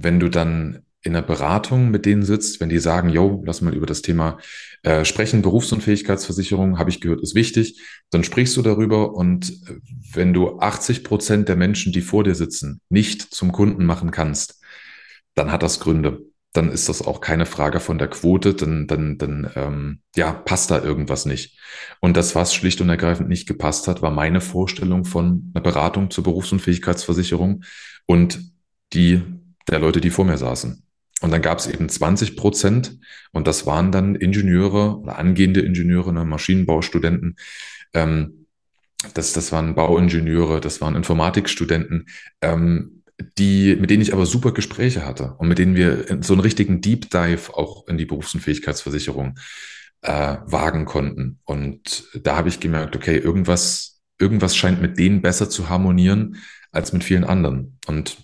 wenn 0.00 0.20
du 0.20 0.28
dann 0.28 0.84
in 1.02 1.12
der 1.12 1.22
Beratung 1.22 1.90
mit 1.90 2.06
denen 2.06 2.22
sitzt, 2.22 2.60
wenn 2.60 2.68
die 2.68 2.78
sagen, 2.78 3.08
yo, 3.08 3.42
lass 3.46 3.60
mal 3.60 3.74
über 3.74 3.86
das 3.86 4.02
Thema 4.02 4.38
äh, 4.82 5.04
sprechen, 5.04 5.42
Berufsunfähigkeitsversicherung, 5.42 6.78
habe 6.78 6.90
ich 6.90 7.00
gehört, 7.00 7.22
ist 7.22 7.34
wichtig, 7.34 7.80
dann 8.10 8.24
sprichst 8.24 8.56
du 8.56 8.62
darüber 8.62 9.14
und 9.14 9.50
äh, 9.50 9.76
wenn 10.12 10.32
du 10.34 10.58
80 10.58 11.04
Prozent 11.04 11.48
der 11.48 11.56
Menschen, 11.56 11.92
die 11.92 12.00
vor 12.00 12.24
dir 12.24 12.34
sitzen, 12.34 12.80
nicht 12.88 13.22
zum 13.22 13.52
Kunden 13.52 13.86
machen 13.86 14.10
kannst, 14.10 14.60
dann 15.34 15.52
hat 15.52 15.62
das 15.62 15.80
Gründe. 15.80 16.22
Dann 16.52 16.70
ist 16.70 16.88
das 16.88 17.02
auch 17.02 17.20
keine 17.20 17.46
Frage 17.46 17.78
von 17.78 17.98
der 17.98 18.08
Quote, 18.08 18.54
dann, 18.54 18.86
dann, 18.86 19.18
dann 19.18 19.50
ähm, 19.54 20.00
ja, 20.16 20.32
passt 20.32 20.70
da 20.70 20.82
irgendwas 20.82 21.26
nicht. 21.26 21.58
Und 22.00 22.16
das, 22.16 22.34
was 22.34 22.54
schlicht 22.54 22.80
und 22.80 22.88
ergreifend 22.88 23.28
nicht 23.28 23.46
gepasst 23.46 23.86
hat, 23.86 24.02
war 24.02 24.10
meine 24.10 24.40
Vorstellung 24.40 25.04
von 25.04 25.52
einer 25.54 25.62
Beratung 25.62 26.10
zur 26.10 26.24
Berufsunfähigkeitsversicherung 26.24 27.64
und 28.06 28.40
die 28.94 29.22
der 29.70 29.80
Leute, 29.80 30.00
die 30.00 30.10
vor 30.10 30.24
mir 30.24 30.38
saßen. 30.38 30.82
Und 31.20 31.30
dann 31.32 31.42
gab 31.42 31.58
es 31.58 31.66
eben 31.66 31.88
20 31.88 32.36
Prozent 32.36 32.98
und 33.32 33.46
das 33.46 33.66
waren 33.66 33.90
dann 33.90 34.14
Ingenieure 34.14 34.98
oder 34.98 35.18
angehende 35.18 35.60
Ingenieure, 35.60 36.12
ne, 36.12 36.24
Maschinenbaustudenten. 36.24 37.36
Ähm, 37.92 38.46
das, 39.14 39.32
das 39.32 39.52
waren 39.52 39.74
Bauingenieure, 39.74 40.60
das 40.60 40.80
waren 40.80 40.96
Informatikstudenten, 40.96 42.06
ähm, 42.40 43.02
die, 43.36 43.76
mit 43.76 43.90
denen 43.90 44.02
ich 44.02 44.12
aber 44.12 44.26
super 44.26 44.52
Gespräche 44.52 45.04
hatte 45.04 45.34
und 45.38 45.48
mit 45.48 45.58
denen 45.58 45.74
wir 45.74 46.18
so 46.20 46.34
einen 46.34 46.40
richtigen 46.40 46.80
Deep 46.80 47.10
Dive 47.10 47.54
auch 47.54 47.86
in 47.88 47.98
die 47.98 48.06
Berufsunfähigkeitsversicherung 48.06 49.38
äh, 50.02 50.36
wagen 50.46 50.84
konnten. 50.84 51.40
Und 51.44 52.04
da 52.14 52.36
habe 52.36 52.48
ich 52.48 52.60
gemerkt, 52.60 52.94
okay, 52.94 53.16
irgendwas, 53.16 54.00
irgendwas 54.20 54.56
scheint 54.56 54.80
mit 54.80 54.98
denen 54.98 55.20
besser 55.20 55.50
zu 55.50 55.68
harmonieren 55.68 56.36
als 56.70 56.92
mit 56.92 57.02
vielen 57.02 57.24
anderen. 57.24 57.78
Und 57.86 58.18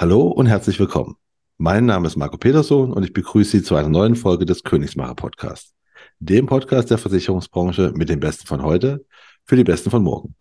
Hallo 0.00 0.28
und 0.28 0.46
herzlich 0.46 0.78
willkommen. 0.78 1.16
Mein 1.56 1.84
Name 1.84 2.06
ist 2.06 2.14
Marco 2.14 2.36
Peterson 2.36 2.92
und 2.92 3.02
ich 3.02 3.12
begrüße 3.12 3.50
Sie 3.50 3.62
zu 3.64 3.74
einer 3.74 3.88
neuen 3.88 4.14
Folge 4.14 4.46
des 4.46 4.62
Königsmacher 4.62 5.16
Podcasts, 5.16 5.74
dem 6.20 6.46
Podcast 6.46 6.92
der 6.92 6.98
Versicherungsbranche 6.98 7.90
mit 7.96 8.08
den 8.08 8.20
Besten 8.20 8.46
von 8.46 8.62
heute 8.62 9.04
für 9.44 9.56
die 9.56 9.64
Besten 9.64 9.90
von 9.90 10.04
morgen. 10.04 10.36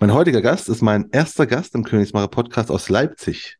Mein 0.00 0.12
heutiger 0.12 0.42
Gast 0.42 0.68
ist 0.68 0.82
mein 0.82 1.08
erster 1.12 1.46
Gast 1.46 1.74
im 1.74 1.82
Königsmacher 1.82 2.28
Podcast 2.28 2.70
aus 2.70 2.90
Leipzig. 2.90 3.56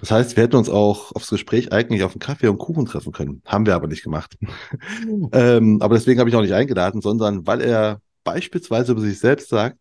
Das 0.00 0.10
heißt, 0.10 0.36
wir 0.36 0.44
hätten 0.44 0.56
uns 0.56 0.70
auch 0.70 1.14
aufs 1.14 1.28
Gespräch 1.28 1.70
eigentlich 1.70 2.02
auf 2.02 2.12
einen 2.12 2.20
Kaffee 2.20 2.48
und 2.48 2.56
Kuchen 2.56 2.86
treffen 2.86 3.12
können. 3.12 3.42
Haben 3.44 3.66
wir 3.66 3.74
aber 3.74 3.88
nicht 3.88 4.02
gemacht. 4.02 4.38
ähm, 5.32 5.82
aber 5.82 5.96
deswegen 5.96 6.18
habe 6.18 6.30
ich 6.30 6.36
auch 6.36 6.40
nicht 6.40 6.54
eingeladen, 6.54 7.02
sondern 7.02 7.46
weil 7.46 7.60
er 7.60 8.00
beispielsweise 8.24 8.92
über 8.92 9.02
sich 9.02 9.18
selbst 9.18 9.50
sagt, 9.50 9.76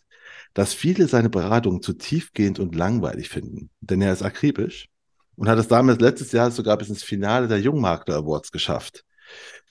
dass 0.53 0.73
viele 0.73 1.07
seine 1.07 1.30
Beratung 1.30 1.81
zu 1.81 1.94
tiefgehend 1.94 2.59
und 2.59 2.75
langweilig 2.75 3.30
finden, 3.30 3.69
denn 3.80 4.02
er 4.02 4.13
ist 4.13 4.23
akribisch 4.23 4.89
und 5.35 5.47
hat 5.47 5.59
es 5.59 5.67
damals 5.67 5.99
letztes 5.99 6.31
Jahr 6.31 6.52
sogar 6.52 6.77
bis 6.77 6.89
ins 6.89 7.03
Finale 7.03 7.47
der 7.47 7.59
Jungmakler 7.59 8.17
Awards 8.17 8.52
geschafft. 8.52 9.05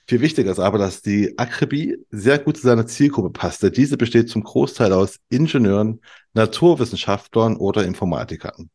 Viel 0.08 0.20
wichtiger 0.20 0.51
ist 0.51 0.58
aber, 0.58 0.78
dass 0.78 1.03
die 1.03 1.39
Akribie 1.39 1.97
sehr 2.11 2.39
gut 2.39 2.56
zu 2.56 2.64
seiner 2.64 2.86
Zielgruppe 2.86 3.31
passt, 3.31 3.62
denn 3.62 3.73
diese 3.73 3.97
besteht 3.97 4.28
zum 4.28 4.42
Großteil 4.42 4.92
aus 4.92 5.20
Ingenieuren, 5.28 6.01
Naturwissenschaftlern 6.34 7.56
oder 7.56 7.84
Informatikern. 7.84 8.70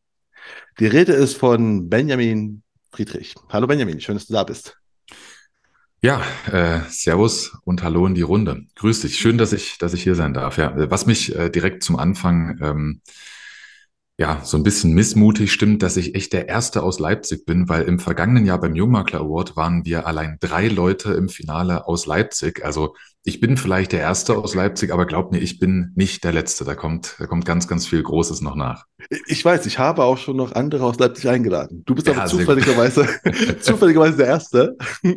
Die 0.78 0.86
Rede 0.86 1.12
ist 1.12 1.36
von 1.36 1.90
Benjamin 1.90 2.62
Friedrich. 2.90 3.34
Hallo 3.50 3.66
Benjamin, 3.66 4.00
schön, 4.00 4.14
dass 4.14 4.26
du 4.26 4.32
da 4.32 4.44
bist. 4.44 4.78
Ja, 6.06 6.22
äh, 6.52 6.82
Servus 6.88 7.58
und 7.64 7.82
Hallo 7.82 8.06
in 8.06 8.14
die 8.14 8.22
Runde. 8.22 8.64
Grüß 8.76 9.00
dich. 9.00 9.18
Schön, 9.18 9.38
dass 9.38 9.52
ich, 9.52 9.76
dass 9.78 9.92
ich 9.92 10.04
hier 10.04 10.14
sein 10.14 10.34
darf. 10.34 10.56
Ja, 10.56 10.72
was 10.88 11.04
mich 11.04 11.34
äh, 11.34 11.50
direkt 11.50 11.82
zum 11.82 11.96
Anfang 11.96 12.60
ähm, 12.62 13.00
ja 14.16 14.40
so 14.44 14.56
ein 14.56 14.62
bisschen 14.62 14.92
missmutig 14.92 15.52
stimmt, 15.52 15.82
dass 15.82 15.96
ich 15.96 16.14
echt 16.14 16.32
der 16.32 16.48
Erste 16.48 16.84
aus 16.84 17.00
Leipzig 17.00 17.44
bin, 17.44 17.68
weil 17.68 17.82
im 17.86 17.98
vergangenen 17.98 18.46
Jahr 18.46 18.60
beim 18.60 18.76
Jungmakler 18.76 19.18
Award 19.18 19.56
waren 19.56 19.84
wir 19.84 20.06
allein 20.06 20.36
drei 20.38 20.68
Leute 20.68 21.12
im 21.12 21.28
Finale 21.28 21.88
aus 21.88 22.06
Leipzig. 22.06 22.64
Also 22.64 22.94
ich 23.26 23.40
bin 23.40 23.56
vielleicht 23.56 23.90
der 23.90 24.00
Erste 24.00 24.38
aus 24.38 24.54
Leipzig, 24.54 24.92
aber 24.92 25.04
glaub 25.04 25.32
mir, 25.32 25.38
ich 25.38 25.58
bin 25.58 25.90
nicht 25.96 26.22
der 26.22 26.32
Letzte. 26.32 26.64
Da 26.64 26.76
kommt, 26.76 27.16
da 27.18 27.26
kommt 27.26 27.44
ganz, 27.44 27.66
ganz 27.66 27.84
viel 27.84 28.00
Großes 28.00 28.40
noch 28.40 28.54
nach. 28.54 28.84
Ich 29.26 29.44
weiß, 29.44 29.66
ich 29.66 29.80
habe 29.80 30.04
auch 30.04 30.16
schon 30.16 30.36
noch 30.36 30.52
andere 30.52 30.84
aus 30.84 31.00
Leipzig 31.00 31.28
eingeladen. 31.28 31.82
Du 31.86 31.96
bist 31.96 32.06
ja, 32.06 32.14
aber 32.14 32.26
zufälligerweise, 32.26 33.08
zufälligerweise 33.60 34.16
der 34.16 34.26
Erste 34.26 34.76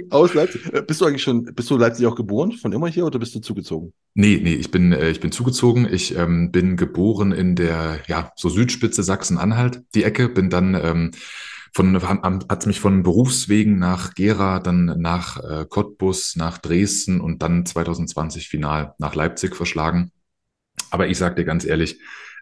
aus 0.09 0.33
Leipzig. 0.33 0.73
Äh, 0.73 0.81
bist 0.81 1.01
du 1.01 1.05
eigentlich 1.05 1.21
schon, 1.21 1.43
bist 1.53 1.69
du 1.69 1.77
Leipzig 1.77 2.07
auch 2.07 2.15
geboren, 2.15 2.53
von 2.53 2.73
immer 2.73 2.87
hier 2.87 3.05
oder 3.05 3.19
bist 3.19 3.35
du 3.35 3.41
zugezogen? 3.41 3.93
Nee, 4.15 4.39
nee, 4.41 4.55
ich 4.55 4.71
bin, 4.71 4.91
äh, 4.91 5.11
ich 5.11 5.19
bin 5.19 5.31
zugezogen. 5.31 5.87
Ich 5.89 6.17
ähm, 6.17 6.51
bin 6.51 6.77
geboren 6.77 7.31
in 7.31 7.55
der, 7.55 7.99
ja, 8.07 8.31
so 8.35 8.49
Südspitze 8.49 9.03
Sachsen-Anhalt, 9.03 9.83
die 9.93 10.03
Ecke, 10.03 10.29
bin 10.29 10.49
dann, 10.49 10.73
ähm, 10.73 11.11
von, 11.73 12.01
hat 12.01 12.65
mich 12.65 12.79
von 12.79 13.03
Berufswegen 13.03 13.79
nach 13.79 14.13
Gera, 14.13 14.59
dann 14.59 14.85
nach 14.99 15.37
äh, 15.43 15.65
Cottbus, 15.67 16.35
nach 16.35 16.57
Dresden 16.57 17.21
und 17.21 17.41
dann 17.41 17.65
2020 17.65 18.47
final 18.47 18.93
nach 18.97 19.15
Leipzig 19.15 19.55
verschlagen. 19.55 20.11
Aber 20.91 21.07
ich 21.07 21.17
sag 21.17 21.35
dir 21.35 21.45
ganz 21.45 21.65
ehrlich, 21.65 21.99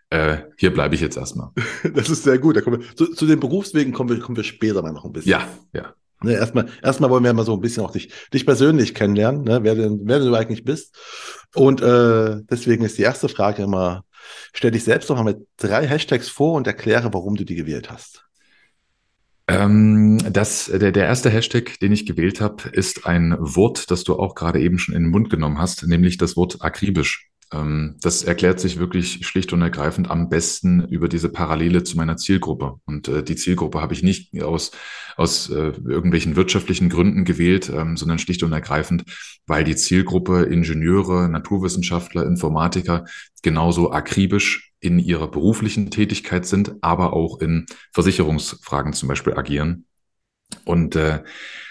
äh, 0.09 0.37
hier 0.57 0.73
bleibe 0.73 0.95
ich 0.95 1.01
jetzt 1.01 1.17
erstmal. 1.17 1.49
Das 1.93 2.09
ist 2.09 2.23
sehr 2.23 2.39
gut. 2.39 2.55
Da 2.55 2.61
kommen 2.61 2.81
wir, 2.81 2.95
zu, 2.95 3.13
zu 3.13 3.25
den 3.25 3.39
Berufswegen 3.39 3.93
kommen 3.93 4.09
wir, 4.09 4.19
kommen 4.19 4.37
wir 4.37 4.43
später 4.43 4.81
mal 4.81 4.93
noch 4.93 5.05
ein 5.05 5.11
bisschen. 5.11 5.31
Ja, 5.31 5.47
ja. 5.73 5.93
Ne, 6.23 6.33
erstmal, 6.33 6.67
erstmal 6.81 7.11
wollen 7.11 7.23
wir 7.23 7.33
mal 7.33 7.45
so 7.45 7.53
ein 7.53 7.61
bisschen 7.61 7.83
auch 7.83 7.91
dich, 7.91 8.11
dich 8.33 8.43
persönlich 8.43 8.95
kennenlernen, 8.95 9.43
ne, 9.43 9.59
wer, 9.61 9.75
denn, 9.75 9.99
wer 10.03 10.19
du 10.19 10.33
eigentlich 10.33 10.63
bist. 10.63 10.97
Und 11.53 11.81
äh, 11.81 12.41
deswegen 12.49 12.83
ist 12.83 12.97
die 12.97 13.03
erste 13.03 13.29
Frage 13.29 13.61
immer, 13.63 14.03
stell 14.53 14.71
dich 14.71 14.83
selbst 14.83 15.09
doch 15.09 15.15
mal 15.15 15.23
mit 15.23 15.47
drei 15.57 15.85
Hashtags 15.85 16.27
vor 16.27 16.53
und 16.53 16.65
erkläre, 16.65 17.13
warum 17.13 17.35
du 17.35 17.43
die 17.43 17.55
gewählt 17.55 17.91
hast. 17.91 18.26
Ähm, 19.49 20.17
das, 20.31 20.65
der, 20.65 20.91
der 20.91 21.05
erste 21.05 21.29
Hashtag, 21.29 21.79
den 21.79 21.93
ich 21.93 22.05
gewählt 22.05 22.41
habe, 22.41 22.67
ist 22.69 23.05
ein 23.05 23.35
Wort, 23.39 23.89
das 23.91 24.03
du 24.03 24.17
auch 24.17 24.35
gerade 24.35 24.59
eben 24.59 24.77
schon 24.77 24.93
in 24.93 25.03
den 25.03 25.11
Mund 25.11 25.29
genommen 25.29 25.57
hast, 25.57 25.87
nämlich 25.87 26.17
das 26.17 26.35
Wort 26.35 26.61
akribisch. 26.61 27.29
Ähm, 27.53 27.95
das 28.01 28.23
erklärt 28.23 28.59
sich 28.59 28.77
wirklich 28.77 29.25
schlicht 29.25 29.53
und 29.53 29.61
ergreifend 29.61 30.11
am 30.11 30.27
besten 30.27 30.85
über 30.89 31.07
diese 31.07 31.29
Parallele 31.29 31.83
zu 31.83 31.95
meiner 31.95 32.17
Zielgruppe. 32.17 32.75
Und 32.85 33.07
äh, 33.07 33.23
die 33.23 33.37
Zielgruppe 33.37 33.79
habe 33.81 33.93
ich 33.93 34.03
nicht 34.03 34.41
aus, 34.43 34.71
aus 35.15 35.49
äh, 35.49 35.71
irgendwelchen 35.87 36.35
wirtschaftlichen 36.35 36.89
Gründen 36.89 37.23
gewählt, 37.23 37.71
ähm, 37.73 37.95
sondern 37.95 38.19
schlicht 38.19 38.43
und 38.43 38.51
ergreifend, 38.51 39.05
weil 39.45 39.63
die 39.63 39.77
Zielgruppe 39.77 40.43
Ingenieure, 40.43 41.29
Naturwissenschaftler, 41.29 42.25
Informatiker 42.25 43.05
genauso 43.43 43.91
akribisch 43.91 44.66
in 44.79 44.99
ihrer 44.99 45.29
beruflichen 45.29 45.91
Tätigkeit 45.91 46.45
sind, 46.45 46.75
aber 46.81 47.13
auch 47.13 47.39
in 47.41 47.65
Versicherungsfragen 47.93 48.93
zum 48.93 49.09
Beispiel 49.09 49.33
agieren. 49.33 49.85
Und 50.65 50.95
äh, 50.95 51.23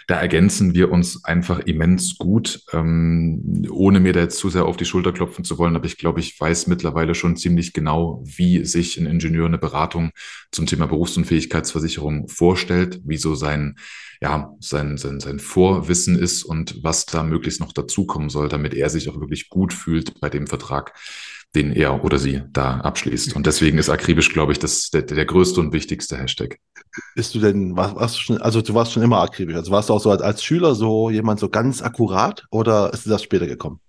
da 0.06 0.20
ergänzen 0.20 0.74
wir 0.74 0.92
uns 0.92 1.24
einfach 1.24 1.58
immens 1.60 2.16
gut, 2.16 2.62
ähm, 2.72 3.66
ohne 3.70 3.98
mir 3.98 4.12
da 4.12 4.20
jetzt 4.20 4.38
zu 4.38 4.50
sehr 4.50 4.64
auf 4.64 4.76
die 4.76 4.84
Schulter 4.84 5.12
klopfen 5.12 5.44
zu 5.44 5.58
wollen. 5.58 5.74
Aber 5.74 5.86
ich 5.86 5.98
glaube, 5.98 6.20
ich 6.20 6.38
weiß 6.38 6.68
mittlerweile 6.68 7.14
schon 7.14 7.36
ziemlich 7.36 7.72
genau, 7.72 8.22
wie 8.24 8.64
sich 8.64 8.98
ein 8.98 9.06
Ingenieur 9.06 9.46
eine 9.46 9.58
Beratung 9.58 10.10
zum 10.52 10.66
Thema 10.66 10.86
Berufsunfähigkeitsversicherung 10.86 12.28
vorstellt, 12.28 13.00
wie 13.04 13.16
so 13.16 13.34
sein, 13.34 13.76
ja, 14.20 14.54
sein, 14.60 14.96
sein, 14.96 15.18
sein 15.18 15.40
Vorwissen 15.40 16.16
ist 16.16 16.44
und 16.44 16.84
was 16.84 17.06
da 17.06 17.24
möglichst 17.24 17.60
noch 17.60 17.72
dazukommen 17.72 18.28
soll, 18.28 18.48
damit 18.48 18.74
er 18.74 18.90
sich 18.90 19.08
auch 19.08 19.18
wirklich 19.20 19.48
gut 19.48 19.72
fühlt 19.72 20.20
bei 20.20 20.30
dem 20.30 20.46
Vertrag, 20.46 20.94
den 21.56 21.72
er 21.72 22.04
oder 22.04 22.18
sie 22.18 22.42
da 22.52 22.80
abschließt. 22.80 23.34
Und 23.34 23.46
deswegen 23.46 23.78
ist 23.78 23.88
akribisch, 23.88 24.32
glaube 24.32 24.52
ich, 24.52 24.58
das 24.58 24.90
der, 24.90 25.02
der 25.02 25.24
größte 25.24 25.58
und 25.60 25.72
wichtigste 25.72 26.16
Hashtag. 26.16 26.58
Bist 27.14 27.34
du 27.34 27.40
denn, 27.40 27.76
warst 27.76 28.16
du 28.16 28.20
schon, 28.20 28.38
also 28.38 28.62
du 28.62 28.74
warst 28.74 28.92
schon 28.92 29.02
immer 29.02 29.20
akribisch, 29.20 29.56
also 29.56 29.72
warst 29.72 29.88
du 29.88 29.94
auch 29.94 30.00
so 30.00 30.10
als, 30.10 30.22
als 30.22 30.44
Schüler 30.44 30.74
so 30.74 31.10
jemand 31.10 31.40
so 31.40 31.48
ganz 31.48 31.82
akkurat 31.82 32.44
oder 32.50 32.92
ist 32.92 33.08
das 33.08 33.22
später 33.22 33.46
gekommen? 33.46 33.80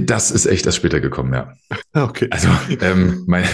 Das 0.00 0.30
ist 0.30 0.46
echt 0.46 0.64
erst 0.64 0.78
später 0.78 1.00
gekommen, 1.00 1.34
ja. 1.34 1.52
Okay. 1.92 2.28
Also, 2.30 2.48
ähm, 2.80 3.24
mein, 3.26 3.44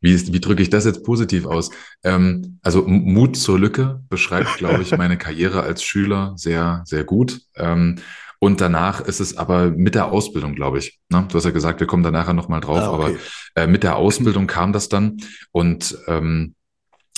wie, 0.00 0.32
wie 0.32 0.40
drücke 0.40 0.62
ich 0.62 0.70
das 0.70 0.84
jetzt 0.84 1.04
positiv 1.04 1.46
aus? 1.46 1.70
Ähm, 2.04 2.58
also 2.62 2.82
Mut 2.86 3.36
zur 3.36 3.58
Lücke 3.58 4.02
beschreibt, 4.08 4.58
glaube 4.58 4.82
ich, 4.82 4.96
meine 4.96 5.16
Karriere 5.16 5.62
als 5.62 5.82
Schüler 5.82 6.34
sehr, 6.36 6.82
sehr 6.84 7.04
gut. 7.04 7.40
Ähm, 7.56 7.96
und 8.42 8.60
danach 8.60 9.00
ist 9.00 9.20
es 9.20 9.36
aber 9.36 9.70
mit 9.70 9.94
der 9.94 10.10
Ausbildung, 10.10 10.56
glaube 10.56 10.78
ich. 10.78 10.98
Ne? 11.10 11.28
Du 11.30 11.36
hast 11.36 11.44
ja 11.44 11.52
gesagt, 11.52 11.78
wir 11.78 11.86
kommen 11.86 12.02
da 12.02 12.10
nachher 12.10 12.32
nochmal 12.32 12.60
drauf, 12.60 12.78
ah, 12.80 12.90
okay. 12.90 13.16
aber 13.54 13.62
äh, 13.62 13.66
mit 13.68 13.84
der 13.84 13.94
Ausbildung 13.94 14.48
kam 14.48 14.72
das 14.72 14.88
dann. 14.88 15.18
Und 15.52 15.96
ähm, 16.08 16.56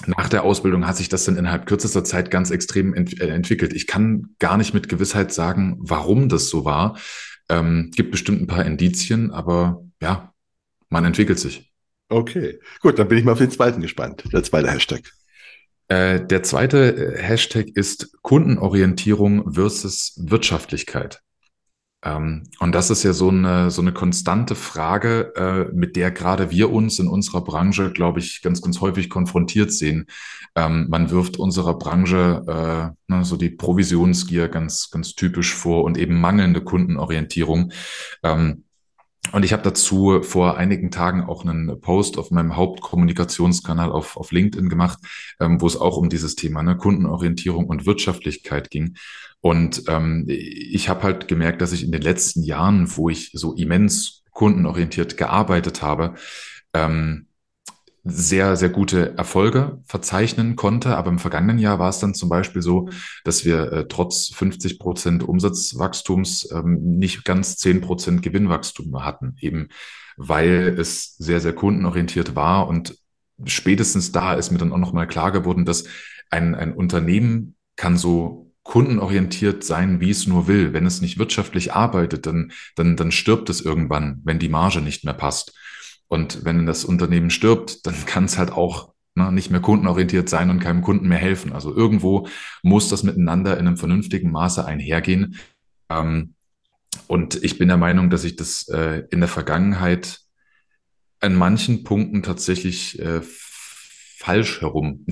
nach 0.04 0.28
der 0.28 0.42
Ausbildung 0.42 0.86
hat 0.86 0.98
sich 0.98 1.08
das 1.08 1.24
dann 1.24 1.38
innerhalb 1.38 1.64
kürzester 1.64 2.04
Zeit 2.04 2.30
ganz 2.30 2.50
extrem 2.50 2.92
ent 2.92 3.22
äh, 3.22 3.28
entwickelt. 3.28 3.72
Ich 3.72 3.86
kann 3.86 4.34
gar 4.38 4.58
nicht 4.58 4.74
mit 4.74 4.90
Gewissheit 4.90 5.32
sagen, 5.32 5.78
warum 5.80 6.28
das 6.28 6.50
so 6.50 6.66
war. 6.66 6.98
Ähm, 7.48 7.90
gibt 7.96 8.10
bestimmt 8.10 8.42
ein 8.42 8.46
paar 8.46 8.66
Indizien, 8.66 9.30
aber 9.30 9.82
ja, 10.02 10.34
man 10.90 11.06
entwickelt 11.06 11.38
sich. 11.38 11.72
Okay, 12.10 12.60
gut, 12.80 12.98
dann 12.98 13.08
bin 13.08 13.16
ich 13.16 13.24
mal 13.24 13.32
auf 13.32 13.38
den 13.38 13.50
zweiten 13.50 13.80
gespannt, 13.80 14.24
der 14.30 14.42
zweite 14.42 14.70
Hashtag. 14.70 15.10
Äh, 15.88 16.24
der 16.24 16.42
zweite 16.42 16.96
äh, 16.96 17.22
Hashtag 17.22 17.68
ist 17.74 18.16
Kundenorientierung 18.22 19.52
versus 19.52 20.14
Wirtschaftlichkeit. 20.16 21.20
Ähm, 22.04 22.44
und 22.60 22.74
das 22.74 22.90
ist 22.90 23.02
ja 23.02 23.12
so 23.12 23.30
eine, 23.30 23.70
so 23.70 23.80
eine 23.80 23.92
konstante 23.92 24.54
Frage, 24.54 25.32
äh, 25.36 25.74
mit 25.74 25.96
der 25.96 26.10
gerade 26.10 26.50
wir 26.50 26.70
uns 26.70 26.98
in 26.98 27.08
unserer 27.08 27.42
Branche, 27.42 27.92
glaube 27.92 28.20
ich, 28.20 28.42
ganz, 28.42 28.60
ganz 28.60 28.80
häufig 28.80 29.08
konfrontiert 29.08 29.72
sehen. 29.72 30.06
Ähm, 30.54 30.86
man 30.90 31.10
wirft 31.10 31.38
unserer 31.38 31.78
Branche 31.78 32.94
äh, 33.08 33.12
ne, 33.12 33.24
so 33.24 33.36
die 33.36 33.50
Provisionsgier 33.50 34.48
ganz, 34.48 34.90
ganz 34.90 35.14
typisch 35.14 35.54
vor 35.54 35.84
und 35.84 35.96
eben 35.96 36.20
mangelnde 36.20 36.60
Kundenorientierung. 36.62 37.72
Ähm, 38.22 38.63
und 39.32 39.44
ich 39.44 39.52
habe 39.52 39.62
dazu 39.62 40.22
vor 40.22 40.56
einigen 40.56 40.90
Tagen 40.90 41.24
auch 41.24 41.44
einen 41.44 41.80
Post 41.80 42.18
auf 42.18 42.30
meinem 42.30 42.56
Hauptkommunikationskanal 42.56 43.90
auf, 43.90 44.16
auf 44.16 44.32
LinkedIn 44.32 44.68
gemacht, 44.68 44.98
ähm, 45.40 45.60
wo 45.60 45.66
es 45.66 45.76
auch 45.76 45.96
um 45.96 46.08
dieses 46.08 46.34
Thema 46.36 46.62
ne, 46.62 46.76
Kundenorientierung 46.76 47.66
und 47.66 47.86
Wirtschaftlichkeit 47.86 48.70
ging. 48.70 48.96
Und 49.40 49.84
ähm, 49.88 50.24
ich 50.28 50.88
habe 50.88 51.02
halt 51.02 51.28
gemerkt, 51.28 51.60
dass 51.60 51.72
ich 51.72 51.84
in 51.84 51.92
den 51.92 52.02
letzten 52.02 52.42
Jahren, 52.42 52.96
wo 52.96 53.10
ich 53.10 53.30
so 53.34 53.54
immens 53.54 54.22
kundenorientiert 54.30 55.16
gearbeitet 55.16 55.82
habe, 55.82 56.14
ähm, 56.72 57.26
sehr, 58.04 58.56
sehr 58.56 58.68
gute 58.68 59.16
Erfolge 59.16 59.80
verzeichnen 59.86 60.56
konnte. 60.56 60.96
Aber 60.96 61.10
im 61.10 61.18
vergangenen 61.18 61.58
Jahr 61.58 61.78
war 61.78 61.88
es 61.88 61.98
dann 61.98 62.14
zum 62.14 62.28
Beispiel 62.28 62.60
so, 62.60 62.90
dass 63.24 63.44
wir 63.44 63.72
äh, 63.72 63.88
trotz 63.88 64.28
50 64.28 64.78
Prozent 64.78 65.22
Umsatzwachstums 65.22 66.50
ähm, 66.52 66.98
nicht 66.98 67.24
ganz 67.24 67.56
10 67.56 67.80
Prozent 67.80 68.22
Gewinnwachstum 68.22 69.04
hatten, 69.04 69.36
eben 69.40 69.68
weil 70.16 70.76
es 70.78 71.16
sehr, 71.16 71.40
sehr 71.40 71.54
kundenorientiert 71.54 72.36
war. 72.36 72.68
Und 72.68 72.98
spätestens 73.46 74.12
da 74.12 74.34
ist 74.34 74.50
mir 74.50 74.58
dann 74.58 74.72
auch 74.72 74.78
nochmal 74.78 75.06
klar 75.06 75.32
geworden, 75.32 75.64
dass 75.64 75.84
ein, 76.30 76.54
ein 76.54 76.74
Unternehmen 76.74 77.56
kann 77.76 77.96
so 77.96 78.52
kundenorientiert 78.64 79.64
sein, 79.64 80.00
wie 80.00 80.10
es 80.10 80.26
nur 80.26 80.46
will. 80.46 80.72
Wenn 80.72 80.86
es 80.86 81.00
nicht 81.00 81.18
wirtschaftlich 81.18 81.72
arbeitet, 81.72 82.26
dann, 82.26 82.52
dann, 82.76 82.96
dann 82.96 83.12
stirbt 83.12 83.48
es 83.50 83.60
irgendwann, 83.60 84.20
wenn 84.24 84.38
die 84.38 84.48
Marge 84.48 84.80
nicht 84.80 85.04
mehr 85.04 85.14
passt. 85.14 85.54
Und 86.08 86.44
wenn 86.44 86.66
das 86.66 86.84
Unternehmen 86.84 87.30
stirbt, 87.30 87.86
dann 87.86 87.94
kann 88.06 88.24
es 88.24 88.38
halt 88.38 88.52
auch 88.52 88.92
ne, 89.14 89.32
nicht 89.32 89.50
mehr 89.50 89.60
kundenorientiert 89.60 90.28
sein 90.28 90.50
und 90.50 90.60
keinem 90.60 90.82
Kunden 90.82 91.08
mehr 91.08 91.18
helfen. 91.18 91.52
Also 91.52 91.74
irgendwo 91.74 92.28
muss 92.62 92.88
das 92.88 93.02
miteinander 93.02 93.58
in 93.58 93.66
einem 93.66 93.76
vernünftigen 93.76 94.30
Maße 94.30 94.64
einhergehen. 94.64 95.38
Ähm, 95.88 96.34
und 97.06 97.42
ich 97.42 97.58
bin 97.58 97.68
der 97.68 97.76
Meinung, 97.76 98.10
dass 98.10 98.24
ich 98.24 98.36
das 98.36 98.68
äh, 98.68 99.04
in 99.10 99.20
der 99.20 99.28
Vergangenheit 99.28 100.20
an 101.20 101.34
manchen 101.34 101.84
Punkten 101.84 102.22
tatsächlich 102.22 102.98
äh, 102.98 103.20
falsch 103.22 104.60
herum 104.60 105.06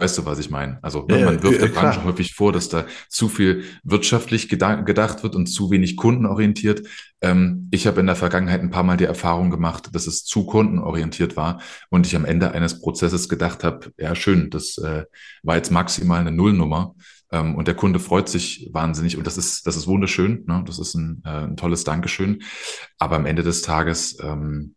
Weißt 0.00 0.16
du, 0.16 0.24
was 0.24 0.38
ich 0.38 0.48
meine? 0.48 0.78
Also 0.80 1.06
ne, 1.08 1.18
ja, 1.18 1.26
man 1.26 1.42
wirft 1.42 1.60
ja, 1.60 1.66
der 1.66 1.74
Branche 1.74 2.04
häufig 2.04 2.32
vor, 2.32 2.52
dass 2.52 2.68
da 2.68 2.86
zu 3.08 3.28
viel 3.28 3.64
wirtschaftlich 3.82 4.48
gedacht 4.48 5.24
wird 5.24 5.34
und 5.34 5.46
zu 5.46 5.72
wenig 5.72 5.96
kundenorientiert. 5.96 6.86
Ähm, 7.20 7.68
ich 7.72 7.88
habe 7.88 7.98
in 7.98 8.06
der 8.06 8.14
Vergangenheit 8.14 8.60
ein 8.60 8.70
paar 8.70 8.84
Mal 8.84 8.96
die 8.96 9.04
Erfahrung 9.04 9.50
gemacht, 9.50 9.90
dass 9.92 10.06
es 10.06 10.24
zu 10.24 10.46
kundenorientiert 10.46 11.36
war 11.36 11.60
und 11.90 12.06
ich 12.06 12.14
am 12.14 12.24
Ende 12.24 12.52
eines 12.52 12.80
Prozesses 12.80 13.28
gedacht 13.28 13.64
habe, 13.64 13.92
ja 13.98 14.14
schön, 14.14 14.50
das 14.50 14.78
äh, 14.78 15.04
war 15.42 15.56
jetzt 15.56 15.72
maximal 15.72 16.20
eine 16.20 16.30
Nullnummer 16.30 16.94
ähm, 17.32 17.56
und 17.56 17.66
der 17.66 17.74
Kunde 17.74 17.98
freut 17.98 18.28
sich 18.28 18.70
wahnsinnig 18.72 19.16
und 19.16 19.26
das 19.26 19.36
ist 19.36 19.66
das 19.66 19.76
ist 19.76 19.88
wunderschön, 19.88 20.44
ne? 20.46 20.62
das 20.64 20.78
ist 20.78 20.94
ein, 20.94 21.22
äh, 21.24 21.46
ein 21.46 21.56
tolles 21.56 21.82
Dankeschön. 21.82 22.42
Aber 22.98 23.16
am 23.16 23.26
Ende 23.26 23.42
des 23.42 23.62
Tages 23.62 24.16
ähm, 24.22 24.76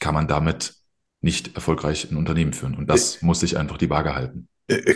kann 0.00 0.12
man 0.12 0.28
damit 0.28 0.74
nicht 1.22 1.54
erfolgreich 1.54 2.10
ein 2.10 2.16
Unternehmen 2.16 2.52
führen. 2.52 2.74
Und 2.74 2.88
das 2.88 3.22
muss 3.22 3.40
sich 3.40 3.58
einfach 3.58 3.78
die 3.78 3.90
Waage 3.90 4.14
halten. 4.14 4.48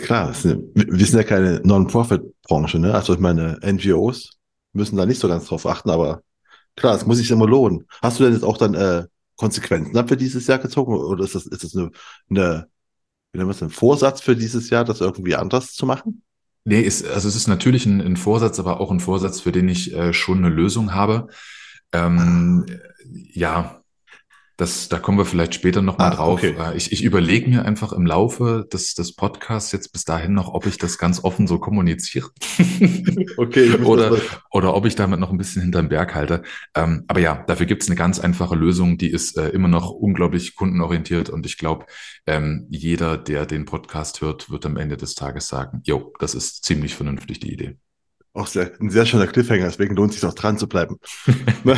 Klar, 0.03 0.33
eine, 0.43 0.63
wir 0.73 1.05
sind 1.05 1.17
ja 1.17 1.23
keine 1.23 1.61
Non-Profit-Branche, 1.63 2.79
ne? 2.79 2.93
Also 2.93 3.13
ich 3.13 3.19
meine, 3.19 3.59
NGOs 3.61 4.31
müssen 4.73 4.97
da 4.97 5.05
nicht 5.05 5.19
so 5.19 5.27
ganz 5.27 5.45
drauf 5.45 5.65
achten, 5.65 5.89
aber 5.89 6.21
klar, 6.75 6.95
es 6.95 7.05
muss 7.05 7.17
sich 7.17 7.31
immer 7.31 7.47
lohnen. 7.47 7.85
Hast 8.01 8.19
du 8.19 8.23
denn 8.23 8.33
jetzt 8.33 8.43
auch 8.43 8.57
dann 8.57 8.73
äh, 8.73 9.05
Konsequenzen 9.35 10.07
für 10.07 10.17
dieses 10.17 10.47
Jahr 10.47 10.59
gezogen 10.59 10.93
oder 10.95 11.23
ist 11.23 11.35
das, 11.35 11.45
ist 11.45 11.63
das 11.63 11.75
eine, 11.75 11.91
eine 12.29 12.67
wie 13.35 13.37
nennen 13.37 13.49
wir 13.49 13.55
es, 13.55 13.61
ein 13.61 13.69
Vorsatz 13.69 14.21
für 14.21 14.35
dieses 14.35 14.69
Jahr, 14.69 14.85
das 14.85 15.01
irgendwie 15.01 15.35
anders 15.35 15.73
zu 15.73 15.85
machen? 15.85 16.23
Nee, 16.63 16.81
ist, 16.81 17.05
also 17.05 17.27
es 17.27 17.35
ist 17.35 17.47
natürlich 17.47 17.85
ein, 17.85 18.01
ein 18.01 18.17
Vorsatz, 18.17 18.59
aber 18.59 18.79
auch 18.79 18.91
ein 18.91 19.01
Vorsatz, 19.01 19.41
für 19.41 19.51
den 19.51 19.67
ich 19.67 19.93
äh, 19.93 20.13
schon 20.13 20.37
eine 20.37 20.49
Lösung 20.49 20.93
habe. 20.93 21.27
Ähm, 21.91 22.65
ja, 23.33 23.81
das, 24.57 24.87
da 24.87 24.99
kommen 24.99 25.17
wir 25.17 25.25
vielleicht 25.25 25.53
später 25.53 25.81
nochmal 25.81 26.11
ah, 26.11 26.15
drauf. 26.15 26.39
Okay. 26.39 26.55
Äh, 26.57 26.77
ich, 26.77 26.91
ich 26.91 27.03
überlege 27.03 27.49
mir 27.49 27.65
einfach 27.65 27.91
im 27.91 28.05
Laufe 28.05 28.67
des, 28.71 28.93
des 28.93 29.13
Podcasts 29.13 29.71
jetzt 29.73 29.91
bis 29.91 30.05
dahin 30.05 30.33
noch, 30.33 30.53
ob 30.53 30.65
ich 30.65 30.77
das 30.77 30.97
ganz 30.97 31.23
offen 31.23 31.45
so 31.45 31.59
kommuniziere. 31.59 32.29
okay. 33.37 33.73
oder, 33.83 34.17
oder 34.51 34.75
ob 34.75 34.85
ich 34.85 34.95
damit 34.95 35.19
noch 35.19 35.31
ein 35.31 35.37
bisschen 35.37 35.61
hinterm 35.61 35.89
Berg 35.89 36.15
halte. 36.15 36.43
Ähm, 36.73 37.03
aber 37.07 37.19
ja, 37.19 37.43
dafür 37.47 37.65
gibt 37.65 37.83
es 37.83 37.89
eine 37.89 37.97
ganz 37.97 38.19
einfache 38.19 38.55
Lösung, 38.55 38.97
die 38.97 39.11
ist 39.11 39.37
äh, 39.37 39.49
immer 39.49 39.67
noch 39.67 39.91
unglaublich 39.91 40.55
kundenorientiert 40.55 41.29
und 41.29 41.45
ich 41.45 41.57
glaube, 41.57 41.85
ähm, 42.25 42.67
jeder, 42.69 43.17
der 43.17 43.45
den 43.45 43.65
Podcast 43.65 44.21
hört, 44.21 44.49
wird 44.49 44.65
am 44.65 44.77
Ende 44.77 44.95
des 44.95 45.15
Tages 45.15 45.47
sagen, 45.47 45.81
jo, 45.83 46.13
das 46.19 46.33
ist 46.33 46.63
ziemlich 46.63 46.95
vernünftig, 46.95 47.39
die 47.41 47.51
Idee. 47.51 47.77
Auch 48.33 48.47
sehr, 48.47 48.71
ein 48.79 48.89
sehr 48.89 49.05
schöner 49.05 49.27
Cliffhanger, 49.27 49.65
deswegen 49.65 49.95
lohnt 49.95 50.13
es 50.13 50.19
sich 50.19 50.29
auch 50.29 50.33
dran 50.33 50.57
zu 50.57 50.67
bleiben. 50.67 50.97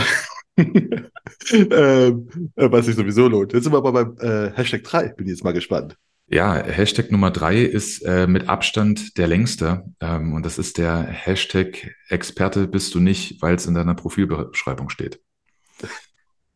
ähm, 1.51 2.27
äh, 2.56 2.71
was 2.71 2.86
sich 2.86 2.95
sowieso 2.95 3.27
lohnt. 3.27 3.54
Jetzt 3.54 3.63
sind 3.63 3.74
wir 3.74 3.77
aber 3.77 3.92
beim 3.92 4.18
äh, 4.19 4.51
Hashtag 4.56 4.83
3. 4.83 5.09
Bin 5.09 5.27
jetzt 5.27 5.44
mal 5.44 5.54
gespannt. 5.54 5.98
Ja, 6.30 6.56
Hashtag 6.56 7.12
Nummer 7.12 7.31
3 7.31 7.62
ist 7.62 8.01
äh, 8.01 8.27
mit 8.27 8.50
Abstand 8.50 9.18
der 9.18 9.27
längste. 9.27 9.86
Ähm, 10.01 10.33
und 10.33 10.45
das 10.45 10.57
ist 10.57 10.77
der 10.77 11.04
Hashtag 11.04 11.95
Experte 12.09 12.68
bist 12.68 12.94
du 12.95 13.00
nicht, 13.00 13.42
weil 13.42 13.56
es 13.56 13.65
in 13.65 13.75
deiner 13.75 13.95
Profilbeschreibung 13.95 14.89
steht. 14.89 15.21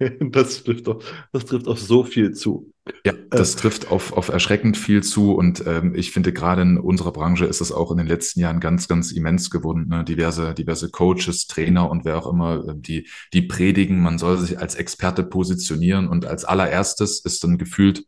Das 0.31 0.63
trifft, 0.63 0.87
auf, 0.87 1.03
das 1.31 1.45
trifft 1.45 1.67
auf 1.67 1.79
so 1.79 2.03
viel 2.03 2.31
zu. 2.33 2.71
Ja, 3.05 3.13
das 3.29 3.55
äh, 3.55 3.57
trifft 3.57 3.91
auf, 3.91 4.13
auf 4.13 4.29
erschreckend 4.29 4.77
viel 4.77 5.03
zu. 5.03 5.33
Und 5.33 5.63
ähm, 5.67 5.93
ich 5.95 6.11
finde, 6.11 6.33
gerade 6.33 6.61
in 6.63 6.77
unserer 6.77 7.11
Branche 7.11 7.45
ist 7.45 7.61
es 7.61 7.71
auch 7.71 7.91
in 7.91 7.97
den 7.97 8.07
letzten 8.07 8.39
Jahren 8.39 8.59
ganz, 8.59 8.87
ganz 8.87 9.11
immens 9.11 9.49
geworden. 9.49 9.87
Ne? 9.87 10.03
Diverse, 10.03 10.53
diverse 10.53 10.89
Coaches, 10.89 11.47
Trainer 11.47 11.89
und 11.89 12.05
wer 12.05 12.17
auch 12.17 12.31
immer, 12.31 12.67
äh, 12.67 12.73
die, 12.75 13.07
die 13.33 13.43
predigen, 13.43 14.01
man 14.01 14.17
soll 14.17 14.37
sich 14.37 14.59
als 14.59 14.75
Experte 14.75 15.23
positionieren. 15.23 16.07
Und 16.07 16.25
als 16.25 16.45
allererstes 16.45 17.23
ist 17.23 17.43
dann 17.43 17.57
gefühlt 17.57 18.05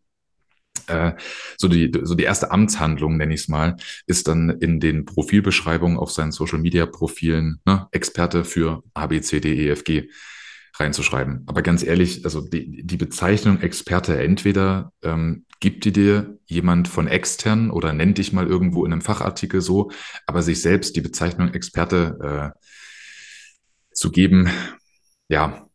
äh, 0.87 1.13
so 1.57 1.67
die 1.67 1.91
so 2.01 2.15
die 2.15 2.23
erste 2.23 2.51
Amtshandlung 2.51 3.15
nenne 3.15 3.33
ich 3.33 3.41
es 3.41 3.47
mal 3.47 3.77
ist 4.05 4.27
dann 4.27 4.49
in 4.49 4.81
den 4.81 5.05
Profilbeschreibungen 5.05 5.97
auf 5.97 6.11
seinen 6.11 6.33
Social 6.33 6.59
Media 6.59 6.85
Profilen 6.87 7.61
ne, 7.63 7.87
Experte 7.91 8.43
für 8.43 8.83
A 8.93 9.07
B 9.07 9.21
C 9.21 9.39
D 9.39 9.53
E 9.53 9.69
F 9.69 9.85
G 9.85 10.09
reinzuschreiben. 10.75 11.43
Aber 11.45 11.61
ganz 11.61 11.83
ehrlich, 11.83 12.25
also 12.25 12.41
die, 12.41 12.83
die 12.83 12.97
Bezeichnung 12.97 13.61
Experte 13.61 14.19
entweder 14.19 14.91
ähm, 15.03 15.45
gibt 15.59 15.85
die 15.85 15.93
dir 15.93 16.39
jemand 16.45 16.87
von 16.87 17.07
extern 17.07 17.71
oder 17.71 17.93
nennt 17.93 18.17
dich 18.17 18.33
mal 18.33 18.47
irgendwo 18.47 18.85
in 18.85 18.91
einem 18.91 19.01
Fachartikel 19.01 19.61
so, 19.61 19.91
aber 20.25 20.41
sich 20.41 20.61
selbst 20.61 20.95
die 20.95 21.01
Bezeichnung 21.01 21.53
Experte 21.53 22.53
äh, 22.55 22.59
zu 23.93 24.11
geben, 24.11 24.49
ja, 25.29 25.67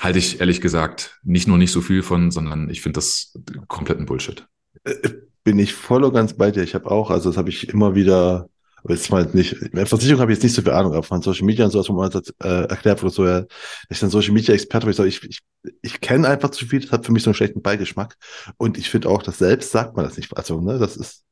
halte 0.00 0.18
ich 0.18 0.40
ehrlich 0.40 0.60
gesagt 0.60 1.18
nicht 1.22 1.48
nur 1.48 1.58
nicht 1.58 1.72
so 1.72 1.80
viel 1.80 2.02
von, 2.02 2.30
sondern 2.30 2.68
ich 2.70 2.80
finde 2.80 2.98
das 2.98 3.38
kompletten 3.68 4.06
Bullshit. 4.06 4.46
Äh, 4.84 5.10
bin 5.42 5.58
ich 5.58 5.74
voll 5.74 6.04
und 6.04 6.14
ganz 6.14 6.34
bei 6.34 6.50
dir. 6.50 6.62
Ich 6.62 6.74
habe 6.74 6.90
auch, 6.90 7.10
also 7.10 7.28
das 7.28 7.36
habe 7.36 7.50
ich 7.50 7.68
immer 7.68 7.94
wieder 7.94 8.48
aber 8.84 8.94
jetzt 8.94 9.10
mal 9.10 9.26
nicht, 9.32 9.54
in 9.54 9.86
Versicherung 9.86 10.20
habe 10.20 10.30
ich 10.30 10.36
jetzt 10.36 10.42
nicht 10.44 10.54
so 10.54 10.60
viel 10.60 10.70
Ahnung, 10.70 10.92
aber 10.92 11.02
von 11.02 11.22
Social 11.22 11.46
Media 11.46 11.64
und 11.64 11.70
sowas, 11.70 11.88
wo 11.88 11.94
man 11.94 12.10
das 12.10 12.34
äh, 12.42 12.68
erklärt 12.68 13.02
wurde, 13.02 13.14
so, 13.14 13.26
ja, 13.26 13.46
ich 13.88 13.98
bin 13.98 14.10
Social 14.10 14.34
Media 14.34 14.54
Experte, 14.54 14.84
aber 14.84 14.90
ich 14.90 14.96
sage, 14.96 15.08
ich, 15.08 15.24
ich, 15.24 15.40
ich 15.80 16.00
kenne 16.02 16.28
einfach 16.28 16.50
zu 16.50 16.66
viel, 16.66 16.80
das 16.80 16.92
hat 16.92 17.06
für 17.06 17.12
mich 17.12 17.22
so 17.22 17.30
einen 17.30 17.34
schlechten 17.34 17.62
Beigeschmack. 17.62 18.16
Und 18.58 18.76
ich 18.76 18.90
finde 18.90 19.08
auch, 19.08 19.22
dass 19.22 19.38
selbst 19.38 19.70
sagt 19.70 19.96
man 19.96 20.04
das 20.04 20.18
nicht. 20.18 20.36
Also, 20.36 20.60
ne, 20.60 20.78
das 20.78 20.98
ist, 20.98 21.24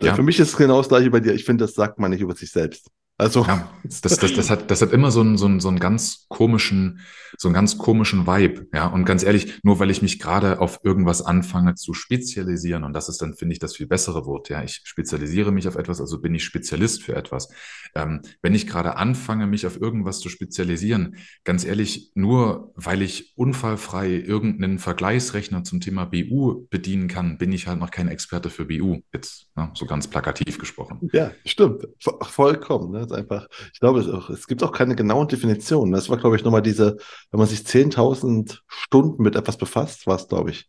ja. 0.00 0.14
für 0.14 0.22
mich 0.22 0.40
ist 0.40 0.48
es 0.48 0.56
genau 0.56 0.78
das 0.78 0.88
gleiche 0.88 1.10
bei 1.10 1.20
dir. 1.20 1.34
Ich 1.34 1.44
finde, 1.44 1.64
das 1.64 1.74
sagt 1.74 1.98
man 1.98 2.12
nicht 2.12 2.22
über 2.22 2.34
sich 2.34 2.50
selbst. 2.50 2.88
Also. 3.20 3.44
Ja, 3.44 3.70
das, 3.84 4.00
das, 4.00 4.18
das, 4.18 4.50
hat, 4.50 4.70
das 4.70 4.80
hat 4.80 4.92
immer 4.92 5.10
so 5.10 5.20
einen, 5.20 5.36
so 5.36 5.44
einen, 5.44 5.60
so 5.60 5.68
einen 5.68 5.78
ganz 5.78 6.26
komischen, 6.28 7.00
so 7.36 7.48
einen 7.48 7.54
ganz 7.54 7.76
komischen 7.76 8.26
Vibe. 8.26 8.66
Ja, 8.72 8.86
und 8.86 9.04
ganz 9.04 9.22
ehrlich, 9.22 9.60
nur 9.62 9.78
weil 9.78 9.90
ich 9.90 10.00
mich 10.00 10.18
gerade 10.18 10.58
auf 10.58 10.80
irgendwas 10.84 11.20
anfange 11.20 11.74
zu 11.74 11.92
spezialisieren, 11.92 12.82
und 12.82 12.94
das 12.94 13.10
ist 13.10 13.20
dann, 13.20 13.34
finde 13.34 13.52
ich, 13.52 13.58
das 13.58 13.76
viel 13.76 13.86
bessere 13.86 14.24
Wort. 14.24 14.48
Ja, 14.48 14.62
ich 14.62 14.80
spezialisiere 14.84 15.52
mich 15.52 15.68
auf 15.68 15.76
etwas, 15.76 16.00
also 16.00 16.20
bin 16.20 16.34
ich 16.34 16.44
Spezialist 16.44 17.02
für 17.02 17.14
etwas. 17.14 17.50
Ähm, 17.94 18.22
wenn 18.40 18.54
ich 18.54 18.66
gerade 18.66 18.96
anfange, 18.96 19.46
mich 19.46 19.66
auf 19.66 19.78
irgendwas 19.78 20.20
zu 20.20 20.30
spezialisieren, 20.30 21.16
ganz 21.44 21.64
ehrlich, 21.64 22.12
nur 22.14 22.72
weil 22.74 23.02
ich 23.02 23.34
unfallfrei 23.36 24.10
irgendeinen 24.10 24.78
Vergleichsrechner 24.78 25.62
zum 25.64 25.80
Thema 25.80 26.06
BU 26.06 26.66
bedienen 26.70 27.08
kann, 27.08 27.36
bin 27.36 27.52
ich 27.52 27.66
halt 27.66 27.80
noch 27.80 27.90
kein 27.90 28.08
Experte 28.08 28.48
für 28.48 28.64
BU. 28.64 29.00
Jetzt, 29.12 29.48
ne, 29.56 29.70
so 29.74 29.84
ganz 29.84 30.08
plakativ 30.08 30.58
gesprochen. 30.58 31.10
Ja, 31.12 31.32
stimmt. 31.44 31.86
Vollkommen. 31.98 32.92
Ne? 32.92 33.09
Ganz 33.10 33.18
einfach. 33.18 33.48
Ich 33.72 33.80
glaube, 33.80 34.00
es, 34.00 34.08
auch, 34.08 34.30
es 34.30 34.46
gibt 34.46 34.62
auch 34.62 34.72
keine 34.72 34.96
genauen 34.96 35.28
Definitionen. 35.28 35.92
Das 35.92 36.08
war, 36.08 36.18
glaube 36.18 36.36
ich, 36.36 36.44
nochmal 36.44 36.62
diese, 36.62 36.96
wenn 37.30 37.38
man 37.38 37.48
sich 37.48 37.60
10.000 37.60 38.60
Stunden 38.66 39.22
mit 39.22 39.36
etwas 39.36 39.56
befasst, 39.56 40.06
was, 40.06 40.28
glaube 40.28 40.50
ich, 40.50 40.68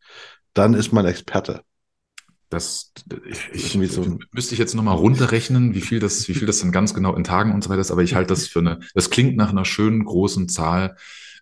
dann 0.54 0.74
ist 0.74 0.92
man 0.92 1.06
Experte. 1.06 1.62
Das 2.50 2.92
ich, 3.54 3.80
ich 3.80 3.92
so 3.92 4.20
müsste 4.32 4.56
ich 4.56 4.60
jetzt 4.60 4.76
nochmal 4.76 4.98
runterrechnen, 4.98 5.74
wie 5.74 5.80
viel 5.80 6.00
das, 6.00 6.28
wie 6.28 6.34
viel 6.34 6.48
das 6.48 6.60
denn 6.60 6.74
ganz 6.74 6.94
genau 6.94 7.16
in 7.16 7.24
Tagen 7.24 7.54
und 7.54 7.64
so 7.64 7.70
weiter 7.70 7.80
ist, 7.80 7.92
aber 7.92 8.04
ich 8.04 8.14
halte 8.14 8.28
das 8.28 8.48
für 8.48 8.60
eine, 8.60 8.80
das 8.94 9.10
klingt 9.10 9.38
nach 9.38 9.52
einer 9.52 9.64
schönen 9.64 10.04
großen 10.04 10.50
Zahl. 10.50 10.98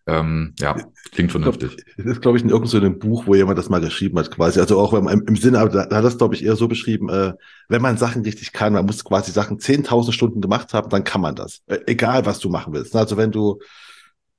Ähm, 0.09 0.53
ja, 0.59 0.75
klingt 1.11 1.31
vernünftig. 1.31 1.77
Das 1.97 2.05
ist, 2.05 2.21
glaube 2.21 2.37
ich, 2.37 2.43
in 2.43 2.49
irgendeinem 2.49 2.93
so 2.93 2.99
Buch, 2.99 3.27
wo 3.27 3.35
jemand 3.35 3.59
das 3.59 3.69
mal 3.69 3.79
geschrieben 3.79 4.17
hat, 4.17 4.31
quasi. 4.31 4.59
Also 4.59 4.79
auch 4.79 4.93
im, 4.93 5.07
im 5.07 5.35
Sinne, 5.35 5.57
da, 5.69 5.85
da 5.85 5.95
hat 5.97 6.03
das, 6.03 6.17
glaube 6.17 6.33
ich, 6.33 6.43
eher 6.43 6.55
so 6.55 6.67
beschrieben, 6.67 7.09
äh, 7.09 7.33
wenn 7.67 7.81
man 7.81 7.97
Sachen 7.97 8.23
richtig 8.23 8.51
kann, 8.51 8.73
man 8.73 8.85
muss 8.85 9.03
quasi 9.03 9.31
Sachen 9.31 9.59
10.000 9.59 10.11
Stunden 10.11 10.41
gemacht 10.41 10.73
haben, 10.73 10.89
dann 10.89 11.03
kann 11.03 11.21
man 11.21 11.35
das. 11.35 11.61
Äh, 11.67 11.79
egal, 11.85 12.25
was 12.25 12.39
du 12.39 12.49
machen 12.49 12.73
willst. 12.73 12.95
Also 12.95 13.17
wenn 13.17 13.31
du 13.31 13.59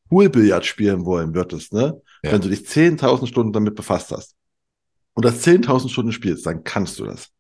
Poolbillard 0.08 0.66
spielen 0.66 1.04
wollen 1.04 1.34
würdest, 1.34 1.72
ne? 1.72 2.00
Ja. 2.22 2.32
Wenn 2.32 2.40
du 2.40 2.48
dich 2.48 2.60
10.000 2.60 3.26
Stunden 3.26 3.52
damit 3.52 3.76
befasst 3.76 4.10
hast 4.10 4.34
und 5.14 5.24
das 5.24 5.46
10.000 5.46 5.88
Stunden 5.88 6.12
spielst, 6.12 6.44
dann 6.46 6.64
kannst 6.64 6.98
du 6.98 7.04
das. 7.04 7.30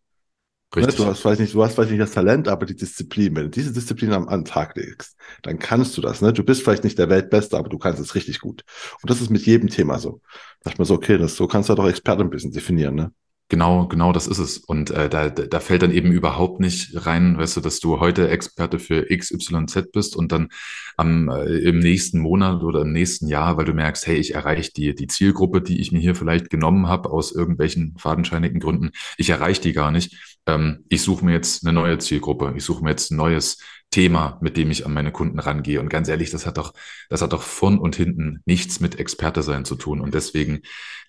Ne, 0.74 0.86
Richtig. 0.86 0.96
Du 0.96 1.06
hast 1.06 1.20
vielleicht 1.20 1.40
nicht, 1.40 1.54
du 1.54 1.64
hast 1.64 1.74
vielleicht 1.74 1.90
nicht 1.90 2.00
das 2.00 2.12
Talent, 2.12 2.46
aber 2.46 2.64
die 2.64 2.76
Disziplin. 2.76 3.34
Wenn 3.34 3.44
du 3.44 3.50
diese 3.50 3.72
Disziplin 3.72 4.12
am, 4.12 4.28
am 4.28 4.44
Tag 4.44 4.76
legst, 4.76 5.16
dann 5.42 5.58
kannst 5.58 5.96
du 5.96 6.00
das. 6.00 6.22
Ne? 6.22 6.32
Du 6.32 6.44
bist 6.44 6.62
vielleicht 6.62 6.84
nicht 6.84 6.98
der 6.98 7.08
Weltbeste, 7.08 7.58
aber 7.58 7.68
du 7.68 7.78
kannst 7.78 8.00
es 8.00 8.14
richtig 8.14 8.38
gut. 8.40 8.64
Und 9.02 9.10
das 9.10 9.20
ist 9.20 9.30
mit 9.30 9.44
jedem 9.46 9.68
Thema 9.68 9.98
so. 9.98 10.20
Da 10.62 10.70
dachte 10.70 10.80
mir 10.80 10.86
so, 10.86 10.94
okay, 10.94 11.18
das, 11.18 11.34
so 11.34 11.48
kannst 11.48 11.68
du 11.68 11.74
doch 11.74 11.88
Experte 11.88 12.22
ein 12.22 12.30
bisschen 12.30 12.52
definieren, 12.52 12.94
ne? 12.94 13.12
Genau, 13.50 13.88
genau 13.88 14.12
das 14.12 14.28
ist 14.28 14.38
es. 14.38 14.58
Und 14.58 14.92
äh, 14.92 15.08
da, 15.08 15.28
da 15.28 15.58
fällt 15.58 15.82
dann 15.82 15.90
eben 15.90 16.12
überhaupt 16.12 16.60
nicht 16.60 17.04
rein, 17.04 17.36
weißt 17.36 17.56
du, 17.56 17.60
dass 17.60 17.80
du 17.80 17.98
heute 17.98 18.28
Experte 18.28 18.78
für 18.78 19.06
XYZ 19.08 19.90
bist 19.92 20.14
und 20.14 20.30
dann 20.30 20.50
am, 20.96 21.28
äh, 21.28 21.58
im 21.58 21.80
nächsten 21.80 22.20
Monat 22.20 22.62
oder 22.62 22.82
im 22.82 22.92
nächsten 22.92 23.26
Jahr, 23.26 23.56
weil 23.56 23.64
du 23.64 23.74
merkst, 23.74 24.06
hey, 24.06 24.18
ich 24.18 24.36
erreiche 24.36 24.70
die, 24.70 24.94
die 24.94 25.08
Zielgruppe, 25.08 25.62
die 25.62 25.80
ich 25.80 25.90
mir 25.90 25.98
hier 25.98 26.14
vielleicht 26.14 26.48
genommen 26.48 26.86
habe, 26.86 27.10
aus 27.10 27.32
irgendwelchen 27.32 27.96
fadenscheinigen 27.98 28.60
Gründen, 28.60 28.90
ich 29.16 29.30
erreiche 29.30 29.62
die 29.62 29.72
gar 29.72 29.90
nicht. 29.90 30.29
Ähm, 30.46 30.84
ich 30.88 31.02
suche 31.02 31.24
mir 31.24 31.32
jetzt 31.32 31.64
eine 31.64 31.72
neue 31.72 31.98
Zielgruppe, 31.98 32.52
ich 32.56 32.64
suche 32.64 32.82
mir 32.82 32.90
jetzt 32.90 33.10
ein 33.10 33.16
neues 33.16 33.58
Thema, 33.90 34.38
mit 34.40 34.56
dem 34.56 34.70
ich 34.70 34.86
an 34.86 34.92
meine 34.92 35.12
Kunden 35.12 35.38
rangehe. 35.38 35.80
Und 35.80 35.88
ganz 35.88 36.08
ehrlich, 36.08 36.30
das 36.30 36.46
hat 36.46 36.58
doch, 36.58 36.74
das 37.08 37.22
hat 37.22 37.32
doch 37.32 37.42
von 37.42 37.78
und 37.78 37.96
hinten 37.96 38.40
nichts 38.44 38.80
mit 38.80 38.98
Experte 38.98 39.42
sein 39.42 39.64
zu 39.64 39.74
tun. 39.74 40.00
Und 40.00 40.14
deswegen 40.14 40.60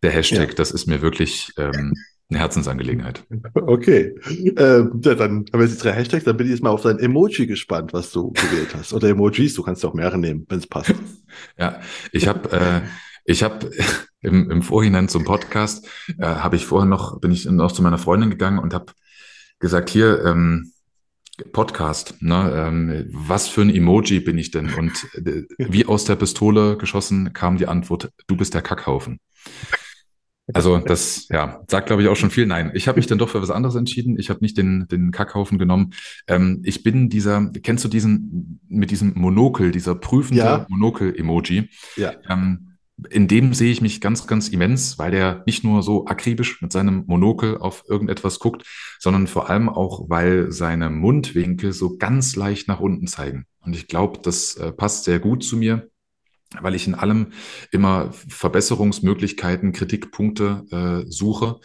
der 0.02 0.12
Hashtag, 0.12 0.50
ja. 0.50 0.56
das 0.56 0.72
ist 0.72 0.88
mir 0.88 1.02
wirklich 1.02 1.52
ähm, 1.58 1.94
eine 2.30 2.40
Herzensangelegenheit. 2.40 3.24
Okay. 3.54 4.16
Ähm, 4.58 5.02
ja, 5.04 5.16
dann 5.16 5.46
haben 5.52 5.60
wir 5.60 5.66
jetzt 5.66 5.84
drei 5.84 5.92
Hashtags. 5.92 6.24
Dann 6.24 6.38
bin 6.38 6.48
ich 6.48 6.54
jetzt 6.54 6.64
mal 6.64 6.72
auf 6.72 6.82
dein 6.82 6.98
Emoji 6.98 7.46
gespannt, 7.46 7.94
was 7.94 8.12
du 8.12 8.32
gewählt 8.32 8.74
hast. 8.74 8.94
Oder 8.94 9.10
Emojis, 9.10 9.54
du 9.54 9.64
kannst 9.64 9.86
auch 9.86 9.94
mehrere 9.94 10.18
nehmen, 10.18 10.46
wenn 10.50 10.60
es 10.60 10.68
passt. 10.68 10.96
ja, 11.58 11.82
ich 12.12 12.28
habe 12.28 12.52
äh, 12.52 12.82
ich 13.26 13.44
habe 13.44 13.70
im, 14.22 14.50
im 14.50 14.62
Vorhinein 14.62 15.08
zum 15.08 15.24
Podcast, 15.24 15.88
äh, 16.18 16.26
habe 16.26 16.56
ich 16.56 16.66
vorher 16.66 16.88
noch, 16.88 17.20
bin 17.20 17.32
ich 17.32 17.46
noch 17.46 17.72
zu 17.72 17.84
meiner 17.84 17.98
Freundin 17.98 18.30
gegangen 18.30 18.60
und 18.60 18.74
habe 18.74 18.94
gesagt, 19.62 19.90
hier, 19.90 20.26
ähm, 20.26 20.72
Podcast, 21.54 22.22
ne, 22.22 22.54
ähm, 22.56 23.10
was 23.14 23.48
für 23.48 23.62
ein 23.62 23.74
Emoji 23.74 24.20
bin 24.20 24.38
ich 24.38 24.52
denn? 24.52 24.74
Und 24.74 25.08
äh, 25.16 25.44
wie 25.58 25.86
aus 25.86 26.06
der 26.06 26.16
Pistole 26.16 26.78
geschossen 26.78 27.34
kam 27.34 27.58
die 27.58 27.68
Antwort, 27.68 28.12
du 28.28 28.36
bist 28.36 28.54
der 28.54 28.62
Kackhaufen. 28.62 29.20
Also 30.54 30.80
das, 30.80 31.28
ja, 31.30 31.62
sagt 31.68 31.88
glaube 31.88 32.02
ich 32.02 32.10
auch 32.10 32.16
schon 32.16 32.30
viel. 32.30 32.46
Nein, 32.46 32.72
ich 32.74 32.88
habe 32.88 32.98
mich 32.98 33.08
dann 33.08 33.18
doch 33.18 33.30
für 33.30 33.42
was 33.42 33.52
anderes 33.52 33.76
entschieden. 33.76 34.20
Ich 34.20 34.30
habe 34.30 34.42
nicht 34.42 34.58
den, 34.58 34.88
den 34.90 35.12
Kackhaufen 35.12 35.58
genommen. 35.58 35.94
Ähm, 36.28 36.62
ich 36.66 36.84
bin 36.84 37.10
dieser, 37.10 37.50
kennst 37.64 37.86
du 37.86 37.88
diesen, 37.88 38.60
mit 38.68 38.92
diesem 38.92 39.14
Monokel, 39.16 39.72
dieser 39.72 39.96
prüfende 39.96 40.44
ja. 40.44 40.66
Monokel-Emoji? 40.68 41.70
Ja. 41.96 42.14
Ähm, 42.30 42.71
in 43.10 43.28
dem 43.28 43.54
sehe 43.54 43.72
ich 43.72 43.82
mich 43.82 44.02
ganz, 44.02 44.28
ganz 44.28 44.50
immens, 44.50 45.00
weil 45.00 45.12
der 45.12 45.44
nicht 45.46 45.64
nur 45.64 45.84
so 45.84 46.06
akribisch 46.06 46.62
mit 46.62 46.72
seinem 46.72 47.04
Monokel 47.08 47.58
auf 47.58 47.84
irgendetwas 47.88 48.40
guckt, 48.40 48.66
sondern 49.00 49.28
vor 49.28 49.50
allem 49.50 49.70
auch, 49.70 50.10
weil 50.10 50.52
seine 50.52 50.90
Mundwinkel 50.90 51.74
so 51.74 51.98
ganz 51.98 52.36
leicht 52.36 52.68
nach 52.68 52.80
unten 52.80 53.08
zeigen. 53.08 53.46
Und 53.62 53.76
ich 53.76 53.88
glaube, 53.88 54.20
das 54.22 54.56
äh, 54.56 54.72
passt 54.72 55.06
sehr 55.06 55.20
gut 55.20 55.44
zu 55.44 55.58
mir 55.58 55.88
weil 56.60 56.76
ich 56.76 56.86
in 56.86 56.96
allem 56.96 57.32
immer 57.72 58.12
Verbesserungsmöglichkeiten, 58.12 59.72
Kritikpunkte 59.72 60.66
äh, 60.72 61.10
suche 61.10 61.62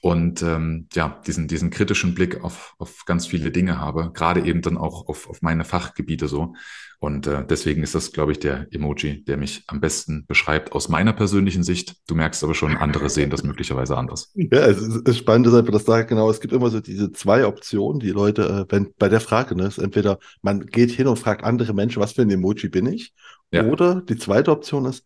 und 0.00 0.42
ähm, 0.42 0.86
ja, 0.92 1.20
diesen, 1.26 1.48
diesen 1.48 1.70
kritischen 1.70 2.14
Blick 2.14 2.44
auf, 2.44 2.74
auf 2.78 3.04
ganz 3.04 3.26
viele 3.26 3.50
Dinge 3.50 3.80
habe, 3.80 4.12
gerade 4.12 4.40
eben 4.44 4.62
dann 4.62 4.76
auch 4.78 5.08
auf, 5.08 5.28
auf 5.28 5.42
meine 5.42 5.64
Fachgebiete 5.64 6.28
so. 6.28 6.54
Und 7.00 7.28
äh, 7.28 7.44
deswegen 7.46 7.82
ist 7.82 7.94
das, 7.94 8.12
glaube 8.12 8.32
ich, 8.32 8.40
der 8.40 8.66
Emoji, 8.72 9.24
der 9.24 9.36
mich 9.36 9.62
am 9.68 9.80
besten 9.80 10.24
beschreibt 10.26 10.72
aus 10.72 10.88
meiner 10.88 11.12
persönlichen 11.12 11.62
Sicht. 11.62 11.94
Du 12.08 12.14
merkst 12.14 12.42
aber 12.42 12.54
schon, 12.54 12.76
andere 12.76 13.08
sehen 13.10 13.30
das 13.30 13.42
möglicherweise 13.44 13.96
anders. 13.96 14.32
Ja, 14.34 14.66
es 14.66 14.78
ist, 14.78 15.18
spannend 15.18 15.46
ist 15.46 15.54
einfach, 15.54 15.72
dass 15.72 15.84
da 15.84 16.02
genau, 16.02 16.30
es 16.30 16.40
gibt 16.40 16.52
immer 16.52 16.70
so 16.70 16.80
diese 16.80 17.12
zwei 17.12 17.46
Optionen, 17.46 18.00
die 18.00 18.10
Leute, 18.10 18.66
äh, 18.68 18.72
wenn 18.72 18.92
bei 18.98 19.08
der 19.08 19.20
Frage, 19.20 19.54
ne, 19.56 19.66
ist 19.66 19.78
entweder 19.78 20.18
man 20.42 20.66
geht 20.66 20.90
hin 20.90 21.06
und 21.06 21.18
fragt 21.18 21.44
andere 21.44 21.72
Menschen, 21.72 22.02
was 22.02 22.12
für 22.12 22.22
ein 22.22 22.30
Emoji 22.30 22.68
bin 22.68 22.86
ich? 22.86 23.12
Ja. 23.50 23.64
Oder 23.64 24.02
die 24.02 24.16
zweite 24.16 24.50
Option 24.50 24.84
ist, 24.84 25.04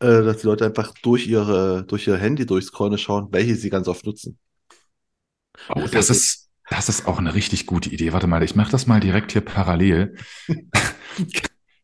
äh, 0.00 0.22
dass 0.22 0.38
die 0.38 0.46
Leute 0.46 0.64
einfach 0.64 0.94
durch 1.02 1.26
ihre, 1.26 1.84
durch 1.84 2.06
ihr 2.06 2.16
Handy 2.16 2.46
durchscrollen 2.46 2.98
schauen, 2.98 3.28
welche 3.30 3.56
sie 3.56 3.70
ganz 3.70 3.88
oft 3.88 4.06
nutzen. 4.06 4.38
Oh, 5.70 5.80
das, 5.80 5.90
das 5.90 6.10
ist, 6.10 6.48
das 6.70 6.88
ist 6.88 7.06
auch 7.06 7.18
eine 7.18 7.34
richtig 7.34 7.66
gute 7.66 7.90
Idee. 7.90 8.12
Warte 8.12 8.26
mal, 8.26 8.42
ich 8.42 8.54
mache 8.54 8.70
das 8.70 8.86
mal 8.86 9.00
direkt 9.00 9.32
hier 9.32 9.40
parallel. 9.40 10.16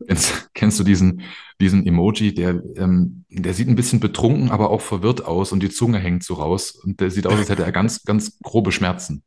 kennst, 0.07 0.51
kennst, 0.55 0.79
du 0.79 0.85
diesen, 0.85 1.23
diesen 1.61 1.87
Emoji, 1.87 2.35
der, 2.35 2.63
ähm, 2.77 3.25
der 3.31 3.55
sieht 3.55 3.69
ein 3.69 3.77
bisschen 3.77 4.01
betrunken, 4.01 4.51
aber 4.51 4.71
auch 4.71 4.81
verwirrt 4.81 5.25
aus 5.25 5.53
und 5.53 5.61
die 5.61 5.71
Zunge 5.71 5.99
hängt 5.99 6.23
so 6.23 6.35
raus 6.35 6.71
und 6.71 7.01
der 7.01 7.11
sieht 7.11 7.27
aus, 7.27 7.39
als 7.39 7.49
hätte 7.49 7.65
er 7.65 7.73
ganz, 7.73 8.05
ganz 8.05 8.39
grobe 8.41 8.73
Schmerzen. 8.73 9.25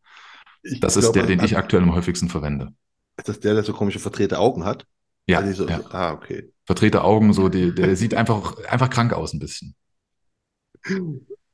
Das 0.80 0.96
ich 0.96 1.04
ist 1.04 1.12
glaube, 1.14 1.28
der, 1.28 1.38
den 1.38 1.46
ich 1.46 1.58
aktuell 1.58 1.84
am 1.84 1.94
häufigsten 1.94 2.30
verwende. 2.30 2.74
Ist 3.18 3.30
das 3.30 3.40
der, 3.40 3.54
der 3.54 3.64
so 3.64 3.74
komische 3.74 4.00
verdrehte 4.00 4.40
Augen 4.40 4.64
hat? 4.64 4.86
Ja. 5.26 5.40
Also 5.40 5.66
so, 5.66 5.70
ja. 5.70 5.82
Ah, 5.90 6.14
okay. 6.14 6.52
Verdrehte 6.68 7.04
Augen, 7.04 7.32
so, 7.32 7.48
die, 7.48 7.74
der 7.74 7.96
sieht 7.96 8.14
einfach, 8.14 8.58
einfach 8.66 8.90
krank 8.90 9.14
aus 9.14 9.34
ein 9.34 9.40
bisschen. 9.40 9.74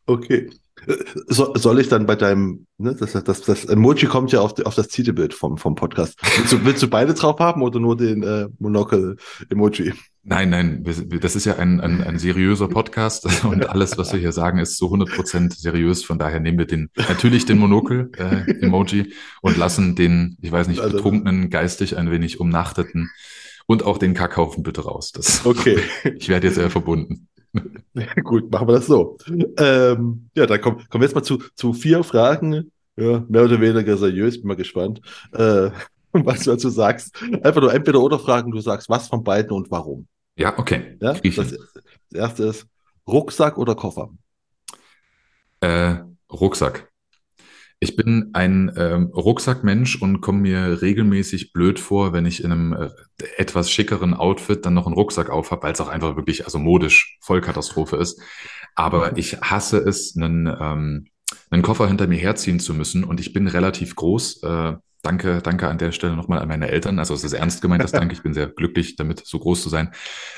Okay. 0.08 0.50
So, 1.28 1.54
soll 1.56 1.80
ich 1.80 1.88
dann 1.88 2.08
bei 2.08 2.16
deinem, 2.16 2.66
ne, 2.78 2.96
das, 2.96 3.14
das, 3.14 3.42
das 3.42 3.66
Emoji 3.66 4.08
kommt 4.08 4.32
ja 4.32 4.42
auf, 4.42 4.60
auf 4.66 4.76
das 4.76 4.88
Titelbild 4.88 5.34
vom, 5.34 5.58
vom 5.58 5.76
Podcast. 5.76 6.20
Willst 6.38 6.52
du, 6.52 6.66
willst 6.66 6.84
du 6.84 6.88
beide 6.88 7.14
drauf 7.14 7.40
haben 7.40 7.62
oder 7.62 7.80
nur 7.80 7.96
den 7.96 8.24
äh, 8.24 8.48
Monokel-Emoji? 8.60 9.94
Nein, 10.24 10.50
nein, 10.50 10.84
das 11.22 11.36
ist 11.36 11.46
ja 11.46 11.58
ein, 11.58 11.80
ein, 11.80 12.04
ein 12.04 12.18
seriöser 12.18 12.68
Podcast 12.68 13.28
und 13.46 13.70
alles, 13.70 13.98
was 13.98 14.14
wir 14.14 14.20
hier 14.20 14.32
sagen, 14.32 14.58
ist 14.58 14.78
so 14.78 14.88
100% 14.88 15.58
seriös. 15.58 16.04
Von 16.04 16.18
daher 16.18 16.40
nehmen 16.40 16.58
wir 16.58 16.66
den, 16.66 16.90
natürlich 16.96 17.46
den 17.46 17.60
Monokel-Emoji 17.60 19.02
äh, 19.02 19.14
und 19.42 19.58
lassen 19.58 19.96
den, 19.96 20.38
ich 20.42 20.52
weiß 20.52 20.68
nicht, 20.68 20.82
also 20.82 20.98
betrunkenen, 20.98 21.52
geistig 21.52 21.98
ein 21.98 22.10
wenig 22.10 22.40
umnachteten 22.40 23.12
und 23.68 23.84
auch 23.84 23.98
den 23.98 24.14
Kackhaufen 24.14 24.64
bitte 24.64 24.82
raus. 24.82 25.12
Das, 25.12 25.46
okay. 25.46 25.80
ich 26.16 26.30
werde 26.30 26.48
jetzt 26.48 26.56
sehr 26.56 26.70
verbunden. 26.70 27.28
Gut, 28.24 28.52
machen 28.52 28.68
wir 28.68 28.74
das 28.74 28.88
so. 28.88 29.18
Ähm, 29.58 30.30
ja, 30.36 30.46
dann 30.46 30.62
kommen, 30.62 30.78
kommen 30.90 31.02
wir 31.02 31.08
jetzt 31.08 31.16
mal 31.16 31.24
zu, 31.24 31.38
zu 31.56 31.74
vier 31.74 32.04
Fragen. 32.04 32.72
Ja, 32.96 33.24
mehr 33.28 33.44
oder 33.44 33.60
weniger 33.60 33.98
seriös, 33.98 34.40
bin 34.40 34.48
mal 34.48 34.56
gespannt, 34.56 35.02
äh, 35.32 35.72
was 36.12 36.44
du 36.44 36.52
dazu 36.52 36.70
sagst. 36.70 37.16
Einfach 37.42 37.62
nur 37.62 37.74
entweder 37.74 38.02
oder 38.02 38.20
Fragen, 38.20 38.52
du 38.52 38.60
sagst 38.60 38.90
was 38.90 39.08
von 39.08 39.24
beiden 39.24 39.52
und 39.52 39.72
warum. 39.72 40.08
Ja, 40.36 40.58
okay. 40.58 40.98
Ja, 41.02 41.14
das, 41.14 41.22
das 41.34 41.58
erste 42.14 42.44
ist 42.46 42.68
Rucksack 43.08 43.58
oder 43.58 43.76
Koffer? 43.76 44.10
Äh, 45.60 45.96
Rucksack. 46.32 46.93
Ich 47.84 47.98
bin 47.98 48.30
ein 48.32 48.72
ähm, 48.78 49.08
Rucksackmensch 49.08 50.02
und 50.02 50.22
komme 50.22 50.40
mir 50.40 50.82
regelmäßig 50.82 51.52
blöd 51.52 51.82
vor, 51.82 52.14
wenn 52.14 52.26
ich 52.26 52.42
in 52.42 52.54
einem 52.54 52.72
äh, 52.72 52.90
etwas 53.36 53.70
schickeren 53.70 54.14
Outfit 54.14 54.66
dann 54.66 54.74
noch 54.74 54.86
einen 54.86 54.96
Rucksack 54.96 55.30
auf 55.30 55.52
habe, 55.52 55.64
weil 55.64 55.74
es 55.74 55.82
auch 55.82 55.90
einfach 55.90 56.16
wirklich 56.16 56.46
also 56.46 56.60
modisch 56.60 57.18
Vollkatastrophe 57.20 57.98
ist. 57.98 58.22
Aber 58.74 59.18
ich 59.18 59.42
hasse 59.42 59.80
es, 59.80 60.16
einen, 60.16 60.48
ähm, 60.48 61.08
einen 61.50 61.62
Koffer 61.62 61.90
hinter 61.90 62.08
mir 62.08 62.18
herziehen 62.18 62.62
zu 62.62 62.74
müssen 62.74 63.04
und 63.04 63.20
ich 63.20 63.34
bin 63.34 63.48
relativ 63.48 63.98
groß. 63.98 64.44
Äh, 64.44 64.74
Danke, 65.04 65.42
danke 65.44 65.68
an 65.68 65.78
der 65.78 65.92
Stelle 65.92 66.16
nochmal 66.16 66.40
an 66.40 66.48
meine 66.48 66.70
Eltern. 66.70 66.98
Also 66.98 67.14
es 67.14 67.26
ist 67.26 67.34
ernst 67.34 67.62
gemeint, 67.62 67.84
das 67.84 67.92
Dank. 67.92 68.14
Ich 68.14 68.24
bin 68.24 68.34
sehr 68.34 68.48
glücklich, 68.48 68.96
damit 68.96 69.22
so 69.26 69.38
groß 69.38 69.62
zu 69.62 69.68
sein. 69.68 69.92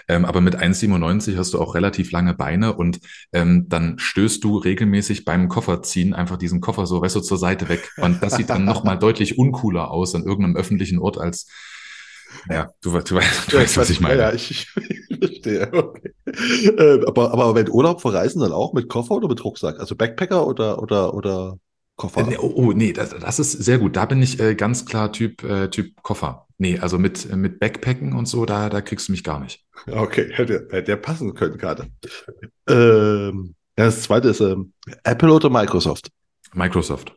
Ähm, 0.07 0.25
aber 0.25 0.41
mit 0.41 0.55
1,97 0.55 1.37
hast 1.37 1.53
du 1.53 1.61
auch 1.61 1.75
relativ 1.75 2.11
lange 2.11 2.33
Beine 2.33 2.73
und 2.73 2.99
ähm, 3.31 3.69
dann 3.69 3.99
stößt 3.99 4.43
du 4.43 4.57
regelmäßig 4.57 5.23
beim 5.23 5.49
Kofferziehen 5.49 6.15
einfach 6.15 6.37
diesen 6.37 6.61
Koffer 6.61 6.87
so, 6.87 6.99
weißt 6.99 7.15
du, 7.15 7.19
zur 7.19 7.37
Seite 7.37 7.69
weg. 7.69 7.91
Und 7.97 8.23
das 8.23 8.37
sieht 8.37 8.49
dann 8.49 8.65
nochmal 8.65 8.97
deutlich 8.97 9.37
uncooler 9.37 9.91
aus 9.91 10.15
an 10.15 10.23
irgendeinem 10.23 10.55
öffentlichen 10.55 10.97
Ort 10.97 11.19
als 11.19 11.47
ja, 12.49 12.69
du, 12.81 12.91
du, 12.91 12.99
du 13.01 13.15
weißt, 13.15 13.51
ja, 13.51 13.81
was 13.81 13.89
ich 13.89 14.01
meine. 14.01 14.19
Ja, 14.19 14.33
ich, 14.33 14.49
ich 14.49 15.17
verstehe. 15.19 15.71
Okay. 15.71 16.11
Äh, 16.25 17.05
aber, 17.05 17.31
aber 17.31 17.55
wenn 17.55 17.69
Urlaub 17.69 18.01
verreisen, 18.01 18.41
dann 18.41 18.51
auch 18.51 18.73
mit 18.73 18.89
Koffer 18.89 19.15
oder 19.15 19.27
mit 19.27 19.43
Rucksack? 19.43 19.79
Also 19.79 19.95
Backpacker 19.95 20.47
oder, 20.47 20.81
oder, 20.81 21.13
oder 21.13 21.59
Koffer. 21.95 22.29
Äh, 22.29 22.37
oh, 22.37 22.51
oh, 22.55 22.71
nee, 22.71 22.93
das, 22.93 23.11
das 23.11 23.39
ist 23.39 23.51
sehr 23.51 23.77
gut. 23.77 23.95
Da 23.95 24.05
bin 24.05 24.21
ich 24.21 24.39
äh, 24.39 24.55
ganz 24.55 24.85
klar 24.85 25.11
Typ, 25.11 25.43
äh, 25.43 25.69
typ 25.69 26.01
Koffer. 26.03 26.47
Nee, 26.57 26.79
also 26.79 26.97
mit, 26.97 27.29
äh, 27.29 27.35
mit 27.35 27.59
Backpacken 27.59 28.13
und 28.13 28.27
so, 28.27 28.45
da, 28.45 28.69
da 28.69 28.81
kriegst 28.81 29.07
du 29.07 29.11
mich 29.11 29.23
gar 29.23 29.39
nicht. 29.39 29.65
Okay, 29.87 30.29
hätte, 30.33 30.67
hätte 30.71 30.83
der 30.83 30.97
passen 30.97 31.33
können 31.33 31.57
gerade. 31.57 31.87
Ähm, 32.67 33.55
das 33.75 34.03
zweite 34.03 34.29
ist 34.29 34.41
ähm, 34.41 34.73
Apple 35.03 35.31
oder 35.31 35.49
Microsoft? 35.49 36.09
Microsoft. 36.53 37.15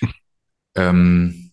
ähm, 0.74 1.50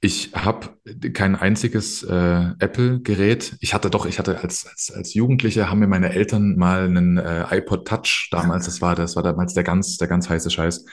ich 0.00 0.32
habe 0.34 0.76
kein 1.14 1.34
einziges 1.34 2.02
äh, 2.02 2.50
Apple-Gerät. 2.58 3.56
Ich 3.60 3.74
hatte 3.74 3.90
doch, 3.90 4.06
ich 4.06 4.18
hatte 4.18 4.38
als, 4.40 4.66
als, 4.66 4.92
als 4.94 5.14
Jugendlicher 5.14 5.68
haben 5.68 5.80
mir 5.80 5.88
meine 5.88 6.12
Eltern 6.12 6.54
mal 6.56 6.84
einen 6.84 7.16
äh, 7.16 7.44
iPod 7.50 7.88
Touch 7.88 8.28
damals, 8.30 8.66
das 8.66 8.80
war, 8.80 8.94
das 8.94 9.16
war 9.16 9.22
damals 9.22 9.54
der 9.54 9.64
ganz, 9.64 9.96
der 9.96 10.06
ganz 10.06 10.28
heiße 10.28 10.50
Scheiß, 10.50 10.84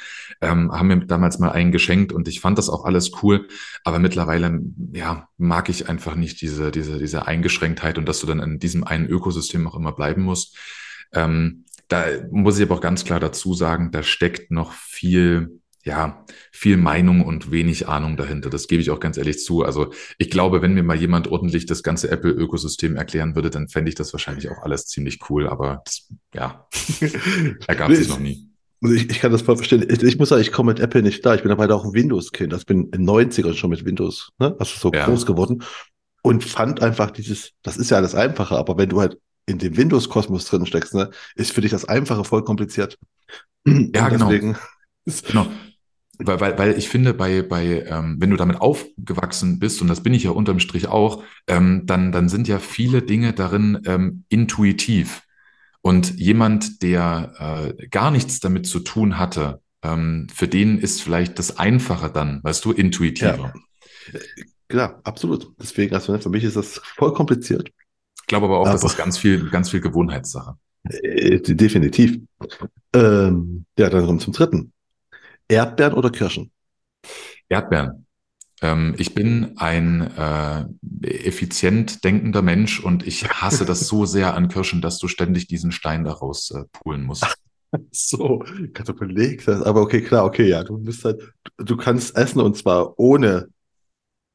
ähm, 0.42 0.72
haben 0.72 0.88
mir 0.88 1.00
damals 1.06 1.40
mal 1.40 1.52
einen 1.52 1.72
geschenkt 1.72 2.14
und 2.14 2.28
ich 2.28 2.40
fand 2.40 2.58
das 2.58 2.70
auch 2.70 2.86
alles 2.86 3.12
cool. 3.22 3.48
Aber 3.84 4.00
mittlerweile, 4.00 4.60
ja, 4.92 5.28
mag 5.38 5.70
ich 5.70 5.90
einfach 5.90 6.16
nicht 6.16 6.42
diese, 6.42 6.72
diese, 6.72 7.00
diese 7.00 7.28
Eingeschränktheit 7.28 7.98
und 7.98 8.08
dass 8.08 8.20
du 8.20 8.28
dann 8.28 8.40
in 8.40 8.60
diesem 8.60 8.84
einen 8.84 9.08
Ökosystem 9.08 9.68
auch 9.68 9.76
immer 9.76 9.92
bleiben 9.92 10.24
musst. 10.24 10.58
Ähm, 11.14 11.66
da 11.88 12.06
muss 12.32 12.58
ich 12.58 12.66
aber 12.66 12.76
auch 12.76 12.82
ganz 12.82 13.06
klar 13.06 13.20
dazu 13.20 13.54
sagen, 13.54 13.92
da 13.92 14.04
steckt 14.04 14.52
noch 14.52 14.72
viel 14.72 15.60
ja, 15.84 16.26
viel 16.52 16.78
Meinung 16.78 17.22
und 17.22 17.52
wenig 17.52 17.88
Ahnung 17.90 18.16
dahinter. 18.16 18.50
Das 18.50 18.68
gebe 18.68 18.82
ich 18.82 18.90
auch 18.90 19.02
ganz 19.02 19.18
ehrlich 19.18 19.44
zu. 19.44 19.64
Also 19.64 19.92
ich 20.18 20.30
glaube, 20.30 20.62
wenn 20.62 20.74
mir 20.74 20.84
mal 20.84 20.96
jemand 20.96 21.28
ordentlich 21.28 21.66
das 21.66 21.84
ganze 21.84 22.10
Apple-Ökosystem 22.10 22.96
erklären 22.96 23.36
würde, 23.36 23.50
dann 23.50 23.68
fände 23.68 23.90
ich 23.90 23.96
das 23.96 24.14
wahrscheinlich 24.14 24.50
auch 24.50 24.64
alles 24.64 24.88
ziemlich 24.88 25.20
cool. 25.30 25.48
Aber 25.48 25.82
das, 25.84 26.10
ja, 26.34 26.68
ergab 27.68 27.92
sich 27.92 28.08
noch 28.08 28.20
nie. 28.20 28.53
Also 28.84 28.96
ich, 28.96 29.10
ich 29.10 29.20
kann 29.20 29.32
das 29.32 29.42
voll 29.42 29.56
verstehen. 29.56 29.86
Ich, 29.90 30.04
ich 30.04 30.20
muss 30.20 30.30
sagen, 30.30 30.42
ich 30.42 30.52
komme 30.52 30.74
mit 30.74 30.82
Apple 30.82 31.02
nicht 31.02 31.26
da. 31.26 31.34
Ich 31.36 31.42
bin 31.42 31.52
aber 31.52 31.74
auch 31.74 31.86
ein 31.86 31.94
Windows-Kind. 31.94 32.54
Ich 32.54 32.66
bin 32.66 32.86
in 32.86 32.92
den 32.92 33.10
90ern 33.10 33.54
schon 33.54 33.70
mit 33.70 33.86
Windows, 33.86 34.32
ne? 34.40 34.56
Also 34.60 34.78
so 34.78 34.92
ja. 34.92 35.06
groß 35.06 35.26
geworden. 35.26 35.64
Und 36.22 36.44
fand 36.44 36.82
einfach 36.82 37.12
dieses, 37.12 37.52
das 37.64 37.78
ist 37.78 37.92
ja 37.92 37.98
alles 37.98 38.14
einfacher, 38.14 38.58
aber 38.58 38.78
wenn 38.78 38.90
du 38.90 39.00
halt 39.02 39.18
in 39.46 39.58
dem 39.58 39.76
Windows-Kosmos 39.76 40.46
drin 40.46 40.66
steckst, 40.66 40.94
ne, 40.94 41.10
ist 41.36 41.52
für 41.52 41.62
dich 41.62 41.72
das 41.72 41.86
Einfache 41.86 42.24
voll 42.24 42.44
kompliziert. 42.44 42.98
Ja, 43.96 44.10
genau. 44.10 44.30
Genau. 45.28 45.48
Weil, 46.18 46.40
weil, 46.40 46.58
weil 46.58 46.78
ich 46.78 46.88
finde, 46.88 47.14
bei, 47.14 47.42
bei 47.42 47.86
ähm, 47.86 48.18
wenn 48.20 48.30
du 48.30 48.38
damit 48.38 48.62
aufgewachsen 48.62 49.60
bist, 49.60 49.82
und 49.82 49.90
das 49.90 50.02
bin 50.02 50.14
ich 50.14 50.24
ja 50.24 50.32
unterm 50.32 50.60
Strich 50.60 50.88
auch, 50.88 51.24
ähm, 51.48 51.84
dann, 51.86 52.12
dann 52.12 52.30
sind 52.30 52.48
ja 52.48 52.60
viele 52.60 53.02
Dinge 53.02 53.34
darin 53.34 53.82
ähm, 53.86 54.24
intuitiv. 54.30 55.24
Und 55.86 56.18
jemand, 56.18 56.82
der 56.82 57.76
äh, 57.78 57.88
gar 57.88 58.10
nichts 58.10 58.40
damit 58.40 58.66
zu 58.66 58.80
tun 58.80 59.18
hatte, 59.18 59.62
ähm, 59.84 60.28
für 60.34 60.48
den 60.48 60.80
ist 60.80 61.02
vielleicht 61.02 61.38
das 61.40 61.58
Einfache 61.58 62.10
dann, 62.10 62.42
weißt 62.42 62.64
du, 62.64 62.72
intuitiver. 62.72 63.54
Ja. 64.14 64.20
Klar, 64.70 65.02
absolut. 65.04 65.52
Deswegen, 65.60 65.94
also 65.94 66.18
für 66.18 66.30
mich 66.30 66.46
ist 66.46 66.56
das 66.56 66.78
voll 66.78 67.14
kompliziert. 67.14 67.70
Ich 68.16 68.28
glaube 68.28 68.46
aber 68.46 68.60
auch, 68.60 68.66
aber, 68.66 68.74
das 68.74 68.84
ist 68.86 68.98
ganz 68.98 69.18
viel, 69.18 69.50
ganz 69.50 69.70
viel 69.72 69.82
Gewohnheitssache. 69.82 70.56
Äh, 70.90 71.40
definitiv. 71.42 72.18
Ähm, 72.94 73.66
ja, 73.78 73.90
dann 73.90 74.06
kommen 74.06 74.20
wir 74.20 74.24
zum 74.24 74.34
dritten. 74.34 74.72
Erdbeeren 75.50 75.94
oder 75.94 76.10
Kirschen? 76.10 76.50
Erdbeeren. 77.50 78.03
Ähm, 78.64 78.96
ich 78.98 79.14
bin 79.14 79.58
ein 79.58 80.10
äh, 80.18 80.66
effizient 81.02 82.04
denkender 82.06 82.42
Mensch 82.42 82.80
und 82.80 83.06
ich 83.06 83.30
hasse 83.30 83.66
das 83.66 83.88
so 83.88 84.06
sehr 84.06 84.36
an 84.36 84.48
Kirschen, 84.48 84.82
dass 84.82 84.98
du 85.00 85.10
ständig 85.10 85.48
diesen 85.48 85.74
Stein 85.74 86.06
daraus 86.06 86.50
äh, 86.52 86.64
pulen 86.72 87.04
musst. 87.04 87.28
so, 87.92 88.42
ganz 88.74 88.88
überlegt 88.88 89.50
das. 89.50 89.62
Aber 89.62 89.82
okay, 89.82 90.02
klar, 90.02 90.24
okay, 90.24 90.48
ja. 90.48 90.64
Du 90.64 90.78
bist 90.78 91.04
halt, 91.04 91.22
du 91.58 91.76
kannst 91.76 92.16
essen 92.16 92.40
und 92.40 92.56
zwar 92.56 92.98
ohne, 92.98 93.50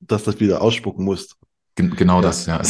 dass 0.01 0.25
das 0.25 0.39
wieder 0.41 0.61
ausspucken 0.61 1.07
musst. 1.07 1.37
Genau 1.75 2.17
ja. 2.17 2.23
das, 2.23 2.45
ja. 2.47 2.61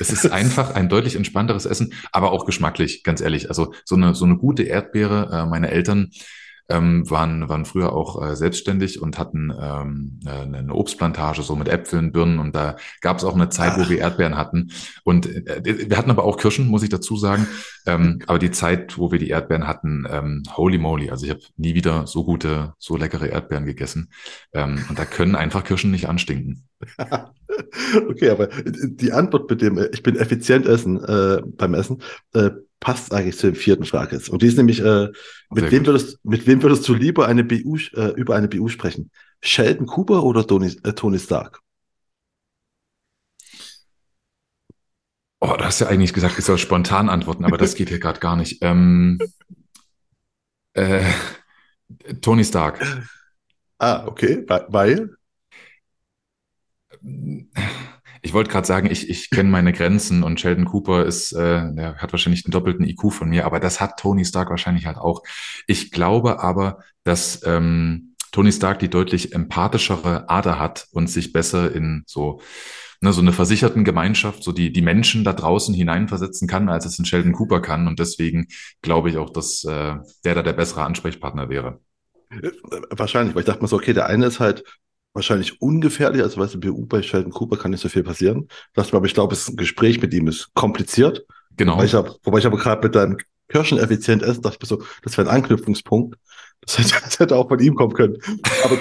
Es 0.00 0.10
ist 0.10 0.32
einfach 0.32 0.74
ein 0.74 0.88
deutlich 0.88 1.14
entspannteres 1.14 1.66
Essen, 1.66 1.92
aber 2.10 2.32
auch 2.32 2.44
geschmacklich, 2.44 3.04
ganz 3.04 3.20
ehrlich. 3.20 3.50
Also 3.50 3.72
so 3.84 3.94
eine, 3.94 4.16
so 4.16 4.24
eine 4.24 4.36
gute 4.36 4.64
Erdbeere, 4.64 5.28
äh, 5.30 5.46
meine 5.46 5.70
Eltern, 5.70 6.10
ähm, 6.68 7.08
waren, 7.10 7.48
waren 7.48 7.64
früher 7.64 7.92
auch 7.92 8.22
äh, 8.22 8.36
selbstständig 8.36 9.00
und 9.00 9.18
hatten 9.18 9.52
ähm, 9.58 10.20
eine, 10.24 10.58
eine 10.58 10.74
Obstplantage 10.74 11.42
so 11.42 11.56
mit 11.56 11.68
Äpfeln, 11.68 12.12
Birnen 12.12 12.38
und 12.38 12.54
da 12.54 12.76
gab 13.00 13.18
es 13.18 13.24
auch 13.24 13.34
eine 13.34 13.50
Zeit, 13.50 13.72
Ach. 13.74 13.78
wo 13.84 13.90
wir 13.90 13.98
Erdbeeren 13.98 14.36
hatten. 14.36 14.70
Und 15.04 15.26
äh, 15.26 15.88
wir 15.88 15.96
hatten 15.96 16.10
aber 16.10 16.24
auch 16.24 16.38
Kirschen, 16.38 16.68
muss 16.68 16.82
ich 16.82 16.88
dazu 16.88 17.16
sagen. 17.16 17.46
Ähm, 17.86 18.20
aber 18.26 18.38
die 18.38 18.50
Zeit, 18.50 18.96
wo 18.96 19.12
wir 19.12 19.18
die 19.18 19.28
Erdbeeren 19.28 19.66
hatten, 19.66 20.06
ähm, 20.10 20.42
holy 20.56 20.78
moly, 20.78 21.10
also 21.10 21.26
ich 21.26 21.30
habe 21.30 21.42
nie 21.56 21.74
wieder 21.74 22.06
so 22.06 22.24
gute, 22.24 22.72
so 22.78 22.96
leckere 22.96 23.26
Erdbeeren 23.26 23.66
gegessen. 23.66 24.10
Ähm, 24.52 24.84
und 24.88 24.98
da 24.98 25.04
können 25.04 25.36
einfach 25.36 25.64
Kirschen 25.64 25.90
nicht 25.90 26.08
anstinken. 26.08 26.64
okay, 28.08 28.30
aber 28.30 28.48
die 28.64 29.12
Antwort 29.12 29.50
mit 29.50 29.60
dem, 29.60 29.78
äh, 29.78 29.88
ich 29.92 30.02
bin 30.02 30.16
effizient 30.16 30.66
essen 30.66 31.02
äh, 31.04 31.42
beim 31.44 31.74
Essen, 31.74 32.02
äh, 32.32 32.50
passt 32.84 33.14
eigentlich 33.14 33.38
zur 33.38 33.54
vierten 33.54 33.86
Frage 33.86 34.14
jetzt. 34.14 34.28
Und 34.28 34.42
die 34.42 34.46
ist 34.46 34.58
nämlich, 34.58 34.78
äh, 34.80 35.08
mit, 35.50 35.70
wem 35.70 35.86
würdest, 35.86 36.22
mit 36.22 36.46
wem 36.46 36.62
würdest 36.62 36.86
du 36.86 36.92
lieber 36.92 37.26
eine 37.26 37.42
BU, 37.42 37.78
äh, 37.94 38.12
über 38.14 38.36
eine 38.36 38.46
BU 38.46 38.68
sprechen? 38.68 39.10
Sheldon 39.40 39.86
Cooper 39.86 40.22
oder 40.22 40.46
Tony, 40.46 40.76
äh, 40.84 40.92
Tony 40.92 41.18
Stark? 41.18 41.60
Oh, 45.40 45.54
du 45.56 45.64
hast 45.64 45.80
ja 45.80 45.86
eigentlich 45.86 46.12
gesagt, 46.12 46.38
ich 46.38 46.44
soll 46.44 46.58
spontan 46.58 47.08
antworten, 47.08 47.46
aber 47.46 47.56
das 47.56 47.74
geht 47.74 47.88
hier 47.88 47.98
gerade 47.98 48.20
gar 48.20 48.36
nicht. 48.36 48.62
Ähm, 48.62 49.18
äh, 50.74 51.04
Tony 52.20 52.44
Stark. 52.44 52.84
Ah, 53.78 54.06
okay, 54.06 54.44
weil? 54.46 55.16
Ich 58.24 58.32
wollte 58.32 58.50
gerade 58.50 58.66
sagen, 58.66 58.90
ich, 58.90 59.10
ich 59.10 59.28
kenne 59.28 59.50
meine 59.50 59.74
Grenzen 59.74 60.22
und 60.22 60.40
Sheldon 60.40 60.64
Cooper 60.64 61.04
ist, 61.04 61.32
äh, 61.32 61.70
der 61.74 61.96
hat 61.98 62.10
wahrscheinlich 62.10 62.42
den 62.42 62.52
doppelten 62.52 62.86
IQ 62.86 63.12
von 63.12 63.28
mir, 63.28 63.44
aber 63.44 63.60
das 63.60 63.82
hat 63.82 64.00
Tony 64.00 64.24
Stark 64.24 64.48
wahrscheinlich 64.48 64.86
halt 64.86 64.96
auch. 64.96 65.22
Ich 65.66 65.90
glaube 65.90 66.42
aber, 66.42 66.78
dass 67.04 67.42
ähm, 67.44 68.14
Tony 68.32 68.50
Stark 68.50 68.78
die 68.78 68.88
deutlich 68.88 69.34
empathischere 69.34 70.30
Ader 70.30 70.58
hat 70.58 70.86
und 70.92 71.10
sich 71.10 71.34
besser 71.34 71.70
in 71.74 72.02
so 72.06 72.40
ne, 73.02 73.12
so 73.12 73.20
eine 73.20 73.34
versicherten 73.34 73.84
Gemeinschaft, 73.84 74.42
so 74.42 74.52
die 74.52 74.72
die 74.72 74.80
Menschen 74.80 75.22
da 75.22 75.34
draußen 75.34 75.74
hineinversetzen 75.74 76.48
kann, 76.48 76.70
als 76.70 76.86
es 76.86 76.98
in 76.98 77.04
Sheldon 77.04 77.34
Cooper 77.34 77.60
kann. 77.60 77.86
Und 77.86 77.98
deswegen 77.98 78.46
glaube 78.80 79.10
ich 79.10 79.18
auch, 79.18 79.28
dass 79.28 79.64
äh, 79.64 79.96
der 80.24 80.34
da 80.34 80.42
der 80.42 80.54
bessere 80.54 80.82
Ansprechpartner 80.84 81.50
wäre. 81.50 81.80
Wahrscheinlich, 82.88 83.34
weil 83.34 83.40
ich 83.40 83.46
dachte 83.46 83.60
mir 83.60 83.68
so, 83.68 83.76
okay, 83.76 83.92
der 83.92 84.06
eine 84.06 84.24
ist 84.24 84.40
halt 84.40 84.64
wahrscheinlich 85.14 85.60
ungefährlich. 85.62 86.22
Also, 86.22 86.40
weißt 86.40 86.54
du, 86.54 86.60
BU 86.60 86.86
bei 86.86 87.02
Sheldon 87.02 87.32
Cooper 87.32 87.56
kann 87.56 87.70
nicht 87.70 87.80
so 87.80 87.88
viel 87.88 88.02
passieren. 88.02 88.48
Das, 88.74 88.92
aber 88.92 89.06
ich 89.06 89.14
glaube, 89.14 89.34
ein 89.34 89.56
Gespräch 89.56 90.02
mit 90.02 90.12
ihm 90.12 90.28
ist 90.28 90.52
kompliziert. 90.54 91.24
Genau. 91.56 91.74
Wobei 91.74 91.84
ich, 91.84 91.94
hab, 91.94 92.18
wobei 92.24 92.38
ich 92.38 92.46
aber 92.46 92.58
gerade 92.58 92.86
mit 92.86 92.94
deinem 92.94 93.16
Kirschen 93.48 93.78
effizient 93.78 94.22
essen, 94.22 94.42
dachte 94.42 94.58
ich 94.60 94.70
mir 94.70 94.76
so, 94.76 94.84
das 95.02 95.16
wäre 95.16 95.28
ein 95.28 95.34
Anknüpfungspunkt. 95.34 96.16
Das 96.60 96.78
hätte, 96.78 96.94
das 97.02 97.18
hätte 97.18 97.36
auch 97.36 97.48
von 97.48 97.60
ihm 97.60 97.74
kommen 97.74 97.94
können. 97.94 98.18
Aber, 98.64 98.78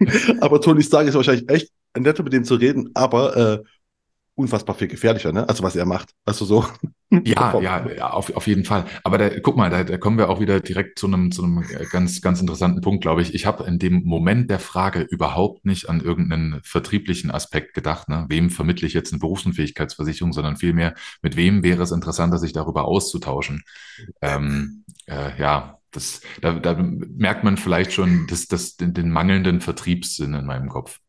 aber 0.40 0.60
Tony 0.60 0.82
Stark 0.82 1.06
ist 1.06 1.14
wahrscheinlich 1.14 1.48
echt 1.48 1.70
netter 1.96 2.22
mit 2.22 2.32
dem 2.32 2.44
zu 2.44 2.54
reden, 2.54 2.90
aber 2.94 3.36
äh, 3.36 3.58
unfassbar 4.38 4.76
viel 4.76 4.88
gefährlicher, 4.88 5.32
ne? 5.32 5.48
Also 5.48 5.62
was 5.62 5.76
er 5.76 5.84
macht. 5.84 6.10
Also 6.24 6.44
so. 6.44 6.64
Ja, 7.10 7.58
ja, 7.58 7.90
ja 7.90 8.10
auf, 8.10 8.36
auf 8.36 8.46
jeden 8.46 8.66
Fall. 8.66 8.84
Aber 9.02 9.16
da, 9.16 9.30
guck 9.40 9.56
mal, 9.56 9.70
da, 9.70 9.82
da 9.82 9.96
kommen 9.96 10.18
wir 10.18 10.28
auch 10.28 10.40
wieder 10.40 10.60
direkt 10.60 10.98
zu 10.98 11.06
einem, 11.06 11.32
zu 11.32 11.42
einem 11.42 11.64
ganz, 11.90 12.20
ganz 12.20 12.38
interessanten 12.38 12.82
Punkt, 12.82 13.00
glaube 13.00 13.22
ich. 13.22 13.32
Ich 13.32 13.46
habe 13.46 13.64
in 13.64 13.78
dem 13.78 14.02
Moment 14.04 14.50
der 14.50 14.58
Frage 14.58 15.00
überhaupt 15.00 15.64
nicht 15.64 15.88
an 15.88 16.00
irgendeinen 16.00 16.60
vertrieblichen 16.64 17.30
Aspekt 17.30 17.72
gedacht. 17.72 18.10
Ne? 18.10 18.26
Wem 18.28 18.50
vermittle 18.50 18.86
ich 18.86 18.92
jetzt 18.92 19.10
eine 19.14 19.20
Berufsunfähigkeitsversicherung, 19.20 20.34
sondern 20.34 20.58
vielmehr, 20.58 20.92
mit 21.22 21.34
wem 21.34 21.62
wäre 21.62 21.82
es 21.82 21.92
interessanter, 21.92 22.36
sich 22.36 22.52
darüber 22.52 22.84
auszutauschen. 22.84 23.62
Ähm, 24.20 24.84
äh, 25.06 25.30
ja, 25.40 25.78
das, 25.92 26.20
da, 26.42 26.52
da 26.52 26.74
merkt 26.74 27.42
man 27.42 27.56
vielleicht 27.56 27.94
schon 27.94 28.26
das, 28.28 28.48
das, 28.48 28.76
den, 28.76 28.92
den 28.92 29.10
mangelnden 29.10 29.62
Vertriebssinn 29.62 30.34
in 30.34 30.44
meinem 30.44 30.68
Kopf. 30.68 31.00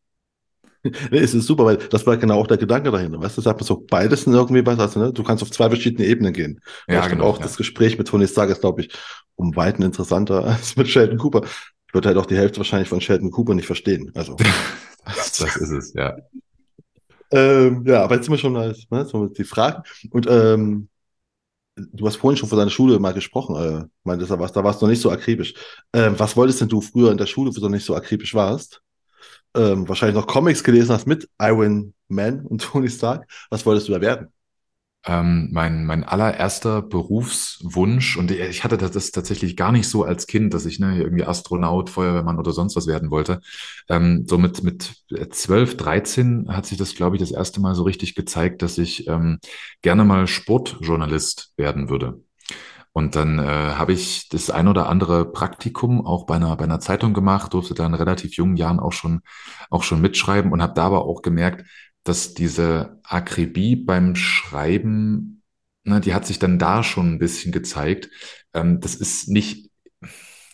nee, 1.11 1.17
es 1.17 1.33
ist 1.33 1.45
super, 1.45 1.65
weil 1.65 1.77
das 1.77 2.05
war 2.05 2.17
genau 2.17 2.39
auch 2.39 2.47
der 2.47 2.57
Gedanke 2.57 2.91
dahinter. 2.91 3.21
Weißt 3.21 3.37
du, 3.37 3.41
sagt 3.41 3.59
man 3.59 3.67
so, 3.67 3.85
beides 3.89 4.23
sind 4.23 4.33
irgendwie 4.33 4.65
was, 4.65 4.79
also, 4.79 4.99
ne? 4.99 5.13
du 5.13 5.23
kannst 5.23 5.43
auf 5.43 5.51
zwei 5.51 5.67
verschiedene 5.67 6.07
Ebenen 6.07 6.33
gehen. 6.33 6.61
Ja, 6.87 7.07
genau. 7.07 7.25
Auch 7.25 7.37
ja. 7.37 7.43
das 7.43 7.57
Gespräch 7.57 7.97
mit 7.97 8.07
Tony 8.07 8.27
Stark 8.27 8.49
ist, 8.49 8.61
glaube 8.61 8.81
ich, 8.81 8.93
um 9.35 9.55
Weiten 9.55 9.81
interessanter 9.81 10.43
als 10.45 10.75
mit 10.75 10.87
Sheldon 10.87 11.17
Cooper. 11.17 11.41
Ich 11.87 11.93
würde 11.93 12.07
halt 12.07 12.17
auch 12.17 12.25
die 12.25 12.37
Hälfte 12.37 12.57
wahrscheinlich 12.57 12.89
von 12.89 13.01
Sheldon 13.01 13.31
Cooper 13.31 13.53
nicht 13.53 13.65
verstehen. 13.65 14.11
Also. 14.15 14.35
das, 15.05 15.37
das 15.37 15.55
ist 15.57 15.71
es, 15.71 15.93
ja. 15.93 16.15
Ähm, 17.31 17.83
ja, 17.85 18.03
aber 18.03 18.15
jetzt 18.15 18.25
sind 18.25 18.33
wir 18.33 18.39
schon 18.39 18.53
ne, 18.53 19.05
so 19.05 19.27
die 19.27 19.43
Fragen. 19.43 19.83
Und 20.11 20.27
ähm, 20.29 20.89
du 21.75 22.07
hast 22.07 22.17
vorhin 22.17 22.37
schon 22.37 22.49
von 22.49 22.57
deiner 22.57 22.71
Schule 22.71 22.99
mal 22.99 23.13
gesprochen, 23.13 23.55
äh, 23.55 23.85
meintest, 24.03 24.31
da 24.31 24.39
warst, 24.39 24.55
da 24.55 24.63
warst 24.63 24.81
du 24.81 24.85
noch 24.85 24.91
nicht 24.91 25.01
so 25.01 25.11
akribisch. 25.11 25.53
Ähm, 25.93 26.15
was 26.17 26.35
wolltest 26.35 26.61
denn 26.61 26.69
du 26.69 26.81
früher 26.81 27.11
in 27.11 27.17
der 27.17 27.25
Schule, 27.25 27.51
wo 27.55 27.59
du 27.59 27.69
nicht 27.69 27.85
so 27.85 27.95
akribisch 27.95 28.33
warst? 28.33 28.81
Ähm, 29.55 29.87
wahrscheinlich 29.87 30.15
noch 30.15 30.27
Comics 30.27 30.63
gelesen 30.63 30.93
hast 30.93 31.07
mit 31.07 31.29
Iron 31.39 31.93
Man 32.07 32.45
und 32.45 32.61
Tony 32.71 32.89
Stark. 32.89 33.29
Was 33.49 33.65
wolltest 33.65 33.87
du 33.87 33.93
da 33.93 34.01
werden? 34.01 34.29
Ähm, 35.05 35.47
mein, 35.53 35.85
mein 35.85 36.03
allererster 36.03 36.81
Berufswunsch, 36.81 38.17
und 38.17 38.31
ich 38.31 38.65
hatte 38.65 38.77
das 38.77 39.11
tatsächlich 39.11 39.55
gar 39.55 39.71
nicht 39.71 39.87
so 39.87 40.03
als 40.03 40.27
Kind, 40.27 40.53
dass 40.53 40.65
ich 40.65 40.79
ne, 40.79 40.97
irgendwie 41.01 41.23
Astronaut, 41.23 41.89
Feuerwehrmann 41.89 42.37
oder 42.37 42.51
sonst 42.51 42.75
was 42.75 42.85
werden 42.85 43.09
wollte. 43.09 43.39
Ähm, 43.87 44.25
so 44.27 44.37
mit, 44.37 44.61
mit 44.61 44.93
12, 45.31 45.77
13 45.77 46.49
hat 46.49 46.65
sich 46.65 46.77
das, 46.77 46.95
glaube 46.95 47.15
ich, 47.15 47.21
das 47.21 47.31
erste 47.31 47.61
Mal 47.61 47.75
so 47.75 47.83
richtig 47.83 48.13
gezeigt, 48.13 48.61
dass 48.61 48.77
ich 48.77 49.07
ähm, 49.07 49.39
gerne 49.81 50.03
mal 50.03 50.27
Sportjournalist 50.27 51.53
werden 51.55 51.89
würde. 51.89 52.21
Und 52.99 53.15
dann 53.15 53.39
äh, 53.39 53.43
habe 53.43 53.93
ich 53.93 54.27
das 54.27 54.49
ein 54.49 54.67
oder 54.67 54.89
andere 54.89 55.31
Praktikum 55.31 56.05
auch 56.05 56.25
bei 56.25 56.35
einer, 56.35 56.53
bei 56.57 56.65
einer 56.65 56.81
Zeitung 56.81 57.13
gemacht, 57.13 57.53
durfte 57.53 57.73
da 57.73 57.85
in 57.85 57.93
relativ 57.93 58.33
jungen 58.33 58.57
Jahren 58.57 58.81
auch 58.81 58.91
schon, 58.91 59.21
auch 59.69 59.83
schon 59.83 60.01
mitschreiben 60.01 60.51
und 60.51 60.61
habe 60.61 60.73
da 60.73 60.83
aber 60.83 61.05
auch 61.05 61.21
gemerkt, 61.21 61.65
dass 62.03 62.33
diese 62.33 62.99
Akribie 63.03 63.77
beim 63.77 64.17
Schreiben, 64.17 65.43
ne, 65.85 66.01
die 66.01 66.13
hat 66.13 66.25
sich 66.25 66.39
dann 66.39 66.59
da 66.59 66.83
schon 66.83 67.13
ein 67.13 67.19
bisschen 67.19 67.53
gezeigt. 67.53 68.09
Ähm, 68.53 68.81
das 68.81 68.95
ist 68.95 69.29
nicht, 69.29 69.69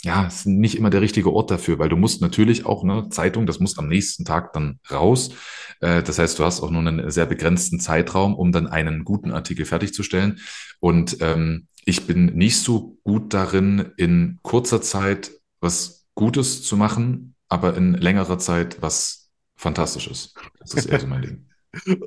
ja, 0.03 0.27
ist 0.27 0.45
nicht 0.45 0.77
immer 0.77 0.91
der 0.91 1.01
richtige 1.01 1.33
Ort 1.33 1.49
dafür, 1.49 1.79
weil 1.79 1.89
du 1.89 1.97
musst 1.97 2.21
natürlich 2.21 2.63
auch, 2.63 2.83
ne, 2.83 3.09
Zeitung, 3.09 3.47
das 3.47 3.59
muss 3.59 3.79
am 3.79 3.87
nächsten 3.87 4.23
Tag 4.23 4.53
dann 4.53 4.79
raus. 4.91 5.31
Äh, 5.79 6.03
das 6.03 6.19
heißt, 6.19 6.37
du 6.37 6.43
hast 6.43 6.61
auch 6.61 6.69
nur 6.69 6.81
einen 6.81 7.09
sehr 7.09 7.25
begrenzten 7.25 7.79
Zeitraum, 7.79 8.35
um 8.35 8.51
dann 8.51 8.67
einen 8.67 9.03
guten 9.03 9.31
Artikel 9.31 9.65
fertigzustellen. 9.65 10.37
Und 10.79 11.17
ähm, 11.21 11.65
ich 11.85 12.07
bin 12.07 12.25
nicht 12.35 12.59
so 12.59 12.97
gut 13.03 13.33
darin, 13.33 13.93
in 13.97 14.39
kurzer 14.41 14.81
Zeit 14.81 15.31
was 15.61 16.07
Gutes 16.15 16.63
zu 16.63 16.77
machen, 16.77 17.35
aber 17.47 17.77
in 17.77 17.93
längerer 17.93 18.39
Zeit 18.39 18.81
was 18.81 19.25
Fantastisches. 19.57 20.33
Das 20.59 20.73
ist 20.73 20.85
eher 20.87 20.99
so 20.99 21.07
mein 21.07 21.21
Ding. 21.21 21.45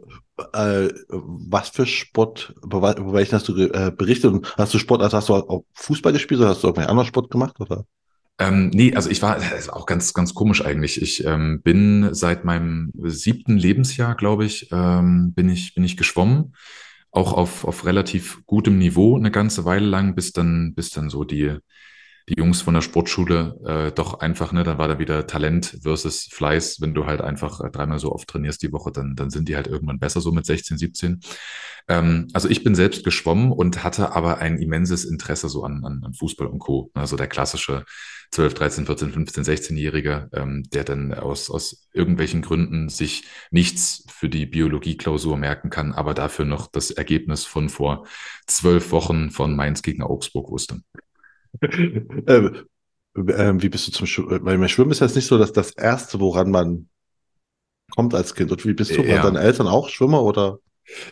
Äh, 0.53 0.91
was 1.09 1.71
für 1.71 1.85
Sport, 1.85 2.55
über, 2.63 2.95
welchen 3.13 3.33
hast 3.33 3.49
du 3.49 3.57
äh, 3.57 3.91
berichtet? 3.91 4.33
Und 4.33 4.57
hast 4.57 4.73
du 4.73 4.79
Sport, 4.79 5.03
also 5.03 5.17
hast 5.17 5.29
du 5.29 5.35
auch 5.35 5.65
Fußball 5.75 6.13
gespielt 6.13 6.41
oder 6.41 6.51
hast 6.51 6.63
du 6.63 6.69
irgendeinen 6.69 6.91
anderen 6.91 7.09
Sport 7.09 7.29
gemacht? 7.29 7.59
Oder? 7.59 7.85
Ähm, 8.39 8.71
nee, 8.73 8.95
also 8.95 9.11
ich 9.11 9.21
war, 9.21 9.35
das 9.35 9.53
ist 9.59 9.73
auch 9.73 9.85
ganz, 9.85 10.15
ganz 10.15 10.35
komisch 10.35 10.65
eigentlich. 10.65 11.03
Ich 11.03 11.25
ähm, 11.25 11.61
bin 11.63 12.15
seit 12.15 12.45
meinem 12.45 12.93
siebten 13.03 13.57
Lebensjahr, 13.57 14.15
glaube 14.15 14.45
ich, 14.45 14.71
ähm, 14.71 15.33
bin 15.35 15.49
ich, 15.49 15.75
bin 15.75 15.83
ich 15.83 15.97
geschwommen. 15.97 16.55
Auch 17.11 17.33
auf, 17.33 17.65
auf 17.65 17.87
relativ 17.87 18.45
gutem 18.47 18.79
Niveau 18.79 19.17
eine 19.17 19.31
ganze 19.31 19.65
Weile 19.65 19.87
lang, 19.87 20.15
bis 20.15 20.33
dann, 20.33 20.75
bis 20.75 20.91
dann 20.91 21.11
so 21.11 21.25
die, 21.25 21.57
die 22.29 22.35
Jungs 22.37 22.61
von 22.61 22.75
der 22.75 22.83
Sportschule 22.83 23.59
äh, 23.65 23.93
doch 23.93 24.21
einfach, 24.21 24.53
ne, 24.53 24.63
dann 24.63 24.79
war 24.79 24.89
da 24.89 24.99
wieder 24.99 25.27
Talent 25.27 25.79
versus 25.83 26.29
Fleiß. 26.31 26.81
Wenn 26.81 26.95
du 26.95 27.07
halt 27.07 27.21
einfach 27.21 27.61
äh, 27.61 27.71
dreimal 27.71 27.99
so 27.99 28.13
oft 28.13 28.29
trainierst 28.29 28.63
die 28.63 28.73
Woche, 28.73 28.93
dann, 28.93 29.15
dann 29.17 29.31
sind 29.31 29.49
die 29.49 29.57
halt 29.57 29.67
irgendwann 29.67 29.99
besser 29.99 30.21
so 30.21 30.33
mit 30.33 30.45
16, 30.45 30.77
17. 30.77 31.21
Ähm, 31.89 32.29
also 32.35 32.49
ich 32.49 32.63
bin 32.63 32.75
selbst 32.75 33.05
geschwommen 33.05 33.51
und 33.53 33.83
hatte 33.83 34.15
aber 34.15 34.39
ein 34.39 34.59
immenses 34.59 35.05
Interesse 35.05 35.49
so 35.49 35.65
an, 35.65 35.85
an, 35.85 36.03
an 36.05 36.13
Fußball 36.13 36.47
und 36.47 36.59
Co. 36.59 36.91
Also 36.95 37.17
der 37.17 37.29
klassische 37.29 37.85
12, 38.31 38.55
13, 38.55 38.87
14, 38.87 39.13
15, 39.13 39.45
16-Jährige, 39.45 40.29
ähm, 40.33 40.63
der 40.73 40.85
dann 40.85 41.15
aus, 41.15 41.51
aus 41.51 41.89
irgendwelchen 41.93 42.43
Gründen 42.43 42.89
sich 42.89 43.25
nichts 43.51 44.05
für 44.09 44.29
die 44.29 44.47
Biologie-Klausur 44.47 45.37
merken 45.37 45.71
kann, 45.71 45.93
aber 45.93 46.15
dafür 46.15 46.45
noch 46.45 46.67
das 46.67 46.91
Ergebnis 46.91 47.45
von 47.45 47.69
vor 47.69 48.07
zwölf 48.47 48.93
Wochen 48.93 49.31
von 49.31 49.57
Mainz 49.57 49.83
gegen 49.83 50.03
Augsburg 50.03 50.51
wusste. 50.51 50.81
ähm, 51.63 52.67
ähm, 53.17 53.63
wie 53.63 53.69
bist 53.69 53.89
du 53.89 53.93
zum 53.93 54.07
Schwimmen? 54.07 54.45
Weil 54.45 54.59
mein 54.59 54.69
Schwimmen 54.69 54.91
ist 54.91 55.01
jetzt 55.01 55.17
nicht 55.17 55.27
so, 55.27 55.39
dass 55.39 55.53
das 55.53 55.71
Erste, 55.73 56.21
woran 56.21 56.51
man 56.51 56.89
kommt 57.95 58.15
als 58.15 58.35
Kind. 58.35 58.53
Und 58.53 58.65
wie 58.65 58.75
bist 58.75 58.97
du? 58.97 59.03
Ja. 59.03 59.23
Waren 59.23 59.35
deine 59.35 59.47
Eltern 59.47 59.67
auch 59.67 59.89
Schwimmer 59.89 60.23
oder? 60.23 60.59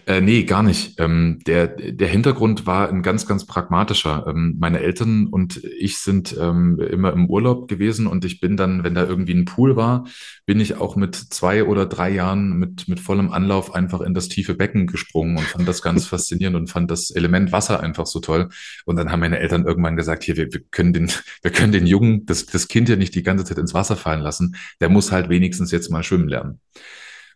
Äh, 0.07 0.21
nee, 0.21 0.45
gar 0.45 0.63
nicht. 0.63 0.99
Ähm, 0.99 1.41
der, 1.47 1.67
der 1.67 2.09
Hintergrund 2.09 2.67
war 2.67 2.89
ein 2.89 3.03
ganz, 3.03 3.27
ganz 3.27 3.47
pragmatischer. 3.47 4.27
Ähm, 4.29 4.57
meine 4.59 4.81
Eltern 4.81 5.27
und 5.27 5.63
ich 5.65 5.99
sind 5.99 6.37
ähm, 6.41 6.81
immer 6.81 7.13
im 7.13 7.29
Urlaub 7.29 7.69
gewesen 7.69 8.07
und 8.07 8.25
ich 8.25 8.41
bin 8.41 8.57
dann, 8.57 8.85
wenn 8.85 8.95
da 8.95 9.05
irgendwie 9.05 9.35
ein 9.35 9.45
Pool 9.45 9.77
war, 9.77 10.07
bin 10.47 10.61
ich 10.61 10.77
auch 10.77 10.97
mit 10.97 11.15
zwei 11.15 11.65
oder 11.65 11.87
drei 11.87 12.11
Jahren 12.11 12.59
mit, 12.59 12.89
mit 12.89 13.01
vollem 13.01 13.31
Anlauf 13.31 13.75
einfach 13.75 14.01
in 14.01 14.15
das 14.15 14.29
tiefe 14.29 14.55
Becken 14.55 14.87
gesprungen 14.87 15.37
und 15.37 15.45
fand 15.45 15.69
das 15.69 15.83
ganz 15.83 16.07
faszinierend 16.07 16.57
und 16.57 16.69
fand 16.69 16.91
das 16.91 17.11
Element 17.11 17.53
Wasser 17.53 17.81
einfach 17.81 18.07
so 18.07 18.21
toll. 18.21 18.49
Und 18.87 18.97
dann 18.97 19.11
haben 19.11 19.21
meine 19.21 19.39
Eltern 19.41 19.67
irgendwann 19.67 19.97
gesagt, 19.97 20.25
hier, 20.25 20.37
wir, 20.37 20.53
wir 20.53 20.63
können 20.71 20.95
den, 20.95 21.11
wir 21.43 21.51
können 21.51 21.73
den 21.73 21.87
Jungen, 21.87 22.25
das, 22.27 22.47
das 22.47 22.69
Kind 22.69 22.89
ja 22.89 22.97
nicht 22.97 23.15
die 23.15 23.23
ganze 23.23 23.45
Zeit 23.45 23.59
ins 23.59 23.75
Wasser 23.75 23.97
fallen 23.97 24.21
lassen. 24.21 24.57
Der 24.81 24.89
muss 24.89 25.13
halt 25.13 25.29
wenigstens 25.29 25.71
jetzt 25.71 25.91
mal 25.91 26.03
schwimmen 26.03 26.29
lernen. 26.29 26.61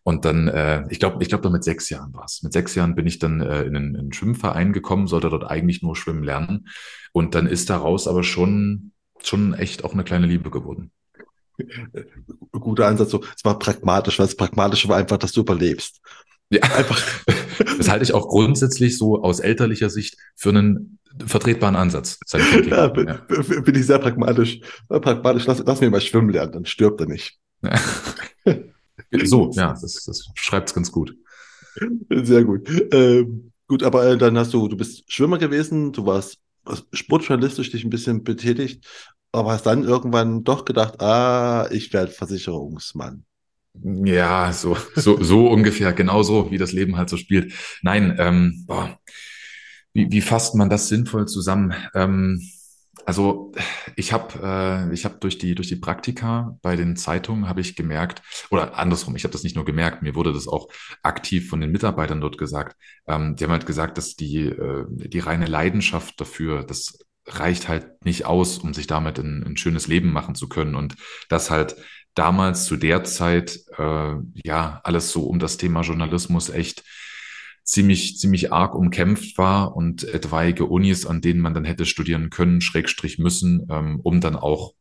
Und 0.03 0.25
dann, 0.25 0.49
äh, 0.49 0.85
ich 0.89 0.99
glaube, 0.99 1.23
ich 1.23 1.29
glaube, 1.29 1.43
da 1.43 1.51
mit 1.51 1.65
sechs 1.65 1.91
Jahren 1.91 2.13
war 2.15 2.25
es. 2.25 2.43
Mit 2.43 2.53
sechs 2.53 2.75
Jahren 2.75 2.95
bin 2.95 3.07
ich 3.07 3.19
dann 3.19 3.41
äh, 3.41 3.63
in, 3.63 3.77
einen, 3.77 3.95
in 3.95 4.01
einen 4.01 4.13
Schwimmverein 4.13 4.73
gekommen, 4.73 5.07
sollte 5.07 5.29
dort 5.29 5.45
eigentlich 5.45 5.83
nur 5.83 5.95
schwimmen 5.95 6.23
lernen. 6.23 6.69
Und 7.13 7.35
dann 7.35 7.47
ist 7.47 7.71
daraus 7.71 8.09
aber 8.09 8.23
schon, 8.23 8.93
schon 9.23 9.55
echt 9.55 9.85
auch 9.85 9.93
eine 9.93 10.05
kleine 10.05 10.27
Liebe 10.27 10.51
geworden. 10.51 10.91
Guter 12.53 12.87
Ansatz. 12.87 13.11
So, 13.11 13.23
es 13.37 13.45
war 13.45 13.59
pragmatisch, 13.59 14.19
weil 14.19 14.27
das 14.27 14.37
Pragmatische 14.37 14.89
war 14.89 14.97
einfach, 14.97 15.19
dass 15.19 15.33
du 15.33 15.43
überlebst. 15.43 16.01
Ja, 16.51 16.63
einfach. 16.63 17.01
Das 17.77 17.91
halte 17.91 18.05
ich 18.05 18.15
auch 18.15 18.29
grundsätzlich 18.29 18.97
so 18.97 19.23
aus 19.23 19.39
elterlicher 19.39 19.91
Sicht 19.91 20.17
für 20.35 20.49
einen 20.49 20.99
vertretbaren 21.27 21.77
Ansatz. 21.77 22.19
Ja, 22.69 22.89
bin, 22.89 23.09
ja. 23.09 23.15
bin 23.61 23.75
ich 23.75 23.87
sehr 23.87 23.99
pragmatisch. 23.99 24.61
Pragmatisch, 24.89 25.47
lass, 25.47 25.63
lass 25.65 25.81
mir 25.81 25.91
mal 25.91 26.01
schwimmen 26.01 26.31
lernen, 26.31 26.53
dann 26.53 26.65
stirbt 26.65 27.01
er 27.01 27.07
nicht. 27.07 27.39
Ja. 27.63 27.79
So, 29.25 29.51
ja, 29.55 29.73
das, 29.81 30.05
das 30.05 30.29
schreibt 30.35 30.69
es 30.69 30.75
ganz 30.75 30.93
gut. 30.93 31.15
Sehr 32.11 32.45
gut. 32.45 32.69
Ähm, 32.93 33.53
gut, 33.67 33.83
aber 33.83 34.07
äh, 34.07 34.19
dann 34.19 34.37
hast 34.39 34.53
du, 34.53 34.69
du 34.69 34.77
bist 34.77 35.11
Schwimmer 35.13 35.39
gewesen, 35.39 35.93
du 35.93 36.07
warst 36.07 36.39
sportjournalistisch 36.93 37.71
dich 37.71 37.85
ein 37.85 37.91
bisschen 37.91 38.23
betätigt, 38.23 38.85
aber 39.33 39.53
hast 39.53 39.67
dann 39.67 39.85
irgendwann 39.85 40.45
doch 40.45 40.65
gedacht, 40.65 41.01
ah, 41.01 41.69
ich 41.71 41.93
werde 41.93 42.13
Versicherungsmann. 42.13 43.25
Ja, 43.83 44.53
so, 44.53 44.77
so, 44.97 45.23
so 45.23 45.49
ungefähr, 45.49 45.93
genauso 45.93 46.51
wie 46.51 46.59
das 46.59 46.73
Leben 46.73 46.97
halt 46.97 47.09
so 47.09 47.17
spielt. 47.17 47.53
Nein, 47.83 48.17
ähm, 48.19 48.65
boah, 48.67 48.99
wie, 49.93 50.11
wie 50.11 50.21
fasst 50.21 50.55
man 50.55 50.69
das 50.69 50.89
sinnvoll 50.89 51.27
zusammen? 51.27 51.75
Ähm, 51.95 52.41
also 53.07 53.53
ich 53.97 54.13
habe 54.13 54.89
äh, 54.91 54.95
ich 54.95 55.05
habe 55.05 55.17
durch 55.21 55.39
die 55.39 55.55
durch 55.55 55.69
die 55.69 55.77
Praktika 55.77 56.59
bei 56.63 56.77
den 56.77 56.97
Zeitungen 56.97 57.49
habe 57.49 57.61
ich 57.61 57.77
gemerkt 57.77 58.23
oder 58.51 58.79
andersrum, 58.79 59.17
ich 59.17 59.25
habe 59.25 59.33
das 59.33 59.43
nicht 59.43 59.57
nur 59.57 59.65
gemerkt, 59.65 60.03
mir 60.03 60.15
wurde 60.15 60.33
das 60.33 60.49
auch 60.49 60.69
aktiv 61.03 61.49
von 61.49 61.61
den 61.61 61.73
Mitarbeitern 61.73 62.21
dort 62.21 62.39
gesagt. 62.39 62.77
Ähm, 63.07 63.37
die 63.37 63.45
haben 63.45 63.53
halt 63.53 63.67
gesagt, 63.67 63.99
dass 63.99 64.17
die 64.17 64.47
äh, 64.47 64.85
die 64.89 65.19
reine 65.19 65.47
Leidenschaft 65.47 66.21
dafür, 66.21 66.65
das 66.65 66.99
reicht 67.27 67.69
halt 67.69 68.05
nicht 68.05 68.27
aus, 68.27 68.59
um 68.59 68.75
sich 68.75 68.87
damit 68.87 69.19
ein, 69.19 69.45
ein 69.45 69.57
schönes 69.57 69.87
Leben 69.87 70.13
machen 70.13 70.35
zu 70.35 70.49
können 70.49 70.75
und 70.75 70.97
das 71.29 71.51
halt 71.51 71.77
damals 72.15 72.65
zu 72.65 72.77
der 72.77 73.05
Zeit 73.05 73.61
äh, 73.79 74.15
ja 74.45 74.81
alles 74.85 75.11
so 75.11 75.25
um 75.25 75.39
das 75.39 75.57
Thema 75.57 75.83
Journalismus 75.83 76.51
echt 76.51 76.85
ziemlich, 77.71 78.19
ziemlich 78.19 78.53
arg 78.53 78.75
umkämpft 78.75 79.39
war 79.39 79.77
und 79.77 80.03
etwaige 80.03 80.65
Unis, 80.65 81.07
an 81.07 81.21
denen 81.21 81.41
man 81.41 81.55
dann 81.55 81.65
hätte 81.65 81.87
studieren 81.87 82.29
können, 82.29 82.61
Schrägstrich 82.61 83.19
müssen, 83.19 83.69
ähm, 83.71 84.01
um 84.03 84.21
dann 84.21 84.35
auch 84.35 84.75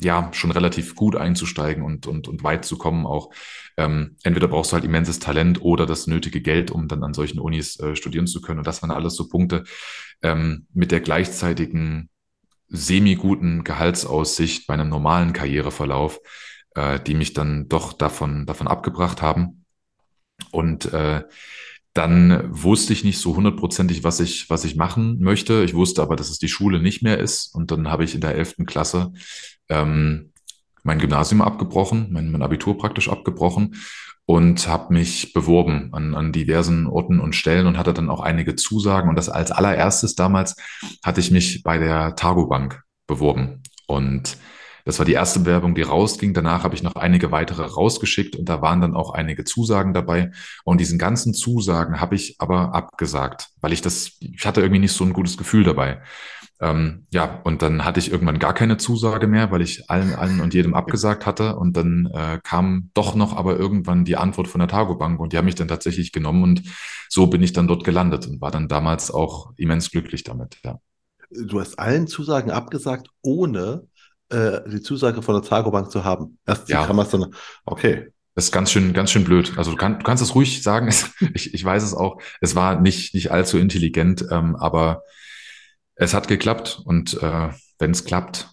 ja 0.00 0.30
schon 0.32 0.50
relativ 0.50 0.94
gut 0.94 1.14
einzusteigen 1.14 1.84
und, 1.84 2.06
und, 2.06 2.26
und 2.26 2.42
weit 2.42 2.64
zu 2.64 2.78
kommen 2.78 3.04
auch. 3.04 3.30
Ähm, 3.76 4.16
entweder 4.22 4.48
brauchst 4.48 4.72
du 4.72 4.74
halt 4.74 4.84
immenses 4.84 5.18
Talent 5.18 5.60
oder 5.60 5.84
das 5.84 6.06
nötige 6.06 6.40
Geld, 6.40 6.70
um 6.70 6.88
dann 6.88 7.04
an 7.04 7.12
solchen 7.12 7.38
Unis 7.38 7.78
äh, 7.80 7.94
studieren 7.94 8.26
zu 8.26 8.40
können. 8.40 8.58
Und 8.58 8.66
das 8.66 8.80
waren 8.80 8.90
alles 8.90 9.14
so 9.14 9.28
Punkte 9.28 9.64
ähm, 10.22 10.66
mit 10.72 10.92
der 10.92 11.00
gleichzeitigen 11.00 12.08
semi-guten 12.68 13.62
Gehaltsaussicht 13.62 14.66
bei 14.66 14.74
einem 14.74 14.88
normalen 14.88 15.34
Karriereverlauf, 15.34 16.18
äh, 16.76 16.98
die 16.98 17.14
mich 17.14 17.34
dann 17.34 17.68
doch 17.68 17.92
davon, 17.92 18.46
davon 18.46 18.68
abgebracht 18.68 19.20
haben. 19.20 19.66
Und 20.50 20.92
äh, 20.94 21.22
dann 21.96 22.44
wusste 22.50 22.92
ich 22.92 23.04
nicht 23.04 23.18
so 23.18 23.36
hundertprozentig, 23.36 24.04
was 24.04 24.20
ich, 24.20 24.50
was 24.50 24.64
ich 24.64 24.76
machen 24.76 25.18
möchte. 25.20 25.62
Ich 25.64 25.74
wusste 25.74 26.02
aber, 26.02 26.16
dass 26.16 26.30
es 26.30 26.38
die 26.38 26.48
Schule 26.48 26.80
nicht 26.80 27.02
mehr 27.02 27.18
ist. 27.18 27.54
Und 27.54 27.70
dann 27.70 27.88
habe 27.90 28.04
ich 28.04 28.14
in 28.14 28.20
der 28.20 28.34
elften 28.34 28.66
Klasse 28.66 29.12
ähm, 29.68 30.32
mein 30.82 30.98
Gymnasium 30.98 31.42
abgebrochen, 31.42 32.08
mein, 32.10 32.30
mein 32.30 32.42
Abitur 32.42 32.78
praktisch 32.78 33.08
abgebrochen 33.08 33.76
und 34.26 34.68
habe 34.68 34.92
mich 34.92 35.32
beworben 35.32 35.90
an, 35.92 36.14
an 36.14 36.32
diversen 36.32 36.86
Orten 36.86 37.20
und 37.20 37.34
Stellen 37.34 37.66
und 37.66 37.78
hatte 37.78 37.94
dann 37.94 38.10
auch 38.10 38.20
einige 38.20 38.56
Zusagen. 38.56 39.08
Und 39.08 39.16
das 39.16 39.28
als 39.28 39.50
allererstes 39.50 40.14
damals 40.14 40.56
hatte 41.04 41.20
ich 41.20 41.30
mich 41.30 41.62
bei 41.62 41.78
der 41.78 42.16
Targo 42.16 42.46
Bank 42.46 42.82
beworben. 43.06 43.62
Und 43.86 44.36
das 44.86 45.00
war 45.00 45.04
die 45.04 45.14
erste 45.14 45.40
Bewerbung, 45.40 45.74
die 45.74 45.82
rausging. 45.82 46.32
Danach 46.32 46.62
habe 46.62 46.76
ich 46.76 46.82
noch 46.84 46.94
einige 46.94 47.32
weitere 47.32 47.64
rausgeschickt 47.64 48.36
und 48.36 48.48
da 48.48 48.62
waren 48.62 48.80
dann 48.80 48.94
auch 48.94 49.10
einige 49.10 49.42
Zusagen 49.42 49.92
dabei. 49.92 50.30
Und 50.64 50.80
diesen 50.80 50.96
ganzen 50.96 51.34
Zusagen 51.34 52.00
habe 52.00 52.14
ich 52.14 52.36
aber 52.38 52.72
abgesagt, 52.72 53.48
weil 53.60 53.72
ich 53.72 53.82
das, 53.82 54.12
ich 54.20 54.46
hatte 54.46 54.60
irgendwie 54.60 54.78
nicht 54.78 54.92
so 54.92 55.02
ein 55.02 55.12
gutes 55.12 55.36
Gefühl 55.36 55.64
dabei. 55.64 56.02
Ähm, 56.60 57.08
ja, 57.10 57.40
und 57.42 57.62
dann 57.62 57.84
hatte 57.84 57.98
ich 57.98 58.12
irgendwann 58.12 58.38
gar 58.38 58.54
keine 58.54 58.76
Zusage 58.76 59.26
mehr, 59.26 59.50
weil 59.50 59.60
ich 59.60 59.90
allen, 59.90 60.14
allen 60.14 60.40
und 60.40 60.54
jedem 60.54 60.74
abgesagt 60.74 61.26
hatte. 61.26 61.56
Und 61.56 61.76
dann 61.76 62.08
äh, 62.14 62.38
kam 62.44 62.90
doch 62.94 63.16
noch 63.16 63.36
aber 63.36 63.58
irgendwann 63.58 64.04
die 64.04 64.16
Antwort 64.16 64.46
von 64.46 64.60
der 64.60 64.68
Targo 64.68 64.94
Bank 64.94 65.18
und 65.18 65.32
die 65.32 65.36
haben 65.36 65.46
mich 65.46 65.56
dann 65.56 65.66
tatsächlich 65.66 66.12
genommen 66.12 66.44
und 66.44 66.62
so 67.08 67.26
bin 67.26 67.42
ich 67.42 67.52
dann 67.52 67.66
dort 67.66 67.82
gelandet 67.82 68.28
und 68.28 68.40
war 68.40 68.52
dann 68.52 68.68
damals 68.68 69.10
auch 69.10 69.52
immens 69.56 69.90
glücklich 69.90 70.22
damit, 70.22 70.58
ja. 70.64 70.78
Du 71.28 71.58
hast 71.58 71.76
allen 71.80 72.06
Zusagen 72.06 72.52
abgesagt, 72.52 73.08
ohne 73.20 73.88
äh, 74.30 74.60
die 74.68 74.82
Zusage 74.82 75.22
von 75.22 75.34
der 75.34 75.48
Targobank 75.48 75.90
zu 75.90 76.04
haben. 76.04 76.38
Erst 76.46 76.68
ja. 76.68 76.86
kann 76.86 76.96
man 76.96 77.06
es 77.06 77.12
dann, 77.12 77.34
okay. 77.64 78.12
Das 78.34 78.46
ist 78.46 78.52
ganz 78.52 78.70
schön, 78.70 78.92
ganz 78.92 79.10
schön 79.10 79.24
blöd. 79.24 79.54
Also 79.56 79.70
du, 79.70 79.76
kann, 79.78 79.98
du 79.98 80.04
kannst 80.04 80.22
es 80.22 80.34
ruhig 80.34 80.62
sagen. 80.62 80.88
ich, 81.34 81.54
ich 81.54 81.64
weiß 81.64 81.82
es 81.82 81.94
auch. 81.94 82.20
Es 82.40 82.54
war 82.54 82.80
nicht, 82.80 83.14
nicht 83.14 83.30
allzu 83.30 83.58
intelligent, 83.58 84.26
ähm, 84.30 84.56
aber 84.56 85.02
Es 85.94 86.12
hat 86.14 86.28
geklappt 86.28 86.80
und 86.84 87.14
äh, 87.22 87.48
wenn 87.78 87.90
es 87.90 88.04
klappt, 88.04 88.50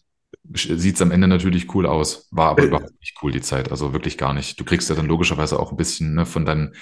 sieht 0.54 0.96
es 0.96 1.02
am 1.02 1.12
Ende 1.12 1.28
natürlich 1.28 1.74
cool 1.76 1.86
aus. 1.86 2.28
War 2.32 2.50
aber 2.52 2.64
Äh, 2.64 2.66
überhaupt 2.68 3.00
nicht 3.00 3.16
cool, 3.22 3.32
die 3.32 3.42
Zeit. 3.42 3.72
Also 3.72 3.94
wirklich 3.94 4.18
gar 4.18 4.34
nicht. 4.34 4.60
Du 4.60 4.64
kriegst 4.66 4.90
ja 4.90 4.96
dann 4.96 5.08
logischerweise 5.08 5.60
auch 5.60 5.72
ein 5.72 5.78
bisschen 5.78 6.16
ne, 6.16 6.26
von 6.26 6.46
deinen, 6.46 6.74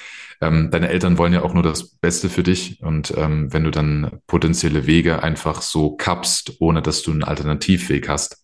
ähm, 0.42 0.72
deine 0.72 0.90
Eltern 0.90 1.18
wollen 1.18 1.34
ja 1.34 1.44
auch 1.44 1.54
nur 1.54 1.64
das 1.64 1.96
Beste 1.98 2.30
für 2.30 2.44
dich. 2.44 2.82
Und 2.82 3.14
ähm, 3.18 3.54
wenn 3.54 3.64
du 3.64 3.72
dann 3.72 4.20
potenzielle 4.28 4.86
Wege 4.88 5.24
einfach 5.24 5.62
so 5.62 5.96
kappst, 5.96 6.58
ohne 6.60 6.82
dass 6.82 7.04
du 7.04 7.12
einen 7.12 7.24
Alternativweg 7.24 8.10
hast, 8.10 8.41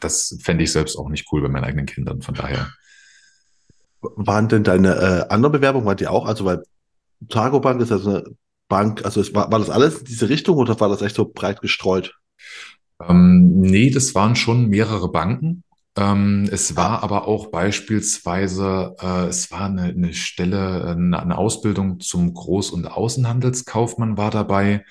das 0.00 0.38
fände 0.42 0.64
ich 0.64 0.72
selbst 0.72 0.96
auch 0.96 1.08
nicht 1.08 1.26
cool 1.32 1.42
bei 1.42 1.48
meinen 1.48 1.64
eigenen 1.64 1.86
Kindern. 1.86 2.22
Von 2.22 2.34
daher. 2.34 2.70
Waren 4.00 4.48
denn 4.48 4.64
deine 4.64 4.94
äh, 4.96 5.32
anderen 5.32 5.52
Bewerbungen, 5.52 5.86
waren 5.86 5.96
die 5.96 6.06
auch, 6.06 6.26
also 6.26 6.44
weil 6.44 6.62
Targobank 7.28 7.80
ist 7.80 7.92
also 7.92 8.10
eine 8.10 8.24
Bank, 8.68 9.04
also 9.04 9.20
es 9.20 9.34
war, 9.34 9.50
war 9.50 9.58
das 9.58 9.70
alles 9.70 9.98
in 10.00 10.04
diese 10.04 10.28
Richtung 10.28 10.56
oder 10.58 10.78
war 10.80 10.88
das 10.88 11.02
echt 11.02 11.16
so 11.16 11.30
breit 11.32 11.60
gestreut? 11.60 12.14
Ähm, 13.02 13.60
nee, 13.60 13.90
das 13.90 14.14
waren 14.14 14.36
schon 14.36 14.68
mehrere 14.68 15.10
Banken. 15.10 15.64
Ähm, 15.96 16.48
es 16.50 16.76
Ah, 16.76 16.76
war 16.76 17.02
aber 17.02 17.28
auch 17.28 17.48
beispielsweise, 17.48 18.94
äh, 19.00 19.26
es 19.26 19.50
war 19.50 19.66
eine, 19.66 19.84
eine 19.84 20.12
Stelle, 20.12 20.84
eine, 20.96 21.20
eine 21.20 21.38
Ausbildung 21.38 22.00
zum 22.00 22.34
Groß- 22.34 22.72
und 22.72 22.86
Außenhandelskaufmann 22.86 24.16
war 24.16 24.30
dabei. 24.30 24.84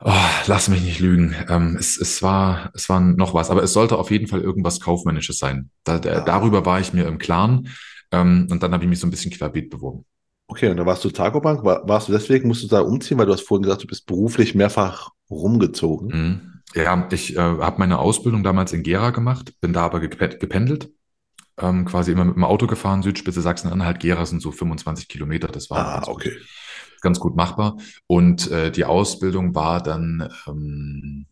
Oh, 0.00 0.12
lass 0.46 0.68
mich 0.68 0.82
nicht 0.82 1.00
lügen. 1.00 1.34
Ähm, 1.48 1.76
es, 1.78 1.96
es 1.98 2.22
war, 2.22 2.70
es 2.74 2.88
war 2.88 3.00
noch 3.00 3.34
was, 3.34 3.50
aber 3.50 3.62
es 3.64 3.72
sollte 3.72 3.98
auf 3.98 4.10
jeden 4.12 4.28
Fall 4.28 4.40
irgendwas 4.40 4.80
Kaufmännisches 4.80 5.38
sein. 5.38 5.70
Da, 5.84 5.98
da, 5.98 6.20
ah, 6.20 6.20
darüber 6.20 6.64
war 6.64 6.80
ich 6.80 6.92
mir 6.92 7.06
im 7.06 7.18
Klaren. 7.18 7.68
Ähm, 8.12 8.46
und 8.50 8.62
dann 8.62 8.72
habe 8.72 8.84
ich 8.84 8.88
mich 8.90 9.00
so 9.00 9.06
ein 9.06 9.10
bisschen 9.10 9.32
querbeet 9.32 9.70
beworben. 9.70 10.04
okay, 10.46 10.70
und 10.70 10.76
dann 10.76 10.86
warst 10.86 11.04
du 11.04 11.10
Targobank, 11.10 11.64
war, 11.64 11.86
warst 11.88 12.08
du 12.08 12.12
deswegen, 12.12 12.48
musst 12.48 12.62
du 12.62 12.68
da 12.68 12.80
umziehen, 12.80 13.18
weil 13.18 13.26
du 13.26 13.32
hast 13.32 13.42
vorhin 13.46 13.62
gesagt, 13.62 13.82
du 13.82 13.86
bist 13.86 14.06
beruflich 14.06 14.54
mehrfach 14.54 15.10
rumgezogen. 15.30 16.08
Mhm. 16.12 16.52
Ja, 16.74 17.08
ich 17.10 17.34
äh, 17.36 17.38
habe 17.40 17.78
meine 17.78 17.98
Ausbildung 17.98 18.42
damals 18.42 18.72
in 18.72 18.82
Gera 18.82 19.10
gemacht, 19.10 19.54
bin 19.60 19.72
da 19.72 19.82
aber 19.86 19.98
gepe- 19.98 20.38
gependelt. 20.38 20.90
ähm, 21.60 21.84
quasi 21.86 22.12
immer 22.12 22.24
mit 22.24 22.36
dem 22.36 22.44
Auto 22.44 22.66
gefahren, 22.66 23.02
Südspitze 23.02 23.42
Sachsen-Anhalt, 23.42 24.00
Gera 24.00 24.26
sind 24.26 24.42
so 24.42 24.52
25 24.52 25.08
Kilometer, 25.08 25.48
das 25.48 25.70
war 25.70 25.78
Ah, 25.84 25.92
ganz 25.92 26.10
gut, 26.10 26.16
okay. 26.16 26.36
Ganz 27.00 27.20
gut 27.20 27.36
machbar. 27.36 27.76
Und 28.06 28.50
äh, 28.50 28.70
die 28.70 28.84
Ausbildung 28.84 29.54
war 29.54 29.82
dann 29.82 30.28
ähm, 30.46 31.26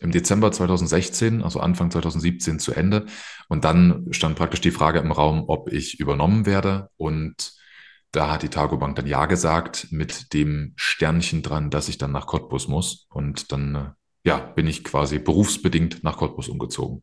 im 0.00 0.12
Dezember 0.12 0.52
2016, 0.52 1.42
also 1.42 1.60
Anfang 1.60 1.90
2017 1.90 2.58
zu 2.58 2.72
Ende. 2.72 3.06
Und 3.48 3.64
dann 3.64 4.06
stand 4.10 4.36
praktisch 4.36 4.60
die 4.60 4.70
Frage 4.70 5.00
im 5.00 5.12
Raum, 5.12 5.44
ob 5.48 5.72
ich 5.72 5.98
übernommen 6.00 6.46
werde. 6.46 6.90
Und 6.96 7.54
da 8.12 8.30
hat 8.30 8.42
die 8.42 8.48
Targobank 8.48 8.96
dann 8.96 9.06
Ja 9.06 9.26
gesagt, 9.26 9.88
mit 9.90 10.32
dem 10.32 10.72
Sternchen 10.76 11.42
dran, 11.42 11.70
dass 11.70 11.88
ich 11.88 11.98
dann 11.98 12.12
nach 12.12 12.26
Cottbus 12.26 12.68
muss. 12.68 13.06
Und 13.10 13.52
dann, 13.52 13.74
äh, 13.74 13.90
ja, 14.24 14.38
bin 14.38 14.66
ich 14.66 14.84
quasi 14.84 15.18
berufsbedingt 15.18 16.04
nach 16.04 16.16
Cottbus 16.16 16.48
umgezogen. 16.48 17.02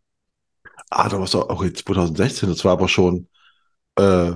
Ah, 0.90 1.10
da 1.10 1.20
warst 1.20 1.34
du 1.34 1.42
auch 1.42 1.64
jetzt 1.64 1.86
2016, 1.86 2.50
das 2.50 2.64
war 2.64 2.74
aber 2.74 2.88
schon, 2.88 3.28
äh, 3.96 4.34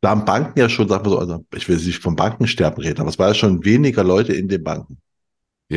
da 0.00 0.10
haben 0.10 0.24
Banken 0.24 0.58
ja 0.58 0.68
schon, 0.68 0.88
sagen 0.88 1.04
wir 1.04 1.10
so, 1.10 1.18
also 1.18 1.44
ich 1.54 1.68
will 1.68 1.76
nicht 1.76 1.98
vom 2.02 2.16
Bankensterben 2.16 2.82
reden, 2.82 3.00
aber 3.00 3.10
es 3.10 3.18
war 3.18 3.28
ja 3.28 3.34
schon 3.34 3.64
weniger 3.64 4.04
Leute 4.04 4.32
in 4.32 4.48
den 4.48 4.62
Banken. 4.64 4.98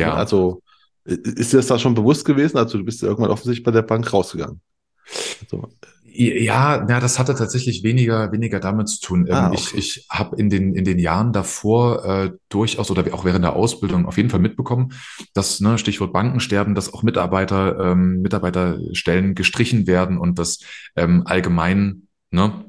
Ja, 0.00 0.14
Also 0.14 0.62
i- 1.08 1.14
ist 1.14 1.52
dir 1.52 1.58
das 1.58 1.68
da 1.68 1.78
schon 1.78 1.94
bewusst 1.94 2.24
gewesen? 2.24 2.58
Also 2.58 2.78
du 2.78 2.84
bist 2.84 3.02
ja 3.02 3.08
irgendwann 3.08 3.30
offensichtlich 3.32 3.64
bei 3.64 3.72
der 3.72 3.82
Bank 3.82 4.12
rausgegangen. 4.12 4.60
Also, 5.40 5.68
Ja, 6.20 6.84
ja, 6.88 7.00
das 7.00 7.18
hatte 7.20 7.34
tatsächlich 7.34 7.84
weniger, 7.84 8.32
weniger 8.32 8.58
damit 8.58 8.88
zu 8.88 9.00
tun. 9.00 9.26
Ähm, 9.28 9.34
ah, 9.34 9.50
ich 9.52 9.68
okay. 9.68 9.78
ich 9.78 10.06
habe 10.10 10.36
in 10.36 10.50
den, 10.50 10.74
in 10.74 10.84
den 10.84 10.98
Jahren 10.98 11.32
davor 11.32 12.04
äh, 12.04 12.30
durchaus 12.48 12.90
oder 12.90 13.04
auch 13.14 13.24
während 13.24 13.44
der 13.44 13.54
Ausbildung 13.54 14.06
auf 14.06 14.16
jeden 14.16 14.28
Fall 14.30 14.40
mitbekommen, 14.40 14.92
dass, 15.34 15.60
ne, 15.60 15.78
Stichwort 15.78 16.12
Bankensterben, 16.12 16.74
dass 16.74 16.92
auch 16.92 17.02
Mitarbeiter, 17.04 17.78
ähm, 17.92 18.20
Mitarbeiterstellen 18.22 19.34
gestrichen 19.36 19.86
werden 19.86 20.18
und 20.18 20.38
dass 20.40 20.58
ähm, 20.96 21.22
allgemein, 21.24 22.08
ne, 22.30 22.64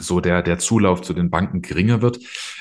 so 0.00 0.20
der, 0.20 0.42
der 0.42 0.58
Zulauf 0.58 1.02
zu 1.02 1.12
den 1.14 1.30
Banken 1.30 1.62
geringer 1.62 2.02
wird. 2.02 2.18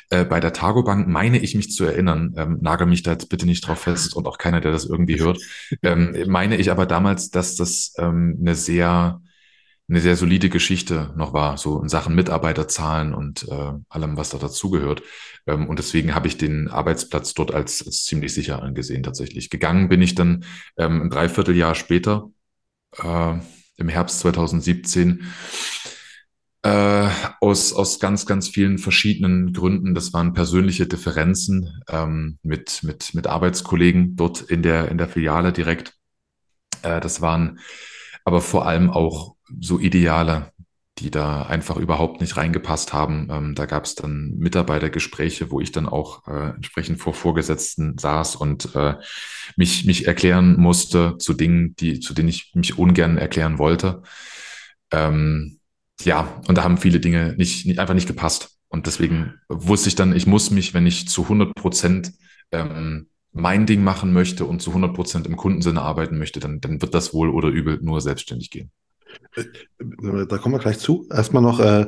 Äh, 0.09 0.25
bei 0.25 0.39
der 0.39 0.53
Targobank 0.53 1.07
meine 1.07 1.39
ich 1.39 1.55
mich 1.55 1.71
zu 1.71 1.85
erinnern, 1.85 2.33
ähm, 2.37 2.59
nagel 2.61 2.87
mich 2.87 3.03
da 3.03 3.11
jetzt 3.11 3.29
bitte 3.29 3.45
nicht 3.45 3.67
drauf 3.67 3.79
fest 3.79 4.15
und 4.15 4.27
auch 4.27 4.37
keiner, 4.37 4.61
der 4.61 4.71
das 4.71 4.85
irgendwie 4.85 5.19
hört, 5.19 5.39
ähm, 5.81 6.15
meine 6.27 6.57
ich 6.57 6.71
aber 6.71 6.85
damals, 6.85 7.29
dass 7.29 7.55
das 7.55 7.93
ähm, 7.97 8.37
eine 8.39 8.55
sehr 8.55 9.21
eine 9.89 9.99
sehr 9.99 10.15
solide 10.15 10.49
Geschichte 10.49 11.13
noch 11.17 11.33
war, 11.33 11.57
so 11.57 11.81
in 11.81 11.89
Sachen 11.89 12.15
Mitarbeiterzahlen 12.15 13.13
und 13.13 13.47
äh, 13.49 13.73
allem, 13.89 14.17
was 14.17 14.29
da 14.29 14.37
dazugehört. 14.37 15.03
Ähm, 15.45 15.67
und 15.67 15.77
deswegen 15.77 16.15
habe 16.15 16.27
ich 16.27 16.37
den 16.37 16.69
Arbeitsplatz 16.69 17.33
dort 17.33 17.53
als, 17.53 17.85
als 17.85 18.05
ziemlich 18.05 18.33
sicher 18.33 18.63
angesehen 18.63 19.03
tatsächlich. 19.03 19.49
Gegangen 19.49 19.89
bin 19.89 20.01
ich 20.01 20.15
dann 20.15 20.45
ähm, 20.77 21.03
ein 21.03 21.09
Dreivierteljahr 21.09 21.75
später, 21.75 22.31
äh, 22.97 23.33
im 23.77 23.89
Herbst 23.89 24.19
2017, 24.19 25.25
äh, 26.63 27.09
aus, 27.41 27.73
aus 27.73 27.99
ganz, 27.99 28.25
ganz 28.25 28.47
vielen 28.47 28.77
verschiedenen 28.77 29.53
Gründen. 29.53 29.93
Das 29.93 30.13
waren 30.13 30.33
persönliche 30.33 30.87
Differenzen 30.87 31.81
ähm, 31.89 32.39
mit, 32.41 32.83
mit, 32.83 33.13
mit 33.13 33.27
Arbeitskollegen 33.27 34.15
dort 34.15 34.41
in 34.41 34.63
der, 34.63 34.89
in 34.89 34.97
der 34.97 35.09
Filiale 35.09 35.51
direkt. 35.51 35.93
Äh, 36.81 37.01
das 37.01 37.21
waren 37.21 37.59
aber 38.23 38.39
vor 38.39 38.65
allem 38.65 38.89
auch 38.89 39.35
so 39.59 39.77
Ideale, 39.77 40.53
die 40.99 41.11
da 41.11 41.41
einfach 41.41 41.75
überhaupt 41.75 42.21
nicht 42.21 42.37
reingepasst 42.37 42.93
haben. 42.93 43.27
Ähm, 43.29 43.55
da 43.55 43.65
gab 43.65 43.83
es 43.83 43.95
dann 43.95 44.35
Mitarbeitergespräche, 44.37 45.51
wo 45.51 45.59
ich 45.59 45.73
dann 45.73 45.87
auch 45.87 46.25
äh, 46.27 46.51
entsprechend 46.51 46.99
vor 46.99 47.13
Vorgesetzten 47.13 47.97
saß 47.97 48.37
und 48.37 48.73
äh, 48.75 48.95
mich, 49.57 49.85
mich 49.85 50.07
erklären 50.07 50.57
musste 50.57 51.17
zu 51.17 51.33
Dingen, 51.33 51.75
die, 51.75 51.99
zu 51.99 52.13
denen 52.13 52.29
ich 52.29 52.51
mich 52.53 52.77
ungern 52.77 53.17
erklären 53.17 53.57
wollte. 53.57 54.03
Ähm, 54.91 55.59
ja, 56.05 56.41
und 56.47 56.57
da 56.57 56.63
haben 56.63 56.77
viele 56.77 56.99
Dinge 56.99 57.33
nicht, 57.37 57.65
nicht, 57.65 57.79
einfach 57.79 57.93
nicht 57.93 58.07
gepasst. 58.07 58.57
Und 58.69 58.87
deswegen 58.87 59.35
wusste 59.49 59.89
ich 59.89 59.95
dann, 59.95 60.15
ich 60.15 60.25
muss 60.25 60.49
mich, 60.49 60.73
wenn 60.73 60.87
ich 60.87 61.07
zu 61.07 61.23
100 61.23 61.53
Prozent 61.55 62.13
ähm, 62.51 63.07
mein 63.31 63.65
Ding 63.65 63.83
machen 63.83 64.13
möchte 64.13 64.45
und 64.45 64.61
zu 64.61 64.71
100 64.71 64.93
Prozent 64.93 65.27
im 65.27 65.35
Kundensinne 65.35 65.81
arbeiten 65.81 66.17
möchte, 66.17 66.39
dann, 66.39 66.59
dann 66.61 66.81
wird 66.81 66.93
das 66.93 67.13
wohl 67.13 67.29
oder 67.29 67.49
übel 67.49 67.79
nur 67.81 68.01
selbstständig 68.01 68.49
gehen. 68.49 68.71
Äh, 69.35 69.43
Da 70.27 70.37
kommen 70.37 70.55
wir 70.55 70.59
gleich 70.59 70.79
zu. 70.79 71.07
Erstmal 71.11 71.43
noch, 71.43 71.59
äh, 71.59 71.87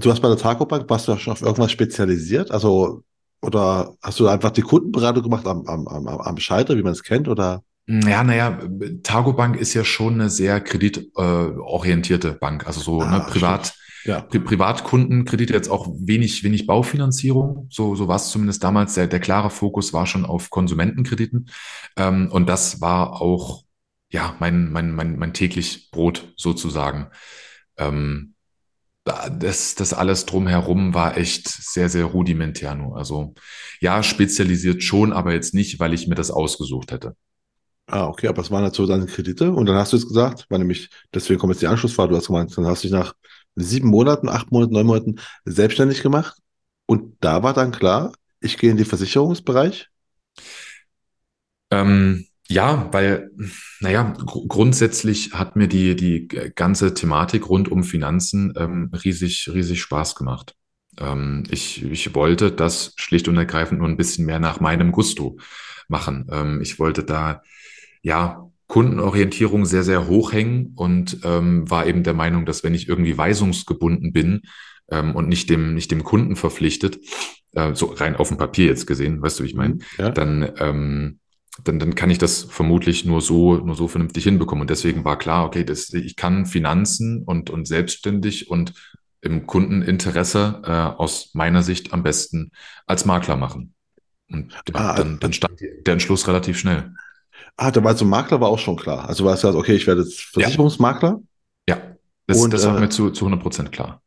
du 0.00 0.10
hast 0.10 0.20
bei 0.20 0.28
der 0.28 0.36
Targobank, 0.36 0.88
warst 0.88 1.08
du 1.08 1.16
schon 1.16 1.32
auf 1.32 1.42
irgendwas 1.42 1.72
spezialisiert? 1.72 2.50
Also, 2.50 3.02
oder 3.42 3.94
hast 4.02 4.18
du 4.20 4.28
einfach 4.28 4.50
die 4.50 4.62
Kundenberatung 4.62 5.22
gemacht 5.22 5.46
am, 5.46 5.66
am, 5.66 5.86
am, 5.88 6.06
am 6.08 6.36
Schalter, 6.38 6.76
wie 6.76 6.82
man 6.82 6.92
es 6.92 7.02
kennt? 7.02 7.28
Oder? 7.28 7.62
Ja, 7.88 8.24
naja, 8.24 8.58
Targobank 9.04 9.56
ist 9.56 9.72
ja 9.74 9.84
schon 9.84 10.14
eine 10.14 10.28
sehr 10.28 10.60
kreditorientierte 10.60 12.28
äh, 12.30 12.34
Bank. 12.34 12.66
Also 12.66 12.80
so 12.80 12.98
ne, 12.98 13.06
Ah, 13.06 13.20
stimmt. 13.20 13.32
Privat, 13.34 13.74
Ja. 14.04 14.20
Pri 14.22 14.40
Privatkundenkredite 14.40 15.52
jetzt 15.52 15.68
auch 15.68 15.88
wenig, 16.00 16.42
wenig 16.42 16.66
Baufinanzierung. 16.66 17.68
So, 17.70 17.94
so 17.94 18.08
war 18.08 18.16
es 18.16 18.30
zumindest 18.30 18.64
damals. 18.64 18.94
Der, 18.94 19.06
der 19.06 19.20
klare 19.20 19.50
Fokus 19.50 19.92
war 19.92 20.06
schon 20.06 20.24
auf 20.24 20.50
Konsumentenkrediten. 20.50 21.48
Ähm, 21.96 22.28
und 22.32 22.48
das 22.48 22.80
war 22.80 23.20
auch, 23.20 23.64
ja, 24.10 24.34
mein, 24.40 24.72
mein, 24.72 24.92
mein, 24.92 25.16
mein 25.16 25.32
täglich 25.32 25.90
Brot 25.92 26.32
sozusagen. 26.36 27.08
Ähm, 27.76 28.34
da- 29.04 29.28
das, 29.30 29.76
das 29.76 29.92
alles 29.94 30.26
drumherum 30.26 30.92
war 30.94 31.16
echt 31.16 31.48
sehr, 31.48 31.88
sehr 31.88 32.06
rudimentär 32.06 32.74
nur. 32.74 32.96
Also 32.96 33.34
ja, 33.80 34.02
spezialisiert 34.02 34.82
schon, 34.82 35.12
aber 35.12 35.32
jetzt 35.34 35.54
nicht, 35.54 35.78
weil 35.78 35.94
ich 35.94 36.08
mir 36.08 36.16
das 36.16 36.32
ausgesucht 36.32 36.90
hätte. 36.92 37.14
Ah, 37.88 38.08
okay, 38.08 38.26
aber 38.28 38.42
es 38.42 38.50
waren 38.50 38.72
so 38.72 38.86
deine 38.86 39.06
Kredite. 39.06 39.52
Und 39.52 39.66
dann 39.66 39.76
hast 39.76 39.92
du 39.92 39.96
jetzt 39.96 40.08
gesagt, 40.08 40.46
war 40.50 40.58
nämlich, 40.58 40.90
deswegen 41.14 41.38
kommt 41.38 41.52
jetzt 41.52 41.62
die 41.62 41.68
Anschlussfrage, 41.68 42.10
du 42.10 42.16
hast 42.16 42.26
gemeint, 42.26 42.56
dann 42.56 42.66
hast 42.66 42.82
du 42.82 42.88
dich 42.88 42.92
nach 42.96 43.14
sieben 43.54 43.88
Monaten, 43.88 44.28
acht 44.28 44.50
Monaten, 44.50 44.72
neun 44.72 44.86
Monaten 44.86 45.16
selbstständig 45.44 46.02
gemacht. 46.02 46.36
Und 46.86 47.16
da 47.20 47.42
war 47.42 47.54
dann 47.54 47.70
klar, 47.72 48.12
ich 48.40 48.58
gehe 48.58 48.70
in 48.70 48.76
den 48.76 48.86
Versicherungsbereich. 48.86 49.88
Ähm, 51.70 52.26
ja, 52.48 52.88
weil, 52.92 53.30
naja, 53.80 54.14
gr 54.24 54.42
grundsätzlich 54.46 55.32
hat 55.32 55.56
mir 55.56 55.68
die, 55.68 55.96
die 55.96 56.28
ganze 56.28 56.94
Thematik 56.94 57.48
rund 57.48 57.68
um 57.70 57.82
Finanzen 57.84 58.52
ähm, 58.56 58.90
riesig, 59.04 59.50
riesig 59.52 59.80
Spaß 59.82 60.14
gemacht. 60.14 60.54
Ähm, 60.98 61.44
ich, 61.50 61.82
ich 61.82 62.14
wollte 62.14 62.52
das 62.52 62.92
schlicht 62.96 63.28
und 63.28 63.36
ergreifend 63.36 63.80
nur 63.80 63.88
ein 63.88 63.96
bisschen 63.96 64.26
mehr 64.26 64.38
nach 64.38 64.60
meinem 64.60 64.92
Gusto 64.92 65.38
machen. 65.88 66.26
Ähm, 66.30 66.60
ich 66.62 66.78
wollte 66.78 67.04
da, 67.04 67.42
ja, 68.06 68.48
Kundenorientierung 68.68 69.66
sehr, 69.66 69.82
sehr 69.82 70.06
hoch 70.06 70.32
hängen 70.32 70.72
und 70.76 71.18
ähm, 71.24 71.68
war 71.68 71.86
eben 71.86 72.04
der 72.04 72.14
Meinung, 72.14 72.46
dass 72.46 72.62
wenn 72.62 72.72
ich 72.74 72.88
irgendwie 72.88 73.18
weisungsgebunden 73.18 74.12
bin 74.12 74.42
ähm, 74.90 75.16
und 75.16 75.28
nicht 75.28 75.50
dem, 75.50 75.74
nicht 75.74 75.90
dem 75.90 76.04
Kunden 76.04 76.36
verpflichtet, 76.36 77.00
äh, 77.52 77.74
so 77.74 77.86
rein 77.86 78.14
auf 78.14 78.28
dem 78.28 78.38
Papier 78.38 78.66
jetzt 78.66 78.86
gesehen, 78.86 79.20
weißt 79.20 79.40
du, 79.40 79.42
wie 79.42 79.48
ich 79.48 79.54
meine, 79.56 79.74
Mhm. 79.74 79.80
Ja. 79.98 80.10
dann, 80.10 80.48
ähm, 80.58 81.18
dann, 81.64 81.80
dann 81.80 81.96
kann 81.96 82.10
ich 82.10 82.18
das 82.18 82.42
vermutlich 82.44 83.04
nur 83.04 83.20
so, 83.20 83.56
nur 83.56 83.74
so 83.74 83.88
vernünftig 83.88 84.22
hinbekommen. 84.22 84.62
Und 84.62 84.70
deswegen 84.70 85.04
war 85.04 85.18
klar, 85.18 85.44
okay, 85.46 85.64
das, 85.64 85.92
ich 85.92 86.14
kann 86.14 86.46
Finanzen 86.46 87.24
und, 87.24 87.50
und 87.50 87.66
selbstständig 87.66 88.50
und 88.50 88.72
im 89.20 89.46
Kundeninteresse 89.48 90.62
äh, 90.64 90.70
aus 90.70 91.30
meiner 91.34 91.64
Sicht 91.64 91.92
am 91.92 92.04
besten 92.04 92.52
als 92.86 93.04
Makler 93.04 93.36
machen. 93.36 93.74
Und 94.30 94.52
Ah, 94.74 94.94
dann, 94.94 95.18
dann 95.18 95.32
stand 95.32 95.58
der 95.60 95.92
Entschluss 95.92 96.28
relativ 96.28 96.58
schnell. 96.58 96.92
Ah, 97.56 97.70
da 97.70 97.82
war 97.82 97.92
also 97.92 98.04
Makler 98.04 98.40
war 98.40 98.48
auch 98.48 98.58
schon 98.58 98.76
klar. 98.76 99.08
Also 99.08 99.24
war 99.24 99.34
es 99.34 99.42
ja, 99.42 99.54
okay, 99.54 99.74
ich 99.74 99.86
werde 99.86 100.02
jetzt 100.02 100.20
Versicherungsmakler. 100.20 101.20
Ja, 101.68 101.96
das, 102.26 102.38
Und, 102.38 102.52
das 102.52 102.66
war 102.66 102.76
äh, 102.76 102.80
mir 102.80 102.88
zu, 102.88 103.10
zu 103.10 103.24
100 103.24 103.42
Prozent 103.42 103.72
klar. 103.72 104.02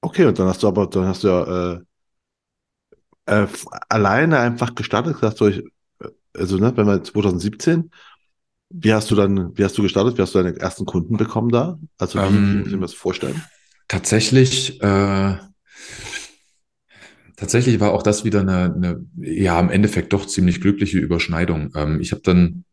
Okay, 0.00 0.24
und 0.24 0.38
dann 0.38 0.48
hast 0.48 0.62
du 0.62 0.68
aber, 0.68 0.86
dann 0.88 1.06
hast 1.06 1.22
du 1.22 1.28
ja 1.28 1.74
äh, 1.74 1.80
äh, 3.26 3.46
alleine 3.88 4.38
einfach 4.38 4.74
gestartet, 4.74 5.14
gesagt, 5.14 5.38
so 5.38 5.48
ich, 5.48 5.58
äh, 5.58 6.08
also 6.36 6.58
ne, 6.58 6.76
wenn 6.76 6.86
wir 6.86 7.02
2017, 7.02 7.90
wie 8.70 8.92
hast 8.92 9.10
du 9.10 9.14
dann, 9.14 9.56
wie 9.56 9.64
hast 9.64 9.76
du 9.76 9.82
gestartet, 9.82 10.16
wie 10.18 10.22
hast 10.22 10.34
du 10.34 10.42
deine 10.42 10.58
ersten 10.58 10.86
Kunden 10.86 11.16
bekommen 11.16 11.50
da? 11.50 11.78
Also 11.98 12.18
wie, 12.18 12.24
Ähm, 12.24 12.58
muss 12.58 12.68
ich 12.68 12.74
mir 12.74 12.80
das 12.80 12.94
vorstellen? 12.94 13.42
Tatsächlich, 13.88 14.82
äh, 14.82 15.36
tatsächlich 17.42 17.80
war 17.80 17.92
auch 17.92 18.04
das 18.04 18.24
wieder 18.24 18.40
eine, 18.40 18.72
eine, 18.72 19.04
ja, 19.16 19.58
im 19.58 19.68
Endeffekt 19.68 20.12
doch 20.12 20.26
ziemlich 20.26 20.60
glückliche 20.60 20.98
Überschneidung. 20.98 21.72
Ähm, 21.74 22.00
ich 22.00 22.12
habe 22.12 22.22
dann, 22.22 22.64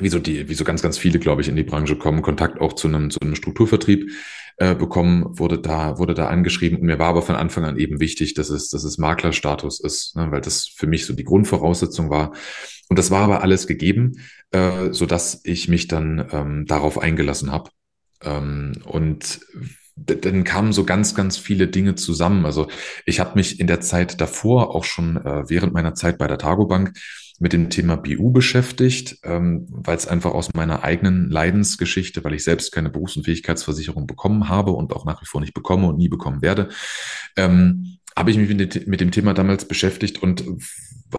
wie 0.00 0.10
so 0.10 0.18
die, 0.18 0.50
wie 0.50 0.54
so 0.54 0.64
ganz, 0.64 0.82
ganz 0.82 0.98
viele, 0.98 1.18
glaube 1.18 1.40
ich, 1.40 1.48
in 1.48 1.56
die 1.56 1.62
Branche 1.62 1.96
kommen, 1.96 2.20
Kontakt 2.20 2.60
auch 2.60 2.74
zu 2.74 2.88
einem, 2.88 3.08
zu 3.08 3.20
einem 3.20 3.34
Strukturvertrieb 3.34 4.10
äh, 4.58 4.74
bekommen, 4.74 5.38
wurde 5.38 5.58
da, 5.58 5.98
wurde 5.98 6.12
da 6.12 6.28
angeschrieben. 6.28 6.78
Und 6.78 6.84
mir 6.84 6.98
war 6.98 7.08
aber 7.08 7.22
von 7.22 7.36
Anfang 7.36 7.64
an 7.64 7.78
eben 7.78 8.00
wichtig, 8.00 8.34
dass 8.34 8.50
es, 8.50 8.68
dass 8.68 8.84
es 8.84 8.98
Maklerstatus 8.98 9.80
ist, 9.80 10.14
ne, 10.14 10.30
weil 10.30 10.42
das 10.42 10.66
für 10.66 10.86
mich 10.86 11.06
so 11.06 11.14
die 11.14 11.24
Grundvoraussetzung 11.24 12.10
war. 12.10 12.32
Und 12.90 12.98
das 12.98 13.10
war 13.10 13.22
aber 13.22 13.42
alles 13.42 13.66
gegeben, 13.66 14.20
äh, 14.50 14.92
so 14.92 15.06
dass 15.06 15.40
ich 15.44 15.68
mich 15.68 15.88
dann 15.88 16.28
ähm, 16.32 16.66
darauf 16.66 16.98
eingelassen 16.98 17.50
habe. 17.50 17.70
Ähm, 18.22 18.72
und 18.84 19.40
dann 20.06 20.44
kamen 20.44 20.72
so 20.72 20.84
ganz, 20.84 21.14
ganz 21.14 21.36
viele 21.36 21.68
Dinge 21.68 21.94
zusammen. 21.94 22.44
Also 22.46 22.68
ich 23.06 23.20
habe 23.20 23.34
mich 23.36 23.60
in 23.60 23.66
der 23.66 23.80
Zeit 23.80 24.20
davor, 24.20 24.74
auch 24.74 24.84
schon 24.84 25.16
äh, 25.16 25.48
während 25.48 25.72
meiner 25.72 25.94
Zeit 25.94 26.18
bei 26.18 26.26
der 26.26 26.38
Targobank, 26.38 26.92
mit 27.38 27.52
dem 27.52 27.70
Thema 27.70 27.96
BU 27.96 28.30
beschäftigt, 28.30 29.18
ähm, 29.24 29.66
weil 29.68 29.96
es 29.96 30.06
einfach 30.06 30.30
aus 30.30 30.54
meiner 30.54 30.84
eigenen 30.84 31.28
Leidensgeschichte, 31.28 32.22
weil 32.22 32.34
ich 32.34 32.44
selbst 32.44 32.70
keine 32.70 32.88
Berufs- 32.88 33.16
und 33.16 33.24
Fähigkeitsversicherung 33.24 34.06
bekommen 34.06 34.48
habe 34.48 34.70
und 34.70 34.92
auch 34.92 35.04
nach 35.04 35.20
wie 35.20 35.26
vor 35.26 35.40
nicht 35.40 35.54
bekomme 35.54 35.88
und 35.88 35.98
nie 35.98 36.08
bekommen 36.08 36.40
werde, 36.40 36.68
ähm, 37.36 37.96
habe 38.16 38.30
ich 38.30 38.36
mich 38.36 38.48
mit, 38.48 38.74
dem- 38.74 38.88
mit 38.88 39.00
dem 39.00 39.10
Thema 39.10 39.34
damals 39.34 39.66
beschäftigt 39.66 40.22
und 40.22 40.44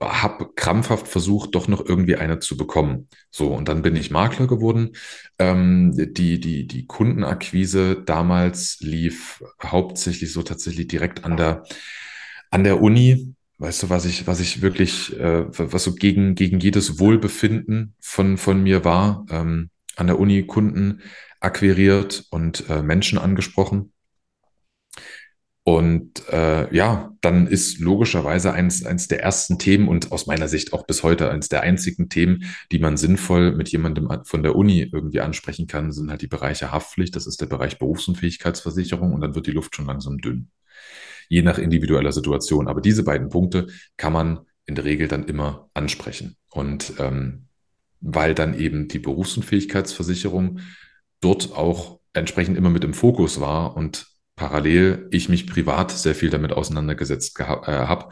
habe 0.02 0.50
krampfhaft 0.56 1.08
versucht, 1.08 1.56
doch 1.56 1.68
noch 1.68 1.86
irgendwie 1.86 2.16
eine 2.16 2.40
zu 2.40 2.58
bekommen. 2.58 3.08
So, 3.32 3.54
und 3.54 3.68
dann 3.68 3.82
bin 3.82 3.96
ich 3.96 4.12
Makler 4.12 4.48
geworden. 4.48 4.92
Ähm, 5.40 5.94
die, 5.96 6.40
die, 6.40 6.68
die 6.68 6.86
Kundenakquise 6.86 8.02
damals 8.04 8.80
lief 8.82 9.44
hauptsächlich 9.62 10.32
so 10.34 10.44
tatsächlich 10.44 10.88
direkt 10.88 11.24
an 11.26 11.38
der, 11.38 11.64
an 12.52 12.64
der 12.64 12.82
Uni. 12.82 13.36
Weißt 13.60 13.84
du, 13.84 13.90
was 13.90 14.06
ich, 14.06 14.28
was 14.28 14.40
ich 14.40 14.62
wirklich, 14.62 15.18
äh, 15.20 15.46
was 15.48 15.84
so 15.84 15.96
gegen, 15.96 16.36
gegen 16.36 16.60
jedes 16.60 17.00
Wohlbefinden 17.00 17.96
von, 18.00 18.38
von 18.38 18.62
mir 18.62 18.84
war, 18.84 19.26
ähm, 19.30 19.70
an 19.96 20.08
der 20.08 20.20
Uni 20.20 20.44
Kunden 20.44 21.02
akquiriert 21.40 22.26
und 22.32 22.70
äh, 22.70 22.82
Menschen 22.82 23.18
angesprochen. 23.20 23.93
Und 25.66 26.28
äh, 26.28 26.74
ja, 26.76 27.14
dann 27.22 27.48
ist 27.48 27.80
logischerweise 27.80 28.52
eins, 28.52 28.86
eins 28.86 29.08
der 29.08 29.22
ersten 29.24 29.60
Themen 29.60 29.88
und 29.88 30.12
aus 30.12 30.28
meiner 30.28 30.50
Sicht 30.50 30.74
auch 30.74 30.86
bis 30.86 31.04
heute 31.04 31.32
eins 31.32 31.48
der 31.48 31.62
einzigen 31.62 32.10
Themen, 32.10 32.44
die 32.74 32.80
man 32.80 32.98
sinnvoll 32.98 33.56
mit 33.56 33.70
jemandem 33.70 34.10
an- 34.12 34.26
von 34.26 34.44
der 34.44 34.58
Uni 34.58 34.90
irgendwie 34.92 35.22
ansprechen 35.22 35.68
kann, 35.68 35.94
sind 35.94 36.10
halt 36.10 36.22
die 36.22 36.28
Bereiche 36.28 36.74
Haftpflicht, 36.74 37.16
das 37.16 37.28
ist 37.28 37.40
der 37.40 37.46
Bereich 37.46 37.80
Berufsunfähigkeitsversicherung 37.80 39.14
und 39.14 39.22
dann 39.22 39.36
wird 39.36 39.48
die 39.48 39.52
Luft 39.52 39.74
schon 39.74 39.86
langsam 39.86 40.18
dünn, 40.18 40.50
je 41.30 41.44
nach 41.44 41.58
individueller 41.58 42.12
Situation. 42.12 42.68
Aber 42.68 42.82
diese 42.82 43.04
beiden 43.04 43.30
Punkte 43.30 43.68
kann 43.96 44.12
man 44.12 44.42
in 44.66 44.76
der 44.76 44.84
Regel 44.84 45.08
dann 45.08 45.24
immer 45.24 45.70
ansprechen. 45.74 46.36
Und 46.50 46.94
ähm, 47.00 47.48
weil 48.02 48.36
dann 48.36 48.54
eben 48.54 48.90
die 48.90 49.00
Berufsunfähigkeitsversicherung 49.00 50.60
dort 51.22 51.54
auch 51.54 52.02
entsprechend 52.12 52.58
immer 52.58 52.70
mit 52.70 52.84
im 52.84 52.94
Fokus 52.94 53.40
war 53.40 53.78
und 53.78 54.13
parallel 54.36 55.08
ich 55.12 55.30
mich 55.30 55.48
privat 55.48 55.92
sehr 55.92 56.16
viel 56.16 56.30
damit 56.30 56.54
auseinandergesetzt 56.54 57.40
äh, 57.40 57.44
habe, 57.44 58.10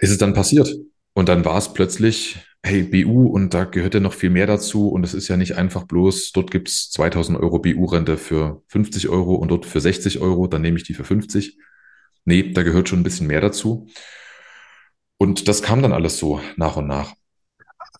ist 0.00 0.10
es 0.10 0.18
dann 0.18 0.34
passiert. 0.34 0.74
Und 1.14 1.28
dann 1.28 1.44
war 1.44 1.58
es 1.58 1.72
plötzlich, 1.72 2.38
hey, 2.62 2.82
BU 2.82 3.26
und 3.26 3.54
da 3.54 3.64
gehört 3.64 3.94
ja 3.94 4.00
noch 4.00 4.12
viel 4.12 4.30
mehr 4.30 4.46
dazu 4.46 4.88
und 4.88 5.04
es 5.04 5.14
ist 5.14 5.28
ja 5.28 5.36
nicht 5.36 5.56
einfach 5.56 5.84
bloß, 5.84 6.32
dort 6.32 6.50
gibt's 6.50 6.90
2000 6.90 7.38
Euro 7.38 7.58
BU-Rente 7.58 8.16
für 8.16 8.62
50 8.68 9.08
Euro 9.08 9.34
und 9.34 9.48
dort 9.48 9.66
für 9.66 9.80
60 9.80 10.20
Euro, 10.20 10.46
dann 10.46 10.62
nehme 10.62 10.76
ich 10.76 10.84
die 10.84 10.94
für 10.94 11.04
50. 11.04 11.58
Nee, 12.24 12.52
da 12.52 12.62
gehört 12.62 12.88
schon 12.88 13.00
ein 13.00 13.04
bisschen 13.04 13.26
mehr 13.26 13.40
dazu. 13.40 13.88
Und 15.18 15.48
das 15.48 15.62
kam 15.62 15.82
dann 15.82 15.92
alles 15.92 16.18
so 16.18 16.40
nach 16.56 16.76
und 16.76 16.86
nach. 16.86 17.14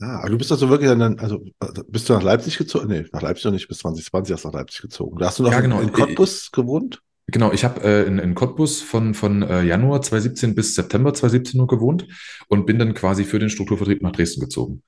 Ah, 0.01 0.29
du 0.29 0.39
bist 0.39 0.53
also 0.53 0.69
wirklich 0.69 0.89
dann, 0.91 1.19
also 1.19 1.45
bist 1.89 2.09
du 2.09 2.13
nach 2.13 2.23
Leipzig 2.23 2.57
gezogen? 2.57 2.87
Nee, 2.89 3.07
nach 3.13 3.23
Leipzig 3.23 3.47
noch 3.47 3.53
nicht, 3.53 3.67
bis 3.67 3.79
2020 3.79 4.31
erst 4.31 4.45
nach 4.45 4.53
Leipzig 4.53 4.83
gezogen. 4.83 5.19
Da 5.19 5.27
hast 5.27 5.41
du 5.41 5.43
noch 5.43 5.53
Ja, 5.53 5.59
in, 5.59 5.65
genau. 5.65 5.81
in 5.81 5.93
Cottbus 5.93 6.53
gewohnt? 6.53 7.03
Genau, 7.27 7.53
ich 7.53 7.65
habe 7.65 7.83
äh, 7.83 8.05
in, 8.07 8.19
in 8.19 8.35
Cottbus 8.35 8.81
von, 8.81 9.13
von 9.15 9.43
äh, 9.43 9.63
Januar 9.63 10.01
2017 10.01 10.55
bis 10.55 10.75
September 10.75 11.13
2017 11.13 11.59
nur 11.59 11.67
gewohnt 11.67 12.07
und 12.49 12.65
bin 12.65 12.79
dann 12.79 12.95
quasi 12.95 13.25
für 13.25 13.39
den 13.39 13.51
Strukturvertrieb 13.51 14.01
nach 14.03 14.13
Dresden 14.13 14.41
gezogen. 14.41 14.83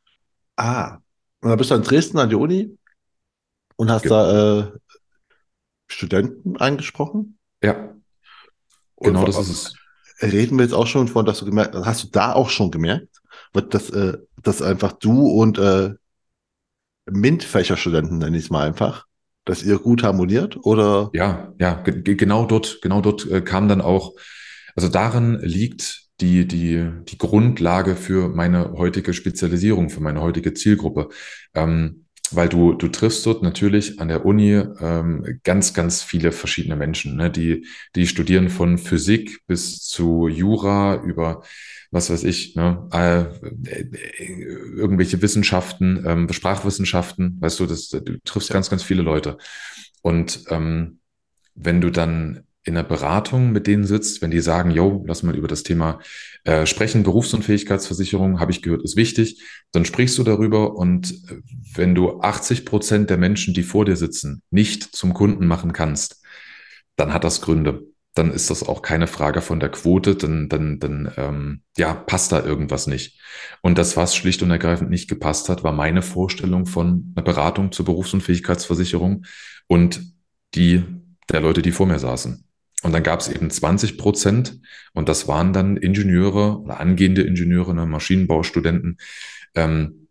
Ah, 0.57 0.99
und 1.41 1.49
dann 1.51 1.59
bist 1.59 1.71
du 1.71 1.75
in 1.75 1.83
Dresden 1.83 2.19
an 2.19 2.29
die 2.31 2.37
Uni 2.37 2.77
und 3.77 3.91
hast 3.91 4.05
Ge- 4.05 4.11
da 4.11 4.61
äh, 4.61 4.73
Studenten 5.89 6.57
angesprochen? 6.57 7.39
Ja, 7.63 7.95
Und 8.97 9.15
genau 9.15 9.25
das 9.25 9.39
ist 9.39 9.49
es. 9.51 9.75
reden 10.23 10.59
wir 10.59 10.65
jetzt 10.65 10.75
auch 10.75 10.87
schon 10.87 11.09
von, 11.09 11.25
dass 11.25 11.39
du 11.41 11.45
gemerkt, 11.47 11.75
hast 11.75 12.05
du 12.05 12.09
da 12.09 12.33
auch 12.33 12.51
schon 12.51 12.71
gemerkt, 12.71 13.21
wird 13.53 13.75
das, 13.75 13.91
äh, 13.91 14.19
dass 14.43 14.63
einfach 14.63 14.93
du 14.93 15.27
und 15.29 15.59
äh, 15.59 15.91
MINT-Fächerstudenten, 17.11 18.19
nenne 18.19 18.37
ich 18.37 18.45
es 18.45 18.51
mal 18.51 18.67
einfach, 18.67 19.07
dass 19.45 19.63
ihr 19.63 19.79
gut 19.79 20.03
harmoniert? 20.03 20.59
Oder 20.65 21.11
Ja, 21.15 21.53
ja, 21.59 21.75
ge 21.83 22.03
ge- 22.03 22.15
genau 22.15 22.45
dort, 22.47 22.81
genau 22.83 23.01
dort 23.01 23.29
äh, 23.31 23.41
kam 23.41 23.69
dann 23.69 23.81
auch, 23.81 24.13
also 24.77 24.89
darin 24.89 25.39
liegt 25.43 26.03
die, 26.21 26.47
die, 26.47 26.87
die 27.09 27.19
Grundlage 27.19 27.97
für 27.97 28.29
meine 28.29 28.73
heutige 28.75 29.15
Spezialisierung, 29.15 29.89
für 29.91 30.01
meine 30.01 30.21
heutige 30.21 30.55
Zielgruppe. 30.55 31.09
Ähm, 31.55 32.05
weil 32.33 32.49
du, 32.49 32.75
du 32.75 32.87
triffst 32.87 33.27
dort 33.27 33.43
natürlich 33.43 33.99
an 33.99 34.07
der 34.07 34.25
Uni 34.25 34.53
ähm, 34.53 35.41
ganz, 35.43 35.75
ganz 35.75 36.03
viele 36.05 36.31
verschiedene 36.31 36.77
Menschen, 36.77 37.17
ne? 37.17 37.29
die, 37.29 37.67
die 37.97 38.07
studieren 38.07 38.51
von 38.51 38.79
Physik 38.79 39.41
bis 39.49 39.81
zu 39.83 40.29
Jura 40.29 41.03
über 41.03 41.43
was 41.91 42.11
weiß 42.11 42.25
ich, 42.25 42.55
ne, 42.55 42.89
äh, 42.93 43.25
irgendwelche 44.77 45.21
Wissenschaften, 45.23 46.05
ähm, 46.07 46.33
Sprachwissenschaften, 46.33 47.39
weißt 47.41 47.61
du, 47.61 47.67
das, 47.67 47.89
du 47.89 48.19
triffst 48.25 48.53
ganz, 48.53 48.71
ganz 48.71 48.83
viele 48.83 49.03
Leute. 49.03 49.39
Und 50.03 50.45
ähm, 50.49 51.01
wenn 51.55 51.81
du 51.81 51.91
dann 51.91 52.45
in 52.63 52.77
einer 52.77 52.87
Beratung 52.87 53.53
mit 53.53 53.67
denen 53.67 53.85
sitzt, 53.85 54.21
wenn 54.21 54.31
die 54.31 54.41
sagen, 54.41 54.71
yo, 54.71 55.03
lass 55.07 55.23
mal 55.23 55.35
über 55.35 55.49
das 55.49 55.63
Thema 55.63 55.99
äh, 56.45 56.67
sprechen, 56.67 57.03
Berufsunfähigkeitsversicherung, 57.03 58.39
habe 58.39 58.53
ich 58.53 58.63
gehört, 58.63 58.83
ist 58.83 58.97
wichtig, 58.97 59.43
dann 59.73 59.85
sprichst 59.85 60.19
du 60.19 60.23
darüber 60.23 60.77
und 60.77 61.11
äh, 61.11 61.41
wenn 61.75 61.95
du 61.95 62.21
80 62.21 62.67
Prozent 62.67 63.11
der 63.11 63.17
Menschen, 63.17 63.55
die 63.55 63.63
vor 63.63 63.85
dir 63.87 63.97
sitzen, 63.97 64.43
nicht 64.51 64.95
zum 64.95 65.15
Kunden 65.15 65.47
machen 65.47 65.73
kannst, 65.73 66.23
dann 66.97 67.15
hat 67.15 67.25
das 67.25 67.41
Gründe. 67.41 67.90
Dann 68.15 68.33
ist 68.33 68.51
das 68.51 68.67
auch 68.67 68.83
keine 68.83 69.07
Frage 69.07 69.41
von 69.41 69.61
der 69.61 69.69
Quote, 69.69 70.17
dann, 70.17 70.49
dann, 70.49 70.81
dann 70.81 71.13
ähm, 71.17 71.63
ja, 71.77 71.95
passt 71.95 72.33
da 72.33 72.45
irgendwas 72.45 72.87
nicht. 72.87 73.21
Und 73.63 73.79
das, 73.79 73.97
was 73.97 74.17
schlicht 74.17 74.43
und 74.43 74.51
ergreifend 74.51 74.91
nicht 74.91 75.09
gepasst 75.09 75.49
hat, 75.49 75.63
war 75.63 75.73
meine 75.73 76.03
Vorstellung 76.03 76.67
von 76.67 77.13
einer 77.15 77.25
Beratung 77.25 77.71
zur 77.73 77.85
Berufsunfähigkeitsversicherung 77.85 79.25
und 79.69 80.03
die 80.55 80.83
der 81.31 81.41
Leute, 81.41 81.63
die 81.63 81.73
vor 81.73 81.87
mir 81.87 81.99
saßen. 81.99 82.45
Und 82.83 82.93
dann 82.93 83.03
gab 83.03 83.21
es 83.21 83.29
eben 83.29 83.51
20 83.51 83.99
Prozent 83.99 84.61
und 84.93 85.09
das 85.09 85.29
waren 85.29 85.53
dann 85.53 85.77
Ingenieure 85.77 86.61
oder 86.61 86.81
angehende 86.81 87.23
Ingenieure, 87.23 87.75
ne, 87.75 87.87
Maschinenbaustudenten. 87.87 88.99
Ähm, 89.55 90.09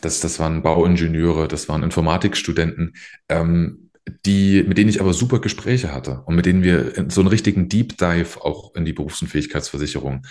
das, 0.00 0.20
das 0.20 0.38
waren 0.38 0.62
Bauingenieure, 0.62 1.48
das 1.48 1.68
waren 1.68 1.82
Informatikstudenten, 1.82 2.94
ähm, 3.28 3.85
die, 4.24 4.62
mit 4.62 4.78
denen 4.78 4.88
ich 4.88 5.00
aber 5.00 5.12
super 5.12 5.40
Gespräche 5.40 5.92
hatte 5.92 6.22
und 6.26 6.34
mit 6.36 6.46
denen 6.46 6.62
wir 6.62 7.06
so 7.08 7.20
einen 7.20 7.28
richtigen 7.28 7.68
Deep 7.68 7.98
Dive 7.98 8.44
auch 8.44 8.74
in 8.74 8.84
die 8.84 8.92
Berufsunfähigkeitsversicherung 8.92 10.26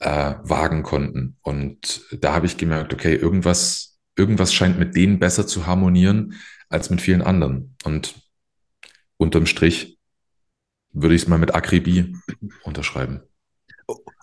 äh, 0.00 0.34
wagen 0.42 0.82
konnten. 0.82 1.36
Und 1.42 2.02
da 2.12 2.34
habe 2.34 2.46
ich 2.46 2.56
gemerkt, 2.56 2.92
okay, 2.92 3.14
irgendwas, 3.14 3.98
irgendwas 4.16 4.52
scheint 4.52 4.78
mit 4.78 4.94
denen 4.94 5.18
besser 5.18 5.46
zu 5.46 5.66
harmonieren 5.66 6.34
als 6.68 6.90
mit 6.90 7.00
vielen 7.00 7.22
anderen. 7.22 7.74
Und 7.84 8.14
unterm 9.16 9.46
Strich 9.46 9.98
würde 10.92 11.14
ich 11.14 11.22
es 11.22 11.28
mal 11.28 11.38
mit 11.38 11.54
Akribie 11.54 12.14
unterschreiben. 12.64 13.22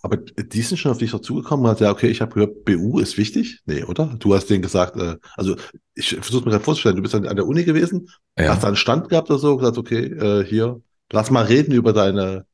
Aber 0.04 0.18
die 0.18 0.62
sind 0.62 0.78
schon 0.78 0.92
auf 0.92 1.00
dich 1.00 1.12
dazugekommen 1.12 1.66
und 1.66 1.72
hat 1.72 1.80
ja, 1.80 1.90
okay, 1.92 2.08
ich 2.08 2.22
habe 2.22 2.34
gehört, 2.34 2.66
BU 2.66 3.00
ist 3.00 3.18
wichtig. 3.18 3.62
Nee, 3.66 3.84
oder? 3.84 4.16
Du 4.20 4.36
hast 4.36 4.48
denen 4.52 4.62
gesagt, 4.62 4.96
äh, 4.98 5.16
also 5.36 5.56
ich 5.96 6.10
versuche 6.10 6.46
mir 6.46 6.52
gerade 6.52 6.64
vorzustellen, 6.64 6.98
du 6.98 7.02
bist 7.02 7.16
dann 7.16 7.26
an 7.26 7.36
der 7.36 7.48
Uni 7.48 7.64
gewesen, 7.64 8.10
Ja. 8.38 8.50
hast 8.50 8.64
da 8.64 8.68
einen 8.68 8.76
Stand 8.76 9.10
gehabt 9.10 9.32
oder 9.32 9.40
so, 9.40 9.58
gesagt, 9.58 9.80
okay, 9.80 10.06
äh, 10.06 10.46
hier, 10.46 10.82
lass 11.12 11.32
mal 11.32 11.46
reden 11.46 11.74
über 11.74 11.94
deine 11.94 12.46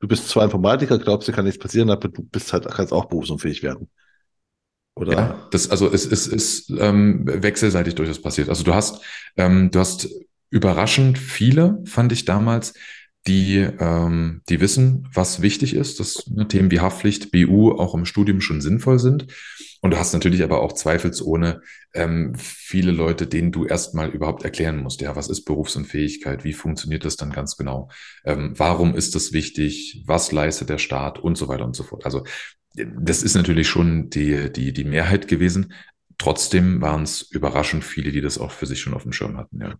du 0.00 0.08
bist 0.08 0.28
zwar 0.28 0.44
Informatiker, 0.44 0.98
glaubst, 0.98 1.28
dir 1.28 1.32
kann 1.32 1.44
nichts 1.44 1.60
passieren, 1.60 1.90
aber 1.90 2.08
du 2.08 2.22
bist 2.22 2.52
halt, 2.52 2.66
kannst 2.66 2.92
auch 2.92 3.06
berufsunfähig 3.06 3.62
werden. 3.62 3.88
Oder? 4.94 5.12
Ja, 5.12 5.48
das, 5.50 5.70
also 5.70 5.92
es 5.92 6.06
ist, 6.06 6.26
ist 6.26 6.70
ähm, 6.78 7.22
wechselseitig 7.26 7.94
durchaus 7.94 8.20
passiert. 8.20 8.48
Also 8.48 8.64
du 8.64 8.74
hast, 8.74 9.02
ähm, 9.36 9.70
du 9.70 9.78
hast 9.78 10.08
überraschend 10.50 11.18
viele, 11.18 11.82
fand 11.84 12.12
ich 12.12 12.24
damals, 12.24 12.72
die, 13.26 13.56
ähm, 13.56 14.42
die 14.48 14.60
wissen, 14.60 15.08
was 15.12 15.42
wichtig 15.42 15.74
ist, 15.74 16.00
dass 16.00 16.26
ne, 16.28 16.46
Themen 16.48 16.70
wie 16.70 16.80
Haftpflicht, 16.80 17.32
BU 17.32 17.72
auch 17.72 17.94
im 17.94 18.04
Studium 18.04 18.40
schon 18.40 18.60
sinnvoll 18.60 18.98
sind. 18.98 19.26
Und 19.82 19.90
du 19.92 19.98
hast 19.98 20.12
natürlich 20.12 20.42
aber 20.42 20.62
auch 20.62 20.72
zweifelsohne 20.72 21.60
ähm, 21.92 22.34
viele 22.36 22.92
Leute, 22.92 23.26
denen 23.26 23.52
du 23.52 23.66
erstmal 23.66 24.08
überhaupt 24.10 24.42
erklären 24.42 24.78
musst, 24.82 25.00
ja, 25.00 25.16
was 25.16 25.28
ist 25.28 25.44
Berufsunfähigkeit, 25.44 26.44
wie 26.44 26.54
funktioniert 26.54 27.04
das 27.04 27.16
dann 27.16 27.30
ganz 27.30 27.56
genau, 27.56 27.90
ähm, 28.24 28.54
warum 28.56 28.94
ist 28.94 29.14
das 29.14 29.32
wichtig, 29.32 30.02
was 30.06 30.32
leistet 30.32 30.70
der 30.70 30.78
Staat 30.78 31.18
und 31.18 31.36
so 31.36 31.48
weiter 31.48 31.64
und 31.64 31.76
so 31.76 31.82
fort. 31.82 32.04
Also 32.04 32.24
das 32.74 33.22
ist 33.22 33.34
natürlich 33.34 33.68
schon 33.68 34.10
die, 34.10 34.52
die, 34.52 34.72
die 34.72 34.84
Mehrheit 34.84 35.28
gewesen. 35.28 35.72
Trotzdem 36.18 36.80
waren 36.80 37.02
es 37.02 37.22
überraschend 37.22 37.84
viele, 37.84 38.10
die 38.10 38.20
das 38.20 38.38
auch 38.38 38.50
für 38.50 38.66
sich 38.66 38.80
schon 38.80 38.94
auf 38.94 39.02
dem 39.02 39.12
Schirm 39.12 39.36
hatten, 39.36 39.60
ja. 39.60 39.74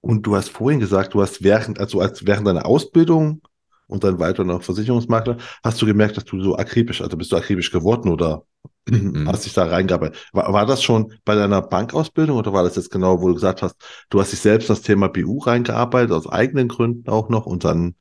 Und 0.00 0.26
du 0.26 0.36
hast 0.36 0.50
vorhin 0.50 0.80
gesagt, 0.80 1.14
du 1.14 1.22
hast 1.22 1.42
während, 1.42 1.80
also 1.80 2.00
als 2.00 2.24
während 2.26 2.46
deiner 2.46 2.66
Ausbildung 2.66 3.42
und 3.88 4.04
dann 4.04 4.18
weiter 4.18 4.44
noch 4.44 4.62
Versicherungsmakler, 4.62 5.38
hast 5.64 5.80
du 5.82 5.86
gemerkt, 5.86 6.16
dass 6.16 6.24
du 6.24 6.40
so 6.40 6.56
akribisch, 6.56 7.00
also 7.00 7.16
bist 7.16 7.32
du 7.32 7.36
akribisch 7.36 7.70
geworden 7.72 8.10
oder 8.10 8.44
mhm. 8.88 9.26
hast 9.26 9.44
dich 9.46 9.54
da 9.54 9.64
reingearbeitet. 9.64 10.28
War, 10.32 10.52
war 10.52 10.66
das 10.66 10.82
schon 10.82 11.12
bei 11.24 11.34
deiner 11.34 11.62
Bankausbildung 11.62 12.36
oder 12.36 12.52
war 12.52 12.62
das 12.62 12.76
jetzt 12.76 12.90
genau, 12.90 13.20
wo 13.20 13.28
du 13.28 13.34
gesagt 13.34 13.62
hast, 13.62 13.76
du 14.10 14.20
hast 14.20 14.32
dich 14.32 14.40
selbst 14.40 14.70
das 14.70 14.82
Thema 14.82 15.08
BU 15.08 15.38
reingearbeitet, 15.38 16.12
aus 16.12 16.28
eigenen 16.28 16.68
Gründen 16.68 17.08
auch 17.08 17.28
noch 17.28 17.46
und 17.46 17.64
dann 17.64 17.94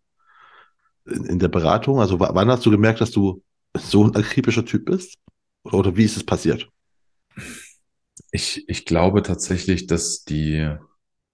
in, 1.06 1.26
in 1.26 1.40
der 1.40 1.48
Beratung? 1.48 2.00
Also 2.00 2.20
wann 2.20 2.50
hast 2.50 2.66
du 2.66 2.72
gemerkt, 2.72 3.02
dass 3.02 3.12
du 3.12 3.42
so 3.76 4.04
ein 4.04 4.16
akribischer 4.16 4.66
Typ 4.66 4.86
bist? 4.86 5.16
Oder, 5.64 5.80
oder 5.80 5.96
wie 5.98 6.06
ist 6.06 6.18
es 6.18 6.26
passiert? 6.26 6.70
Ich, 8.32 8.68
ich 8.68 8.86
glaube 8.86 9.24
tatsächlich, 9.24 9.88
dass 9.88 10.24
die, 10.26 10.78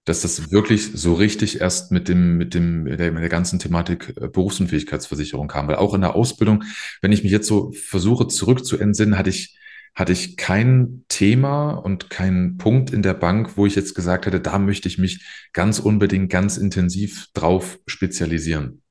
dass 0.04 0.20
das 0.20 0.50
wirklich 0.50 0.90
so 0.94 1.14
richtig 1.14 1.60
erst 1.60 1.90
mit 1.90 2.08
dem, 2.08 2.36
mit 2.36 2.54
dem, 2.54 2.84
der, 2.84 3.10
mit 3.10 3.22
der 3.22 3.28
ganzen 3.30 3.58
Thematik 3.58 4.14
äh, 4.20 4.28
Berufsunfähigkeitsversicherung 4.28 5.48
kam. 5.48 5.66
Weil 5.68 5.76
auch 5.76 5.94
in 5.94 6.02
der 6.02 6.14
Ausbildung, 6.14 6.64
wenn 7.00 7.12
ich 7.12 7.22
mich 7.22 7.32
jetzt 7.32 7.46
so 7.46 7.72
versuche 7.72 8.28
zurück 8.28 8.64
zu 8.64 8.78
entsinnen, 8.78 9.16
hatte 9.16 9.30
ich, 9.30 9.56
hatte 9.94 10.12
ich 10.12 10.36
kein 10.36 11.04
Thema 11.08 11.70
und 11.70 12.10
keinen 12.10 12.58
Punkt 12.58 12.90
in 12.90 13.02
der 13.02 13.14
Bank, 13.14 13.56
wo 13.56 13.64
ich 13.64 13.76
jetzt 13.76 13.94
gesagt 13.94 14.26
hätte, 14.26 14.40
da 14.40 14.58
möchte 14.58 14.88
ich 14.88 14.98
mich 14.98 15.24
ganz 15.52 15.78
unbedingt, 15.78 16.30
ganz 16.30 16.58
intensiv 16.58 17.28
drauf 17.32 17.78
spezialisieren. 17.86 18.82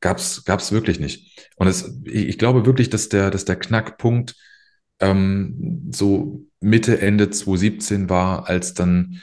Gab's, 0.00 0.44
gab's 0.44 0.72
wirklich 0.72 0.98
nicht. 0.98 1.48
Und 1.56 1.68
es, 1.68 2.00
ich 2.04 2.38
glaube 2.38 2.66
wirklich, 2.66 2.90
dass 2.90 3.08
der, 3.08 3.30
dass 3.30 3.44
der 3.44 3.56
Knackpunkt 3.56 4.34
ähm, 5.00 5.90
so 5.92 6.46
Mitte, 6.60 7.00
Ende 7.00 7.30
2017 7.30 8.08
war, 8.08 8.48
als 8.48 8.74
dann 8.74 9.20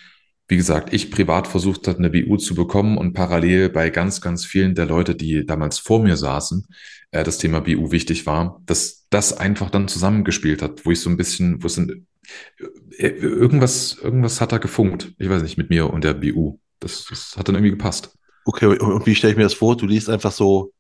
wie 0.48 0.58
gesagt, 0.58 0.94
ich 0.94 1.10
privat 1.10 1.48
versucht 1.48 1.88
hat, 1.88 1.98
eine 1.98 2.10
BU 2.10 2.38
zu 2.38 2.54
bekommen 2.54 2.98
und 2.98 3.14
parallel 3.14 3.70
bei 3.70 3.90
ganz, 3.90 4.22
ganz 4.22 4.46
vielen 4.46 4.76
der 4.76 4.86
Leute, 4.86 5.16
die 5.16 5.46
damals 5.46 5.80
vor 5.80 6.04
mir 6.04 6.18
saßen, 6.18 6.68
äh, 7.12 7.24
das 7.24 7.38
Thema 7.38 7.62
BU 7.62 7.92
wichtig 7.92 8.26
war, 8.26 8.62
dass 8.66 9.08
das 9.10 9.34
einfach 9.34 9.70
dann 9.70 9.88
zusammengespielt 9.88 10.62
hat, 10.62 10.86
wo 10.86 10.92
ich 10.92 11.02
so 11.02 11.10
ein 11.10 11.18
bisschen, 11.18 11.64
wo 11.64 11.68
es 11.68 11.78
ein, 11.78 12.06
äh, 12.98 13.08
irgendwas, 13.08 13.98
irgendwas 14.02 14.40
hat 14.40 14.52
da 14.52 14.60
gefunkt. 14.60 15.14
Ich 15.18 15.30
weiß 15.30 15.42
nicht, 15.42 15.58
mit 15.58 15.70
mir 15.70 15.92
und 15.92 16.04
der 16.04 16.14
BU. 16.14 16.60
Das, 16.80 17.06
das 17.10 17.36
hat 17.38 17.48
dann 17.48 17.56
irgendwie 17.56 17.72
gepasst. 17.72 18.16
Okay, 18.46 18.68
und 18.68 19.06
wie 19.08 19.16
stelle 19.16 19.32
ich 19.32 19.38
mir 19.38 19.44
das 19.44 19.56
vor? 19.56 19.76
Du 19.76 19.88
liest 19.88 20.10
einfach 20.10 20.32
so, 20.32 20.72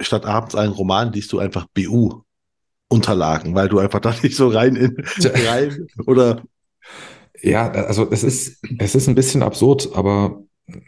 statt 0.00 0.26
abends 0.26 0.56
einen 0.56 0.72
Roman, 0.72 1.12
liest 1.12 1.32
du 1.32 1.38
einfach 1.38 1.66
BU. 1.72 2.22
Unterlagen, 2.88 3.54
weil 3.56 3.68
du 3.68 3.80
einfach 3.80 4.00
da 4.00 4.14
nicht 4.22 4.36
so 4.36 4.48
rein 4.48 4.76
in 4.76 4.96
rein 5.24 5.88
oder 6.06 6.42
ja, 7.42 7.70
also 7.70 8.10
es 8.10 8.22
ist, 8.22 8.62
es 8.78 8.94
ist 8.94 9.08
ein 9.08 9.14
bisschen 9.14 9.42
absurd, 9.42 9.90
aber 9.94 10.42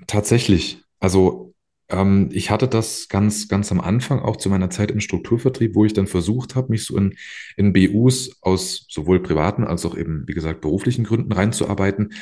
tatsächlich, 0.06 0.82
also 1.00 1.54
ähm, 1.88 2.28
ich 2.32 2.50
hatte 2.50 2.68
das 2.68 3.08
ganz, 3.08 3.48
ganz 3.48 3.72
am 3.72 3.80
Anfang, 3.80 4.20
auch 4.20 4.36
zu 4.36 4.50
meiner 4.50 4.70
Zeit 4.70 4.90
im 4.90 5.00
Strukturvertrieb, 5.00 5.74
wo 5.74 5.84
ich 5.84 5.94
dann 5.94 6.06
versucht 6.06 6.54
habe, 6.54 6.70
mich 6.70 6.84
so 6.84 6.96
in, 6.96 7.16
in 7.56 7.72
BUs 7.72 8.38
aus 8.42 8.86
sowohl 8.88 9.22
privaten 9.22 9.64
als 9.64 9.84
auch 9.86 9.96
eben, 9.96 10.24
wie 10.26 10.34
gesagt, 10.34 10.60
beruflichen 10.60 11.04
Gründen 11.04 11.32
reinzuarbeiten, 11.32 12.12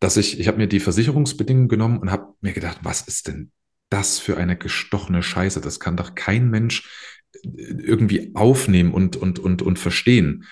dass 0.00 0.16
ich, 0.16 0.38
ich 0.38 0.48
habe 0.48 0.58
mir 0.58 0.68
die 0.68 0.80
Versicherungsbedingungen 0.80 1.68
genommen 1.68 1.98
und 1.98 2.10
habe 2.10 2.34
mir 2.40 2.52
gedacht, 2.52 2.80
was 2.82 3.02
ist 3.02 3.28
denn 3.28 3.50
das 3.88 4.18
für 4.18 4.36
eine 4.36 4.56
gestochene 4.56 5.22
Scheiße? 5.22 5.60
Das 5.60 5.80
kann 5.80 5.96
doch 5.96 6.14
kein 6.14 6.50
Mensch 6.50 6.88
äh, 7.42 7.48
irgendwie 7.82 8.32
aufnehmen 8.34 8.92
und, 8.92 9.16
und, 9.16 9.38
und, 9.38 9.62
und 9.62 9.78
verstehen. 9.78 10.44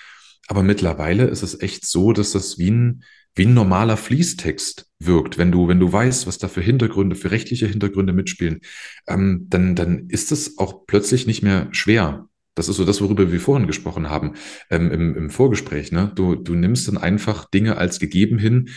Aber 0.46 0.62
mittlerweile 0.62 1.24
ist 1.24 1.42
es 1.42 1.60
echt 1.60 1.86
so, 1.86 2.12
dass 2.12 2.32
das 2.32 2.58
wie 2.58 2.70
ein, 2.70 3.04
wie 3.34 3.46
ein 3.46 3.54
normaler 3.54 3.96
Fließtext 3.96 4.86
wirkt, 5.00 5.38
wenn 5.38 5.50
du, 5.50 5.68
wenn 5.68 5.80
du 5.80 5.92
weißt, 5.92 6.26
was 6.26 6.38
da 6.38 6.48
für 6.48 6.60
Hintergründe, 6.60 7.16
für 7.16 7.30
rechtliche 7.30 7.66
Hintergründe 7.66 8.12
mitspielen, 8.12 8.60
ähm, 9.08 9.46
dann, 9.48 9.74
dann 9.74 10.08
ist 10.08 10.32
es 10.32 10.58
auch 10.58 10.86
plötzlich 10.86 11.26
nicht 11.26 11.42
mehr 11.42 11.68
schwer. 11.72 12.28
Das 12.54 12.68
ist 12.68 12.76
so 12.76 12.84
das, 12.84 13.00
worüber 13.00 13.32
wir 13.32 13.40
vorhin 13.40 13.66
gesprochen 13.66 14.08
haben 14.08 14.34
ähm, 14.70 14.92
im, 14.92 15.16
im 15.16 15.30
Vorgespräch. 15.30 15.90
Ne? 15.90 16.12
Du, 16.14 16.36
du 16.36 16.54
nimmst 16.54 16.86
dann 16.86 16.96
einfach 16.96 17.50
Dinge 17.50 17.76
als 17.76 17.98
gegeben 17.98 18.38
hin, 18.38 18.70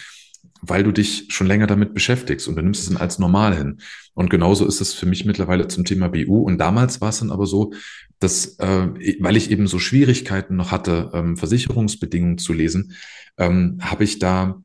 weil 0.61 0.83
du 0.83 0.91
dich 0.91 1.25
schon 1.29 1.47
länger 1.47 1.67
damit 1.67 1.93
beschäftigst 1.93 2.47
und 2.47 2.55
du 2.55 2.61
nimmst 2.61 2.81
es 2.81 2.89
dann 2.89 2.97
als 2.97 3.19
normal 3.19 3.55
hin. 3.55 3.79
Und 4.13 4.29
genauso 4.29 4.65
ist 4.65 4.81
es 4.81 4.93
für 4.93 5.05
mich 5.05 5.25
mittlerweile 5.25 5.67
zum 5.67 5.85
Thema 5.85 6.09
BU. 6.09 6.41
Und 6.41 6.57
damals 6.57 7.01
war 7.01 7.09
es 7.09 7.19
dann 7.19 7.31
aber 7.31 7.45
so, 7.45 7.73
dass, 8.19 8.57
äh, 8.59 8.87
weil 9.19 9.37
ich 9.37 9.51
eben 9.51 9.67
so 9.67 9.79
Schwierigkeiten 9.79 10.55
noch 10.55 10.71
hatte, 10.71 11.11
ähm, 11.13 11.37
Versicherungsbedingungen 11.37 12.37
zu 12.37 12.53
lesen, 12.53 12.93
ähm, 13.37 13.77
habe 13.81 14.03
ich 14.03 14.19
da 14.19 14.61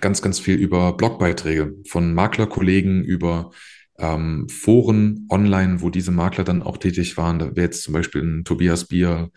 ganz, 0.00 0.22
ganz 0.22 0.38
viel 0.38 0.56
über 0.56 0.96
Blogbeiträge 0.96 1.74
von 1.86 2.14
Maklerkollegen, 2.14 3.02
über 3.02 3.50
ähm, 3.98 4.48
Foren 4.48 5.26
online, 5.28 5.80
wo 5.82 5.90
diese 5.90 6.10
Makler 6.10 6.44
dann 6.44 6.62
auch 6.62 6.78
tätig 6.78 7.16
waren. 7.16 7.38
Da 7.38 7.56
wäre 7.56 7.66
jetzt 7.66 7.82
zum 7.82 7.94
Beispiel 7.94 8.22
ein 8.22 8.44
Tobias 8.44 8.86
Bier, 8.86 9.30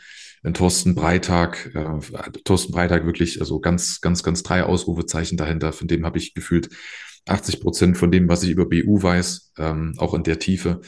ein 0.44 0.54
Thorsten 0.54 0.96
Breitag, 0.96 1.74
äh, 1.74 2.22
Thorsten 2.44 2.74
Breitag 2.74 3.06
wirklich, 3.06 3.40
also 3.40 3.60
ganz, 3.60 4.02
ganz, 4.02 4.24
ganz 4.24 4.44
drei 4.44 4.64
Ausrufezeichen 4.64 5.38
dahinter. 5.38 5.74
Von 5.74 5.88
dem 5.88 6.06
habe 6.06 6.18
ich 6.18 6.34
gefühlt 6.34 6.70
80 7.28 7.62
Prozent 7.62 7.98
von 7.98 8.12
dem, 8.12 8.28
was 8.28 8.44
ich 8.44 8.50
über 8.50 8.66
BU 8.68 9.02
weiß, 9.02 9.54
ähm, 9.58 9.96
auch 9.98 10.14
in 10.14 10.24
der 10.24 10.40
Tiefe. 10.40 10.82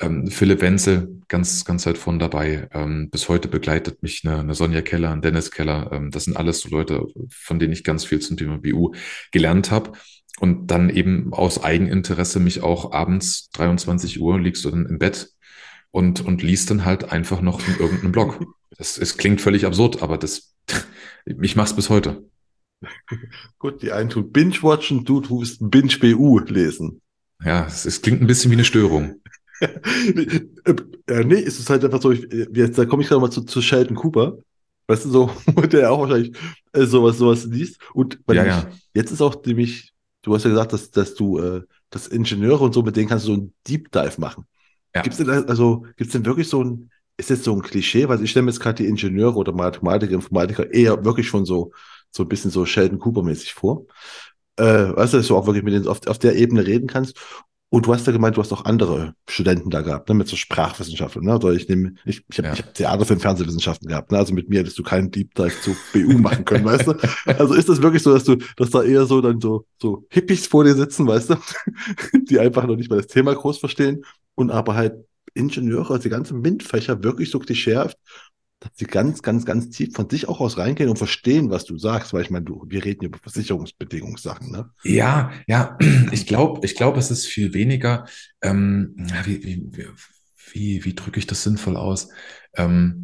Ähm, 0.00 0.28
Philipp 0.28 0.60
Wenzel, 0.60 1.20
ganz, 1.28 1.64
ganz 1.64 1.86
weit 1.86 1.98
von 1.98 2.18
dabei. 2.18 2.68
Ähm, 2.72 3.10
bis 3.10 3.28
heute 3.28 3.48
begleitet 3.48 4.02
mich 4.02 4.22
eine, 4.24 4.38
eine 4.40 4.54
Sonja 4.54 4.82
Keller, 4.82 5.10
ein 5.10 5.22
Dennis 5.22 5.50
Keller. 5.50 5.90
Ähm, 5.92 6.10
das 6.10 6.24
sind 6.24 6.36
alles 6.36 6.60
so 6.60 6.68
Leute, 6.68 7.06
von 7.30 7.58
denen 7.58 7.72
ich 7.72 7.84
ganz 7.84 8.04
viel 8.04 8.20
zum 8.20 8.36
Thema 8.36 8.58
BU 8.58 8.92
gelernt 9.32 9.70
habe. 9.70 9.92
Und 10.38 10.68
dann 10.68 10.90
eben 10.90 11.32
aus 11.32 11.62
Eigeninteresse 11.62 12.40
mich 12.40 12.62
auch 12.62 12.92
abends 12.92 13.50
23 13.50 14.20
Uhr 14.20 14.40
liegst 14.40 14.64
du 14.64 14.70
dann 14.70 14.86
im 14.86 14.98
Bett 14.98 15.30
und, 15.92 16.24
und 16.24 16.42
liest 16.42 16.70
dann 16.70 16.84
halt 16.84 17.12
einfach 17.12 17.40
noch 17.40 17.66
in 17.66 17.76
irgendeinem 17.78 18.12
Blog. 18.12 18.44
Das, 18.78 18.96
es 18.96 19.18
klingt 19.18 19.42
völlig 19.42 19.66
absurd, 19.66 20.02
aber 20.02 20.16
das, 20.16 20.54
ich 21.26 21.56
mach's 21.56 21.76
bis 21.76 21.90
heute. 21.90 22.24
Gut, 23.58 23.82
die 23.82 23.92
einen 23.92 24.08
tun 24.08 24.32
Binge-Watchen, 24.32 25.04
du 25.04 25.20
tust 25.20 25.58
Binge-BU 25.60 26.38
lesen. 26.46 27.02
Ja, 27.44 27.66
es, 27.66 27.84
es 27.84 28.00
klingt 28.00 28.22
ein 28.22 28.26
bisschen 28.26 28.50
wie 28.50 28.56
eine 28.56 28.64
Störung. 28.64 29.20
ja, 29.60 29.68
nee, 31.24 31.42
es 31.42 31.60
ist 31.60 31.68
halt 31.68 31.84
einfach 31.84 32.00
so, 32.00 32.12
ich, 32.12 32.26
jetzt, 32.54 32.78
da 32.78 32.86
komme 32.86 33.02
ich 33.02 33.10
gerade 33.10 33.20
mal 33.20 33.30
zu, 33.30 33.42
zu 33.42 33.60
Sheldon 33.60 33.94
Cooper. 33.94 34.38
Weißt 34.86 35.04
du, 35.04 35.10
so, 35.10 35.30
der 35.70 35.92
auch 35.92 36.00
wahrscheinlich 36.00 36.36
äh, 36.72 36.84
sowas, 36.84 37.18
sowas 37.18 37.44
liest. 37.44 37.78
Und 37.92 38.18
ja, 38.28 38.44
ja. 38.44 38.70
jetzt 38.94 39.12
ist 39.12 39.20
auch 39.20 39.44
nämlich, 39.44 39.92
du 40.22 40.34
hast 40.34 40.44
ja 40.44 40.50
gesagt, 40.50 40.72
dass, 40.72 40.90
dass 40.90 41.14
du 41.14 41.38
äh, 41.38 41.62
das 41.90 42.08
Ingenieure 42.08 42.64
und 42.64 42.72
so, 42.72 42.82
mit 42.82 42.96
denen 42.96 43.08
kannst 43.08 43.26
du 43.26 43.34
so 43.34 43.40
ein 43.40 43.52
Deep 43.68 43.92
Dive 43.92 44.18
machen. 44.18 44.46
Ja. 44.94 45.02
Gibt 45.02 45.18
es 45.18 45.24
denn, 45.24 45.48
also, 45.48 45.86
gibt's 45.96 46.12
denn 46.12 46.24
wirklich 46.26 46.48
so 46.48 46.62
ein, 46.62 46.90
ist 47.16 47.30
jetzt 47.30 47.44
so 47.44 47.54
ein 47.54 47.62
Klischee, 47.62 48.08
weil 48.08 48.22
ich 48.22 48.30
stelle 48.30 48.44
mir 48.44 48.50
jetzt 48.50 48.60
gerade 48.60 48.82
die 48.82 48.88
Ingenieure 48.88 49.36
oder 49.36 49.52
Mathematiker, 49.52 50.12
Informatiker 50.12 50.72
eher 50.72 51.04
wirklich 51.04 51.28
schon 51.28 51.44
so, 51.44 51.72
so 52.10 52.24
ein 52.24 52.28
bisschen 52.28 52.50
so 52.50 52.66
Sheldon 52.66 52.98
Cooper-mäßig 52.98 53.54
vor. 53.54 53.86
Äh, 54.56 54.64
weißt 54.64 55.14
du, 55.14 55.16
dass 55.18 55.28
du 55.28 55.36
auch 55.36 55.46
wirklich 55.46 55.64
mit 55.64 55.74
denen 55.74 55.88
auf, 55.88 56.06
auf 56.06 56.18
der 56.18 56.36
Ebene 56.36 56.66
reden 56.66 56.86
kannst. 56.86 57.18
Und 57.72 57.86
du 57.86 57.94
hast 57.94 58.06
ja 58.06 58.12
gemeint, 58.12 58.36
du 58.36 58.42
hast 58.42 58.52
auch 58.52 58.66
andere 58.66 59.14
Studenten 59.26 59.70
da 59.70 59.80
gehabt, 59.80 60.06
ne, 60.10 60.14
mit 60.14 60.28
so 60.28 60.36
Sprachwissenschaften. 60.36 61.24
Ne? 61.24 61.36
Oder 61.36 61.54
ich 61.54 61.70
nehme, 61.70 61.94
ich, 62.04 62.22
ich 62.28 62.36
habe 62.36 62.48
ja. 62.48 62.58
hab 62.58 62.74
Theater 62.74 63.06
für 63.06 63.18
Fernsehwissenschaften 63.18 63.88
gehabt. 63.88 64.12
Ne? 64.12 64.18
Also 64.18 64.34
mit 64.34 64.50
mir 64.50 64.58
hättest 64.58 64.78
du 64.78 64.82
keinen 64.82 65.10
Deep 65.10 65.34
Dive 65.34 65.58
zu 65.62 65.74
BU 65.94 66.18
machen 66.18 66.44
können, 66.44 66.66
weißt 66.66 66.86
du? 66.86 66.92
Also 67.24 67.54
ist 67.54 67.70
das 67.70 67.80
wirklich 67.80 68.02
so, 68.02 68.12
dass 68.12 68.24
du, 68.24 68.36
dass 68.58 68.68
da 68.68 68.82
eher 68.82 69.06
so 69.06 69.22
dann 69.22 69.40
so, 69.40 69.64
so 69.80 70.04
Hippies 70.10 70.46
vor 70.46 70.64
dir 70.64 70.74
sitzen, 70.74 71.06
weißt 71.06 71.30
du? 71.30 71.36
Die 72.28 72.38
einfach 72.38 72.66
noch 72.66 72.76
nicht 72.76 72.90
mal 72.90 72.96
das 72.96 73.06
Thema 73.06 73.34
groß 73.34 73.56
verstehen 73.56 74.04
und 74.34 74.50
aber 74.50 74.74
halt 74.74 75.06
Ingenieure, 75.32 75.94
also 75.94 76.02
die 76.02 76.10
ganzen 76.10 76.42
MINT-Fächer 76.42 77.02
wirklich 77.02 77.30
so 77.30 77.38
klischeehaft 77.38 77.96
dass 78.62 78.72
sie 78.76 78.84
ganz, 78.84 79.22
ganz, 79.22 79.44
ganz 79.44 79.70
tief 79.70 79.94
von 79.94 80.08
sich 80.08 80.28
auch 80.28 80.40
aus 80.40 80.56
reingehen 80.56 80.88
und 80.88 80.96
verstehen, 80.96 81.50
was 81.50 81.64
du 81.64 81.78
sagst, 81.78 82.12
weil 82.12 82.22
ich 82.22 82.30
meine, 82.30 82.44
du, 82.44 82.64
wir 82.68 82.84
reden 82.84 83.04
über 83.04 83.18
Versicherungsbedingungssachen, 83.18 84.50
ne? 84.50 84.70
Ja, 84.84 85.32
ja, 85.46 85.76
ich 86.12 86.26
glaube, 86.26 86.64
ich 86.64 86.76
glaube, 86.76 86.98
es 86.98 87.10
ist 87.10 87.26
viel 87.26 87.54
weniger, 87.54 88.06
ähm, 88.40 88.94
wie, 89.24 89.42
wie, 89.42 89.88
wie, 90.52 90.84
wie 90.84 90.94
drücke 90.94 91.18
ich 91.18 91.26
das 91.26 91.42
sinnvoll 91.42 91.76
aus? 91.76 92.10
Ähm, 92.56 93.01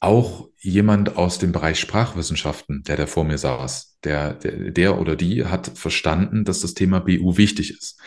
auch 0.00 0.48
jemand 0.58 1.16
aus 1.16 1.38
dem 1.38 1.52
Bereich 1.52 1.78
Sprachwissenschaften, 1.78 2.82
der 2.82 2.96
da 2.96 3.06
vor 3.06 3.24
mir 3.24 3.38
saß, 3.38 3.98
der, 4.04 4.34
der, 4.34 4.70
der 4.70 4.98
oder 4.98 5.14
die 5.14 5.44
hat 5.44 5.70
verstanden, 5.78 6.44
dass 6.44 6.60
das 6.60 6.74
Thema 6.74 7.00
BU 7.00 7.36
wichtig 7.36 7.70
ist. 7.70 8.00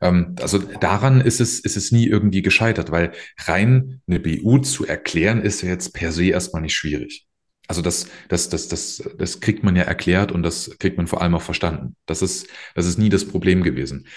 Ähm, 0.00 0.36
also 0.40 0.58
daran 0.58 1.20
ist 1.20 1.40
es, 1.40 1.60
ist 1.60 1.76
es 1.76 1.92
nie 1.92 2.06
irgendwie 2.06 2.42
gescheitert, 2.42 2.90
weil 2.90 3.12
rein 3.38 4.00
eine 4.06 4.20
BU 4.20 4.58
zu 4.58 4.86
erklären, 4.86 5.42
ist 5.42 5.62
ja 5.62 5.68
jetzt 5.68 5.92
per 5.92 6.12
se 6.12 6.26
erstmal 6.26 6.62
nicht 6.62 6.74
schwierig. 6.74 7.26
Also 7.66 7.82
das, 7.82 8.08
das, 8.28 8.48
das, 8.48 8.66
das, 8.66 9.02
das 9.16 9.38
kriegt 9.40 9.62
man 9.62 9.76
ja 9.76 9.84
erklärt 9.84 10.32
und 10.32 10.42
das 10.42 10.76
kriegt 10.80 10.96
man 10.96 11.06
vor 11.06 11.22
allem 11.22 11.36
auch 11.36 11.42
verstanden. 11.42 11.94
Das 12.06 12.22
ist, 12.22 12.48
das 12.74 12.86
ist 12.86 12.98
nie 12.98 13.10
das 13.10 13.24
Problem 13.24 13.62
gewesen. 13.62 14.08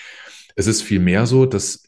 Es 0.56 0.66
ist 0.66 0.82
vielmehr 0.82 1.28
so, 1.28 1.46
dass, 1.46 1.84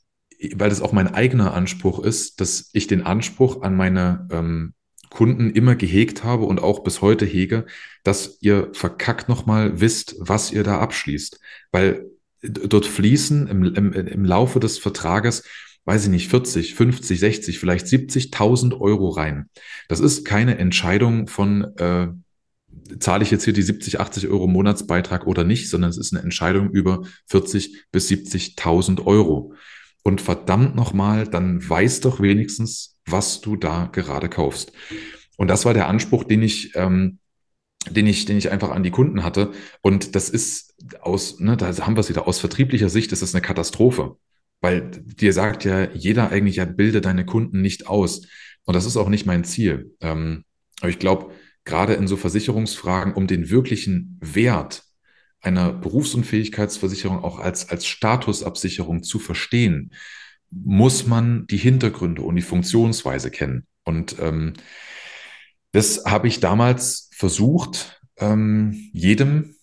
weil 0.54 0.70
das 0.70 0.82
auch 0.82 0.92
mein 0.92 1.12
eigener 1.12 1.56
Anspruch 1.56 2.00
ist, 2.04 2.40
dass 2.40 2.70
ich 2.74 2.86
den 2.86 3.02
Anspruch 3.02 3.64
an 3.64 3.76
meine 3.76 4.28
ähm, 4.32 4.75
Kunden 5.16 5.50
immer 5.50 5.76
gehegt 5.76 6.26
habe 6.26 6.44
und 6.44 6.62
auch 6.62 6.84
bis 6.84 7.02
heute 7.02 7.26
hege, 7.26 7.66
dass 8.04 8.38
ihr 8.42 8.70
verkackt 8.74 9.30
nochmal 9.30 9.80
wisst, 9.80 10.16
was 10.20 10.52
ihr 10.52 10.64
da 10.64 10.80
abschließt. 10.80 11.40
Weil 11.72 12.06
dort 12.42 12.86
fließen 12.86 13.48
im, 13.48 13.64
im, 13.64 13.94
im 13.94 14.26
Laufe 14.26 14.60
des 14.60 14.78
Vertrages, 14.78 15.44
weiß 15.86 16.04
ich 16.04 16.10
nicht, 16.10 16.30
40, 16.30 16.76
50, 16.76 17.20
60, 17.20 17.60
vielleicht 17.60 17.86
70.000 17.86 18.80
Euro 18.80 19.10
rein. 19.10 19.50
Das 19.88 20.02
ist 20.02 20.26
keine 20.26 20.58
Entscheidung 20.58 21.28
von, 21.28 21.64
äh, 21.78 22.10
zahle 23.00 23.24
ich 23.24 23.32
jetzt 23.32 23.46
hier 23.46 23.54
die 23.54 23.62
70, 23.62 24.02
80 24.02 24.28
Euro 24.28 24.48
Monatsbeitrag 24.48 25.28
oder 25.28 25.46
nicht, 25.46 25.70
sondern 25.70 25.92
es 25.92 25.98
ist 25.98 26.14
eine 26.14 26.24
Entscheidung 26.24 26.72
über 26.72 27.04
40 27.28 27.86
bis 27.92 28.10
70.000 28.10 29.06
Euro. 29.06 29.54
Und 30.04 30.20
verdammt 30.20 30.76
nochmal, 30.76 31.26
dann 31.26 31.68
weiß 31.68 32.02
doch 32.02 32.20
wenigstens, 32.20 32.95
was 33.06 33.42
du 33.42 33.56
da 33.56 33.90
gerade 33.92 34.30
kaufst. 34.30 34.72
Und 35.38 35.48
das 35.48 35.66
war 35.66 35.74
der 35.74 35.88
Anspruch, 35.88 36.24
den 36.24 36.42
ich, 36.42 36.76
ähm, 36.76 37.20
den 37.90 38.08
ich, 38.08 38.26
den 38.26 38.38
ich 38.38 38.52
einfach 38.52 38.72
an 38.72 38.84
die 38.84 38.92
Kunden 38.92 39.24
hatte. 39.24 39.52
Und 39.82 40.16
das 40.16 40.30
ist 40.30 40.76
aus, 41.02 41.40
ne, 41.40 41.58
da 41.58 41.76
haben 41.86 41.96
wir 41.96 42.02
es 42.02 42.10
wieder, 42.10 42.28
aus 42.28 42.40
vertrieblicher 42.40 42.90
Sicht 42.90 43.12
ist 43.12 43.22
das 43.22 43.36
eine 43.36 43.42
Katastrophe. 43.42 44.18
Weil 44.62 44.90
dir 44.90 45.34
sagt 45.34 45.66
ja 45.66 45.92
jeder 45.92 46.32
eigentlich, 46.32 46.56
ja, 46.56 46.66
bilde 46.66 47.02
deine 47.02 47.26
Kunden 47.26 47.62
nicht 47.62 47.88
aus. 47.88 48.28
Und 48.64 48.76
das 48.76 48.86
ist 48.86 48.98
auch 48.98 49.10
nicht 49.10 49.26
mein 49.26 49.44
Ziel. 49.44 49.96
Ähm, 50.02 50.44
aber 50.80 50.90
ich 50.90 51.00
glaube, 51.00 51.32
gerade 51.66 51.94
in 51.94 52.08
so 52.08 52.18
Versicherungsfragen, 52.18 53.14
um 53.14 53.28
den 53.28 53.50
wirklichen 53.50 54.20
Wert 54.22 54.84
einer 55.42 55.72
Berufsunfähigkeitsversicherung 55.74 57.24
auch 57.24 57.40
als, 57.40 57.70
als 57.70 57.86
Statusabsicherung 57.86 59.04
zu 59.04 59.20
verstehen, 59.20 59.92
muss 60.64 61.06
man 61.06 61.46
die 61.48 61.58
Hintergründe 61.58 62.22
und 62.22 62.36
die 62.36 62.42
Funktionsweise 62.42 63.32
kennen. 63.32 63.66
Und 63.84 64.18
ähm, 64.20 64.54
das 65.72 66.06
habe 66.06 66.28
ich 66.28 66.40
damals 66.40 67.10
versucht, 67.14 68.02
ähm, 68.18 68.90
jedem, 68.94 69.56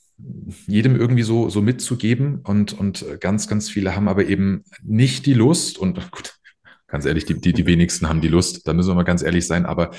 jedem 0.66 0.96
irgendwie 0.96 1.22
so, 1.22 1.48
so 1.48 1.62
mitzugeben. 1.62 2.40
Und, 2.44 2.72
und 2.72 3.04
ganz, 3.20 3.48
ganz 3.48 3.70
viele 3.70 3.96
haben 3.96 4.08
aber 4.08 4.26
eben 4.26 4.64
nicht 4.82 5.26
die 5.26 5.34
Lust 5.34 5.78
und 5.78 5.94
gut, 6.10 6.34
ganz 6.86 7.06
ehrlich, 7.06 7.24
die, 7.24 7.40
die, 7.40 7.54
die 7.54 7.66
wenigsten 7.66 8.08
haben 8.08 8.20
die 8.20 8.28
Lust, 8.28 8.68
da 8.68 8.74
müssen 8.74 8.90
wir 8.90 8.94
mal 8.94 9.02
ganz 9.02 9.22
ehrlich 9.22 9.46
sein, 9.46 9.64
aber 9.64 9.92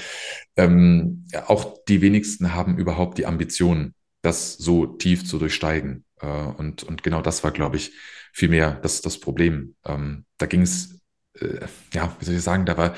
ähm, 0.56 1.26
auch 1.48 1.84
die 1.88 2.02
wenigsten 2.02 2.54
haben 2.54 2.78
überhaupt 2.78 3.18
die 3.18 3.26
Ambition, 3.26 3.96
das 4.22 4.54
so 4.54 4.86
tief 4.86 5.26
zu 5.26 5.40
durchsteigen. 5.40 6.06
Äh, 6.22 6.28
und, 6.28 6.84
und 6.84 7.02
genau 7.02 7.22
das 7.22 7.44
war, 7.44 7.52
glaube 7.52 7.78
ich, 7.78 7.94
vielmehr 8.34 8.80
das, 8.82 9.02
das 9.02 9.20
Problem. 9.20 9.76
Ähm, 9.86 10.26
da 10.38 10.48
ging 10.48 10.64
es, 10.64 11.00
äh, 11.40 11.60
ja, 11.94 12.14
wie 12.20 12.26
soll 12.26 12.36
ich 12.36 12.42
sagen, 12.42 12.66
da 12.66 12.76
war, 12.76 12.96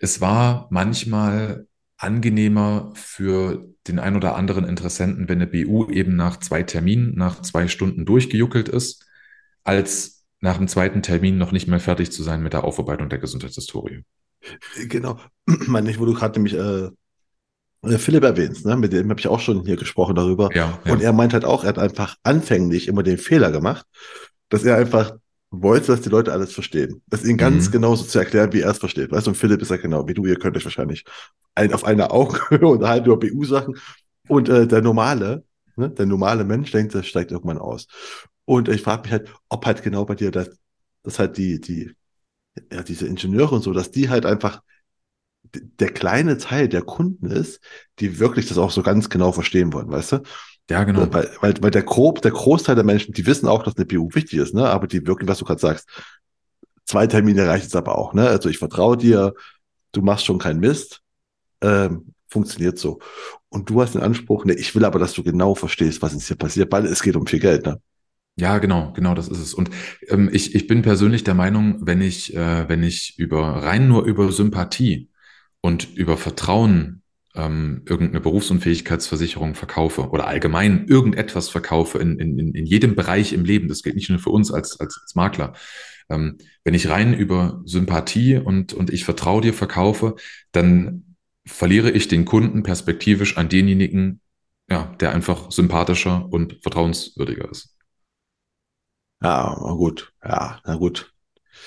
es 0.00 0.20
war 0.20 0.66
manchmal 0.70 1.66
angenehmer 1.96 2.92
für 2.94 3.68
den 3.86 3.98
ein 3.98 4.16
oder 4.16 4.36
anderen 4.36 4.66
Interessenten, 4.66 5.28
wenn 5.28 5.40
eine 5.40 5.46
BU 5.46 5.88
eben 5.90 6.16
nach 6.16 6.38
zwei 6.38 6.62
Terminen, 6.64 7.14
nach 7.14 7.40
zwei 7.42 7.68
Stunden 7.68 8.04
durchgejuckelt 8.04 8.68
ist, 8.68 9.06
als 9.62 10.24
nach 10.40 10.58
dem 10.58 10.66
zweiten 10.66 11.02
Termin 11.02 11.38
noch 11.38 11.52
nicht 11.52 11.68
mehr 11.68 11.80
fertig 11.80 12.10
zu 12.10 12.24
sein 12.24 12.42
mit 12.42 12.52
der 12.52 12.64
Aufarbeitung 12.64 13.08
der 13.08 13.20
Gesundheitshistorie. 13.20 14.02
Genau. 14.88 15.20
Meine 15.46 15.90
ich, 15.90 16.00
wo 16.00 16.04
du 16.04 16.14
gerade 16.14 16.40
nämlich 16.40 16.54
äh, 16.54 16.90
äh, 17.88 17.98
Philipp 17.98 18.24
erwähnt, 18.24 18.64
ne? 18.64 18.76
mit 18.76 18.92
dem 18.92 19.08
habe 19.08 19.20
ich 19.20 19.28
auch 19.28 19.40
schon 19.40 19.64
hier 19.64 19.76
gesprochen 19.76 20.16
darüber. 20.16 20.54
Ja, 20.54 20.80
ja. 20.84 20.92
Und 20.92 21.02
er 21.02 21.12
meint 21.12 21.32
halt 21.32 21.44
auch, 21.44 21.62
er 21.62 21.68
hat 21.68 21.78
einfach 21.78 22.16
anfänglich 22.24 22.88
immer 22.88 23.04
den 23.04 23.18
Fehler 23.18 23.52
gemacht, 23.52 23.86
dass 24.52 24.64
er 24.64 24.76
einfach 24.76 25.16
wollte, 25.50 25.88
dass 25.88 26.02
die 26.02 26.10
Leute 26.10 26.30
alles 26.30 26.52
verstehen. 26.52 27.02
Das 27.06 27.24
ihnen 27.24 27.38
ganz 27.38 27.68
mhm. 27.68 27.72
genauso 27.72 28.04
zu 28.04 28.18
erklären, 28.18 28.52
wie 28.52 28.60
er 28.60 28.70
es 28.70 28.78
versteht. 28.78 29.10
Weißt 29.10 29.26
du, 29.26 29.30
und 29.30 29.36
Philipp 29.36 29.62
ist 29.62 29.70
ja 29.70 29.78
genau 29.78 30.06
wie 30.06 30.14
du, 30.14 30.26
ihr 30.26 30.38
könnt 30.38 30.56
euch 30.58 30.64
wahrscheinlich 30.64 31.04
ein, 31.54 31.72
auf 31.72 31.84
einer 31.84 32.12
Augenhöhe 32.12 32.66
unterhalten 32.66 33.06
über 33.06 33.18
BU-Sachen. 33.18 33.78
Und 34.28 34.50
äh, 34.50 34.66
der 34.66 34.82
normale, 34.82 35.44
ne, 35.76 35.88
der 35.88 36.04
normale 36.04 36.44
Mensch 36.44 36.70
denkt, 36.70 36.94
das 36.94 37.06
steigt 37.06 37.32
irgendwann 37.32 37.56
aus. 37.56 37.86
Und 38.44 38.68
ich 38.68 38.82
frage 38.82 39.02
mich 39.02 39.12
halt, 39.12 39.32
ob 39.48 39.64
halt 39.64 39.82
genau 39.82 40.04
bei 40.04 40.16
dir 40.16 40.30
das, 40.30 40.50
das 41.02 41.18
halt 41.18 41.38
die, 41.38 41.58
die, 41.58 41.90
ja, 42.70 42.82
diese 42.82 43.06
Ingenieure 43.06 43.54
und 43.54 43.62
so, 43.62 43.72
dass 43.72 43.90
die 43.90 44.10
halt 44.10 44.26
einfach 44.26 44.60
der 45.52 45.90
kleine 45.92 46.36
Teil 46.36 46.68
der 46.68 46.82
Kunden 46.82 47.26
ist, 47.26 47.60
die 48.00 48.18
wirklich 48.18 48.48
das 48.48 48.58
auch 48.58 48.70
so 48.70 48.82
ganz 48.82 49.08
genau 49.08 49.32
verstehen 49.32 49.72
wollen, 49.72 49.90
weißt 49.90 50.12
du? 50.12 50.22
Ja, 50.72 50.84
genau. 50.84 51.06
Weil, 51.12 51.28
weil, 51.42 51.54
weil 51.60 51.70
der, 51.70 51.82
grob, 51.82 52.22
der 52.22 52.30
Großteil 52.30 52.74
der 52.74 52.84
Menschen, 52.84 53.12
die 53.12 53.26
wissen 53.26 53.46
auch, 53.46 53.62
dass 53.62 53.76
eine 53.76 53.84
BU 53.84 54.08
wichtig 54.14 54.38
ist, 54.38 54.54
ne? 54.54 54.70
Aber 54.70 54.86
die 54.86 55.06
wirklich, 55.06 55.28
was 55.28 55.36
du 55.36 55.44
gerade 55.44 55.60
sagst, 55.60 55.86
zwei 56.86 57.06
Termine 57.06 57.46
reicht 57.46 57.66
es 57.66 57.76
aber 57.76 57.98
auch, 57.98 58.14
ne? 58.14 58.26
Also 58.26 58.48
ich 58.48 58.56
vertraue 58.56 58.96
dir, 58.96 59.34
du 59.92 60.00
machst 60.00 60.24
schon 60.24 60.38
keinen 60.38 60.60
Mist, 60.60 61.02
ähm, 61.60 62.14
funktioniert 62.26 62.78
so. 62.78 63.00
Und 63.50 63.68
du 63.68 63.82
hast 63.82 63.94
den 63.94 64.00
Anspruch, 64.00 64.46
ne, 64.46 64.54
ich 64.54 64.74
will 64.74 64.86
aber, 64.86 64.98
dass 64.98 65.12
du 65.12 65.22
genau 65.22 65.54
verstehst, 65.54 66.00
was 66.00 66.14
jetzt 66.14 66.26
hier 66.26 66.38
passiert, 66.38 66.72
weil 66.72 66.86
es 66.86 67.02
geht 67.02 67.16
um 67.16 67.26
viel 67.26 67.40
Geld, 67.40 67.66
ne? 67.66 67.78
Ja, 68.36 68.56
genau, 68.56 68.94
genau, 68.94 69.14
das 69.14 69.28
ist 69.28 69.40
es. 69.40 69.52
Und 69.52 69.68
ähm, 70.08 70.30
ich, 70.32 70.54
ich 70.54 70.66
bin 70.66 70.80
persönlich 70.80 71.22
der 71.22 71.34
Meinung, 71.34 71.80
wenn 71.82 72.00
ich, 72.00 72.34
äh, 72.34 72.66
wenn 72.66 72.82
ich 72.82 73.18
über 73.18 73.62
rein 73.62 73.88
nur 73.88 74.04
über 74.04 74.32
Sympathie 74.32 75.10
und 75.60 75.94
über 75.94 76.16
Vertrauen 76.16 77.01
ähm, 77.34 77.82
irgendeine 77.86 78.20
Berufsunfähigkeitsversicherung 78.20 79.54
verkaufe 79.54 80.10
oder 80.10 80.26
allgemein 80.26 80.86
irgendetwas 80.86 81.48
verkaufe 81.48 81.98
in, 81.98 82.18
in, 82.18 82.54
in 82.54 82.66
jedem 82.66 82.94
Bereich 82.94 83.32
im 83.32 83.44
Leben, 83.44 83.68
das 83.68 83.82
gilt 83.82 83.96
nicht 83.96 84.10
nur 84.10 84.18
für 84.18 84.30
uns 84.30 84.52
als, 84.52 84.78
als, 84.80 85.00
als 85.00 85.14
Makler, 85.14 85.54
ähm, 86.10 86.38
wenn 86.64 86.74
ich 86.74 86.88
rein 86.88 87.14
über 87.14 87.62
Sympathie 87.64 88.36
und, 88.36 88.72
und 88.72 88.90
ich 88.90 89.04
vertraue 89.04 89.40
dir 89.40 89.54
verkaufe, 89.54 90.16
dann 90.52 91.16
verliere 91.46 91.90
ich 91.90 92.08
den 92.08 92.24
Kunden 92.24 92.62
perspektivisch 92.62 93.36
an 93.36 93.48
denjenigen, 93.48 94.20
ja, 94.70 94.94
der 95.00 95.12
einfach 95.12 95.50
sympathischer 95.50 96.28
und 96.30 96.58
vertrauenswürdiger 96.62 97.50
ist. 97.50 97.76
Ja, 99.22 99.54
gut. 99.54 100.12
Ja, 100.24 100.60
na 100.64 100.76
gut. 100.76 101.12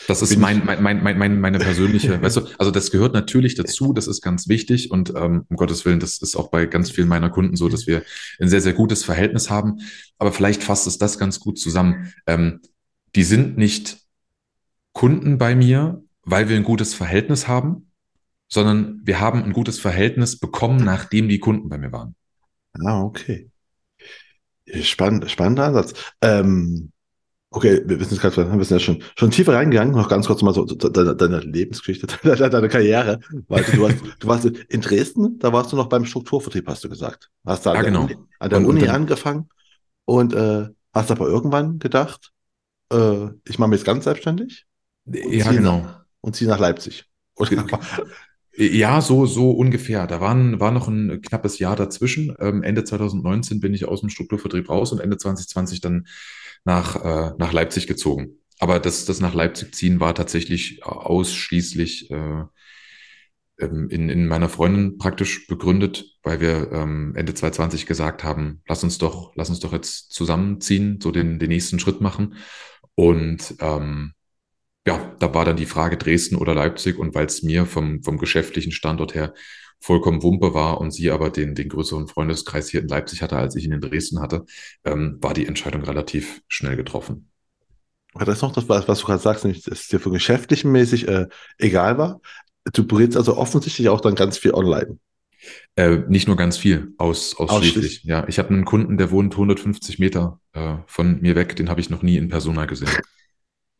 Das 0.08 0.22
ist 0.22 0.38
mein, 0.38 0.64
mein, 0.66 0.82
mein, 0.82 1.18
mein, 1.18 1.40
meine 1.40 1.60
persönliche, 1.60 2.22
weißt 2.22 2.38
du, 2.38 2.42
also 2.58 2.72
das 2.72 2.92
gehört 2.92 3.14
natürlich 3.14 3.56
dazu, 3.56 3.94
das 3.94 4.08
ist 4.08 4.22
ganz 4.22 4.48
wichtig 4.48 4.92
und 4.92 5.14
ähm, 5.16 5.46
um 5.50 5.56
Gottes 5.56 5.86
Willen, 5.86 6.00
das 6.00 6.18
ist 6.20 6.36
auch 6.36 6.50
bei 6.50 6.66
ganz 6.66 6.92
vielen 6.92 7.08
meiner 7.08 7.30
Kunden 7.30 7.56
so, 7.56 7.70
dass 7.70 7.88
wir 7.88 8.04
ein 8.40 8.48
sehr, 8.48 8.62
sehr 8.62 8.74
gutes 8.74 9.04
Verhältnis 9.04 9.50
haben. 9.50 9.80
Aber 10.18 10.32
vielleicht 10.32 10.64
fasst 10.64 10.88
es 10.88 10.98
das 10.98 11.18
ganz 11.18 11.40
gut 11.40 11.60
zusammen. 11.60 12.14
Ähm, 12.28 12.62
die 13.16 13.24
sind 13.24 13.58
nicht 13.58 13.98
Kunden 14.94 15.38
bei 15.38 15.56
mir, 15.56 16.04
weil 16.24 16.50
wir 16.50 16.56
ein 16.56 16.64
gutes 16.64 16.94
Verhältnis 16.94 17.48
haben, 17.48 17.92
sondern 18.48 19.02
wir 19.04 19.20
haben 19.20 19.44
ein 19.44 19.54
gutes 19.54 19.80
Verhältnis 19.80 20.40
bekommen, 20.40 20.84
nachdem 20.84 21.28
die 21.28 21.40
Kunden 21.40 21.70
bei 21.70 21.78
mir 21.78 21.92
waren. 21.92 22.16
Ah, 22.74 23.02
okay. 23.02 23.50
Spannend, 24.82 25.30
spannender 25.30 25.66
Ansatz. 25.66 25.94
Ähm, 26.22 26.92
Okay, 27.56 27.82
wir 27.86 27.98
wissen 28.02 28.16
es 28.16 28.20
gerade, 28.20 28.36
wir 28.36 28.66
sind 28.66 28.80
ja 28.82 28.84
schon, 28.84 29.02
schon 29.16 29.32
tiefer 29.32 29.54
reingegangen, 29.54 29.96
noch 29.96 30.10
ganz 30.10 30.28
kurz 30.28 30.42
mal 30.42 30.54
so, 30.54 30.68
so 30.68 30.76
deine, 30.76 31.16
deine 31.16 31.40
Lebensgeschichte, 31.40 32.06
deine, 32.24 32.50
deine 32.50 32.68
Karriere. 32.68 33.22
Weil 33.48 33.64
du, 33.64 33.82
warst, 33.82 33.98
du 34.20 34.28
warst 34.28 34.46
in 34.46 34.82
Dresden, 34.82 35.40
da 35.40 35.54
warst 35.54 35.72
du 35.72 35.78
noch 35.78 35.88
beim 35.88 36.04
Strukturvertrieb, 36.04 36.68
hast 36.68 36.84
du 36.84 36.90
gesagt. 36.90 37.32
Hast 37.46 37.66
da 37.66 37.74
ja, 37.74 37.80
an, 37.80 37.86
genau. 37.86 38.08
der 38.08 38.18
Uni, 38.18 38.28
an 38.40 38.50
der 38.50 38.60
und, 38.60 38.66
Uni 38.66 38.82
und 38.82 38.90
angefangen 38.90 39.50
und 40.04 40.34
äh, 40.34 40.68
hast 40.94 41.12
aber 41.12 41.28
irgendwann 41.30 41.80
gedacht, 41.80 42.34
äh, 42.92 43.28
ich 43.48 43.58
mache 43.58 43.70
mich 43.70 43.80
jetzt 43.80 43.86
ganz 43.86 44.04
selbstständig. 44.04 44.66
Ja, 45.06 45.50
genau. 45.54 45.80
Nach, 45.80 46.06
und 46.20 46.36
ziehe 46.36 46.50
nach 46.50 46.60
Leipzig. 46.60 47.06
Ja, 48.58 49.02
so, 49.02 49.26
so 49.26 49.52
ungefähr. 49.52 50.08
Da 50.08 50.22
waren, 50.22 50.62
war 50.62 50.72
noch 50.72 50.88
ein 50.88 51.22
knappes 51.22 51.60
Jahr 51.60 51.76
dazwischen. 51.76 52.34
Ähm, 52.40 52.64
Ende 52.64 52.86
2019 52.86 53.60
bin 53.60 53.74
ich 53.74 53.84
aus 53.84 54.00
dem 54.00 54.08
Strukturvertrieb 54.10 54.70
raus 54.70 54.94
und 54.94 55.02
Ende 55.02 55.18
2020 55.18 55.82
dann 55.82 56.08
nach, 56.66 56.96
äh, 56.96 57.34
nach 57.38 57.54
Leipzig 57.54 57.88
gezogen. 57.88 58.40
Aber 58.60 58.80
das, 58.80 59.06
das 59.06 59.20
nach 59.22 59.34
Leipzig 59.34 59.74
ziehen 59.74 60.00
war 60.00 60.16
tatsächlich 60.16 60.84
ausschließlich 60.84 62.12
äh, 62.12 62.44
ähm, 63.58 63.90
in, 63.90 64.10
in 64.10 64.28
meiner 64.28 64.50
Freundin 64.50 64.98
praktisch 64.98 65.48
begründet, 65.48 66.18
weil 66.24 66.42
wir 66.42 66.72
ähm, 66.72 67.14
Ende 67.16 67.34
2020 67.34 67.86
gesagt 67.86 68.24
haben, 68.24 68.62
lass 68.68 68.84
uns 68.84 68.98
doch, 68.98 69.34
lass 69.36 69.50
uns 69.50 69.60
doch 69.60 69.72
jetzt 69.72 70.12
zusammenziehen, 70.12 71.00
so 71.02 71.12
den, 71.12 71.40
den 71.40 71.50
nächsten 71.50 71.80
Schritt 71.80 72.02
machen. 72.02 72.36
Und 72.96 73.56
ähm, 73.60 74.14
ja, 74.88 75.16
da 75.20 75.34
war 75.34 75.46
dann 75.46 75.58
die 75.58 75.66
Frage 75.66 75.98
Dresden 75.98 76.36
oder 76.36 76.54
Leipzig 76.54 76.98
und 76.98 77.16
weil 77.16 77.26
es 77.26 77.44
mir 77.44 77.66
vom, 77.66 78.04
vom 78.04 78.18
geschäftlichen 78.18 78.72
Standort 78.72 79.16
her 79.16 79.34
vollkommen 79.80 80.24
Wumpe 80.24 80.54
war 80.54 80.80
und 80.82 80.92
sie 80.92 81.12
aber 81.12 81.30
den, 81.30 81.56
den 81.56 81.70
größeren 81.70 82.08
Freundeskreis 82.08 82.70
hier 82.70 82.82
in 82.82 82.88
Leipzig 82.88 83.22
hatte, 83.22 83.38
als 83.38 83.56
ich 83.56 83.66
ihn 83.66 83.72
in 83.72 83.82
Dresden 83.82 84.20
hatte, 84.20 84.46
ähm, 84.84 85.18
war 85.22 85.34
die 85.34 85.46
Entscheidung 85.46 85.84
relativ 85.84 86.42
schnell 86.48 86.76
getroffen. 86.76 87.30
Aber 88.14 88.26
das 88.26 88.38
ist 88.38 88.42
noch 88.42 88.54
das, 88.54 88.70
was, 88.70 88.88
was 88.88 89.00
du 89.00 89.06
gerade 89.06 89.22
sagst, 89.22 89.44
nämlich, 89.44 89.64
dass 89.64 89.82
es 89.82 89.88
dir 89.90 90.00
für 90.00 90.12
geschäftlichen 90.12 90.72
mäßig 90.72 91.08
äh, 91.08 91.28
egal 91.58 91.98
war. 91.98 92.22
Du 92.74 92.88
berätst 92.88 93.18
also 93.18 93.38
offensichtlich 93.38 93.90
auch 93.90 94.02
dann 94.02 94.16
ganz 94.16 94.38
viel 94.38 94.54
online. 94.54 94.98
Äh, 95.76 95.98
nicht 96.08 96.28
nur 96.28 96.38
ganz 96.38 96.58
viel, 96.58 96.94
aus, 96.98 97.36
ausschließlich. 97.36 98.04
Ja, 98.04 98.26
ich 98.28 98.40
habe 98.40 98.50
einen 98.50 98.66
Kunden, 98.66 98.98
der 98.98 99.12
wohnt 99.12 99.34
150 99.34 100.00
Meter 100.00 100.40
äh, 100.54 100.78
von 100.88 101.22
mir 101.22 101.36
weg, 101.36 101.56
den 101.56 101.70
habe 101.70 101.82
ich 101.82 101.90
noch 101.90 102.02
nie 102.02 102.18
in 102.18 102.30
Persona 102.30 102.66
gesehen. 102.66 102.90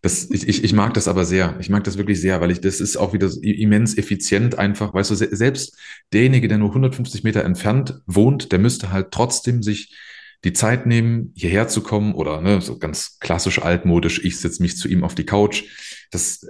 das, 0.00 0.30
ich, 0.30 0.46
ich, 0.46 0.62
ich 0.64 0.72
mag 0.72 0.94
das 0.94 1.08
aber 1.08 1.24
sehr. 1.24 1.56
Ich 1.58 1.70
mag 1.70 1.84
das 1.84 1.98
wirklich 1.98 2.20
sehr, 2.20 2.40
weil 2.40 2.50
ich, 2.50 2.60
das 2.60 2.80
ist 2.80 2.96
auch 2.96 3.12
wieder 3.12 3.30
immens 3.42 3.98
effizient 3.98 4.56
einfach. 4.58 4.94
Weißt 4.94 5.10
du, 5.10 5.14
selbst 5.14 5.76
derjenige, 6.12 6.46
der 6.46 6.58
nur 6.58 6.68
150 6.68 7.24
Meter 7.24 7.44
entfernt 7.44 8.00
wohnt, 8.06 8.52
der 8.52 8.60
müsste 8.60 8.92
halt 8.92 9.10
trotzdem 9.10 9.62
sich 9.62 9.96
die 10.44 10.52
Zeit 10.52 10.86
nehmen, 10.86 11.32
hierher 11.34 11.66
zu 11.66 11.82
kommen 11.82 12.14
oder 12.14 12.40
ne, 12.40 12.60
so 12.60 12.78
ganz 12.78 13.18
klassisch 13.18 13.60
altmodisch, 13.60 14.24
ich 14.24 14.38
setze 14.38 14.62
mich 14.62 14.76
zu 14.76 14.86
ihm 14.88 15.02
auf 15.02 15.16
die 15.16 15.26
Couch. 15.26 15.64
Das 16.12 16.46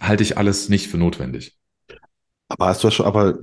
halte 0.00 0.22
ich 0.22 0.38
alles 0.38 0.68
nicht 0.68 0.88
für 0.88 0.98
notwendig. 0.98 1.56
Aber 2.46 2.66
hast 2.66 2.82
du 2.84 2.90
schon, 2.90 3.06
aber 3.06 3.38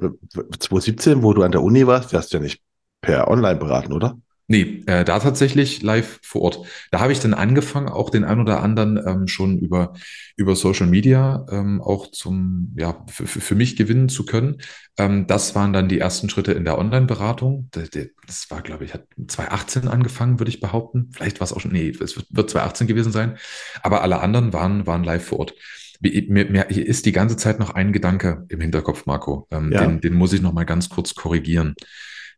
2017, 0.60 1.24
wo 1.24 1.34
du 1.34 1.44
an 1.44 1.52
der 1.52 1.62
Uni 1.62 1.86
warst, 1.86 2.14
hast 2.14 2.34
du 2.34 2.38
ja 2.38 2.44
nicht 2.44 2.62
per 3.02 3.28
Online 3.28 3.60
beraten, 3.60 3.94
oder? 3.94 4.18
Nee, 4.48 4.84
äh, 4.86 5.04
da 5.04 5.18
tatsächlich 5.18 5.82
live 5.82 6.20
vor 6.22 6.42
Ort. 6.42 6.68
Da 6.92 7.00
habe 7.00 7.12
ich 7.12 7.20
dann 7.20 7.34
angefangen, 7.34 7.90
auch 7.90 8.12
den 8.12 8.24
ein 8.24 8.40
oder 8.40 8.62
anderen 8.62 9.02
ähm, 9.04 9.28
schon 9.28 9.58
über, 9.58 9.94
über 10.36 10.56
Social 10.56 10.86
Media 10.86 11.48
ähm, 11.50 11.82
auch 11.82 12.12
zum, 12.12 12.76
ja, 12.78 13.04
für 13.10 13.56
mich 13.56 13.76
gewinnen 13.76 14.08
zu 14.08 14.24
können. 14.24 14.58
Ähm, 14.98 15.26
das 15.26 15.56
waren 15.56 15.74
dann 15.74 15.90
die 15.90 15.98
ersten 15.98 16.30
Schritte 16.30 16.52
in 16.52 16.64
der 16.64 16.78
Online-Beratung. 16.78 17.70
Das, 17.72 18.52
war, 18.52 18.62
glaube 18.62 18.86
ich, 18.86 18.94
hat 18.94 19.08
2018 19.28 19.88
angefangen, 19.88 20.40
würde 20.40 20.50
ich 20.50 20.62
behaupten. 20.62 21.10
Vielleicht 21.12 21.40
war 21.40 21.46
es 21.46 21.54
auch 21.54 21.60
schon, 21.60 21.72
nee, 21.72 21.90
es 21.90 22.16
wird 22.16 22.50
2018 22.50 22.86
gewesen 22.86 23.12
sein. 23.12 23.38
Aber 23.82 24.04
alle 24.04 24.20
anderen 24.20 24.54
waren, 24.54 24.86
waren 24.86 25.04
live 25.04 25.26
vor 25.26 25.40
Ort. 25.40 25.56
Mir, 26.02 26.52
mir 26.52 26.70
ist 26.70 27.08
die 27.08 27.14
ganze 27.14 27.36
Zeit 27.36 27.58
noch 27.60 27.72
ein 27.72 27.92
Gedanke 27.94 28.46
im 28.50 28.62
Hinterkopf, 28.62 29.08
Marco. 29.08 29.48
Ähm, 29.50 29.72
ja. 29.72 29.84
den, 29.86 30.02
den 30.02 30.14
muss 30.14 30.34
ich 30.34 30.42
noch 30.42 30.54
mal 30.54 30.66
ganz 30.66 30.90
kurz 30.90 31.16
korrigieren. 31.16 31.74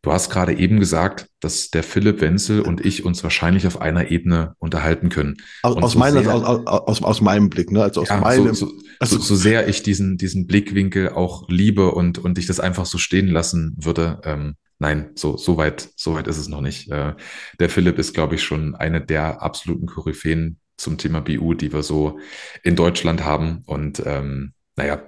Du 0.02 0.12
hast 0.12 0.30
gerade 0.30 0.54
eben 0.54 0.78
gesagt, 0.78 1.28
dass 1.40 1.70
der 1.70 1.82
Philipp 1.82 2.20
Wenzel 2.20 2.60
und 2.60 2.84
ich 2.84 3.04
uns 3.04 3.22
wahrscheinlich 3.22 3.66
auf 3.66 3.80
einer 3.80 4.10
Ebene 4.10 4.54
unterhalten 4.58 5.08
können. 5.08 5.36
Aus, 5.62 5.76
aus, 5.76 5.92
so 5.92 5.98
meiner, 5.98 6.22
sehr, 6.22 6.34
aus, 6.34 6.66
aus, 6.66 7.02
aus, 7.02 7.20
meinem 7.20 7.50
Blick, 7.50 7.70
ne? 7.72 7.82
Also 7.82 8.02
aus 8.02 8.08
ja, 8.08 8.18
meinem. 8.18 8.54
So, 8.54 8.66
so, 8.66 8.72
also, 9.00 9.18
so, 9.18 9.34
sehr 9.34 9.68
ich 9.68 9.82
diesen, 9.82 10.16
diesen 10.16 10.46
Blickwinkel 10.46 11.10
auch 11.10 11.48
liebe 11.48 11.90
und, 11.90 12.18
und 12.18 12.38
ich 12.38 12.46
das 12.46 12.60
einfach 12.60 12.86
so 12.86 12.98
stehen 12.98 13.28
lassen 13.28 13.74
würde, 13.78 14.20
ähm, 14.24 14.54
nein, 14.78 15.10
so, 15.14 15.36
so 15.36 15.56
weit, 15.56 15.88
so 15.96 16.14
weit 16.14 16.28
ist 16.28 16.38
es 16.38 16.48
noch 16.48 16.60
nicht. 16.60 16.90
Äh, 16.90 17.14
der 17.58 17.68
Philipp 17.68 17.98
ist, 17.98 18.14
glaube 18.14 18.36
ich, 18.36 18.42
schon 18.42 18.74
eine 18.74 19.00
der 19.00 19.42
absoluten 19.42 19.86
Koryphäen 19.86 20.58
zum 20.76 20.96
Thema 20.96 21.20
BU, 21.20 21.54
die 21.54 21.72
wir 21.72 21.82
so 21.82 22.18
in 22.62 22.76
Deutschland 22.76 23.24
haben. 23.24 23.62
Und 23.66 24.02
ähm, 24.06 24.52
naja, 24.76 25.02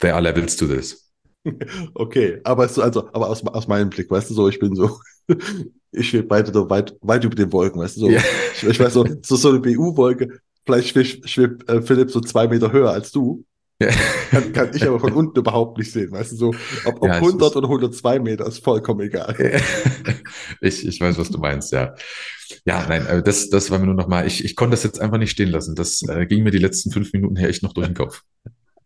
there 0.00 0.14
are 0.14 0.22
levels 0.22 0.56
to 0.56 0.66
this. 0.66 1.07
Okay, 1.94 2.40
aber, 2.44 2.68
so, 2.68 2.82
also, 2.82 3.08
aber 3.12 3.28
aus, 3.28 3.44
aus 3.46 3.68
meinem 3.68 3.90
Blick, 3.90 4.10
weißt 4.10 4.30
du, 4.30 4.34
so, 4.34 4.48
ich 4.48 4.58
bin 4.58 4.74
so, 4.74 4.98
ich 5.92 6.08
schwebe 6.08 6.26
beide 6.26 6.52
so 6.52 6.68
weit, 6.70 6.96
weit 7.00 7.24
über 7.24 7.34
den 7.34 7.52
Wolken, 7.52 7.80
weißt 7.80 7.96
du, 7.96 8.00
so, 8.00 8.10
ja. 8.10 8.20
ich, 8.54 8.64
ich, 8.64 8.80
weiß 8.80 8.92
so, 8.92 9.06
so, 9.22 9.36
so 9.36 9.48
eine 9.50 9.60
BU-Wolke, 9.60 10.40
vielleicht 10.64 10.88
schwebt, 10.88 11.28
schwebt 11.28 11.68
äh, 11.68 11.82
Philipp 11.82 12.10
so 12.10 12.20
zwei 12.20 12.48
Meter 12.48 12.72
höher 12.72 12.90
als 12.90 13.10
du. 13.10 13.44
Ja. 13.80 13.90
Kann, 14.30 14.52
kann 14.52 14.70
ich 14.74 14.84
aber 14.84 14.98
von 14.98 15.12
unten 15.14 15.38
überhaupt 15.38 15.78
nicht 15.78 15.92
sehen, 15.92 16.10
weißt 16.10 16.32
du, 16.32 16.36
so, 16.36 16.54
ob, 16.84 17.00
ob 17.00 17.08
ja, 17.08 17.14
100 17.14 17.54
oder 17.54 17.68
102 17.68 18.18
Meter 18.18 18.46
ist 18.46 18.64
vollkommen 18.64 19.00
egal. 19.02 19.36
ich, 20.60 20.86
ich 20.86 21.00
weiß, 21.00 21.16
was 21.16 21.30
du 21.30 21.38
meinst, 21.38 21.72
ja. 21.72 21.94
Ja, 22.64 22.86
nein, 22.88 23.06
äh, 23.06 23.22
das, 23.22 23.50
das 23.50 23.70
war 23.70 23.78
mir 23.78 23.86
nur 23.86 23.94
noch 23.94 24.08
mal, 24.08 24.26
ich, 24.26 24.44
ich 24.44 24.56
konnte 24.56 24.72
das 24.72 24.82
jetzt 24.82 25.00
einfach 25.00 25.18
nicht 25.18 25.30
stehen 25.30 25.50
lassen. 25.50 25.74
Das 25.74 26.02
äh, 26.08 26.26
ging 26.26 26.42
mir 26.42 26.50
die 26.50 26.58
letzten 26.58 26.90
fünf 26.90 27.12
Minuten 27.12 27.36
her 27.36 27.48
echt 27.48 27.62
noch 27.62 27.72
durch 27.72 27.86
den 27.86 27.94
Kopf. 27.94 28.22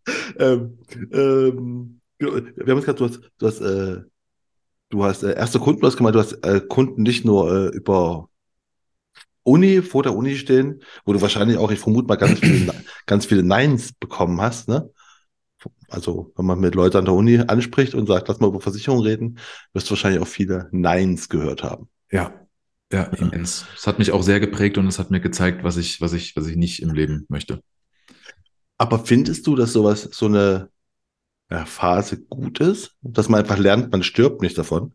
ähm, 0.39 0.77
ähm, 1.11 1.99
wir 2.23 2.75
haben 2.75 2.81
gerade, 2.81 2.97
du 2.97 3.05
hast, 3.05 3.19
du 3.37 3.47
hast, 3.47 3.61
äh, 3.61 4.01
du 4.89 5.03
hast 5.03 5.23
äh, 5.23 5.35
erste 5.35 5.59
Kunden, 5.59 5.81
du 5.81 5.87
hast 5.87 5.97
gemeint, 5.97 6.15
du 6.15 6.19
hast 6.19 6.33
äh, 6.45 6.61
Kunden 6.61 7.03
nicht 7.03 7.25
nur 7.25 7.51
äh, 7.51 7.67
über 7.75 8.29
Uni, 9.43 9.81
vor 9.81 10.03
der 10.03 10.15
Uni 10.15 10.35
stehen, 10.35 10.81
wo 11.05 11.13
du 11.13 11.21
wahrscheinlich 11.21 11.57
auch, 11.57 11.71
ich 11.71 11.79
vermute 11.79 12.07
mal, 12.07 12.15
ganz 12.15 12.39
viele, 12.39 12.73
ganz 13.05 13.25
viele 13.25 13.43
Neins 13.43 13.93
bekommen 13.93 14.39
hast, 14.41 14.69
ne? 14.69 14.89
Also, 15.87 16.33
wenn 16.35 16.45
man 16.45 16.59
mit 16.59 16.75
Leuten 16.75 16.97
an 16.97 17.05
der 17.05 17.13
Uni 17.13 17.37
anspricht 17.39 17.93
und 17.93 18.07
sagt, 18.07 18.27
lass 18.27 18.39
mal 18.39 18.47
über 18.47 18.59
Versicherung 18.59 19.01
reden, 19.01 19.37
wirst 19.73 19.87
du 19.87 19.91
wahrscheinlich 19.91 20.21
auch 20.21 20.27
viele 20.27 20.67
Neins 20.71 21.29
gehört 21.29 21.63
haben. 21.63 21.87
Ja, 22.11 22.33
ja, 22.91 23.03
immens. 23.03 23.65
Es 23.75 23.87
hat 23.87 23.99
mich 23.99 24.11
auch 24.11 24.23
sehr 24.23 24.39
geprägt 24.39 24.77
und 24.77 24.87
es 24.87 24.99
hat 24.99 25.09
mir 25.09 25.21
gezeigt, 25.21 25.63
was 25.63 25.77
ich, 25.77 26.01
was 26.01 26.13
ich, 26.13 26.35
was 26.35 26.47
ich 26.47 26.55
nicht 26.55 26.81
im 26.81 26.93
Leben 26.93 27.25
möchte. 27.29 27.61
Aber 28.77 28.99
findest 28.99 29.47
du, 29.47 29.55
dass 29.55 29.73
sowas, 29.73 30.09
so 30.11 30.25
eine, 30.25 30.69
Phase 31.65 32.21
gut 32.21 32.59
ist? 32.59 32.97
Dass 33.01 33.29
man 33.29 33.41
einfach 33.41 33.57
lernt, 33.57 33.91
man 33.91 34.03
stirbt 34.03 34.41
nicht 34.41 34.57
davon? 34.57 34.93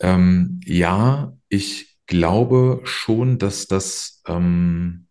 Ähm, 0.00 0.60
ja, 0.64 1.36
ich 1.48 1.96
glaube 2.06 2.80
schon, 2.84 3.38
dass 3.38 3.66
das, 3.66 4.22
ähm, 4.26 5.06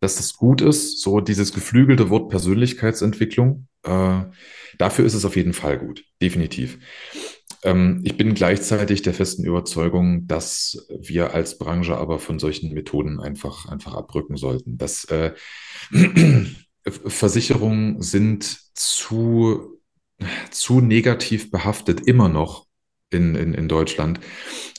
dass 0.00 0.16
das 0.16 0.34
gut 0.34 0.60
ist. 0.60 1.00
So 1.00 1.20
dieses 1.20 1.52
geflügelte 1.52 2.10
Wort 2.10 2.30
Persönlichkeitsentwicklung. 2.30 3.68
Äh, 3.82 4.22
dafür 4.78 5.04
ist 5.04 5.14
es 5.14 5.24
auf 5.24 5.36
jeden 5.36 5.52
Fall 5.52 5.78
gut, 5.78 6.04
definitiv. 6.22 6.78
Ähm, 7.64 8.00
ich 8.04 8.16
bin 8.16 8.34
gleichzeitig 8.34 9.02
der 9.02 9.14
festen 9.14 9.44
Überzeugung, 9.44 10.26
dass 10.26 10.86
wir 11.00 11.34
als 11.34 11.58
Branche 11.58 11.96
aber 11.96 12.18
von 12.18 12.38
solchen 12.38 12.72
Methoden 12.74 13.18
einfach, 13.20 13.66
einfach 13.66 13.94
abrücken 13.94 14.36
sollten. 14.36 14.78
Dass 14.78 15.04
äh, 15.06 15.34
Versicherungen 16.90 18.02
sind 18.02 18.44
zu, 18.74 19.80
zu 20.50 20.80
negativ 20.80 21.50
behaftet, 21.50 22.06
immer 22.06 22.28
noch 22.28 22.66
in, 23.10 23.34
in, 23.34 23.54
in 23.54 23.68
Deutschland, 23.68 24.20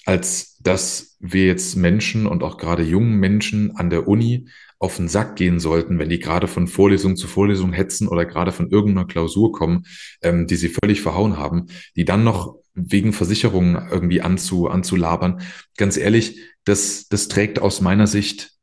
als 0.05 0.57
dass 0.59 1.17
wir 1.19 1.45
jetzt 1.45 1.75
Menschen 1.75 2.27
und 2.27 2.43
auch 2.43 2.57
gerade 2.57 2.83
jungen 2.83 3.19
Menschen 3.19 3.75
an 3.75 3.89
der 3.89 4.07
Uni 4.07 4.49
auf 4.79 4.97
den 4.97 5.07
Sack 5.07 5.35
gehen 5.35 5.59
sollten, 5.59 5.97
wenn 5.97 6.09
die 6.09 6.19
gerade 6.19 6.47
von 6.47 6.67
Vorlesung 6.67 7.15
zu 7.15 7.27
Vorlesung 7.27 7.73
hetzen 7.73 8.07
oder 8.07 8.25
gerade 8.25 8.51
von 8.51 8.69
irgendeiner 8.69 9.07
Klausur 9.07 9.51
kommen, 9.51 9.85
ähm, 10.21 10.45
die 10.45 10.55
sie 10.55 10.69
völlig 10.69 11.01
verhauen 11.01 11.37
haben, 11.37 11.67
die 11.95 12.05
dann 12.05 12.23
noch 12.23 12.57
wegen 12.73 13.11
Versicherungen 13.11 13.87
irgendwie 13.89 14.21
anzu, 14.21 14.67
anzulabern. 14.67 15.41
Ganz 15.77 15.97
ehrlich, 15.97 16.39
das, 16.63 17.07
das 17.07 17.27
trägt 17.27 17.59
aus 17.59 17.81
meiner 17.81 18.05
Sicht 18.05 18.56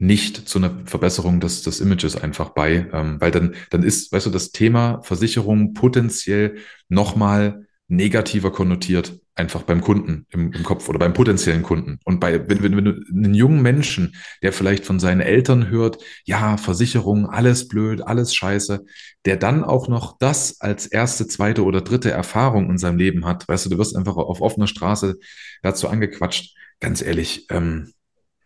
nicht 0.00 0.48
zu 0.48 0.58
einer 0.58 0.80
Verbesserung 0.86 1.40
des, 1.40 1.62
des 1.62 1.80
Images 1.80 2.16
einfach 2.16 2.50
bei, 2.50 2.88
ähm, 2.92 3.20
weil 3.20 3.30
dann, 3.30 3.54
dann 3.68 3.82
ist, 3.82 4.10
weißt 4.12 4.26
du, 4.26 4.30
das 4.30 4.50
Thema 4.50 5.02
Versicherung 5.02 5.74
potenziell 5.74 6.56
nochmal 6.88 7.66
negativer 7.86 8.50
konnotiert, 8.50 9.20
einfach 9.34 9.62
beim 9.62 9.82
Kunden 9.82 10.26
im, 10.30 10.52
im 10.52 10.62
Kopf 10.62 10.88
oder 10.88 10.98
beim 10.98 11.12
potenziellen 11.12 11.62
Kunden. 11.62 11.98
Und 12.04 12.18
bei, 12.18 12.48
wenn, 12.48 12.62
wenn, 12.62 12.76
wenn 12.76 12.84
du 12.86 13.00
einen 13.12 13.34
jungen 13.34 13.60
Menschen, 13.60 14.14
der 14.42 14.54
vielleicht 14.54 14.86
von 14.86 15.00
seinen 15.00 15.20
Eltern 15.20 15.68
hört, 15.68 15.98
ja, 16.24 16.56
Versicherung, 16.56 17.28
alles 17.28 17.68
blöd, 17.68 18.00
alles 18.00 18.34
scheiße, 18.34 18.84
der 19.26 19.36
dann 19.36 19.64
auch 19.64 19.88
noch 19.88 20.16
das 20.18 20.62
als 20.62 20.86
erste, 20.86 21.26
zweite 21.26 21.64
oder 21.64 21.82
dritte 21.82 22.10
Erfahrung 22.10 22.70
in 22.70 22.78
seinem 22.78 22.96
Leben 22.96 23.26
hat, 23.26 23.46
weißt 23.48 23.66
du, 23.66 23.70
du 23.70 23.76
wirst 23.76 23.96
einfach 23.96 24.16
auf 24.16 24.40
offener 24.40 24.66
Straße 24.66 25.18
dazu 25.62 25.88
angequatscht, 25.88 26.56
ganz 26.80 27.02
ehrlich, 27.02 27.46
ähm, 27.50 27.92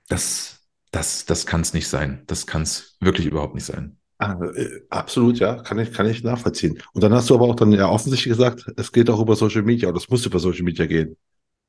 das, 0.09 0.64
das, 0.95 1.25
das 1.25 1.45
kann 1.45 1.61
es 1.63 1.75
nicht 1.75 1.89
sein. 1.89 2.23
Das 2.27 2.47
kann 2.47 2.63
es 2.63 2.97
wirklich 3.01 3.27
überhaupt 3.27 3.55
nicht 3.55 3.65
sein. 3.65 3.97
Ah, 4.19 4.39
äh, 4.55 4.83
absolut, 4.91 5.41
ja, 5.41 5.57
kann 5.57 5.79
ich, 5.81 5.93
kann 5.93 6.07
ich 6.07 6.23
nachvollziehen. 6.23 6.81
Und 6.93 7.03
dann 7.03 7.13
hast 7.13 7.31
du 7.31 7.35
aber 7.35 7.47
auch 7.47 7.57
dann 7.57 7.73
ja 7.73 7.89
offensichtlich 7.89 8.33
gesagt, 8.33 8.67
es 8.77 8.93
geht 8.93 9.11
auch 9.11 9.21
über 9.21 9.35
Social 9.35 9.63
Media 9.63 9.89
oder 9.89 9.99
es 9.99 10.09
muss 10.09 10.25
über 10.25 10.39
Social 10.39 10.63
Media 10.63 10.87
gehen. 10.87 11.17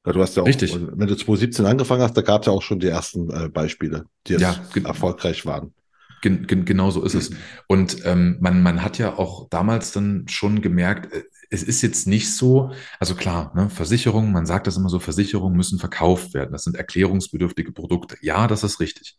Ja, 0.06 0.14
du 0.14 0.22
hast 0.22 0.38
ja 0.38 0.44
auch, 0.44 0.48
Richtig. 0.48 0.76
wenn 0.76 1.08
du 1.08 1.16
2017 1.16 1.66
angefangen 1.66 2.04
hast, 2.04 2.16
da 2.16 2.22
gab 2.22 2.42
es 2.42 2.46
ja 2.46 2.54
auch 2.54 2.62
schon 2.62 2.80
die 2.80 2.88
ersten 2.88 3.32
äh, 3.32 3.50
Beispiele, 3.50 4.06
die 4.28 4.34
ja, 4.34 4.56
erfolgreich 4.84 5.44
waren. 5.48 5.74
Gen, 6.22 6.46
gen, 6.46 6.66
genau 6.66 6.92
so 6.92 7.04
ist 7.04 7.16
es. 7.16 7.32
Und 7.68 8.06
ähm, 8.06 8.38
man, 8.40 8.62
man 8.62 8.84
hat 8.84 9.00
ja 9.00 9.18
auch 9.18 9.50
damals 9.50 9.92
dann 9.92 10.28
schon 10.28 10.62
gemerkt, 10.62 11.12
äh, 11.14 11.24
es 11.50 11.64
ist 11.64 11.82
jetzt 11.82 12.08
nicht 12.08 12.34
so, 12.34 12.72
also 13.00 13.16
klar, 13.16 13.54
ne, 13.56 13.70
Versicherungen, 13.70 14.32
man 14.32 14.46
sagt 14.46 14.68
das 14.68 14.78
immer 14.78 14.90
so, 14.90 15.00
Versicherungen 15.00 15.56
müssen 15.58 15.80
verkauft 15.80 16.34
werden. 16.34 16.52
Das 16.52 16.64
sind 16.64 16.76
erklärungsbedürftige 16.76 17.72
Produkte. 17.72 18.18
Ja, 18.22 18.48
das 18.48 18.64
ist 18.64 18.80
richtig. 18.80 19.16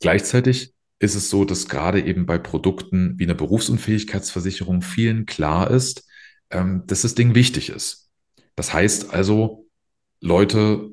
Gleichzeitig 0.00 0.74
ist 0.98 1.14
es 1.14 1.30
so, 1.30 1.44
dass 1.44 1.68
gerade 1.68 2.00
eben 2.04 2.26
bei 2.26 2.38
Produkten 2.38 3.18
wie 3.18 3.24
eine 3.24 3.34
Berufsunfähigkeitsversicherung 3.34 4.82
vielen 4.82 5.26
klar 5.26 5.70
ist, 5.70 6.06
ähm, 6.50 6.84
dass 6.86 7.02
das 7.02 7.14
Ding 7.14 7.34
wichtig 7.34 7.70
ist. 7.70 8.10
Das 8.56 8.72
heißt 8.72 9.12
also, 9.12 9.66
Leute 10.20 10.90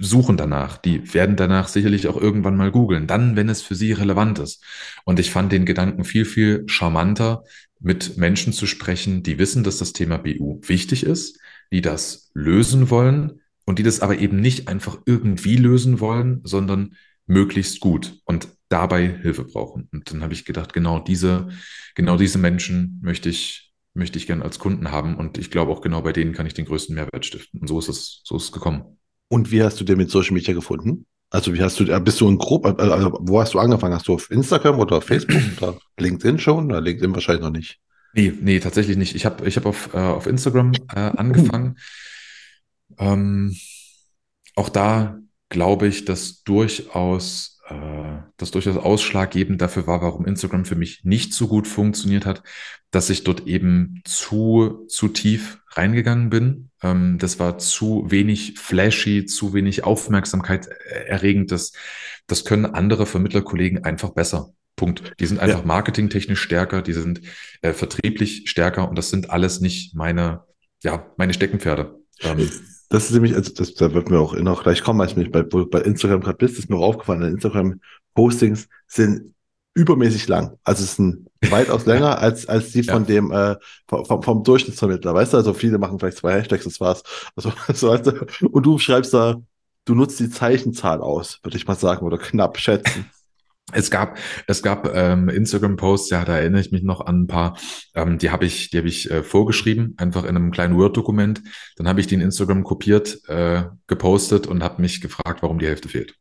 suchen 0.00 0.36
danach, 0.36 0.76
die 0.78 1.14
werden 1.14 1.36
danach 1.36 1.68
sicherlich 1.68 2.08
auch 2.08 2.16
irgendwann 2.16 2.56
mal 2.56 2.70
googeln, 2.70 3.06
dann, 3.06 3.36
wenn 3.36 3.48
es 3.48 3.62
für 3.62 3.74
sie 3.74 3.92
relevant 3.92 4.38
ist. 4.38 4.62
Und 5.04 5.18
ich 5.18 5.30
fand 5.30 5.52
den 5.52 5.66
Gedanken 5.66 6.04
viel, 6.04 6.24
viel 6.24 6.64
charmanter, 6.68 7.44
mit 7.80 8.16
Menschen 8.16 8.52
zu 8.52 8.66
sprechen, 8.66 9.22
die 9.22 9.38
wissen, 9.38 9.64
dass 9.64 9.78
das 9.78 9.92
Thema 9.92 10.18
BU 10.18 10.60
wichtig 10.62 11.04
ist, 11.04 11.38
die 11.70 11.80
das 11.80 12.30
lösen 12.34 12.90
wollen 12.90 13.40
und 13.64 13.78
die 13.78 13.82
das 13.82 14.00
aber 14.00 14.18
eben 14.18 14.40
nicht 14.40 14.68
einfach 14.68 14.98
irgendwie 15.06 15.56
lösen 15.56 16.00
wollen, 16.00 16.40
sondern 16.44 16.94
möglichst 17.26 17.80
gut 17.80 18.20
und 18.24 18.48
dabei 18.68 19.18
Hilfe 19.20 19.44
brauchen. 19.44 19.88
Und 19.92 20.10
dann 20.10 20.22
habe 20.22 20.32
ich 20.32 20.44
gedacht, 20.44 20.72
genau 20.72 21.00
diese, 21.00 21.48
genau 21.94 22.16
diese 22.16 22.38
Menschen 22.38 23.00
möchte 23.02 23.28
ich, 23.28 23.74
möchte 23.94 24.18
ich 24.18 24.26
gern 24.26 24.42
als 24.42 24.58
Kunden 24.58 24.90
haben. 24.90 25.16
Und 25.16 25.38
ich 25.38 25.50
glaube 25.50 25.72
auch 25.72 25.80
genau 25.80 26.02
bei 26.02 26.12
denen 26.12 26.32
kann 26.32 26.46
ich 26.46 26.54
den 26.54 26.66
größten 26.66 26.94
Mehrwert 26.94 27.26
stiften. 27.26 27.60
Und 27.60 27.68
so 27.68 27.78
ist 27.78 27.88
es, 27.88 28.22
so 28.24 28.36
ist 28.36 28.44
es 28.44 28.52
gekommen. 28.52 28.98
Und 29.28 29.50
wie 29.50 29.62
hast 29.62 29.80
du 29.80 29.84
den 29.84 29.98
mit 29.98 30.10
Social 30.10 30.34
Media 30.34 30.54
gefunden? 30.54 31.06
Also 31.30 31.52
wie 31.52 31.62
hast 31.62 31.80
du, 31.80 31.84
äh, 31.84 32.00
bist 32.00 32.20
du 32.20 32.28
in 32.28 32.38
Gruppe, 32.38 32.76
also 32.78 33.18
wo 33.20 33.40
hast 33.40 33.54
du 33.54 33.58
angefangen? 33.58 33.94
Hast 33.94 34.08
du 34.08 34.14
auf 34.14 34.30
Instagram 34.30 34.78
oder 34.78 34.98
auf 34.98 35.04
Facebook 35.04 35.40
oder 35.60 35.78
LinkedIn 35.98 36.38
schon? 36.38 36.66
Oder 36.66 36.80
LinkedIn 36.80 37.14
wahrscheinlich 37.14 37.42
noch 37.42 37.50
nicht. 37.50 37.80
Nee, 38.14 38.32
nee, 38.40 38.60
tatsächlich 38.60 38.96
nicht. 38.96 39.14
Ich 39.14 39.26
habe 39.26 39.46
ich 39.46 39.56
hab 39.56 39.66
auf, 39.66 39.92
äh, 39.92 39.98
auf 39.98 40.26
Instagram 40.26 40.72
äh, 40.94 40.98
angefangen. 41.16 41.76
Ähm, 42.98 43.54
auch 44.54 44.68
da 44.68 45.18
glaube 45.48 45.86
ich, 45.86 46.04
dass 46.04 46.42
durchaus, 46.42 47.55
äh, 47.68 48.22
das 48.36 48.50
durchaus 48.50 48.76
ausschlaggebend 48.76 49.60
dafür 49.60 49.86
war, 49.86 50.02
warum 50.02 50.26
Instagram 50.26 50.64
für 50.64 50.76
mich 50.76 51.04
nicht 51.04 51.32
so 51.32 51.48
gut 51.48 51.66
funktioniert 51.66 52.26
hat, 52.26 52.42
dass 52.90 53.10
ich 53.10 53.24
dort 53.24 53.46
eben 53.46 54.02
zu, 54.04 54.86
zu 54.88 55.08
tief 55.08 55.58
reingegangen 55.70 56.30
bin. 56.30 56.70
Ähm, 56.82 57.18
das 57.18 57.38
war 57.38 57.58
zu 57.58 58.04
wenig 58.08 58.58
flashy, 58.58 59.26
zu 59.26 59.52
wenig 59.52 59.84
Aufmerksamkeit 59.84 60.66
erregend. 60.66 61.50
Das, 61.50 61.72
das 62.26 62.44
können 62.44 62.66
andere 62.66 63.06
Vermittlerkollegen 63.06 63.84
einfach 63.84 64.10
besser. 64.10 64.50
Punkt. 64.76 65.14
Die 65.18 65.26
sind 65.26 65.40
einfach 65.40 65.60
ja. 65.60 65.66
marketingtechnisch 65.66 66.40
stärker, 66.40 66.82
die 66.82 66.92
sind 66.92 67.22
äh, 67.62 67.72
vertrieblich 67.72 68.48
stärker 68.50 68.88
und 68.88 68.96
das 68.96 69.08
sind 69.08 69.30
alles 69.30 69.60
nicht 69.60 69.94
meine, 69.94 70.44
ja, 70.82 71.10
meine 71.16 71.32
Steckenpferde. 71.32 71.98
Ähm, 72.20 72.50
das 72.88 73.06
ist 73.06 73.12
nämlich, 73.12 73.34
also 73.34 73.52
das, 73.52 73.74
da 73.74 73.92
wird 73.92 74.10
mir 74.10 74.18
auch 74.18 74.34
noch 74.36 74.62
gleich 74.62 74.82
kommen, 74.82 75.00
als 75.00 75.16
ich 75.16 75.30
bei, 75.30 75.42
bei 75.42 75.80
Instagram 75.80 76.20
gerade 76.20 76.38
bist, 76.38 76.58
ist 76.58 76.70
mir 76.70 76.76
auch 76.76 76.88
aufgefallen, 76.88 77.22
Instagram-Postings 77.22 78.68
sind 78.86 79.34
übermäßig 79.74 80.26
lang. 80.28 80.58
Also 80.64 80.84
es 80.84 80.96
sind 80.96 81.28
weitaus 81.50 81.86
länger 81.86 82.18
als, 82.18 82.48
als 82.48 82.72
die 82.72 82.82
von 82.82 83.02
ja. 83.02 83.06
dem, 83.06 83.30
äh, 83.30 83.56
vom, 83.88 84.22
vom 84.22 84.42
Durchschnittsvermittler. 84.42 85.14
Weißt 85.14 85.32
du, 85.32 85.36
also 85.36 85.52
viele 85.52 85.78
machen 85.78 85.98
vielleicht 85.98 86.18
zwei 86.18 86.32
Hashtags, 86.32 86.64
das 86.64 86.80
war's. 86.80 87.02
Also, 87.36 87.52
so, 87.74 87.88
weißt 87.90 88.06
du, 88.06 88.48
und 88.48 88.64
du 88.64 88.78
schreibst 88.78 89.12
da, 89.12 89.36
du 89.84 89.94
nutzt 89.94 90.18
die 90.18 90.30
Zeichenzahl 90.30 91.00
aus, 91.00 91.40
würde 91.42 91.56
ich 91.56 91.66
mal 91.66 91.76
sagen, 91.76 92.06
oder 92.06 92.18
knapp 92.18 92.58
schätzen. 92.58 93.10
Es 93.72 93.90
gab, 93.90 94.18
es 94.46 94.62
gab 94.62 94.94
ähm, 94.94 95.28
Instagram-Posts, 95.28 96.10
ja, 96.10 96.24
da 96.24 96.38
erinnere 96.38 96.60
ich 96.60 96.70
mich 96.70 96.84
noch 96.84 97.00
an 97.04 97.22
ein 97.22 97.26
paar, 97.26 97.58
ähm, 97.94 98.16
die 98.16 98.30
habe 98.30 98.44
ich, 98.44 98.70
die 98.70 98.78
habe 98.78 98.86
ich 98.86 99.10
äh, 99.10 99.24
vorgeschrieben, 99.24 99.94
einfach 99.96 100.22
in 100.22 100.36
einem 100.36 100.52
kleinen 100.52 100.76
Word-Dokument. 100.76 101.42
Dann 101.76 101.88
habe 101.88 102.00
ich 102.00 102.06
die 102.06 102.14
in 102.14 102.20
Instagram 102.20 102.62
kopiert, 102.62 103.28
äh, 103.28 103.64
gepostet 103.88 104.46
und 104.46 104.62
habe 104.62 104.80
mich 104.80 105.00
gefragt, 105.00 105.42
warum 105.42 105.58
die 105.58 105.66
Hälfte 105.66 105.88
fehlt. 105.88 106.14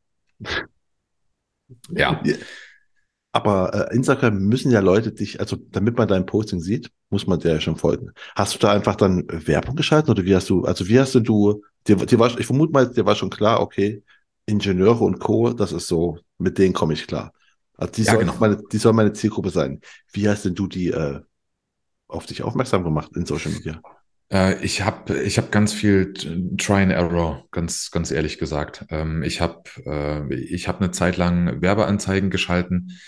Ja. 1.91 2.21
Aber 3.31 3.91
äh, 3.91 3.95
Instagram 3.95 4.39
müssen 4.39 4.71
ja 4.71 4.79
Leute 4.79 5.11
dich, 5.11 5.39
also 5.39 5.55
damit 5.69 5.97
man 5.97 6.07
dein 6.07 6.25
Posting 6.25 6.61
sieht, 6.61 6.89
muss 7.09 7.27
man 7.27 7.39
dir 7.39 7.53
ja 7.53 7.61
schon 7.61 7.77
folgen. 7.77 8.11
Hast 8.35 8.55
du 8.55 8.59
da 8.59 8.71
einfach 8.71 8.95
dann 8.95 9.25
Werbung 9.27 9.75
geschaltet 9.75 10.09
oder 10.09 10.25
wie 10.25 10.35
hast 10.35 10.49
du, 10.49 10.63
also 10.63 10.87
wie 10.87 10.99
hast 10.99 11.13
du, 11.13 11.19
du 11.19 11.61
dir, 11.85 11.97
dir 11.97 12.17
war, 12.17 12.39
ich 12.39 12.45
vermute 12.45 12.71
mal, 12.71 12.89
dir 12.89 13.05
war 13.05 13.15
schon 13.15 13.29
klar, 13.29 13.61
okay, 13.61 14.03
Ingenieure 14.47 15.03
und 15.03 15.19
Co., 15.19 15.53
das 15.53 15.71
ist 15.71 15.87
so, 15.87 16.17
mit 16.37 16.57
denen 16.57 16.73
komme 16.73 16.93
ich 16.93 17.07
klar. 17.07 17.33
Also 17.77 17.93
die, 17.93 18.03
ja, 18.03 18.13
soll 18.13 18.21
genau. 18.21 18.35
meine, 18.39 18.61
die 18.71 18.77
soll 18.77 18.93
meine 18.93 19.13
Zielgruppe 19.13 19.49
sein. 19.49 19.81
Wie 20.11 20.27
hast 20.29 20.45
denn 20.45 20.55
du 20.55 20.67
die 20.67 20.89
äh, 20.89 21.21
auf 22.07 22.25
dich 22.25 22.43
aufmerksam 22.43 22.83
gemacht 22.83 23.11
in 23.15 23.25
Social 23.25 23.51
Media? 23.51 23.81
Äh, 24.31 24.63
ich 24.63 24.83
habe 24.83 25.21
ich 25.21 25.37
hab 25.37 25.51
ganz 25.51 25.73
viel 25.73 26.13
Try 26.13 26.83
and 26.83 26.91
Error, 26.91 27.45
ganz, 27.51 27.91
ganz 27.91 28.11
ehrlich 28.11 28.37
gesagt. 28.37 28.85
Ähm, 28.89 29.23
ich 29.23 29.41
habe 29.41 29.63
äh, 29.85 30.33
ich 30.35 30.67
hab 30.67 30.81
eine 30.81 30.91
Zeit 30.91 31.17
lang 31.17 31.61
Werbeanzeigen 31.61 32.29
geschalten. 32.29 32.99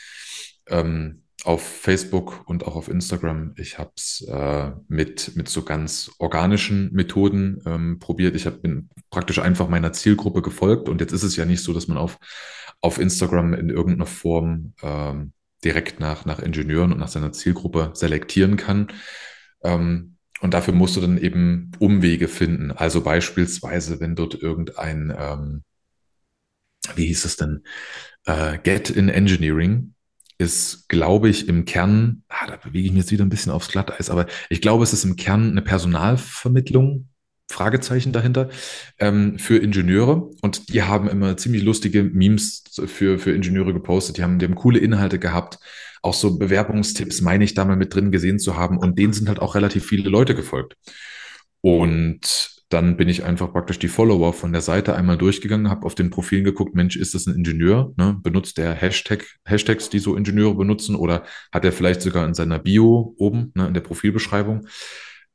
Ähm, 0.68 1.24
auf 1.44 1.62
Facebook 1.62 2.44
und 2.48 2.66
auch 2.66 2.76
auf 2.76 2.88
Instagram. 2.88 3.54
Ich 3.58 3.78
habe 3.78 3.92
es 3.96 4.26
äh, 4.28 4.72
mit, 4.88 5.36
mit 5.36 5.48
so 5.48 5.62
ganz 5.62 6.12
organischen 6.18 6.92
Methoden 6.94 7.62
ähm, 7.66 8.00
probiert. 8.00 8.36
Ich 8.36 8.46
hab, 8.46 8.62
bin 8.62 8.90
praktisch 9.12 9.40
einfach 9.40 9.70
meiner 9.70 9.94
Zielgruppe 9.94 10.42
gefolgt. 10.42 10.90
Und 10.90 11.00
jetzt 11.00 11.14
ist 11.14 11.24
es 11.24 11.36
ja 11.36 11.46
nicht 11.46 11.64
so, 11.64 11.74
dass 11.74 11.88
man 11.88 11.98
auf, 11.98 12.18
auf 12.82 13.00
Instagram 13.00 13.54
in 13.54 13.70
irgendeiner 13.70 14.06
Form 14.06 14.74
ähm, 14.82 15.34
direkt 15.64 16.00
nach, 16.00 16.26
nach 16.26 16.40
Ingenieuren 16.40 16.94
und 16.94 17.00
nach 17.00 17.08
seiner 17.08 17.32
Zielgruppe 17.32 17.92
selektieren 17.94 18.58
kann. 18.58 18.88
Ähm, 19.64 20.18
und 20.40 20.54
dafür 20.54 20.74
musst 20.74 20.96
du 20.96 21.02
dann 21.02 21.18
eben 21.18 21.72
Umwege 21.80 22.28
finden. 22.28 22.72
Also 22.72 23.02
beispielsweise, 23.02 24.00
wenn 24.00 24.16
dort 24.16 24.36
irgendein, 24.36 25.14
ähm, 25.18 25.64
wie 26.96 27.08
hieß 27.08 27.26
es 27.26 27.38
denn, 27.38 27.64
äh, 28.26 28.60
Get 28.60 28.90
in 28.92 29.10
Engineering 29.10 29.96
ist, 30.38 30.88
glaube 30.88 31.30
ich, 31.30 31.48
im 31.48 31.66
Kern, 31.66 32.24
ah, 32.30 32.46
da 32.46 32.58
bewege 32.58 32.86
ich 32.86 32.92
mich 32.92 33.02
jetzt 33.02 33.12
wieder 33.12 33.26
ein 33.26 33.30
bisschen 33.30 33.52
aufs 33.52 33.70
Glatteis, 33.70 34.12
aber 34.12 34.28
ich 34.50 34.62
glaube, 34.62 34.84
es 34.84 34.94
ist 34.94 35.04
im 35.04 35.16
Kern 35.16 35.50
eine 35.50 35.64
Personalvermittlung, 35.64 37.10
Fragezeichen 37.50 38.12
dahinter, 38.12 38.50
ähm, 39.00 39.40
für 39.40 39.58
Ingenieure. 39.58 40.30
Und 40.42 40.74
die 40.74 40.84
haben 40.84 41.08
immer 41.08 41.38
ziemlich 41.38 41.64
lustige 41.64 42.04
Memes 42.04 42.64
für, 42.86 43.20
für 43.20 43.32
Ingenieure 43.32 43.74
gepostet. 43.74 44.18
Die 44.18 44.24
haben, 44.24 44.40
die 44.40 44.46
haben 44.46 44.56
coole 44.56 44.80
Inhalte 44.80 45.20
gehabt. 45.20 45.60
Auch 46.02 46.14
so 46.14 46.38
Bewerbungstipps 46.38 47.22
meine 47.22 47.44
ich 47.44 47.54
da 47.54 47.66
mal 47.66 47.78
mit 47.78 47.94
drin 47.94 48.12
gesehen 48.12 48.40
zu 48.40 48.58
haben. 48.58 48.78
Und 48.78 49.00
denen 49.00 49.14
sind 49.14 49.30
halt 49.30 49.40
auch 49.40 49.56
relativ 49.56 49.86
viele 49.86 50.10
Leute 50.10 50.36
gefolgt. 50.36 50.76
Und 51.62 52.58
dann 52.70 52.98
bin 52.98 53.08
ich 53.08 53.24
einfach 53.24 53.54
praktisch 53.54 53.80
die 53.80 53.88
Follower 53.88 54.34
von 54.34 54.52
der 54.52 54.62
Seite 54.62 54.94
einmal 54.94 55.18
durchgegangen, 55.18 55.70
habe 55.70 55.86
auf 55.86 55.96
den 55.96 56.10
Profilen 56.10 56.44
geguckt, 56.44 56.76
Mensch, 56.76 56.98
ist 56.98 57.16
das 57.16 57.26
ein 57.26 57.36
Ingenieur? 57.36 57.94
Ne? 57.96 58.20
Benutzt 58.22 58.58
der 58.58 58.74
Hashtag, 58.74 59.26
Hashtags, 59.46 59.90
die 59.90 60.00
so 60.00 60.16
Ingenieure 60.18 60.56
benutzen 60.56 60.96
oder 60.96 61.24
hat 61.52 61.64
er 61.64 61.72
vielleicht 61.72 62.02
sogar 62.02 62.26
in 62.28 62.34
seiner 62.34 62.60
Bio 62.60 63.16
oben, 63.18 63.54
ne, 63.56 63.68
in 63.68 63.74
der 63.74 63.82
Profilbeschreibung, 63.82 64.68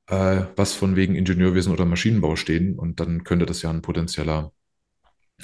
äh, 0.08 0.42
was 0.56 0.74
von 0.74 0.96
wegen 0.96 1.14
Ingenieurwesen 1.14 1.72
oder 1.72 1.84
Maschinenbau 1.84 2.36
stehen 2.36 2.78
und 2.78 3.00
dann 3.00 3.24
könnte 3.24 3.46
das 3.46 3.62
ja 3.62 3.70
ein 3.70 3.82
potenzieller, 3.82 4.52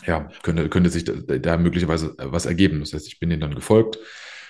ja, 0.06 0.28
könnte, 0.42 0.68
könnte 0.68 0.90
sich 0.90 1.04
da, 1.04 1.12
da 1.12 1.56
möglicherweise 1.56 2.14
was 2.18 2.46
ergeben. 2.46 2.80
Das 2.80 2.92
heißt, 2.92 3.06
ich 3.06 3.18
bin 3.18 3.30
denen 3.30 3.42
dann 3.42 3.54
gefolgt. 3.54 3.98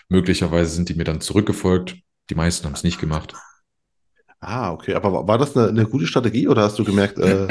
Möglicherweise 0.09 0.71
sind 0.71 0.89
die 0.89 0.95
mir 0.95 1.05
dann 1.05 1.21
zurückgefolgt. 1.21 1.97
Die 2.31 2.35
meisten 2.35 2.67
haben 2.67 2.75
es 2.75 2.85
nicht 2.85 3.01
gemacht. 3.01 3.35
Ah, 4.41 4.73
okay. 4.73 4.95
Aber 4.95 5.27
war 5.27 5.39
das 5.39 5.57
eine, 5.57 5.69
eine 5.69 5.87
gute 5.87 6.07
Strategie 6.07 6.49
oder 6.49 6.63
hast 6.63 6.79
du 6.79 6.85
gemerkt? 6.85 7.19
Äh... 7.19 7.49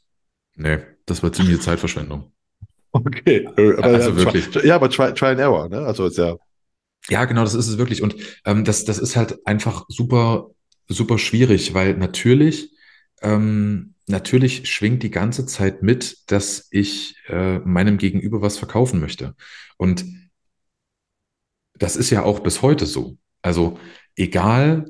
nee, 0.56 0.78
das 1.06 1.22
war 1.22 1.32
ziemliche 1.32 1.60
Zeitverschwendung. 1.60 2.32
Okay. 2.92 3.46
Aber, 3.46 3.84
also 3.84 4.10
ja, 4.10 4.16
wirklich. 4.16 4.64
Ja, 4.64 4.74
aber 4.76 4.90
try, 4.90 5.12
try 5.14 5.26
and 5.26 5.40
error, 5.40 5.68
ne? 5.68 5.78
Also 5.78 6.06
ist 6.06 6.18
ja. 6.18 6.36
Ja, 7.08 7.24
genau, 7.24 7.42
das 7.42 7.54
ist 7.54 7.68
es 7.68 7.78
wirklich. 7.78 8.02
Und 8.02 8.16
ähm, 8.44 8.64
das, 8.64 8.84
das 8.84 8.98
ist 8.98 9.16
halt 9.16 9.46
einfach 9.46 9.84
super, 9.88 10.50
super 10.90 11.18
schwierig, 11.18 11.72
weil 11.74 11.96
natürlich, 11.96 12.72
ähm, 13.22 13.94
natürlich 14.06 14.68
schwingt 14.68 15.02
die 15.02 15.10
ganze 15.10 15.46
Zeit 15.46 15.82
mit, 15.82 16.30
dass 16.30 16.68
ich 16.70 17.16
äh, 17.28 17.60
meinem 17.60 17.96
Gegenüber 17.96 18.42
was 18.42 18.58
verkaufen 18.58 19.00
möchte. 19.00 19.34
Und 19.76 20.04
das 21.74 21.96
ist 21.96 22.10
ja 22.10 22.24
auch 22.24 22.40
bis 22.40 22.62
heute 22.62 22.86
so. 22.86 23.16
Also 23.40 23.78
egal, 24.16 24.86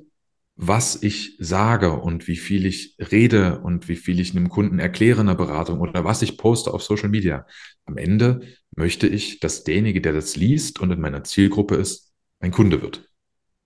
was 0.57 1.03
ich 1.03 1.37
sage 1.39 1.93
und 1.93 2.29
wie 2.29 2.37
viel 2.37 2.67
ich 2.67 2.97
rede 2.99 3.61
und 3.61 3.89
wie 3.89 3.97
viel 3.97 4.21
ich 4.21 4.33
einem 4.33 4.49
Kunden 4.49 4.79
erkläre 4.79 5.21
in 5.21 5.29
der 5.29 5.35
Beratung 5.35 5.81
oder 5.81 6.05
was 6.05 6.23
ich 6.23 6.37
poste 6.37 6.73
auf 6.75 6.83
Social 6.83 7.09
Media. 7.09 7.47
Am 7.87 7.97
Ende 7.97 8.43
möchte 8.77 9.07
ich, 9.07 9.41
dass 9.41 9.65
derjenige, 9.65 10.01
der 10.01 10.13
das 10.13 10.37
liest 10.37 10.81
und 10.81 10.91
in 10.91 11.01
meiner 11.01 11.25
Zielgruppe 11.25 11.77
ist, 11.77 12.13
ein 12.41 12.51
Kunde 12.51 12.83
wird. 12.83 13.10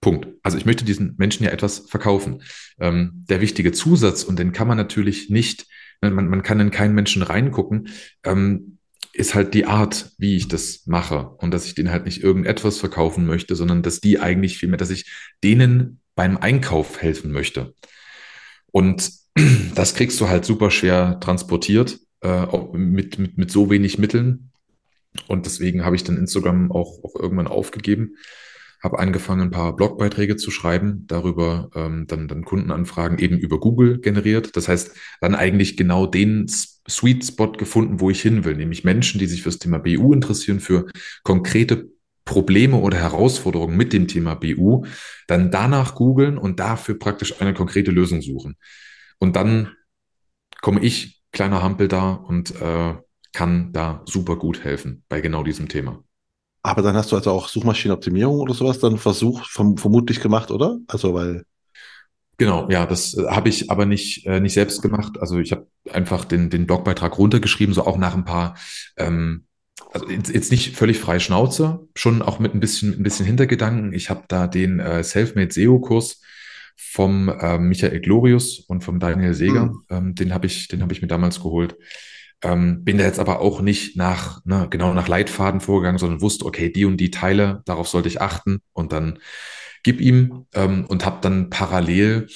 Punkt. 0.04 0.28
Also 0.42 0.58
ich 0.58 0.66
möchte 0.66 0.84
diesen 0.84 1.14
Menschen 1.16 1.44
ja 1.44 1.50
etwas 1.50 1.86
verkaufen. 1.88 2.42
Ähm, 2.78 3.24
der 3.26 3.40
wichtige 3.40 3.72
Zusatz, 3.72 4.22
und 4.22 4.38
den 4.38 4.52
kann 4.52 4.68
man 4.68 4.76
natürlich 4.76 5.30
nicht, 5.30 5.66
ne, 6.02 6.10
man, 6.10 6.28
man 6.28 6.42
kann 6.42 6.60
in 6.60 6.70
keinen 6.70 6.94
Menschen 6.94 7.22
reingucken, 7.22 7.88
ähm, 8.22 8.76
ist 9.14 9.34
halt 9.34 9.54
die 9.54 9.64
Art, 9.64 10.10
wie 10.18 10.36
ich 10.36 10.46
das 10.46 10.86
mache 10.86 11.30
und 11.38 11.52
dass 11.54 11.64
ich 11.64 11.74
denen 11.74 11.90
halt 11.90 12.04
nicht 12.04 12.22
irgendetwas 12.22 12.76
verkaufen 12.76 13.24
möchte, 13.24 13.56
sondern 13.56 13.82
dass 13.82 14.02
die 14.02 14.20
eigentlich 14.20 14.58
vielmehr, 14.58 14.76
dass 14.76 14.90
ich 14.90 15.10
denen 15.42 16.02
beim 16.14 16.36
Einkauf 16.36 17.00
helfen 17.00 17.32
möchte. 17.32 17.72
Und 18.72 19.10
das 19.74 19.94
kriegst 19.94 20.20
du 20.20 20.28
halt 20.28 20.44
super 20.44 20.70
schwer 20.70 21.18
transportiert 21.18 21.98
äh, 22.20 22.44
mit, 22.74 23.18
mit, 23.18 23.38
mit 23.38 23.50
so 23.50 23.70
wenig 23.70 23.96
Mitteln. 23.96 24.50
Und 25.28 25.46
deswegen 25.46 25.82
habe 25.82 25.96
ich 25.96 26.04
dann 26.04 26.18
Instagram 26.18 26.72
auch, 26.72 27.02
auch 27.02 27.14
irgendwann 27.18 27.46
aufgegeben, 27.46 28.16
habe 28.84 28.98
angefangen, 28.98 29.40
ein 29.40 29.50
paar 29.50 29.74
Blogbeiträge 29.74 30.36
zu 30.36 30.50
schreiben, 30.50 31.06
darüber 31.06 31.70
ähm, 31.74 32.06
dann, 32.06 32.28
dann 32.28 32.44
Kundenanfragen 32.44 33.18
eben 33.18 33.38
über 33.38 33.58
Google 33.58 33.98
generiert. 33.98 34.54
Das 34.56 34.68
heißt, 34.68 34.94
dann 35.22 35.34
eigentlich 35.34 35.78
genau 35.78 36.06
den 36.06 36.46
Sweet 36.46 37.24
Spot 37.24 37.52
gefunden, 37.52 38.00
wo 38.00 38.10
ich 38.10 38.20
hin 38.20 38.44
will, 38.44 38.56
nämlich 38.56 38.84
Menschen, 38.84 39.18
die 39.18 39.26
sich 39.26 39.42
fürs 39.42 39.58
Thema 39.58 39.78
BU 39.78 40.12
interessieren, 40.12 40.60
für 40.60 40.86
konkrete 41.22 41.88
Probleme 42.26 42.76
oder 42.76 42.98
Herausforderungen 42.98 43.74
mit 43.76 43.94
dem 43.94 44.06
Thema 44.06 44.34
BU, 44.34 44.84
dann 45.28 45.50
danach 45.50 45.94
googeln 45.94 46.36
und 46.36 46.60
dafür 46.60 46.98
praktisch 46.98 47.40
eine 47.40 47.54
konkrete 47.54 47.90
Lösung 47.90 48.20
suchen. 48.20 48.56
Und 49.18 49.34
dann 49.34 49.72
komme 50.60 50.80
ich, 50.82 51.22
kleiner 51.32 51.62
Hampel 51.62 51.88
da 51.88 52.12
und 52.12 52.60
äh, 52.60 52.94
kann 53.32 53.72
da 53.72 54.02
super 54.04 54.36
gut 54.36 54.62
helfen 54.62 55.04
bei 55.08 55.22
genau 55.22 55.42
diesem 55.42 55.68
Thema. 55.68 56.04
Aber 56.64 56.80
dann 56.80 56.96
hast 56.96 57.12
du 57.12 57.16
also 57.16 57.30
auch 57.30 57.48
Suchmaschinenoptimierung 57.48 58.40
oder 58.40 58.54
sowas 58.54 58.78
dann 58.78 58.96
versucht, 58.96 59.46
verm 59.46 59.76
vermutlich 59.76 60.20
gemacht, 60.20 60.50
oder? 60.50 60.78
Also 60.88 61.12
weil 61.12 61.44
Genau, 62.38 62.68
ja, 62.70 62.86
das 62.86 63.14
äh, 63.16 63.26
habe 63.28 63.50
ich 63.50 63.70
aber 63.70 63.86
nicht, 63.86 64.26
äh, 64.26 64.40
nicht 64.40 64.54
selbst 64.54 64.80
gemacht. 64.80 65.20
Also 65.20 65.38
ich 65.38 65.52
habe 65.52 65.68
einfach 65.92 66.24
den, 66.24 66.48
den 66.50 66.66
Blogbeitrag 66.66 67.18
runtergeschrieben, 67.18 67.74
so 67.74 67.86
auch 67.86 67.98
nach 67.98 68.14
ein 68.14 68.24
paar, 68.24 68.56
ähm, 68.96 69.44
also 69.92 70.08
jetzt, 70.08 70.32
jetzt 70.32 70.50
nicht 70.50 70.74
völlig 70.74 70.98
frei 70.98 71.20
Schnauze, 71.20 71.86
schon 71.94 72.22
auch 72.22 72.38
mit 72.38 72.54
ein 72.54 72.60
bisschen, 72.60 72.94
ein 72.94 73.02
bisschen 73.02 73.26
Hintergedanken. 73.26 73.92
Ich 73.92 74.08
habe 74.08 74.24
da 74.26 74.46
den 74.46 74.80
äh, 74.80 75.04
Selfmade 75.04 75.52
SEO-Kurs 75.52 76.22
vom 76.76 77.28
äh, 77.28 77.58
Michael 77.58 78.00
Glorius 78.00 78.58
und 78.58 78.82
vom 78.82 78.98
Daniel 78.98 79.34
Seeger, 79.34 79.66
mhm. 79.66 79.84
ähm, 79.90 80.14
den 80.14 80.32
habe 80.32 80.46
ich, 80.46 80.66
den 80.66 80.82
habe 80.82 80.94
ich 80.94 81.02
mir 81.02 81.08
damals 81.08 81.40
geholt. 81.40 81.76
Ähm, 82.44 82.84
bin 82.84 82.98
da 82.98 83.04
jetzt 83.04 83.18
aber 83.18 83.40
auch 83.40 83.62
nicht 83.62 83.96
nach, 83.96 84.44
ne, 84.44 84.68
genau 84.68 84.92
nach 84.92 85.08
Leitfaden 85.08 85.60
vorgegangen, 85.60 85.98
sondern 85.98 86.20
wusste, 86.20 86.44
okay, 86.44 86.70
die 86.70 86.84
und 86.84 86.98
die 86.98 87.10
Teile, 87.10 87.62
darauf 87.64 87.88
sollte 87.88 88.08
ich 88.08 88.20
achten 88.20 88.60
und 88.74 88.92
dann 88.92 89.18
gib 89.82 90.00
ihm 90.00 90.46
ähm, 90.54 90.84
und 90.86 91.06
habe 91.06 91.18
dann 91.22 91.48
parallel 91.48 92.28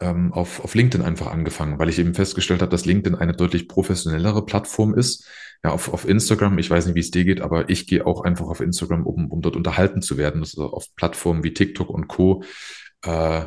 ähm, 0.00 0.32
auf, 0.32 0.64
auf 0.64 0.74
LinkedIn 0.74 1.06
einfach 1.06 1.28
angefangen, 1.28 1.78
weil 1.78 1.88
ich 1.88 2.00
eben 2.00 2.14
festgestellt 2.14 2.62
habe, 2.62 2.70
dass 2.70 2.84
LinkedIn 2.84 3.16
eine 3.16 3.32
deutlich 3.32 3.68
professionellere 3.68 4.44
Plattform 4.44 4.94
ist. 4.94 5.28
Ja, 5.64 5.70
auf, 5.70 5.92
auf 5.92 6.08
Instagram, 6.08 6.58
ich 6.58 6.70
weiß 6.70 6.86
nicht, 6.86 6.94
wie 6.96 7.00
es 7.00 7.10
dir 7.10 7.24
geht, 7.24 7.40
aber 7.40 7.68
ich 7.68 7.86
gehe 7.86 8.06
auch 8.06 8.22
einfach 8.22 8.46
auf 8.46 8.60
Instagram, 8.60 9.06
um, 9.06 9.30
um 9.30 9.40
dort 9.40 9.56
unterhalten 9.56 10.02
zu 10.02 10.16
werden. 10.16 10.40
Das 10.40 10.50
ist 10.50 10.58
auf 10.58 10.86
Plattformen 10.96 11.44
wie 11.44 11.54
TikTok 11.54 11.90
und 11.90 12.08
Co. 12.08 12.42
Äh, 13.04 13.42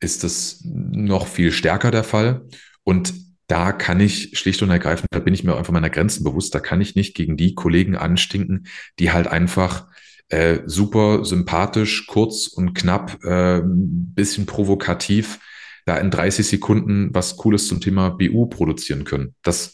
ist 0.00 0.24
das 0.24 0.60
noch 0.64 1.26
viel 1.26 1.52
stärker 1.52 1.90
der 1.90 2.04
Fall. 2.04 2.46
Und 2.84 3.12
da 3.50 3.72
kann 3.72 3.98
ich 3.98 4.38
schlicht 4.38 4.62
und 4.62 4.70
ergreifend, 4.70 5.08
da 5.10 5.18
bin 5.18 5.34
ich 5.34 5.42
mir 5.42 5.56
einfach 5.56 5.72
meiner 5.72 5.90
Grenzen 5.90 6.22
bewusst, 6.22 6.54
da 6.54 6.60
kann 6.60 6.80
ich 6.80 6.94
nicht 6.94 7.16
gegen 7.16 7.36
die 7.36 7.54
Kollegen 7.54 7.96
anstinken, 7.96 8.68
die 9.00 9.10
halt 9.10 9.26
einfach 9.26 9.88
äh, 10.28 10.60
super 10.66 11.24
sympathisch, 11.24 12.06
kurz 12.06 12.46
und 12.46 12.74
knapp, 12.74 13.24
äh, 13.24 13.60
bisschen 13.64 14.46
provokativ 14.46 15.40
da 15.84 15.96
in 15.96 16.12
30 16.12 16.46
Sekunden 16.46 17.12
was 17.12 17.36
Cooles 17.36 17.66
zum 17.66 17.80
Thema 17.80 18.10
BU 18.10 18.46
produzieren 18.46 19.02
können. 19.02 19.34
Das, 19.42 19.72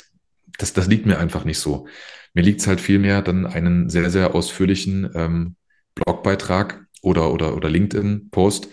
das, 0.57 0.72
das 0.72 0.87
liegt 0.87 1.05
mir 1.05 1.18
einfach 1.18 1.45
nicht 1.45 1.59
so. 1.59 1.87
Mir 2.33 2.43
liegt 2.43 2.61
es 2.61 2.66
halt 2.66 2.81
vielmehr 2.81 3.20
dann 3.20 3.45
einen 3.45 3.91
sehr, 3.91 4.11
sehr 4.11 4.35
ausführlichen 4.35 5.11
ähm, 5.14 5.57
Blogbeitrag 5.95 6.87
oder, 7.03 7.31
oder, 7.31 7.55
oder 7.55 7.68
LinkedIn-Post 7.68 8.68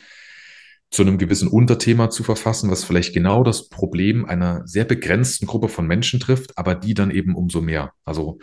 zu 0.94 1.02
einem 1.02 1.18
gewissen 1.18 1.48
Unterthema 1.48 2.12
zu 2.12 2.24
verfassen, 2.24 2.70
was 2.70 2.84
vielleicht 2.84 3.16
genau 3.16 3.44
das 3.44 3.68
Problem 3.68 4.26
einer 4.26 4.62
sehr 4.68 4.86
begrenzten 4.86 5.48
Gruppe 5.48 5.68
von 5.68 5.88
Menschen 5.88 6.20
trifft, 6.20 6.56
aber 6.56 6.76
die 6.76 6.94
dann 6.94 7.10
eben 7.10 7.36
umso 7.36 7.62
mehr. 7.62 7.94
Also 8.06 8.38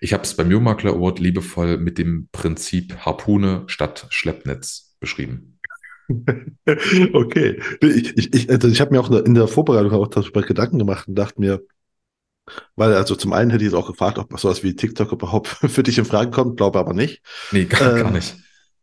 ich 0.00 0.14
habe 0.14 0.22
es 0.22 0.34
beim 0.34 0.50
Jungmakler 0.50 0.94
Award 0.94 1.18
liebevoll 1.18 1.76
mit 1.76 1.98
dem 1.98 2.30
Prinzip 2.32 2.96
Harpune 3.00 3.64
statt 3.66 4.06
Schleppnetz 4.08 4.96
beschrieben. 4.98 5.58
okay. 7.12 7.60
Ich, 7.82 8.34
ich, 8.34 8.50
also 8.50 8.68
ich 8.68 8.80
habe 8.80 8.92
mir 8.92 9.00
auch 9.00 9.10
in 9.10 9.34
der 9.34 9.46
Vorbereitung 9.46 9.92
auch 9.92 10.08
darüber 10.08 10.40
Gedanken 10.40 10.78
gemacht 10.78 11.06
und 11.06 11.16
dachte 11.16 11.38
mir, 11.38 11.60
weil 12.76 12.94
also 12.94 13.14
zum 13.14 13.34
einen 13.34 13.50
hätte 13.50 13.62
ich 13.62 13.70
jetzt 13.70 13.78
auch 13.78 13.88
gefragt, 13.88 14.18
ob 14.18 14.40
sowas 14.40 14.62
wie 14.62 14.74
TikTok 14.74 15.12
überhaupt 15.12 15.48
für 15.68 15.82
dich 15.82 15.98
in 15.98 16.06
Frage 16.06 16.30
kommt, 16.30 16.56
glaube 16.56 16.78
aber 16.78 16.94
nicht. 16.94 17.20
Nee, 17.52 17.66
gar, 17.66 17.94
ähm, 17.94 18.02
gar 18.04 18.10
nicht. 18.10 18.36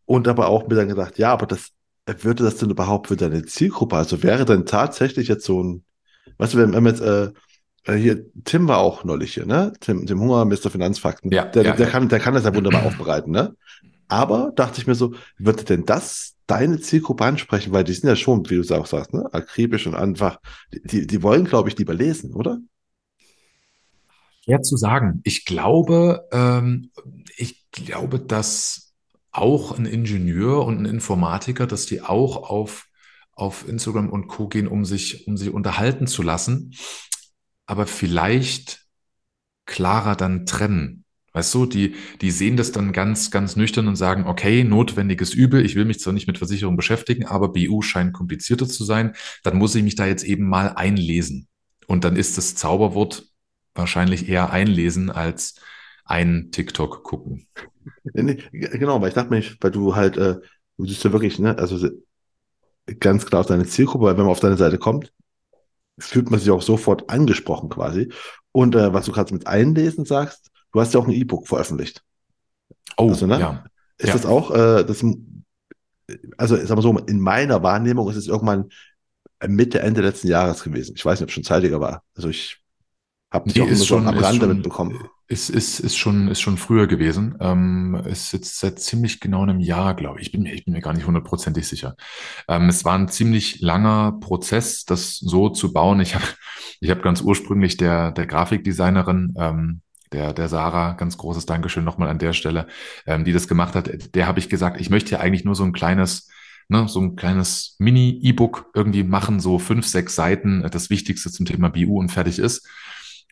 Und 0.06 0.28
aber 0.28 0.50
auch 0.50 0.68
mir 0.68 0.76
dann 0.76 0.88
gedacht, 0.88 1.18
ja, 1.18 1.34
aber 1.34 1.48
das 1.48 1.72
würde 2.20 2.44
das 2.44 2.58
denn 2.58 2.70
überhaupt 2.70 3.08
für 3.08 3.18
deine 3.18 3.46
Zielgruppe? 3.46 3.96
Also 3.96 4.24
wäre 4.24 4.46
denn 4.46 4.66
tatsächlich 4.66 5.28
jetzt 5.28 5.46
so 5.46 5.64
ein, 5.64 5.84
weißt 6.38 6.54
du, 6.54 6.58
wenn, 6.60 6.74
wenn 6.74 6.84
wir 6.84 6.92
jetzt 6.92 7.02
äh, 7.02 7.32
äh, 7.88 7.96
hier, 7.96 8.26
Tim 8.44 8.68
war 8.68 8.80
auch 8.80 9.04
neulich 9.04 9.34
hier, 9.34 9.46
ne? 9.46 9.74
Tim, 9.80 10.06
Tim 10.06 10.20
Hunger, 10.20 10.46
Mr. 10.46 10.70
Finanzfakten. 10.70 11.32
Ja, 11.32 11.46
der, 11.46 11.64
ja, 11.64 11.76
der, 11.76 11.86
ja. 11.86 11.92
Kann, 11.92 12.10
der 12.10 12.20
kann 12.20 12.34
das 12.34 12.44
ja 12.44 12.54
wunderbar 12.54 12.86
aufbereiten, 12.86 13.32
ne? 13.32 13.56
Aber 14.08 14.52
dachte 14.56 14.80
ich 14.80 14.88
mir 14.88 14.96
so, 14.96 15.14
würde 15.38 15.64
denn 15.64 15.86
das 15.86 16.36
deine 16.48 16.80
Zielgruppe 16.80 17.26
ansprechen? 17.26 17.74
Weil 17.74 17.84
die 17.84 17.94
sind 17.94 18.08
ja 18.08 18.16
schon, 18.16 18.50
wie 18.50 18.56
du 18.56 18.62
es 18.62 18.72
auch 18.72 18.86
sagst, 18.86 19.14
ne? 19.14 19.28
akribisch 19.34 19.86
und 19.86 19.96
einfach, 19.96 20.40
die, 20.72 21.06
die 21.06 21.24
wollen, 21.24 21.46
glaube 21.46 21.70
ich, 21.70 21.78
lieber 21.78 21.94
lesen, 21.94 22.34
oder? 22.34 22.60
Schwer 24.44 24.62
zu 24.62 24.78
sagen. 24.78 25.20
Ich 25.26 25.44
glaube, 25.44 26.26
ähm, 26.32 26.92
ich 27.36 27.70
glaube, 27.72 28.20
dass 28.20 28.87
auch 29.38 29.78
ein 29.78 29.86
Ingenieur 29.86 30.66
und 30.66 30.80
ein 30.80 30.86
Informatiker, 30.86 31.68
dass 31.68 31.86
die 31.86 32.02
auch 32.02 32.50
auf, 32.50 32.88
auf 33.34 33.68
Instagram 33.68 34.10
und 34.10 34.28
Co. 34.28 34.48
gehen, 34.48 34.68
um 34.68 34.86
sich, 34.86 35.28
um 35.28 35.38
sich 35.38 35.52
unterhalten 35.52 36.08
zu 36.08 36.24
lassen 36.24 36.74
aber 37.68 37.86
vielleicht 37.86 38.86
klarer 39.66 40.16
dann 40.16 40.48
trennen. 40.48 41.04
Weißt 41.34 41.54
du, 41.54 41.68
die, 41.68 41.94
die 42.22 42.32
sehen 42.32 42.58
das 42.58 42.72
dann 42.72 42.94
ganz, 42.94 43.30
ganz 43.30 43.56
nüchtern 43.56 43.88
und 43.88 43.96
sagen, 43.96 44.26
okay, 44.26 44.64
notwendiges 44.64 45.36
Übel, 45.36 45.64
ich 45.64 45.76
will 45.76 45.86
mich 45.86 46.00
zwar 46.00 46.14
nicht 46.14 46.26
mit 46.26 46.40
Versicherung 46.40 46.78
beschäftigen, 46.78 47.28
aber 47.28 47.50
BU 47.50 47.84
scheint 47.84 48.14
komplizierter 48.14 48.68
zu 48.68 48.84
sein, 48.86 49.14
dann 49.44 49.58
muss 49.58 49.76
ich 49.76 49.84
mich 49.84 49.96
da 49.96 50.08
jetzt 50.08 50.24
eben 50.24 50.50
mal 50.50 50.70
einlesen. 50.70 51.48
Und 51.86 52.06
dann 52.06 52.16
ist 52.16 52.38
das 52.40 52.56
Zauberwort 52.56 53.28
wahrscheinlich 53.76 54.28
eher 54.28 54.50
einlesen 54.50 55.12
als 55.12 55.60
ein 56.08 56.50
TikTok 56.52 57.04
gucken. 57.04 57.48
Genau, 58.14 59.02
weil 59.02 59.10
ich 59.10 59.14
dachte 59.14 59.30
mir, 59.30 59.44
weil 59.62 59.72
du 59.72 59.96
halt, 59.96 60.18
äh, 60.18 60.40
du 60.78 60.86
siehst 60.86 61.04
ja 61.04 61.12
wirklich, 61.12 61.40
ne, 61.40 61.58
also 61.58 61.90
ganz 63.00 63.26
klar 63.26 63.42
auf 63.42 63.48
deine 63.48 63.66
Zielgruppe, 63.66 64.06
weil 64.06 64.18
wenn 64.18 64.24
man 64.24 64.32
auf 64.32 64.40
deine 64.40 64.58
Seite 64.58 64.78
kommt, 64.78 65.14
fühlt 66.00 66.30
man 66.30 66.40
sich 66.40 66.50
auch 66.50 66.62
sofort 66.62 67.10
angesprochen 67.10 67.70
quasi. 67.70 68.12
Und 68.52 68.76
äh, 68.76 68.94
was 68.94 69.06
du 69.06 69.12
gerade 69.12 69.34
mit 69.34 69.48
Einlesen 69.48 70.06
sagst, 70.06 70.50
du 70.72 70.80
hast 70.80 70.94
ja 70.94 71.00
auch 71.00 71.08
ein 71.08 71.14
E-Book 71.14 71.48
veröffentlicht. 71.48 72.04
Oh, 72.98 73.10
also, 73.10 73.28
ne? 73.28 73.40
ja. 73.40 73.64
Ist 73.98 74.08
ja. 74.08 74.14
das 74.14 74.26
auch, 74.26 74.52
äh, 74.52 74.84
das, 74.86 75.04
also 76.38 76.56
sag 76.56 76.76
mal 76.76 76.82
so, 76.82 76.98
in 76.98 77.20
meiner 77.20 77.64
Wahrnehmung 77.64 78.10
ist 78.10 78.16
es 78.16 78.28
irgendwann 78.28 78.70
Mitte, 79.46 79.80
Ende 79.80 80.02
letzten 80.02 80.28
Jahres 80.28 80.64
gewesen. 80.64 80.96
Ich 80.96 81.06
weiß 81.06 81.20
nicht, 81.20 81.26
ob 81.26 81.30
es 81.30 81.34
schon 81.34 81.44
zeitiger 81.44 81.80
war. 81.80 82.04
Also 82.16 82.30
ich 82.30 82.60
habe 83.32 83.52
die 83.52 83.62
auch 83.62 83.68
immer 83.68 83.76
so 83.76 83.98
am 83.98 84.08
Rande 84.08 84.48
mitbekommen. 84.48 85.10
Ist, 85.30 85.50
ist, 85.50 85.82
ist, 85.82 85.98
schon, 85.98 86.30
ist 86.30 86.40
schon 86.40 86.56
früher 86.56 86.88
gewesen. 86.88 87.36
Ähm, 87.42 88.02
ist 88.06 88.32
jetzt 88.32 88.60
seit 88.60 88.80
ziemlich 88.80 89.20
genau 89.20 89.44
einem 89.44 89.60
Jahr, 89.60 89.94
glaube 89.94 90.22
ich. 90.22 90.28
Ich 90.28 90.32
bin 90.32 90.44
mir, 90.44 90.54
ich 90.54 90.64
bin 90.64 90.74
mir 90.74 90.80
gar 90.80 90.94
nicht 90.94 91.06
hundertprozentig 91.06 91.68
sicher. 91.68 91.96
Ähm, 92.48 92.70
es 92.70 92.86
war 92.86 92.98
ein 92.98 93.10
ziemlich 93.10 93.60
langer 93.60 94.14
Prozess, 94.22 94.86
das 94.86 95.18
so 95.18 95.50
zu 95.50 95.74
bauen. 95.74 96.00
Ich 96.00 96.16
habe 96.16 96.24
ich 96.80 96.90
hab 96.90 97.02
ganz 97.04 97.22
ursprünglich 97.22 97.76
der, 97.76 98.14
der 98.14 98.26
Grafikdesignerin, 98.26 99.34
ähm, 99.38 99.82
der, 100.14 100.34
der 100.34 100.48
Sarah, 100.48 100.94
ganz 100.94 101.18
großes 101.18 101.46
Dankeschön 101.46 101.84
nochmal 101.84 102.10
an 102.10 102.20
der 102.20 102.34
Stelle, 102.34 102.68
ähm, 103.06 103.26
die 103.26 103.34
das 103.34 103.48
gemacht 103.48 103.76
hat, 103.76 104.16
der 104.16 104.28
habe 104.28 104.40
ich 104.40 104.50
gesagt, 104.50 104.80
ich 104.80 104.90
möchte 104.90 105.12
ja 105.12 105.20
eigentlich 105.20 105.44
nur 105.44 105.56
so 105.56 105.64
ein 105.64 105.74
kleines, 105.74 106.30
ne, 106.70 106.88
so 106.88 107.02
ein 107.02 107.16
kleines 107.16 107.76
Mini-E-Book 107.80 108.72
irgendwie 108.74 109.04
machen, 109.04 109.40
so 109.40 109.60
fünf, 109.60 109.86
sechs 109.86 110.16
Seiten, 110.16 110.66
das 110.72 110.90
Wichtigste 110.90 111.32
zum 111.32 111.46
Thema 111.46 111.70
BU 111.70 112.00
und 112.00 112.10
fertig 112.10 112.40
ist. 112.40 112.68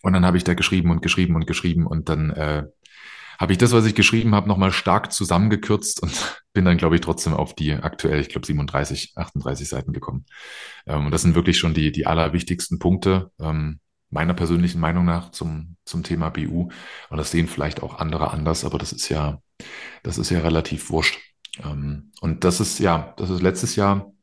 Und 0.05 0.13
dann 0.13 0.23
habe 0.23 0.37
ich 0.37 0.43
da 0.43 0.53
geschrieben 0.53 0.91
und 0.91 1.01
geschrieben 1.01 1.35
und 1.35 1.47
geschrieben 1.47 1.87
und 1.87 2.09
dann 2.09 2.29
äh, 2.29 2.65
habe 3.39 3.51
ich 3.51 3.57
das, 3.57 3.71
was 3.71 3.87
ich 3.87 3.95
geschrieben 3.95 4.35
habe, 4.35 4.47
nochmal 4.47 4.71
stark 4.71 5.11
zusammengekürzt 5.11 6.03
und 6.03 6.43
bin 6.53 6.63
dann, 6.63 6.77
glaube 6.77 6.93
ich, 6.93 7.01
trotzdem 7.01 7.33
auf 7.33 7.55
die 7.55 7.73
aktuell, 7.73 8.19
ich 8.19 8.29
glaube, 8.29 8.45
37, 8.45 9.13
38 9.15 9.67
Seiten 9.67 9.93
gekommen. 9.93 10.27
Ähm, 10.85 11.07
und 11.07 11.11
das 11.11 11.23
sind 11.23 11.33
wirklich 11.33 11.57
schon 11.57 11.73
die, 11.73 11.91
die 11.91 12.05
allerwichtigsten 12.05 12.77
Punkte 12.77 13.31
ähm, 13.39 13.79
meiner 14.11 14.35
persönlichen 14.35 14.79
Meinung 14.79 15.05
nach 15.05 15.31
zum, 15.31 15.75
zum 15.85 16.03
Thema 16.03 16.29
BU. 16.29 16.69
Und 17.09 17.17
das 17.17 17.31
sehen 17.31 17.47
vielleicht 17.47 17.81
auch 17.81 17.97
andere 17.97 18.29
anders, 18.29 18.63
aber 18.63 18.77
das 18.77 18.93
ist 18.93 19.09
ja, 19.09 19.41
das 20.03 20.19
ist 20.19 20.29
ja 20.29 20.41
relativ 20.41 20.91
wurscht. 20.91 21.17
Ähm, 21.63 22.11
und 22.21 22.43
das 22.43 22.59
ist 22.59 22.77
ja, 22.77 23.15
das 23.17 23.31
ist 23.31 23.41
letztes 23.41 23.75
Jahr 23.75 24.13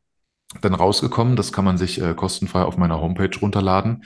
dann 0.60 0.74
rausgekommen. 0.74 1.34
Das 1.34 1.52
kann 1.52 1.64
man 1.64 1.76
sich 1.76 2.00
äh, 2.00 2.14
kostenfrei 2.14 2.62
auf 2.62 2.76
meiner 2.76 3.00
Homepage 3.00 3.36
runterladen. 3.40 4.04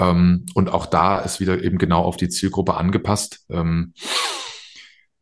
Ähm, 0.00 0.46
und 0.54 0.70
auch 0.70 0.86
da 0.86 1.20
ist 1.20 1.38
wieder 1.40 1.62
eben 1.62 1.78
genau 1.78 2.02
auf 2.02 2.16
die 2.16 2.28
Zielgruppe 2.28 2.74
angepasst. 2.74 3.44
Ähm, 3.50 3.92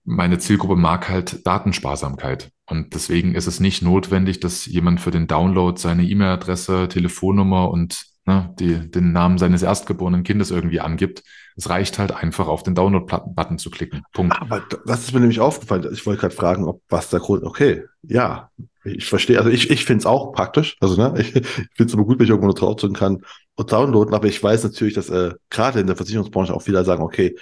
meine 0.05 0.39
Zielgruppe 0.39 0.77
mag 0.77 1.09
halt 1.09 1.47
Datensparsamkeit. 1.47 2.51
Und 2.67 2.95
deswegen 2.95 3.35
ist 3.35 3.47
es 3.47 3.61
nicht 3.61 3.83
notwendig, 3.83 4.41
dass 4.41 4.67
jemand 4.67 5.01
für 5.01 5.11
den 5.11 5.27
Download 5.27 5.79
seine 5.79 6.05
E-Mail-Adresse, 6.05 6.89
Telefonnummer 6.89 7.71
und 7.71 8.07
ne, 8.25 8.55
die, 8.59 8.91
den 8.91 9.13
Namen 9.13 9.39
seines 9.39 9.63
erstgeborenen 9.63 10.23
Kindes 10.23 10.51
irgendwie 10.51 10.81
angibt. 10.81 11.25
Es 11.57 11.69
reicht 11.69 11.99
halt 11.99 12.13
einfach 12.13 12.47
auf 12.47 12.63
den 12.63 12.75
Download-Button 12.75 13.59
zu 13.59 13.71
klicken. 13.71 14.03
Punkt. 14.13 14.41
Aber 14.41 14.63
das 14.87 15.01
ist 15.01 15.13
mir 15.13 15.21
nämlich 15.21 15.41
aufgefallen. 15.41 15.89
Ich 15.93 16.07
wollte 16.07 16.21
gerade 16.21 16.35
fragen, 16.35 16.65
ob 16.65 16.83
was 16.89 17.11
der 17.11 17.21
Grund, 17.21 17.43
okay, 17.43 17.85
ja, 18.03 18.51
ich 18.85 19.07
verstehe, 19.07 19.39
also 19.39 19.51
ich, 19.51 19.71
ich 19.71 19.85
finde 19.85 20.01
es 20.01 20.07
auch 20.07 20.33
praktisch. 20.33 20.77
Also, 20.81 20.97
ne, 20.97 21.15
ich, 21.21 21.33
finde 21.33 21.45
es 21.79 21.95
aber 21.95 22.05
gut, 22.05 22.19
wenn 22.19 22.25
ich 22.25 22.31
irgendwo 22.31 22.53
draufdrücken 22.53 22.97
kann, 22.97 23.23
und 23.59 23.73
downloaden, 23.73 24.15
aber 24.15 24.29
ich 24.29 24.41
weiß 24.41 24.63
natürlich, 24.63 24.95
dass 24.95 25.11
äh, 25.11 25.35
gerade 25.51 25.81
in 25.81 25.89
der 25.89 25.97
Versicherungsbranche 25.97 26.55
auch 26.55 26.63
viele 26.63 26.85
sagen, 26.85 27.03
okay, 27.03 27.37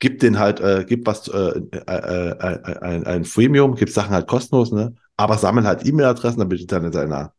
gib 0.00 0.18
den 0.18 0.40
halt, 0.40 0.58
äh, 0.58 0.84
gib 0.86 1.06
was, 1.06 1.28
äh, 1.28 1.60
äh, 1.60 2.30
äh, 2.30 2.80
ein, 2.80 3.06
ein 3.06 3.24
Freemium, 3.24 3.76
gib 3.76 3.88
Sachen 3.88 4.10
halt 4.10 4.26
kostenlos, 4.26 4.72
ne? 4.72 4.96
Aber 5.16 5.38
sammel 5.38 5.64
halt 5.64 5.86
E-Mail-Adressen, 5.86 6.40
damit 6.40 6.60
du 6.60 6.66
dann 6.66 6.84
in 6.84 6.90
deiner 6.90 7.32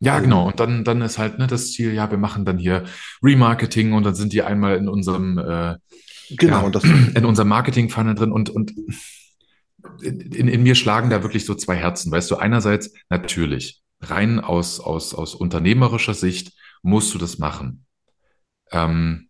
ja, 0.00 0.20
genau. 0.20 0.46
Und 0.46 0.60
dann, 0.60 0.84
dann 0.84 1.02
ist 1.02 1.18
halt 1.18 1.40
ne, 1.40 1.48
das 1.48 1.72
Ziel, 1.72 1.92
ja, 1.92 2.08
wir 2.08 2.18
machen 2.18 2.44
dann 2.44 2.56
hier 2.56 2.84
Remarketing 3.20 3.94
und 3.94 4.04
dann 4.04 4.14
sind 4.14 4.32
die 4.32 4.42
einmal 4.42 4.76
in 4.76 4.88
unserem, 4.88 5.38
äh, 5.38 5.74
genau, 6.30 6.68
ja, 6.68 6.80
in 7.16 7.24
unserem 7.24 7.48
Marketing-Funnel 7.48 8.14
drin 8.14 8.30
und, 8.30 8.48
und 8.48 8.74
in, 10.00 10.46
in 10.48 10.62
mir 10.62 10.76
schlagen 10.76 11.10
da 11.10 11.24
wirklich 11.24 11.44
so 11.46 11.54
zwei 11.56 11.74
Herzen. 11.74 12.12
Weißt 12.12 12.30
du, 12.30 12.36
einerseits 12.36 12.92
natürlich, 13.08 13.82
rein 14.00 14.38
aus, 14.38 14.78
aus, 14.78 15.14
aus 15.14 15.34
unternehmerischer 15.34 16.14
Sicht 16.14 16.52
musst 16.82 17.14
du 17.14 17.18
das 17.18 17.38
machen. 17.38 17.86
Ähm, 18.70 19.28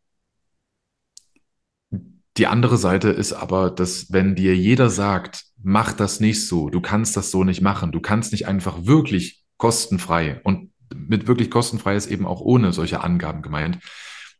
die 2.37 2.47
andere 2.47 2.77
Seite 2.77 3.09
ist 3.09 3.33
aber, 3.33 3.71
dass 3.71 4.13
wenn 4.13 4.37
dir 4.37 4.57
jeder 4.57 4.91
sagt, 4.91 5.45
mach 5.61 5.93
das 5.93 6.21
nicht 6.21 6.47
so, 6.47 6.71
du 6.71 6.81
kannst 6.81 7.17
das 7.17 7.31
so 7.31 7.43
nicht 7.43 7.61
machen, 7.61 7.91
du 7.91 8.01
kannst 8.01 8.33
nicht 8.33 8.47
einfach 8.47 8.87
wirklich 8.87 9.45
kostenfrei 9.57 10.41
und 10.45 10.73
mit 10.95 11.27
wirklich 11.27 11.51
kostenfrei 11.51 11.97
ist 11.97 12.07
eben 12.07 12.27
auch 12.27 12.41
ohne 12.41 12.73
solche 12.73 13.03
Angaben 13.03 13.43
gemeint. 13.43 13.81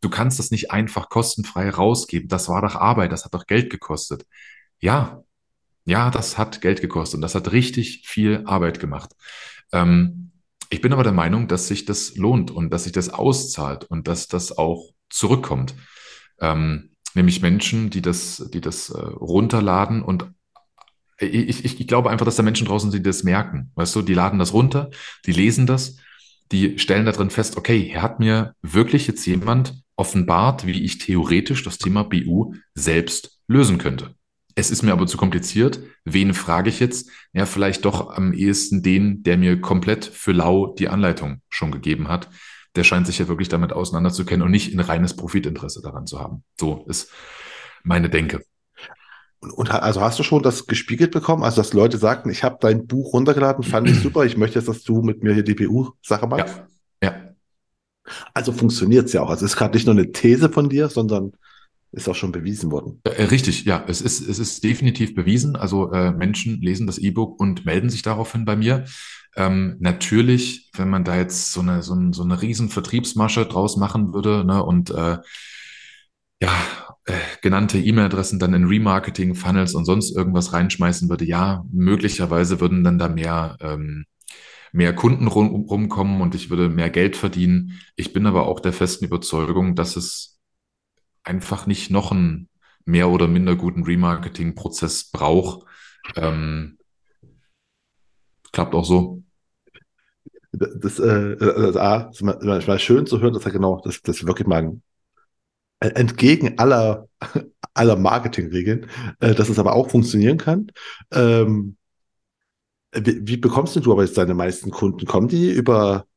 Du 0.01 0.09
kannst 0.09 0.39
das 0.39 0.49
nicht 0.49 0.71
einfach 0.71 1.09
kostenfrei 1.09 1.69
rausgeben. 1.69 2.29
Das 2.29 2.47
war 2.47 2.61
doch 2.61 2.75
Arbeit, 2.75 3.11
das 3.11 3.25
hat 3.25 3.33
doch 3.33 3.45
Geld 3.45 3.69
gekostet. 3.69 4.25
Ja, 4.79 5.23
ja, 5.85 6.09
das 6.09 6.37
hat 6.37 6.61
Geld 6.61 6.81
gekostet 6.81 7.15
und 7.15 7.21
das 7.21 7.35
hat 7.35 7.51
richtig 7.51 8.07
viel 8.07 8.43
Arbeit 8.45 8.79
gemacht. 8.79 9.11
Ähm, 9.73 10.31
ich 10.69 10.81
bin 10.81 10.93
aber 10.93 11.03
der 11.03 11.13
Meinung, 11.13 11.47
dass 11.47 11.67
sich 11.67 11.85
das 11.85 12.15
lohnt 12.15 12.51
und 12.51 12.71
dass 12.71 12.83
sich 12.83 12.93
das 12.93 13.09
auszahlt 13.09 13.85
und 13.85 14.07
dass 14.07 14.27
das 14.27 14.57
auch 14.57 14.91
zurückkommt. 15.09 15.73
Ähm, 16.39 16.91
nämlich 17.15 17.41
Menschen, 17.41 17.89
die 17.89 18.01
das, 18.01 18.49
die 18.53 18.61
das 18.61 18.89
äh, 18.89 18.99
runterladen 18.99 20.01
und 20.01 20.31
ich, 21.21 21.65
ich, 21.65 21.79
ich 21.81 21.87
glaube 21.87 22.09
einfach, 22.09 22.25
dass 22.25 22.37
da 22.37 22.43
Menschen 22.43 22.65
draußen 22.65 22.91
sind, 22.91 23.05
die 23.05 23.09
das 23.09 23.23
merken. 23.23 23.71
Weißt 23.75 23.93
du, 23.95 24.01
die 24.01 24.13
laden 24.13 24.39
das 24.39 24.53
runter, 24.53 24.89
die 25.25 25.33
lesen 25.33 25.65
das, 25.65 25.97
die 26.51 26.79
stellen 26.79 27.05
da 27.05 27.11
drin 27.11 27.29
fest, 27.29 27.57
okay, 27.57 27.79
hier 27.83 28.01
hat 28.01 28.19
mir 28.19 28.55
wirklich 28.61 29.05
jetzt 29.07 29.25
jemand 29.25 29.81
offenbart, 29.95 30.65
wie 30.65 30.83
ich 30.83 30.97
theoretisch 30.97 31.63
das 31.63 31.77
Thema 31.77 32.03
BU 32.03 32.53
selbst 32.73 33.41
lösen 33.47 33.77
könnte. 33.77 34.15
Es 34.59 34.71
ist 34.71 34.83
mir 34.83 34.91
aber 34.91 35.07
zu 35.07 35.15
kompliziert. 35.15 35.79
Wen 36.03 36.33
frage 36.33 36.67
ich 36.69 36.81
jetzt? 36.81 37.09
Ja, 37.31 37.45
vielleicht 37.45 37.85
doch 37.85 38.09
am 38.09 38.33
ehesten 38.33 38.83
den, 38.83 39.23
der 39.23 39.37
mir 39.37 39.61
komplett 39.61 40.03
für 40.03 40.33
lau 40.33 40.75
die 40.77 40.89
Anleitung 40.89 41.41
schon 41.47 41.71
gegeben 41.71 42.09
hat. 42.09 42.29
Der 42.75 42.83
scheint 42.83 43.07
sich 43.07 43.19
ja 43.19 43.29
wirklich 43.29 43.47
damit 43.47 43.71
auseinanderzukennen 43.71 44.45
und 44.45 44.51
nicht 44.51 44.73
ein 44.73 44.81
reines 44.81 45.15
Profitinteresse 45.15 45.81
daran 45.81 46.07
zu 46.07 46.19
haben. 46.19 46.43
So 46.59 46.83
ist 46.89 47.09
meine 47.83 48.09
Denke. 48.09 48.43
Und, 49.39 49.51
und, 49.51 49.71
also 49.71 50.01
hast 50.01 50.19
du 50.19 50.23
schon 50.23 50.43
das 50.43 50.67
gespiegelt 50.67 51.11
bekommen? 51.11 51.43
Also, 51.43 51.61
dass 51.61 51.71
Leute 51.71 51.97
sagten, 51.97 52.29
ich 52.29 52.43
habe 52.43 52.57
dein 52.59 52.85
Buch 52.85 53.13
runtergeladen, 53.13 53.63
fand 53.63 53.89
ich 53.89 53.99
super, 54.03 54.25
ich 54.25 54.35
möchte 54.35 54.59
jetzt, 54.59 54.67
dass 54.67 54.83
du 54.83 55.01
mit 55.01 55.23
mir 55.23 55.33
hier 55.33 55.43
die 55.43 55.55
BU-Sache 55.55 56.27
machst? 56.27 56.61
Ja. 57.01 57.11
ja. 57.11 57.33
Also 58.33 58.51
funktioniert 58.51 59.05
es 59.05 59.13
ja 59.13 59.21
auch. 59.21 59.29
Also 59.29 59.45
es 59.45 59.53
ist 59.53 59.57
gerade 59.57 59.77
nicht 59.77 59.85
nur 59.85 59.95
eine 59.95 60.11
These 60.11 60.49
von 60.49 60.67
dir, 60.67 60.89
sondern 60.89 61.31
ist 61.91 62.07
auch 62.07 62.15
schon 62.15 62.31
bewiesen 62.31 62.71
worden. 62.71 63.01
Äh, 63.03 63.23
richtig, 63.23 63.65
ja, 63.65 63.83
es 63.87 64.01
ist, 64.01 64.27
es 64.27 64.39
ist 64.39 64.63
definitiv 64.63 65.15
bewiesen. 65.15 65.55
Also 65.55 65.91
äh, 65.91 66.11
Menschen 66.11 66.61
lesen 66.61 66.87
das 66.87 66.97
E-Book 66.97 67.39
und 67.39 67.65
melden 67.65 67.89
sich 67.89 68.01
daraufhin 68.01 68.45
bei 68.45 68.55
mir. 68.55 68.85
Ähm, 69.35 69.77
natürlich, 69.79 70.69
wenn 70.73 70.89
man 70.89 71.03
da 71.03 71.15
jetzt 71.15 71.51
so 71.51 71.61
eine, 71.61 71.81
so, 71.81 71.93
ein, 71.93 72.13
so 72.13 72.23
eine 72.23 72.41
riesen 72.41 72.69
Vertriebsmasche 72.69 73.45
draus 73.45 73.77
machen 73.77 74.13
würde 74.13 74.43
ne, 74.43 74.63
und 74.63 74.89
äh, 74.91 75.17
ja, 76.41 76.51
äh, 77.05 77.13
genannte 77.41 77.79
E-Mail-Adressen 77.79 78.39
dann 78.39 78.53
in 78.53 78.65
Remarketing, 78.65 79.35
Funnels 79.35 79.73
und 79.75 79.85
sonst 79.85 80.15
irgendwas 80.15 80.53
reinschmeißen 80.53 81.09
würde, 81.09 81.25
ja, 81.25 81.65
möglicherweise 81.71 82.61
würden 82.61 82.83
dann 82.83 82.99
da 82.99 83.09
mehr, 83.09 83.57
ähm, 83.61 84.05
mehr 84.71 84.93
Kunden 84.93 85.27
rum, 85.27 85.65
rumkommen 85.65 86.21
und 86.21 86.35
ich 86.35 86.49
würde 86.49 86.69
mehr 86.69 86.89
Geld 86.89 87.17
verdienen. 87.17 87.79
Ich 87.95 88.13
bin 88.13 88.25
aber 88.25 88.47
auch 88.47 88.59
der 88.59 88.73
festen 88.73 89.05
Überzeugung, 89.05 89.75
dass 89.75 89.95
es 89.95 90.38
einfach 91.29 91.67
nicht 91.67 91.91
noch 91.91 92.11
einen 92.11 92.49
mehr 92.85 93.09
oder 93.09 93.27
minder 93.27 93.55
guten 93.55 93.83
Remarketing-Prozess 93.83 95.11
braucht. 95.11 95.65
Ähm, 96.15 96.79
klappt 98.51 98.73
auch 98.73 98.85
so. 98.85 99.23
Das, 100.51 100.97
äh, 100.97 101.37
das, 101.37 101.77
A, 101.77 102.09
ist 102.09 102.23
mal 102.23 102.79
schön 102.79 103.05
zu 103.05 103.21
hören, 103.21 103.33
dass 103.33 103.45
er 103.45 103.51
genau, 103.51 103.79
dass 103.81 104.01
das 104.01 104.25
wirklich 104.25 104.47
mal 104.47 104.63
ein 104.63 104.81
entgegen 105.79 106.57
aller, 106.57 107.07
aller 107.73 107.95
Marketingregeln, 107.95 108.87
äh, 109.19 109.35
dass 109.35 109.49
es 109.49 109.59
aber 109.59 109.75
auch 109.75 109.89
funktionieren 109.91 110.37
kann. 110.37 110.71
Ähm, 111.11 111.77
wie, 112.91 113.27
wie 113.27 113.37
bekommst 113.37 113.75
du 113.75 113.91
aber 113.91 114.03
jetzt 114.03 114.17
deine 114.17 114.33
meisten 114.33 114.71
Kunden? 114.71 115.05
Kommen 115.05 115.27
die 115.27 115.51
über 115.51 116.07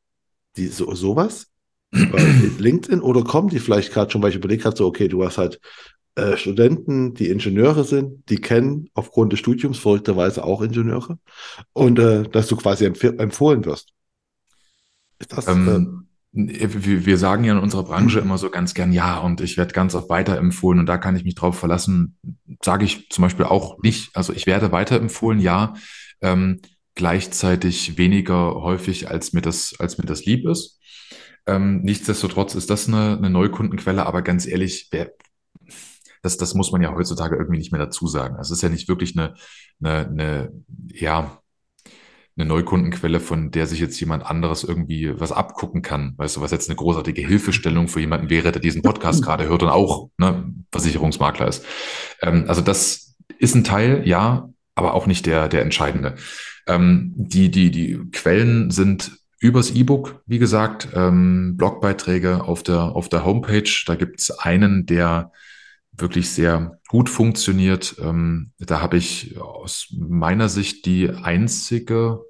die 0.56 0.68
so, 0.68 0.94
sowas? 0.94 1.51
LinkedIn 1.92 3.00
oder 3.00 3.22
kommen 3.22 3.48
die 3.48 3.58
vielleicht 3.58 3.92
gerade 3.92 4.10
schon, 4.10 4.22
weil 4.22 4.30
ich 4.30 4.36
überlegt 4.36 4.64
habe, 4.64 4.76
so, 4.76 4.86
okay, 4.86 5.08
du 5.08 5.24
hast 5.24 5.38
halt 5.38 5.60
äh, 6.14 6.36
Studenten, 6.36 7.14
die 7.14 7.28
Ingenieure 7.28 7.84
sind, 7.84 8.28
die 8.28 8.36
kennen 8.36 8.88
aufgrund 8.94 9.32
des 9.32 9.40
Studiums 9.40 9.78
verrückterweise 9.78 10.44
auch 10.44 10.62
Ingenieure 10.62 11.18
und 11.72 11.98
äh, 11.98 12.24
dass 12.24 12.48
du 12.48 12.56
quasi 12.56 12.84
empf 12.84 13.04
empfohlen 13.04 13.64
wirst. 13.64 13.90
Ist 15.18 15.32
das, 15.32 15.46
ähm, 15.48 16.08
wir 16.32 17.18
sagen 17.18 17.44
ja 17.44 17.52
in 17.52 17.58
unserer 17.58 17.84
Branche 17.84 18.18
immer 18.18 18.38
so 18.38 18.48
ganz 18.48 18.72
gern, 18.72 18.92
ja, 18.92 19.18
und 19.18 19.42
ich 19.42 19.58
werde 19.58 19.74
ganz 19.74 19.94
oft 19.94 20.08
weiterempfohlen 20.08 20.80
und 20.80 20.86
da 20.86 20.96
kann 20.96 21.14
ich 21.14 21.24
mich 21.24 21.34
drauf 21.34 21.58
verlassen. 21.58 22.16
Sage 22.62 22.86
ich 22.86 23.10
zum 23.10 23.22
Beispiel 23.22 23.44
auch 23.44 23.82
nicht. 23.82 24.16
Also 24.16 24.32
ich 24.32 24.46
werde 24.46 24.72
weiterempfohlen, 24.72 25.40
ja, 25.40 25.74
ähm, 26.22 26.60
gleichzeitig 26.94 27.98
weniger 27.98 28.54
häufig, 28.54 29.10
als 29.10 29.34
mir 29.34 29.42
das, 29.42 29.74
als 29.78 29.98
mir 29.98 30.04
das 30.04 30.24
lieb 30.24 30.46
ist. 30.46 30.78
Ähm, 31.46 31.82
nichtsdestotrotz 31.82 32.54
ist 32.54 32.70
das 32.70 32.88
eine, 32.88 33.16
eine 33.16 33.30
Neukundenquelle, 33.30 34.06
aber 34.06 34.22
ganz 34.22 34.46
ehrlich, 34.46 34.88
wer, 34.90 35.12
das, 36.22 36.36
das 36.36 36.54
muss 36.54 36.70
man 36.72 36.82
ja 36.82 36.94
heutzutage 36.94 37.36
irgendwie 37.36 37.58
nicht 37.58 37.72
mehr 37.72 37.80
dazu 37.80 38.06
sagen. 38.06 38.36
Also 38.36 38.52
es 38.52 38.58
ist 38.58 38.62
ja 38.62 38.68
nicht 38.68 38.88
wirklich 38.88 39.18
eine, 39.18 39.34
eine, 39.80 40.06
eine 40.06 40.52
ja, 40.88 41.42
eine 42.36 42.46
Neukundenquelle, 42.46 43.20
von 43.20 43.50
der 43.50 43.66
sich 43.66 43.78
jetzt 43.78 44.00
jemand 44.00 44.24
anderes 44.24 44.64
irgendwie 44.64 45.18
was 45.20 45.32
abgucken 45.32 45.82
kann. 45.82 46.14
Weißt 46.16 46.36
du, 46.36 46.40
was 46.40 46.50
jetzt 46.50 46.68
eine 46.68 46.76
großartige 46.76 47.20
Hilfestellung 47.20 47.88
für 47.88 48.00
jemanden 48.00 48.30
wäre, 48.30 48.52
der 48.52 48.62
diesen 48.62 48.82
Podcast 48.82 49.22
gerade 49.24 49.48
hört 49.48 49.62
und 49.62 49.68
auch 49.68 50.08
ne, 50.16 50.54
Versicherungsmakler 50.70 51.48
ist. 51.48 51.64
Ähm, 52.22 52.44
also 52.48 52.62
das 52.62 53.16
ist 53.38 53.54
ein 53.54 53.64
Teil, 53.64 54.02
ja, 54.06 54.48
aber 54.74 54.94
auch 54.94 55.06
nicht 55.06 55.26
der, 55.26 55.48
der 55.48 55.62
entscheidende. 55.62 56.14
Ähm, 56.66 57.12
die, 57.16 57.50
die, 57.50 57.70
die 57.70 57.98
Quellen 58.12 58.70
sind 58.70 59.12
übers 59.42 59.72
E-Book, 59.72 60.22
wie 60.26 60.38
gesagt, 60.38 60.88
ähm, 60.94 61.56
Blogbeiträge 61.56 62.44
auf 62.44 62.62
der, 62.62 62.80
auf 62.94 63.08
der 63.08 63.24
Homepage. 63.24 63.70
Da 63.86 63.96
gibt's 63.96 64.30
einen, 64.30 64.86
der 64.86 65.32
wirklich 65.90 66.30
sehr 66.30 66.78
gut 66.88 67.08
funktioniert. 67.08 67.96
Ähm, 68.00 68.52
da 68.60 68.80
habe 68.80 68.96
ich 68.96 69.36
aus 69.40 69.88
meiner 69.90 70.48
Sicht 70.48 70.86
die 70.86 71.10
einzige, 71.10 72.20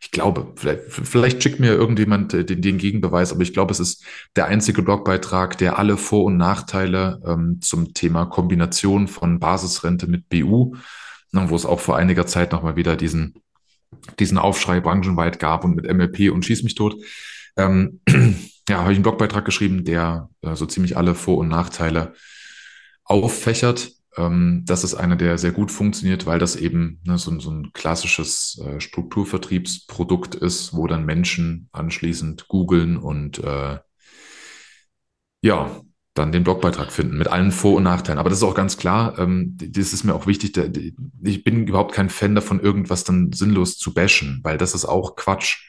ich 0.00 0.10
glaube, 0.10 0.52
vielleicht, 0.56 0.84
vielleicht 0.88 1.42
schickt 1.42 1.60
mir 1.60 1.74
irgendjemand 1.74 2.32
äh, 2.32 2.46
den, 2.46 2.62
den 2.62 2.78
Gegenbeweis, 2.78 3.30
aber 3.30 3.42
ich 3.42 3.52
glaube, 3.52 3.72
es 3.72 3.80
ist 3.80 4.02
der 4.34 4.46
einzige 4.46 4.82
Blogbeitrag, 4.82 5.58
der 5.58 5.78
alle 5.78 5.98
Vor- 5.98 6.24
und 6.24 6.38
Nachteile 6.38 7.20
ähm, 7.26 7.58
zum 7.60 7.92
Thema 7.92 8.24
Kombination 8.24 9.06
von 9.06 9.38
Basisrente 9.38 10.06
mit 10.06 10.30
BU, 10.30 10.76
ne, 11.30 11.50
wo 11.50 11.54
es 11.56 11.66
auch 11.66 11.80
vor 11.80 11.98
einiger 11.98 12.26
Zeit 12.26 12.52
nochmal 12.52 12.74
wieder 12.76 12.96
diesen, 12.96 13.34
diesen 14.18 14.38
Aufschrei 14.38 14.80
branchenweit 14.80 15.38
gab 15.38 15.64
und 15.64 15.74
mit 15.76 15.92
MLP 15.92 16.32
und 16.32 16.44
Schieß 16.44 16.62
mich 16.62 16.74
tot. 16.74 16.96
Ähm, 17.56 18.00
ja, 18.68 18.78
habe 18.78 18.92
ich 18.92 18.96
einen 18.96 19.02
Blogbeitrag 19.02 19.44
geschrieben, 19.44 19.84
der 19.84 20.30
äh, 20.42 20.54
so 20.54 20.66
ziemlich 20.66 20.96
alle 20.96 21.14
Vor- 21.14 21.38
und 21.38 21.48
Nachteile 21.48 22.14
auffächert. 23.04 23.92
Ähm, 24.16 24.62
das 24.64 24.84
ist 24.84 24.94
einer, 24.94 25.16
der 25.16 25.38
sehr 25.38 25.52
gut 25.52 25.70
funktioniert, 25.70 26.26
weil 26.26 26.38
das 26.38 26.56
eben 26.56 27.00
ne, 27.04 27.18
so, 27.18 27.38
so, 27.40 27.50
ein 27.50 27.72
klassisches 27.72 28.60
äh, 28.64 28.80
Strukturvertriebsprodukt 28.80 30.34
ist, 30.34 30.74
wo 30.74 30.86
dann 30.86 31.04
Menschen 31.04 31.68
anschließend 31.72 32.48
googeln 32.48 32.96
und 32.96 33.38
äh, 33.38 33.78
ja, 35.42 35.82
dann 36.14 36.30
den 36.32 36.44
Blogbeitrag 36.44 36.92
finden 36.92 37.18
mit 37.18 37.28
allen 37.28 37.50
Vor- 37.50 37.74
und 37.74 37.82
Nachteilen. 37.82 38.18
Aber 38.20 38.30
das 38.30 38.38
ist 38.38 38.44
auch 38.44 38.54
ganz 38.54 38.76
klar, 38.76 39.18
ähm, 39.18 39.56
das 39.58 39.92
ist 39.92 40.04
mir 40.04 40.14
auch 40.14 40.26
wichtig, 40.26 40.52
der, 40.52 40.70
ich 41.22 41.42
bin 41.44 41.66
überhaupt 41.66 41.92
kein 41.92 42.08
Fan 42.08 42.34
davon, 42.34 42.60
irgendwas 42.60 43.04
dann 43.04 43.32
sinnlos 43.32 43.78
zu 43.78 43.92
bashen, 43.92 44.40
weil 44.44 44.56
das 44.56 44.74
ist 44.74 44.84
auch 44.84 45.16
Quatsch. 45.16 45.68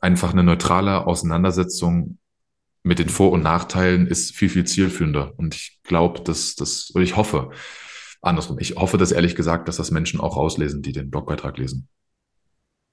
Einfach 0.00 0.32
eine 0.32 0.42
neutrale 0.42 1.06
Auseinandersetzung 1.06 2.18
mit 2.82 2.98
den 2.98 3.08
Vor- 3.08 3.32
und 3.32 3.42
Nachteilen 3.42 4.06
ist 4.06 4.34
viel, 4.34 4.48
viel 4.48 4.64
zielführender. 4.64 5.34
Und 5.36 5.54
ich 5.54 5.80
glaube, 5.82 6.20
dass 6.22 6.54
das, 6.54 6.92
oder 6.94 7.04
ich 7.04 7.16
hoffe, 7.16 7.50
andersrum, 8.22 8.58
ich 8.58 8.76
hoffe 8.76 8.98
das 8.98 9.12
ehrlich 9.12 9.34
gesagt, 9.34 9.68
dass 9.68 9.76
das 9.76 9.90
Menschen 9.90 10.20
auch 10.20 10.36
auslesen, 10.36 10.82
die 10.82 10.92
den 10.92 11.10
Blogbeitrag 11.10 11.58
lesen. 11.58 11.88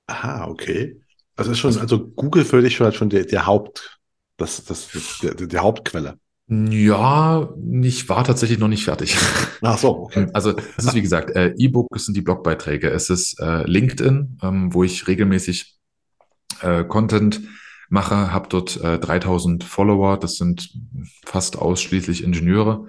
Aha, 0.08 0.48
okay. 0.48 1.00
Also 1.36 1.52
ist 1.52 1.60
schon, 1.60 1.78
also 1.78 2.08
Google 2.10 2.46
für 2.46 2.62
dich 2.62 2.76
schon, 2.76 2.92
schon 2.92 3.10
der, 3.10 3.26
der 3.26 3.46
Haupt, 3.46 4.00
Das, 4.38 4.64
das, 4.66 4.90
die, 5.22 5.48
die 5.48 5.58
Hauptquelle. 5.58 6.20
Ja, 6.48 7.50
ich 7.82 8.10
war 8.10 8.24
tatsächlich 8.24 8.60
noch 8.60 8.68
nicht 8.68 8.84
fertig. 8.84 9.18
Ach 9.62 9.78
so, 9.78 10.04
okay. 10.04 10.28
Also 10.34 10.54
es 10.78 10.86
ist 10.86 10.94
wie 10.94 11.02
gesagt, 11.02 11.36
äh, 11.36 11.54
E-Book 11.58 11.88
sind 11.98 12.18
die 12.18 12.22
Blogbeiträge. 12.22 12.90
Es 12.90 13.10
ist 13.10 13.40
äh, 13.40 13.64
LinkedIn, 13.64 14.40
ähm, 14.44 14.74
wo 14.74 14.84
ich 14.84 15.08
regelmäßig 15.08 15.78
äh, 16.62 16.84
Content 16.84 17.42
mache, 17.90 18.34
habe 18.34 18.50
dort 18.50 18.82
äh, 18.82 19.00
3000 19.00 19.64
Follower. 19.64 20.18
Das 20.18 20.36
sind 20.36 20.74
fast 21.26 21.58
ausschließlich 21.58 22.24
Ingenieure. 22.24 22.88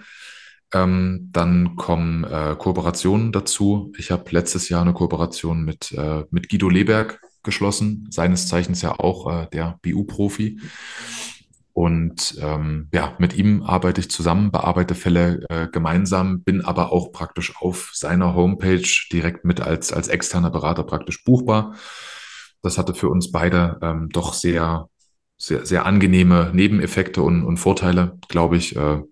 Ähm, 0.73 1.29
dann 1.31 1.77
kommen 1.77 2.25
äh, 2.25 2.57
Kooperationen 2.59 3.31
dazu. 3.31 3.93
Ich 3.97 4.11
habe 4.11 4.25
letztes 4.31 4.69
Jahr 4.69 4.83
eine 4.83 4.93
Kooperation 4.93 5.65
mit, 5.65 5.93
äh, 5.93 6.25
mit 6.31 6.49
Guido 6.49 6.69
Leberg 6.69 7.21
geschlossen, 7.45 8.09
seines 8.11 8.49
Zeichens 8.49 8.83
ja 8.83 8.99
auch 8.99 9.31
äh, 9.31 9.47
der 9.53 9.79
BU-Profi. 9.83 10.59
Und 11.75 12.39
ähm, 12.41 12.89
ja, 12.95 13.17
mit 13.19 13.37
ihm 13.37 13.65
arbeite 13.65 14.01
ich 14.01 14.09
zusammen, 14.09 14.53
bearbeite 14.53 14.95
Fälle 14.95 15.45
äh, 15.49 15.67
gemeinsam, 15.67 16.43
bin 16.45 16.65
aber 16.65 16.93
auch 16.93 17.11
praktisch 17.11 17.53
auf 17.61 17.91
seiner 17.93 18.35
Homepage 18.35 18.89
direkt 19.11 19.45
mit 19.45 19.61
als, 19.61 19.93
als 19.93 20.07
externer 20.07 20.51
Berater 20.51 20.85
praktisch 20.85 21.25
buchbar. 21.25 21.75
Das 22.63 22.79
hatte 22.79 22.95
für 22.95 23.09
uns 23.09 23.33
beide 23.33 23.81
ähm, 23.83 24.09
doch 24.11 24.35
sehr, 24.35 24.89
sehr, 25.37 25.67
sehr 25.67 25.85
angenehme 25.85 26.53
Nebeneffekte 26.55 27.23
und, 27.23 27.43
und 27.43 27.57
Vorteile, 27.57 28.19
glaube 28.29 28.57
ich. 28.57 28.77
Äh, 28.77 29.03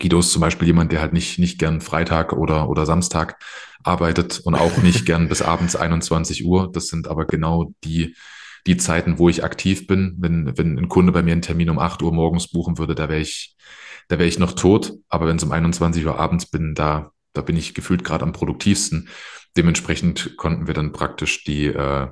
Guido 0.00 0.20
ist 0.20 0.32
zum 0.32 0.40
Beispiel 0.40 0.68
jemand, 0.68 0.90
der 0.90 1.02
halt 1.02 1.12
nicht, 1.12 1.38
nicht 1.38 1.58
gern 1.58 1.82
Freitag 1.82 2.32
oder, 2.32 2.70
oder 2.70 2.86
Samstag 2.86 3.36
arbeitet 3.82 4.40
und 4.40 4.54
auch 4.54 4.78
nicht 4.78 5.04
gern 5.04 5.28
bis 5.28 5.42
abends 5.42 5.76
21 5.76 6.46
Uhr. 6.46 6.72
Das 6.72 6.86
sind 6.86 7.08
aber 7.08 7.26
genau 7.26 7.74
die 7.84 8.16
die 8.66 8.76
Zeiten, 8.76 9.18
wo 9.18 9.28
ich 9.28 9.44
aktiv 9.44 9.86
bin. 9.86 10.16
Wenn, 10.18 10.56
wenn 10.56 10.78
ein 10.78 10.88
Kunde 10.88 11.12
bei 11.12 11.22
mir 11.22 11.32
einen 11.32 11.42
Termin 11.42 11.70
um 11.70 11.78
8 11.78 12.02
Uhr 12.02 12.12
morgens 12.12 12.48
buchen 12.48 12.78
würde, 12.78 12.94
da 12.94 13.08
wäre 13.08 13.20
ich, 13.20 13.56
da 14.08 14.18
wäre 14.18 14.28
ich 14.28 14.38
noch 14.38 14.52
tot. 14.52 14.94
Aber 15.08 15.26
wenn 15.26 15.36
es 15.36 15.44
um 15.44 15.52
21 15.52 16.04
Uhr 16.06 16.18
abends 16.18 16.46
bin, 16.46 16.74
da, 16.74 17.12
da 17.32 17.42
bin 17.42 17.56
ich 17.56 17.74
gefühlt 17.74 18.04
gerade 18.04 18.24
am 18.24 18.32
produktivsten. 18.32 19.08
Dementsprechend 19.56 20.36
konnten 20.36 20.66
wir 20.66 20.74
dann 20.74 20.92
praktisch 20.92 21.44
die, 21.44 21.66
äh, 21.66 22.08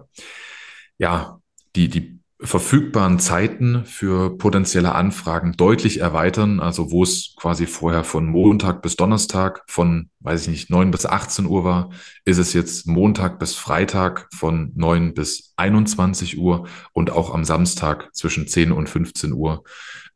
ja, 0.99 1.41
die, 1.75 1.89
die 1.89 2.22
verfügbaren 2.45 3.19
Zeiten 3.19 3.85
für 3.85 4.37
potenzielle 4.37 4.95
Anfragen 4.95 5.53
deutlich 5.53 6.01
erweitern. 6.01 6.61
Also 6.61 6.91
wo 6.91 7.03
es 7.03 7.35
quasi 7.37 7.67
vorher 7.67 8.05
von 8.05 8.27
Montag 8.27 8.83
bis 8.83 8.97
Donnerstag 8.97 9.63
von, 9.67 10.11
weiß 10.21 10.43
ich 10.43 10.49
nicht, 10.49 10.71
9 10.71 10.91
bis 10.91 11.07
18 11.07 11.47
Uhr 11.47 11.65
war, 11.65 11.91
ist 12.25 12.39
es 12.39 12.53
jetzt 12.53 12.87
Montag 12.87 13.39
bis 13.39 13.55
Freitag 13.55 14.29
von 14.35 14.73
9 14.75 15.15
bis 15.15 15.53
21 15.57 16.39
Uhr 16.39 16.67
und 16.93 17.11
auch 17.11 17.33
am 17.33 17.45
Samstag 17.45 18.15
zwischen 18.15 18.49
10 18.49 18.73
und 18.73 18.89
15 18.89 19.33
Uhr 19.33 19.65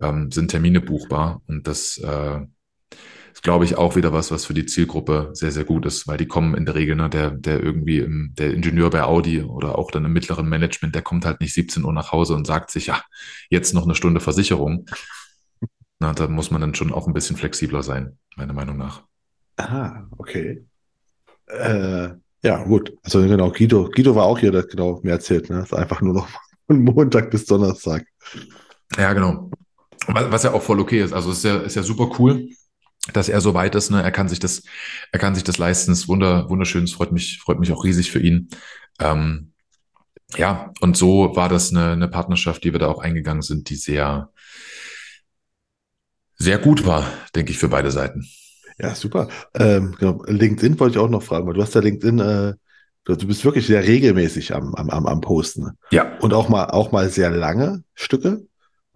ähm, 0.00 0.30
sind 0.30 0.50
Termine 0.50 0.80
buchbar. 0.80 1.42
Und 1.46 1.66
das 1.66 1.98
äh, 1.98 2.40
ist, 3.36 3.42
glaube 3.42 3.66
ich, 3.66 3.76
auch 3.76 3.96
wieder 3.96 4.14
was, 4.14 4.30
was 4.30 4.46
für 4.46 4.54
die 4.54 4.64
Zielgruppe 4.64 5.28
sehr, 5.34 5.52
sehr 5.52 5.64
gut 5.64 5.84
ist, 5.84 6.08
weil 6.08 6.16
die 6.16 6.26
kommen 6.26 6.54
in 6.54 6.64
der 6.64 6.74
Regel, 6.74 6.96
ne, 6.96 7.10
der, 7.10 7.32
der 7.32 7.62
irgendwie, 7.62 7.98
im, 7.98 8.32
der 8.38 8.54
Ingenieur 8.54 8.88
bei 8.88 9.02
Audi 9.02 9.42
oder 9.42 9.76
auch 9.76 9.90
dann 9.90 10.06
im 10.06 10.14
mittleren 10.14 10.48
Management, 10.48 10.94
der 10.94 11.02
kommt 11.02 11.26
halt 11.26 11.42
nicht 11.42 11.52
17 11.52 11.84
Uhr 11.84 11.92
nach 11.92 12.12
Hause 12.12 12.34
und 12.34 12.46
sagt 12.46 12.70
sich, 12.70 12.86
ja, 12.86 13.02
jetzt 13.50 13.74
noch 13.74 13.84
eine 13.84 13.94
Stunde 13.94 14.20
Versicherung. 14.20 14.86
Na, 15.98 16.14
da 16.14 16.28
muss 16.28 16.50
man 16.50 16.62
dann 16.62 16.74
schon 16.74 16.94
auch 16.94 17.06
ein 17.06 17.12
bisschen 17.12 17.36
flexibler 17.36 17.82
sein, 17.82 18.18
meiner 18.36 18.54
Meinung 18.54 18.78
nach. 18.78 19.02
Ah, 19.58 20.04
okay. 20.16 20.64
Äh, 21.46 22.08
ja, 22.42 22.64
gut. 22.64 22.96
Also 23.02 23.20
genau, 23.20 23.50
Guido, 23.50 23.90
Guido 23.94 24.14
war 24.14 24.24
auch 24.24 24.38
hier, 24.38 24.50
der 24.50 24.62
genau 24.62 25.00
mir 25.02 25.12
erzählt, 25.12 25.50
ne? 25.50 25.56
Das 25.56 25.72
ist 25.72 25.74
einfach 25.74 26.00
nur 26.00 26.14
noch 26.14 26.28
von 26.66 26.82
Montag 26.82 27.30
bis 27.30 27.44
Donnerstag. 27.44 28.06
Ja, 28.96 29.12
genau. 29.12 29.50
Was, 30.06 30.42
ja 30.42 30.54
auch 30.54 30.62
voll 30.62 30.80
okay 30.80 31.02
ist. 31.02 31.12
Also 31.12 31.32
ist 31.32 31.44
ja, 31.44 31.58
ist 31.58 31.74
ja 31.74 31.82
super 31.82 32.10
cool 32.18 32.48
dass 33.12 33.28
er 33.28 33.40
so 33.40 33.54
weit 33.54 33.74
ist. 33.74 33.90
Ne? 33.90 34.02
Er 34.02 34.12
kann 34.12 34.28
sich 34.28 34.38
das, 34.38 34.62
er 35.12 35.18
kann 35.18 35.34
sich 35.34 35.44
das 35.44 35.58
leisten. 35.58 35.92
Es 35.92 36.00
ist 36.00 36.08
wunder, 36.08 36.48
wunderschön. 36.48 36.84
Es 36.84 36.92
freut 36.92 37.12
mich, 37.12 37.38
freut 37.38 37.58
mich 37.58 37.72
auch 37.72 37.84
riesig 37.84 38.10
für 38.10 38.20
ihn. 38.20 38.48
Ähm, 39.00 39.52
ja, 40.36 40.72
und 40.80 40.96
so 40.96 41.36
war 41.36 41.48
das 41.48 41.70
eine, 41.70 41.92
eine 41.92 42.08
Partnerschaft, 42.08 42.64
die 42.64 42.72
wir 42.72 42.80
da 42.80 42.88
auch 42.88 42.98
eingegangen 42.98 43.42
sind, 43.42 43.70
die 43.70 43.76
sehr, 43.76 44.30
sehr 46.36 46.58
gut 46.58 46.84
war, 46.84 47.06
denke 47.34 47.52
ich, 47.52 47.58
für 47.58 47.68
beide 47.68 47.90
Seiten. 47.90 48.26
Ja, 48.78 48.94
super. 48.94 49.28
Ähm, 49.54 49.94
genau. 49.98 50.22
LinkedIn 50.26 50.78
wollte 50.78 50.98
ich 50.98 51.04
auch 51.04 51.08
noch 51.08 51.22
fragen, 51.22 51.46
weil 51.46 51.54
du 51.54 51.62
hast 51.62 51.74
ja 51.74 51.80
LinkedIn, 51.80 52.18
äh, 52.18 52.54
du 53.04 53.26
bist 53.26 53.44
wirklich 53.44 53.66
sehr 53.66 53.86
regelmäßig 53.86 54.54
am, 54.54 54.74
am, 54.74 54.90
am 54.90 55.20
Posten. 55.20 55.78
Ja. 55.90 56.18
Und 56.18 56.34
auch 56.34 56.48
mal, 56.48 56.66
auch 56.66 56.92
mal 56.92 57.08
sehr 57.08 57.30
lange 57.30 57.84
Stücke. 57.94 58.42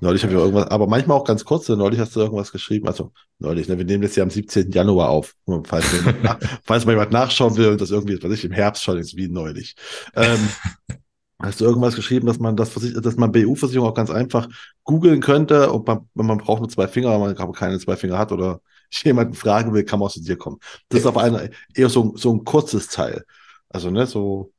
Neulich 0.00 0.22
habe 0.22 0.32
ich 0.32 0.38
irgendwas, 0.38 0.68
aber 0.68 0.86
manchmal 0.86 1.18
auch 1.18 1.24
ganz 1.24 1.44
kurz. 1.44 1.68
Neulich 1.68 2.00
hast 2.00 2.16
du 2.16 2.20
irgendwas 2.20 2.52
geschrieben. 2.52 2.88
Also 2.88 3.12
neulich, 3.38 3.68
ne, 3.68 3.76
wir 3.76 3.84
nehmen 3.84 4.02
das 4.02 4.16
ja 4.16 4.22
am 4.22 4.30
17. 4.30 4.70
Januar 4.70 5.10
auf. 5.10 5.34
Falls, 5.64 5.86
nach, 6.22 6.38
falls 6.64 6.86
mal 6.86 6.92
jemand 6.92 7.12
nachschauen 7.12 7.56
will 7.56 7.68
und 7.68 7.80
das 7.80 7.90
irgendwie, 7.90 8.22
was 8.22 8.32
ich 8.32 8.44
im 8.44 8.52
Herbst 8.52 8.82
schon 8.82 8.98
ist, 8.98 9.16
wie 9.16 9.28
neulich. 9.28 9.76
Ähm, 10.14 10.48
hast 11.38 11.60
du 11.60 11.66
irgendwas 11.66 11.96
geschrieben, 11.96 12.26
dass 12.26 12.38
man 12.38 12.56
das, 12.56 12.72
dass 12.74 13.16
man 13.16 13.32
BU-Versicherung 13.32 13.88
auch 13.88 13.94
ganz 13.94 14.10
einfach 14.10 14.48
googeln 14.84 15.20
könnte, 15.20 15.72
ob 15.72 15.86
man, 15.86 16.08
wenn 16.14 16.26
man 16.26 16.38
braucht 16.38 16.60
nur 16.60 16.70
zwei 16.70 16.88
Finger, 16.88 17.12
wenn 17.12 17.34
man 17.34 17.52
keine 17.52 17.78
zwei 17.78 17.96
Finger 17.96 18.18
hat 18.18 18.32
oder 18.32 18.60
jemanden 18.90 19.34
fragen 19.34 19.74
will, 19.74 19.84
kann 19.84 19.98
man 19.98 20.06
auch 20.08 20.12
zu 20.12 20.22
dir 20.22 20.36
kommen. 20.36 20.58
Das 20.88 21.00
ist 21.00 21.06
aber 21.06 21.22
eine, 21.22 21.50
eher 21.74 21.90
so, 21.90 22.14
so 22.16 22.32
ein 22.32 22.44
kurzes 22.44 22.88
Teil. 22.88 23.24
Also, 23.68 23.90
ne, 23.90 24.06
so. 24.06 24.52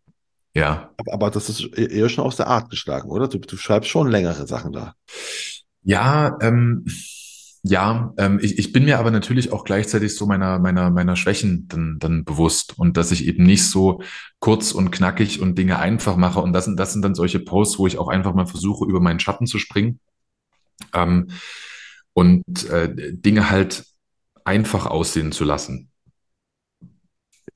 Ja. 0.54 0.92
Aber, 0.98 1.14
aber 1.14 1.32
das 1.32 1.50
ist 1.50 1.62
e-, 1.62 1.86
eher 1.86 2.10
schon 2.10 2.26
aus 2.26 2.36
der 2.36 2.48
Art 2.48 2.70
geschlagen, 2.70 3.10
oder? 3.10 3.28
Du, 3.28 3.40
du 3.40 3.58
schreibst 3.58 3.90
schon 3.90 4.10
längere 4.10 4.48
Sachen 4.48 4.72
da. 4.72 4.96
Ja, 5.84 6.38
ähm, 6.42 6.86
ja, 7.64 8.14
ähm, 8.18 8.40
ich, 8.42 8.58
ich 8.58 8.74
bin 8.74 8.86
mir 8.86 8.98
aber 8.98 9.12
natürlich 9.12 9.52
auch 9.52 9.64
gleichzeitig 9.64 10.16
so 10.16 10.26
meiner, 10.26 10.58
meiner, 10.58 10.90
meiner 10.90 11.16
Schwächen 11.16 11.68
dann, 11.68 11.98
dann 12.00 12.26
bewusst 12.26 12.78
und 12.78 12.98
dass 12.98 13.12
ich 13.12 13.28
eben 13.28 13.44
nicht 13.44 13.70
so 13.70 14.02
kurz 14.40 14.72
und 14.72 14.90
knackig 14.90 15.42
und 15.42 15.58
Dinge 15.58 15.78
einfach 15.78 16.16
mache. 16.16 16.40
Und 16.40 16.54
das 16.54 16.66
sind, 16.66 16.80
das 16.80 16.92
sind 16.92 17.04
dann 17.04 17.14
solche 17.14 17.40
Posts, 17.40 17.78
wo 17.78 17.86
ich 17.86 18.00
auch 18.00 18.08
einfach 18.08 18.34
mal 18.34 18.48
versuche, 18.48 18.86
über 18.86 19.00
meinen 19.00 19.20
Schatten 19.20 19.46
zu 19.46 19.60
springen 19.60 20.00
ähm, 20.94 21.30
und 22.14 22.68
äh, 22.70 23.14
Dinge 23.14 23.52
halt 23.52 23.86
einfach 24.44 24.88
aussehen 24.88 25.32
zu 25.32 25.44
lassen. 25.44 25.92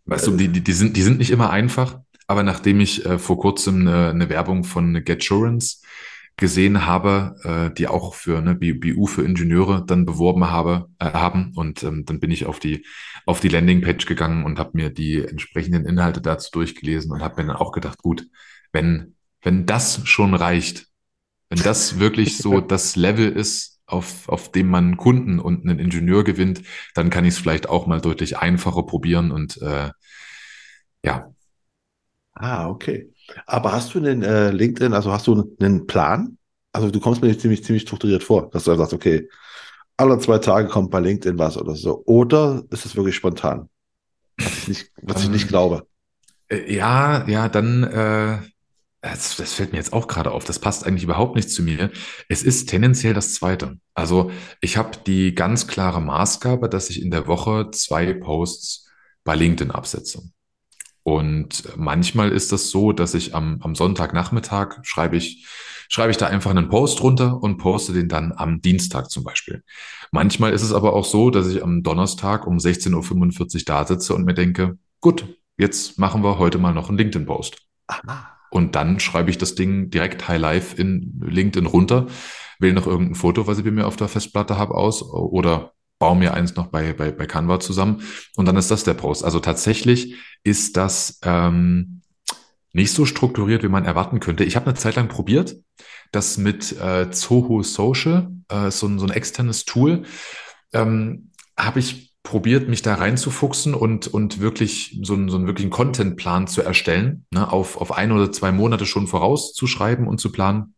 Weißt 0.05 0.27
du, 0.27 0.37
die, 0.37 0.49
die, 0.49 0.61
die, 0.61 0.73
sind, 0.73 0.95
die 0.95 1.01
sind 1.01 1.17
nicht 1.17 1.31
immer 1.31 1.49
einfach, 1.49 1.99
aber 2.27 2.43
nachdem 2.43 2.79
ich 2.79 3.05
äh, 3.05 3.19
vor 3.19 3.39
kurzem 3.39 3.81
eine, 3.81 4.09
eine 4.09 4.29
Werbung 4.29 4.63
von 4.63 5.03
GetSurance 5.03 5.81
gesehen 6.37 6.85
habe, 6.85 7.35
äh, 7.43 7.73
die 7.73 7.87
auch 7.87 8.13
für 8.13 8.41
ne, 8.41 8.55
BU 8.55 9.05
für 9.05 9.23
Ingenieure 9.23 9.85
dann 9.85 10.05
beworben 10.05 10.45
habe, 10.49 10.89
äh, 10.99 11.05
haben. 11.05 11.53
Und 11.55 11.83
ähm, 11.83 12.03
dann 12.05 12.19
bin 12.19 12.31
ich 12.31 12.45
auf 12.45 12.59
die, 12.59 12.85
auf 13.25 13.39
die 13.39 13.47
Landingpage 13.47 14.05
gegangen 14.05 14.43
und 14.43 14.59
habe 14.59 14.71
mir 14.73 14.89
die 14.89 15.21
entsprechenden 15.21 15.85
Inhalte 15.85 16.21
dazu 16.21 16.51
durchgelesen 16.51 17.11
und 17.11 17.21
habe 17.21 17.41
mir 17.41 17.47
dann 17.47 17.55
auch 17.55 17.71
gedacht, 17.71 17.99
gut, 17.99 18.27
wenn, 18.73 19.15
wenn 19.43 19.65
das 19.65 20.01
schon 20.05 20.33
reicht, 20.33 20.87
wenn 21.49 21.63
das 21.63 21.99
wirklich 21.99 22.37
so 22.37 22.59
das 22.61 22.95
Level 22.95 23.31
ist, 23.31 23.79
auf, 23.87 24.27
auf 24.29 24.51
dem 24.51 24.67
man 24.67 24.97
Kunden 24.97 25.39
und 25.39 25.63
einen 25.63 25.79
Ingenieur 25.79 26.23
gewinnt, 26.23 26.63
dann 26.95 27.11
kann 27.11 27.23
ich 27.23 27.35
es 27.35 27.39
vielleicht 27.39 27.69
auch 27.69 27.85
mal 27.85 28.01
deutlich 28.01 28.37
einfacher 28.37 28.83
probieren 28.83 29.31
und 29.31 29.61
äh, 29.61 29.91
ja. 31.03 31.34
Ah, 32.35 32.69
okay. 32.69 33.11
Aber 33.47 33.71
hast 33.71 33.93
du 33.93 33.99
einen 33.99 34.21
äh, 34.21 34.51
LinkedIn, 34.51 34.93
also 34.93 35.11
hast 35.11 35.27
du 35.27 35.55
einen 35.59 35.87
Plan? 35.87 36.37
Also 36.73 36.91
du 36.91 36.99
kommst 36.99 37.21
mir 37.21 37.37
ziemlich, 37.37 37.63
ziemlich 37.63 37.83
strukturiert 37.83 38.23
vor, 38.23 38.49
dass 38.49 38.65
du 38.65 38.71
dann 38.71 38.79
sagst, 38.79 38.93
okay, 38.93 39.29
alle 39.97 40.19
zwei 40.19 40.39
Tage 40.39 40.67
kommt 40.67 40.91
bei 40.91 40.99
LinkedIn 40.99 41.39
was 41.39 41.57
oder 41.57 41.75
so. 41.75 42.03
Oder 42.05 42.63
ist 42.69 42.85
es 42.85 42.95
wirklich 42.95 43.15
spontan? 43.15 43.69
Was 44.37 44.57
ich 44.57 44.67
nicht, 44.67 44.91
was 45.01 45.23
ich 45.23 45.29
nicht 45.29 45.43
ähm, 45.43 45.47
glaube. 45.47 45.87
Äh, 46.49 46.73
ja, 46.75 47.25
ja, 47.27 47.47
dann, 47.47 47.83
äh, 47.83 48.39
das, 49.01 49.37
das 49.37 49.53
fällt 49.53 49.71
mir 49.71 49.77
jetzt 49.77 49.93
auch 49.93 50.07
gerade 50.07 50.31
auf, 50.31 50.43
das 50.43 50.59
passt 50.59 50.85
eigentlich 50.85 51.03
überhaupt 51.03 51.35
nicht 51.35 51.49
zu 51.49 51.63
mir. 51.63 51.91
Es 52.27 52.43
ist 52.43 52.67
tendenziell 52.67 53.13
das 53.13 53.35
Zweite. 53.35 53.79
Also 53.93 54.31
ich 54.59 54.75
habe 54.75 54.97
die 55.07 55.33
ganz 55.33 55.67
klare 55.67 56.01
Maßgabe, 56.01 56.67
dass 56.67 56.89
ich 56.89 57.01
in 57.01 57.11
der 57.11 57.27
Woche 57.27 57.71
zwei 57.71 58.13
Posts 58.13 58.89
bei 59.23 59.35
LinkedIn 59.35 59.71
absetze. 59.71 60.23
Und 61.07 61.65
manchmal 61.77 62.31
ist 62.31 62.51
das 62.51 62.71
so, 62.71 62.91
dass 62.91 63.13
ich 63.13 63.35
am, 63.35 63.59
am 63.61 63.75
Sonntagnachmittag 63.75 64.79
schreibe 64.81 65.15
ich, 65.15 65.45
schreibe 65.87 66.09
ich 66.09 66.17
da 66.17 66.25
einfach 66.25 66.49
einen 66.49 66.67
Post 66.67 67.03
runter 67.03 67.43
und 67.43 67.57
poste 67.57 67.93
den 67.93 68.09
dann 68.09 68.33
am 68.35 68.59
Dienstag 68.59 69.11
zum 69.11 69.23
Beispiel. 69.23 69.63
Manchmal 70.11 70.51
ist 70.51 70.63
es 70.63 70.73
aber 70.73 70.93
auch 70.93 71.05
so, 71.05 71.29
dass 71.29 71.47
ich 71.47 71.61
am 71.61 71.83
Donnerstag 71.83 72.47
um 72.47 72.57
16.45 72.57 73.55
Uhr 73.55 73.61
da 73.67 73.85
sitze 73.85 74.15
und 74.15 74.25
mir 74.25 74.33
denke, 74.33 74.79
gut, 74.99 75.27
jetzt 75.57 75.99
machen 75.99 76.23
wir 76.23 76.39
heute 76.39 76.57
mal 76.57 76.73
noch 76.73 76.89
einen 76.89 76.97
LinkedIn-Post. 76.97 77.57
Und 78.49 78.73
dann 78.73 78.99
schreibe 78.99 79.29
ich 79.29 79.37
das 79.37 79.53
Ding 79.53 79.91
direkt 79.91 80.27
High 80.27 80.41
Life 80.41 80.75
in 80.75 81.21
LinkedIn 81.23 81.67
runter, 81.67 82.07
wähle 82.57 82.73
noch 82.73 82.87
irgendein 82.87 83.13
Foto, 83.13 83.45
was 83.45 83.59
ich 83.59 83.63
bei 83.63 83.69
mir 83.69 83.85
auf 83.85 83.95
der 83.95 84.07
Festplatte 84.07 84.57
habe, 84.57 84.73
aus 84.73 85.03
oder 85.03 85.74
baue 85.99 86.17
mir 86.17 86.33
eins 86.33 86.55
noch 86.55 86.67
bei, 86.67 86.93
bei, 86.93 87.11
bei 87.11 87.25
Canva 87.25 87.59
zusammen 87.59 88.01
und 88.35 88.45
dann 88.45 88.57
ist 88.57 88.71
das 88.71 88.83
der 88.83 88.93
Post. 88.93 89.23
Also 89.23 89.39
tatsächlich 89.39 90.15
ist 90.43 90.77
das 90.77 91.19
ähm, 91.23 92.01
nicht 92.73 92.91
so 92.91 93.05
strukturiert, 93.05 93.63
wie 93.63 93.69
man 93.69 93.85
erwarten 93.85 94.19
könnte. 94.19 94.43
Ich 94.43 94.55
habe 94.55 94.67
eine 94.67 94.75
Zeit 94.75 94.95
lang 94.95 95.07
probiert, 95.07 95.55
das 96.11 96.37
mit 96.37 96.77
äh, 96.79 97.09
Zoho 97.11 97.63
Social, 97.63 98.31
äh, 98.49 98.69
so, 98.71 98.87
ein, 98.87 98.99
so 98.99 99.05
ein 99.05 99.11
externes 99.11 99.65
Tool, 99.65 100.03
ähm, 100.73 101.31
habe 101.57 101.79
ich 101.79 102.13
probiert, 102.23 102.67
mich 102.67 102.81
da 102.81 102.95
reinzufuchsen 102.95 103.73
und, 103.73 104.07
und 104.07 104.41
wirklich 104.41 104.99
so 105.03 105.13
einen, 105.13 105.29
so 105.29 105.37
einen 105.37 105.47
wirklichen 105.47 105.69
Contentplan 105.69 106.47
zu 106.47 106.61
erstellen, 106.63 107.25
ne, 107.31 107.49
auf, 107.49 107.77
auf 107.77 107.93
ein 107.93 108.11
oder 108.11 108.31
zwei 108.31 108.51
Monate 108.51 108.85
schon 108.85 109.07
vorauszuschreiben 109.07 110.07
und 110.07 110.19
zu 110.19 110.31
planen. 110.31 110.73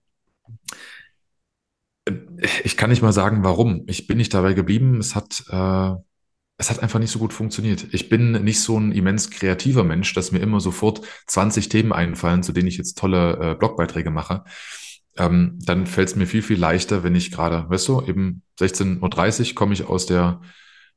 Ich 2.63 2.77
kann 2.77 2.89
nicht 2.89 3.01
mal 3.01 3.13
sagen, 3.13 3.43
warum. 3.43 3.83
Ich 3.87 4.07
bin 4.07 4.17
nicht 4.17 4.33
dabei 4.33 4.53
geblieben. 4.53 4.99
Es 4.99 5.15
hat, 5.15 5.43
äh, 5.49 5.91
es 6.57 6.69
hat 6.69 6.79
einfach 6.79 6.99
nicht 6.99 7.11
so 7.11 7.19
gut 7.19 7.33
funktioniert. 7.33 7.87
Ich 7.91 8.09
bin 8.09 8.31
nicht 8.43 8.61
so 8.61 8.79
ein 8.79 8.91
immens 8.91 9.29
kreativer 9.29 9.83
Mensch, 9.83 10.13
dass 10.13 10.31
mir 10.31 10.39
immer 10.39 10.59
sofort 10.59 11.01
20 11.27 11.69
Themen 11.69 11.93
einfallen, 11.93 12.43
zu 12.43 12.51
denen 12.51 12.67
ich 12.67 12.77
jetzt 12.77 12.97
tolle 12.97 13.37
äh, 13.51 13.55
Blogbeiträge 13.55 14.09
mache. 14.09 14.43
Ähm, 15.17 15.59
dann 15.63 15.87
fällt 15.87 16.09
es 16.09 16.15
mir 16.15 16.27
viel, 16.27 16.41
viel 16.41 16.59
leichter, 16.59 17.03
wenn 17.03 17.15
ich 17.15 17.31
gerade, 17.31 17.69
weißt 17.69 17.87
du, 17.87 18.01
eben 18.03 18.43
16.30 18.59 19.49
Uhr 19.49 19.55
komme 19.55 19.73
ich 19.73 19.85
aus 19.85 20.05
der, 20.05 20.41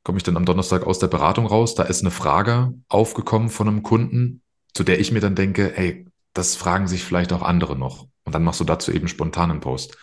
komme 0.03 0.17
ich 0.17 0.23
dann 0.23 0.37
am 0.37 0.45
Donnerstag 0.45 0.85
aus 0.85 0.99
der 0.99 1.07
Beratung 1.07 1.45
raus. 1.45 1.75
Da 1.75 1.83
ist 1.83 2.01
eine 2.01 2.11
Frage 2.11 2.73
aufgekommen 2.87 3.49
von 3.49 3.67
einem 3.67 3.83
Kunden, 3.83 4.41
zu 4.73 4.83
der 4.83 4.99
ich 4.99 5.11
mir 5.11 5.21
dann 5.21 5.35
denke, 5.35 5.77
ey, 5.77 6.05
das 6.33 6.55
fragen 6.55 6.87
sich 6.87 7.03
vielleicht 7.03 7.33
auch 7.33 7.41
andere 7.41 7.77
noch. 7.77 8.07
Und 8.23 8.35
dann 8.35 8.43
machst 8.43 8.59
du 8.59 8.63
dazu 8.63 8.91
eben 8.91 9.07
spontan 9.07 9.51
einen 9.51 9.59
Post. 9.59 9.97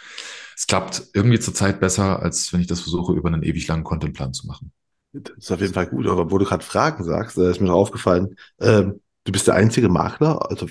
Es 0.58 0.66
klappt 0.66 1.04
irgendwie 1.14 1.38
zurzeit 1.38 1.78
besser, 1.78 2.20
als 2.20 2.52
wenn 2.52 2.60
ich 2.60 2.66
das 2.66 2.80
versuche, 2.80 3.12
über 3.12 3.28
einen 3.28 3.44
ewig 3.44 3.68
langen 3.68 3.84
Contentplan 3.84 4.32
zu 4.32 4.48
machen. 4.48 4.72
Das 5.12 5.32
ist 5.36 5.52
auf 5.52 5.60
jeden 5.60 5.72
Fall 5.72 5.86
gut, 5.86 6.08
aber 6.08 6.32
wo 6.32 6.38
du 6.38 6.44
gerade 6.44 6.64
Fragen 6.64 7.04
sagst, 7.04 7.38
äh, 7.38 7.48
ist 7.48 7.60
mir 7.60 7.68
noch 7.68 7.76
aufgefallen, 7.76 8.34
ähm, 8.60 9.00
du 9.22 9.30
bist 9.30 9.46
der 9.46 9.54
einzige 9.54 9.88
Makler, 9.88 10.50
also 10.50 10.66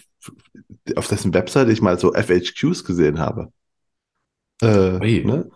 auf 0.98 1.08
dessen 1.08 1.34
Website 1.34 1.70
ich 1.70 1.82
mal 1.82 1.98
so 1.98 2.14
FHQs 2.14 2.84
gesehen 2.84 3.20
habe. 3.20 3.54
Äh, 4.62 5.00
hey. 5.00 5.24
ne? 5.24 5.50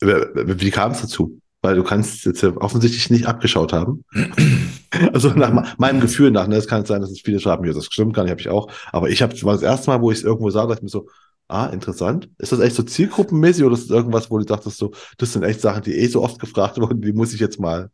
Wie 0.00 0.70
kam 0.72 0.90
es 0.90 1.02
dazu? 1.02 1.40
Weil 1.62 1.76
du 1.76 1.84
kannst 1.84 2.24
jetzt 2.24 2.42
offensichtlich 2.42 3.10
nicht 3.10 3.26
abgeschaut 3.26 3.72
haben. 3.72 4.04
also 5.12 5.28
nach 5.30 5.78
meinem 5.78 6.00
Gefühl 6.00 6.32
nach, 6.32 6.48
ne, 6.48 6.56
es 6.56 6.66
kann 6.66 6.84
sein, 6.84 7.00
dass 7.00 7.12
es 7.12 7.20
viele 7.20 7.38
schreiben, 7.38 7.64
ja, 7.64 7.72
das 7.72 7.84
stimmt 7.84 8.14
gar 8.14 8.24
nicht, 8.24 8.32
habe 8.32 8.40
ich 8.40 8.48
auch. 8.48 8.72
Aber 8.90 9.08
ich 9.08 9.22
habe, 9.22 9.40
war 9.44 9.54
das 9.54 9.62
erste 9.62 9.90
Mal, 9.90 10.00
wo 10.00 10.10
ich 10.10 10.18
es 10.18 10.24
irgendwo 10.24 10.50
sah, 10.50 10.66
dachte 10.66 10.80
ich 10.80 10.82
mir 10.82 10.88
so, 10.88 11.08
Ah, 11.48 11.66
interessant. 11.66 12.30
Ist 12.38 12.52
das 12.52 12.60
echt 12.60 12.74
so 12.74 12.82
zielgruppenmäßig 12.82 13.64
oder 13.64 13.74
ist 13.74 13.90
das 13.90 13.96
irgendwas, 13.96 14.30
wo 14.30 14.38
du 14.38 14.44
dachtest, 14.44 14.78
so, 14.78 14.92
das 15.18 15.32
sind 15.32 15.42
echt 15.42 15.60
Sachen, 15.60 15.82
die 15.82 15.94
eh 15.94 16.06
so 16.06 16.22
oft 16.22 16.40
gefragt 16.40 16.78
wurden, 16.78 17.02
die 17.02 17.12
muss 17.12 17.34
ich 17.34 17.40
jetzt 17.40 17.60
mal. 17.60 17.90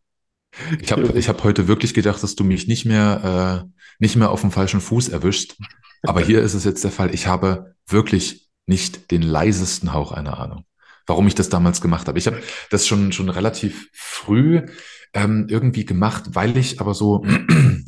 Ich 0.80 0.92
habe 0.92 1.06
ich 1.18 1.28
hab 1.28 1.44
heute 1.44 1.68
wirklich 1.68 1.94
gedacht, 1.94 2.22
dass 2.22 2.34
du 2.34 2.44
mich 2.44 2.66
nicht 2.66 2.84
mehr, 2.84 3.64
äh, 3.66 3.70
nicht 3.98 4.16
mehr 4.16 4.30
auf 4.30 4.40
dem 4.40 4.50
falschen 4.50 4.80
Fuß 4.80 5.08
erwischt. 5.08 5.56
Aber 6.02 6.20
hier 6.20 6.42
ist 6.42 6.54
es 6.54 6.64
jetzt 6.64 6.82
der 6.82 6.90
Fall. 6.90 7.14
Ich 7.14 7.26
habe 7.26 7.74
wirklich 7.86 8.48
nicht 8.66 9.10
den 9.10 9.22
leisesten 9.22 9.92
Hauch 9.92 10.12
einer 10.12 10.38
Ahnung, 10.38 10.64
warum 11.06 11.26
ich 11.26 11.34
das 11.34 11.48
damals 11.48 11.80
gemacht 11.80 12.08
habe. 12.08 12.18
Ich 12.18 12.26
habe 12.26 12.40
das 12.70 12.86
schon, 12.86 13.12
schon 13.12 13.28
relativ 13.28 13.88
früh 13.92 14.66
ähm, 15.12 15.46
irgendwie 15.48 15.84
gemacht, 15.84 16.24
weil 16.34 16.56
ich 16.56 16.80
aber 16.80 16.94
so, 16.94 17.24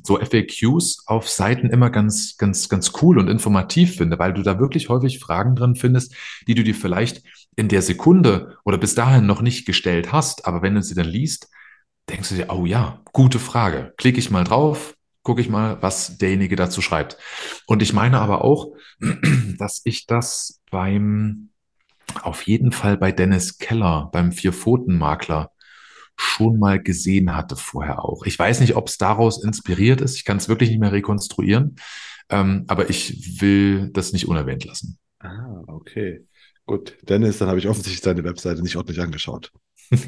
so 0.02 0.18
FAQs 0.18 1.04
auf 1.06 1.28
Seiten 1.28 1.68
immer 1.70 1.90
ganz, 1.90 2.36
ganz, 2.36 2.68
ganz 2.68 2.92
cool 3.00 3.18
und 3.18 3.28
informativ 3.28 3.96
finde, 3.96 4.18
weil 4.18 4.34
du 4.34 4.42
da 4.42 4.58
wirklich 4.58 4.88
häufig 4.88 5.18
Fragen 5.18 5.54
drin 5.54 5.74
findest, 5.74 6.14
die 6.46 6.54
du 6.54 6.64
dir 6.64 6.74
vielleicht 6.74 7.22
in 7.56 7.68
der 7.68 7.82
Sekunde 7.82 8.56
oder 8.64 8.78
bis 8.78 8.94
dahin 8.94 9.26
noch 9.26 9.42
nicht 9.42 9.66
gestellt 9.66 10.12
hast, 10.12 10.46
aber 10.46 10.62
wenn 10.62 10.74
du 10.74 10.82
sie 10.82 10.94
dann 10.94 11.06
liest, 11.06 11.48
denkst 12.08 12.30
du 12.30 12.34
dir, 12.36 12.46
oh 12.50 12.66
ja, 12.66 13.00
gute 13.12 13.38
Frage. 13.38 13.94
Klicke 13.96 14.18
ich 14.18 14.30
mal 14.30 14.44
drauf, 14.44 14.94
gucke 15.22 15.40
ich 15.40 15.48
mal, 15.48 15.80
was 15.80 16.18
derjenige 16.18 16.56
dazu 16.56 16.82
schreibt. 16.82 17.16
Und 17.66 17.82
ich 17.82 17.92
meine 17.92 18.20
aber 18.20 18.44
auch, 18.44 18.74
dass 19.58 19.82
ich 19.84 20.06
das 20.06 20.60
beim, 20.70 21.50
auf 22.22 22.42
jeden 22.42 22.72
Fall 22.72 22.96
bei 22.96 23.12
Dennis 23.12 23.58
Keller, 23.58 24.10
beim 24.12 24.32
Vier-Pfoten-Makler, 24.32 25.51
schon 26.16 26.58
mal 26.58 26.82
gesehen 26.82 27.34
hatte 27.34 27.56
vorher 27.56 28.04
auch. 28.04 28.24
Ich 28.24 28.38
weiß 28.38 28.60
nicht, 28.60 28.76
ob 28.76 28.88
es 28.88 28.98
daraus 28.98 29.42
inspiriert 29.42 30.00
ist. 30.00 30.16
Ich 30.16 30.24
kann 30.24 30.36
es 30.36 30.48
wirklich 30.48 30.70
nicht 30.70 30.80
mehr 30.80 30.92
rekonstruieren. 30.92 31.76
Ähm, 32.28 32.64
aber 32.68 32.90
ich 32.90 33.40
will 33.40 33.90
das 33.92 34.12
nicht 34.12 34.28
unerwähnt 34.28 34.64
lassen. 34.64 34.98
Ah, 35.20 35.62
okay. 35.66 36.24
Gut, 36.66 36.96
Dennis, 37.02 37.38
dann 37.38 37.48
habe 37.48 37.58
ich 37.58 37.68
offensichtlich 37.68 38.00
deine 38.00 38.24
Webseite 38.24 38.62
nicht 38.62 38.76
ordentlich 38.76 39.00
angeschaut. 39.00 39.52
Wie 39.90 40.06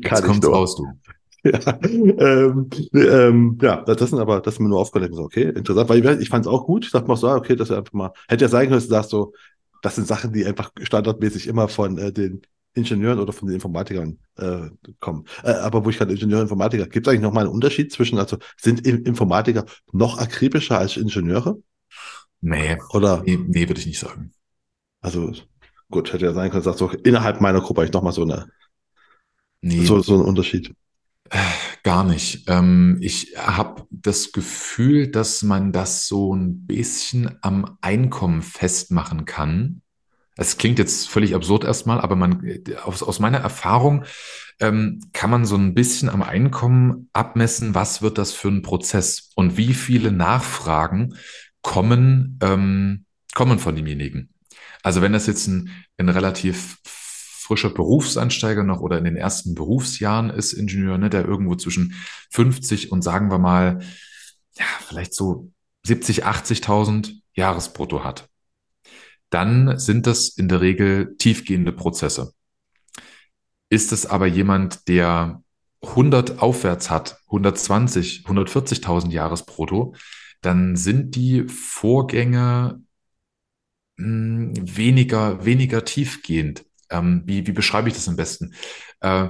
kann 0.00 0.18
Jetzt 0.18 0.20
ich 0.20 0.26
kommt's 0.26 0.46
raus, 0.46 0.76
du. 0.76 0.86
Ja, 1.46 1.78
ähm, 1.82 2.68
ähm, 2.92 3.58
ja, 3.62 3.82
das 3.82 4.10
sind 4.10 4.18
aber, 4.18 4.40
das 4.40 4.54
ist 4.54 4.60
mir 4.60 4.68
nur 4.68 4.80
aufgefallen, 4.80 5.14
so, 5.14 5.22
okay, 5.22 5.44
interessant, 5.44 5.88
weil 5.88 6.04
ich, 6.04 6.22
ich 6.22 6.28
fand 6.28 6.44
es 6.44 6.50
auch 6.50 6.66
gut. 6.66 6.84
Ich 6.84 6.90
dachte 6.90 7.06
mal 7.06 7.14
so, 7.14 7.28
ah, 7.28 7.36
okay, 7.36 7.54
das 7.54 7.70
ist 7.70 7.76
einfach 7.76 7.92
mal, 7.92 8.10
hätte 8.26 8.46
ja 8.46 8.48
sein 8.48 8.66
können, 8.66 8.74
dass 8.74 8.88
du 8.88 8.90
sagst 8.90 9.10
so, 9.10 9.32
das 9.80 9.94
sind 9.94 10.08
Sachen, 10.08 10.32
die 10.32 10.44
einfach 10.44 10.72
standardmäßig 10.82 11.46
immer 11.46 11.68
von 11.68 11.98
äh, 11.98 12.12
den 12.12 12.42
Ingenieuren 12.76 13.18
oder 13.18 13.32
von 13.32 13.48
den 13.48 13.54
Informatikern 13.54 14.18
äh, 14.36 14.68
kommen. 15.00 15.24
Äh, 15.42 15.52
aber 15.52 15.84
wo 15.84 15.90
ich 15.90 15.98
gerade 15.98 16.12
Ingenieur 16.12 16.42
Informatiker, 16.42 16.86
gibt 16.86 17.06
es 17.06 17.10
eigentlich 17.10 17.22
nochmal 17.22 17.44
einen 17.44 17.54
Unterschied 17.54 17.92
zwischen, 17.92 18.18
also 18.18 18.36
sind 18.56 18.86
Informatiker 18.86 19.64
noch 19.92 20.18
akribischer 20.18 20.78
als 20.78 20.96
Ingenieure? 20.96 21.56
Nee. 22.40 22.78
Oder? 22.90 23.22
Nee, 23.24 23.38
nee 23.46 23.68
würde 23.68 23.80
ich 23.80 23.86
nicht 23.86 23.98
sagen. 23.98 24.32
Also, 25.00 25.32
gut, 25.90 26.12
hätte 26.12 26.26
ja 26.26 26.34
sein 26.34 26.50
können, 26.50 26.64
dass 26.64 26.78
so 26.78 26.90
innerhalb 26.90 27.40
meiner 27.40 27.60
Gruppe 27.60 27.84
ich 27.84 27.92
nochmal 27.92 28.12
so 28.12 28.22
eine, 28.22 28.46
nee. 29.62 29.84
so, 29.84 30.00
so 30.00 30.14
einen 30.14 30.24
Unterschied. 30.24 30.74
Äh, 31.30 31.38
gar 31.82 32.04
nicht. 32.04 32.44
Ähm, 32.48 32.98
ich 33.00 33.34
habe 33.36 33.86
das 33.90 34.32
Gefühl, 34.32 35.10
dass 35.10 35.42
man 35.42 35.72
das 35.72 36.06
so 36.06 36.34
ein 36.34 36.66
bisschen 36.66 37.36
am 37.42 37.78
Einkommen 37.80 38.42
festmachen 38.42 39.24
kann. 39.24 39.82
Es 40.36 40.58
klingt 40.58 40.78
jetzt 40.78 41.08
völlig 41.08 41.34
absurd 41.34 41.64
erstmal, 41.64 42.00
aber 42.00 42.14
man, 42.14 42.46
aus, 42.84 43.02
aus 43.02 43.18
meiner 43.18 43.38
Erfahrung 43.38 44.04
ähm, 44.60 45.00
kann 45.12 45.30
man 45.30 45.46
so 45.46 45.56
ein 45.56 45.74
bisschen 45.74 46.10
am 46.10 46.22
Einkommen 46.22 47.08
abmessen, 47.14 47.74
was 47.74 48.02
wird 48.02 48.18
das 48.18 48.32
für 48.32 48.48
ein 48.48 48.62
Prozess 48.62 49.30
und 49.34 49.56
wie 49.56 49.72
viele 49.72 50.12
Nachfragen 50.12 51.16
kommen, 51.62 52.38
ähm, 52.42 53.06
kommen 53.34 53.58
von 53.58 53.76
demjenigen. 53.76 54.30
Also 54.82 55.00
wenn 55.00 55.14
das 55.14 55.26
jetzt 55.26 55.46
ein, 55.46 55.70
ein 55.96 56.10
relativ 56.10 56.78
frischer 56.84 57.70
Berufsansteiger 57.70 58.62
noch 58.62 58.80
oder 58.80 58.98
in 58.98 59.04
den 59.04 59.16
ersten 59.16 59.54
Berufsjahren 59.54 60.30
ist, 60.30 60.52
Ingenieur, 60.52 60.98
ne, 60.98 61.08
der 61.08 61.24
irgendwo 61.24 61.54
zwischen 61.54 61.94
50 62.30 62.92
und 62.92 63.02
sagen 63.02 63.30
wir 63.30 63.38
mal, 63.38 63.80
ja, 64.58 64.64
vielleicht 64.86 65.14
so 65.14 65.50
70, 65.84 66.26
80.000 66.26 67.20
Jahresbrutto 67.34 68.04
hat 68.04 68.28
dann 69.36 69.78
sind 69.78 70.06
das 70.06 70.28
in 70.28 70.48
der 70.48 70.62
Regel 70.62 71.14
tiefgehende 71.18 71.70
Prozesse. 71.70 72.32
Ist 73.68 73.92
es 73.92 74.06
aber 74.06 74.26
jemand, 74.26 74.88
der 74.88 75.42
100 75.82 76.38
aufwärts 76.40 76.88
hat, 76.88 77.18
120, 77.26 78.24
140.000 78.24 79.10
Jahresbrutto, 79.10 79.94
dann 80.40 80.74
sind 80.74 81.16
die 81.16 81.46
Vorgänge 81.48 82.80
hm, 83.98 84.54
weniger, 84.56 85.44
weniger 85.44 85.84
tiefgehend. 85.84 86.64
Ähm, 86.88 87.22
wie, 87.26 87.46
wie 87.46 87.52
beschreibe 87.52 87.88
ich 87.88 87.94
das 87.94 88.08
am 88.08 88.16
besten? 88.16 88.54
Äh, 89.00 89.28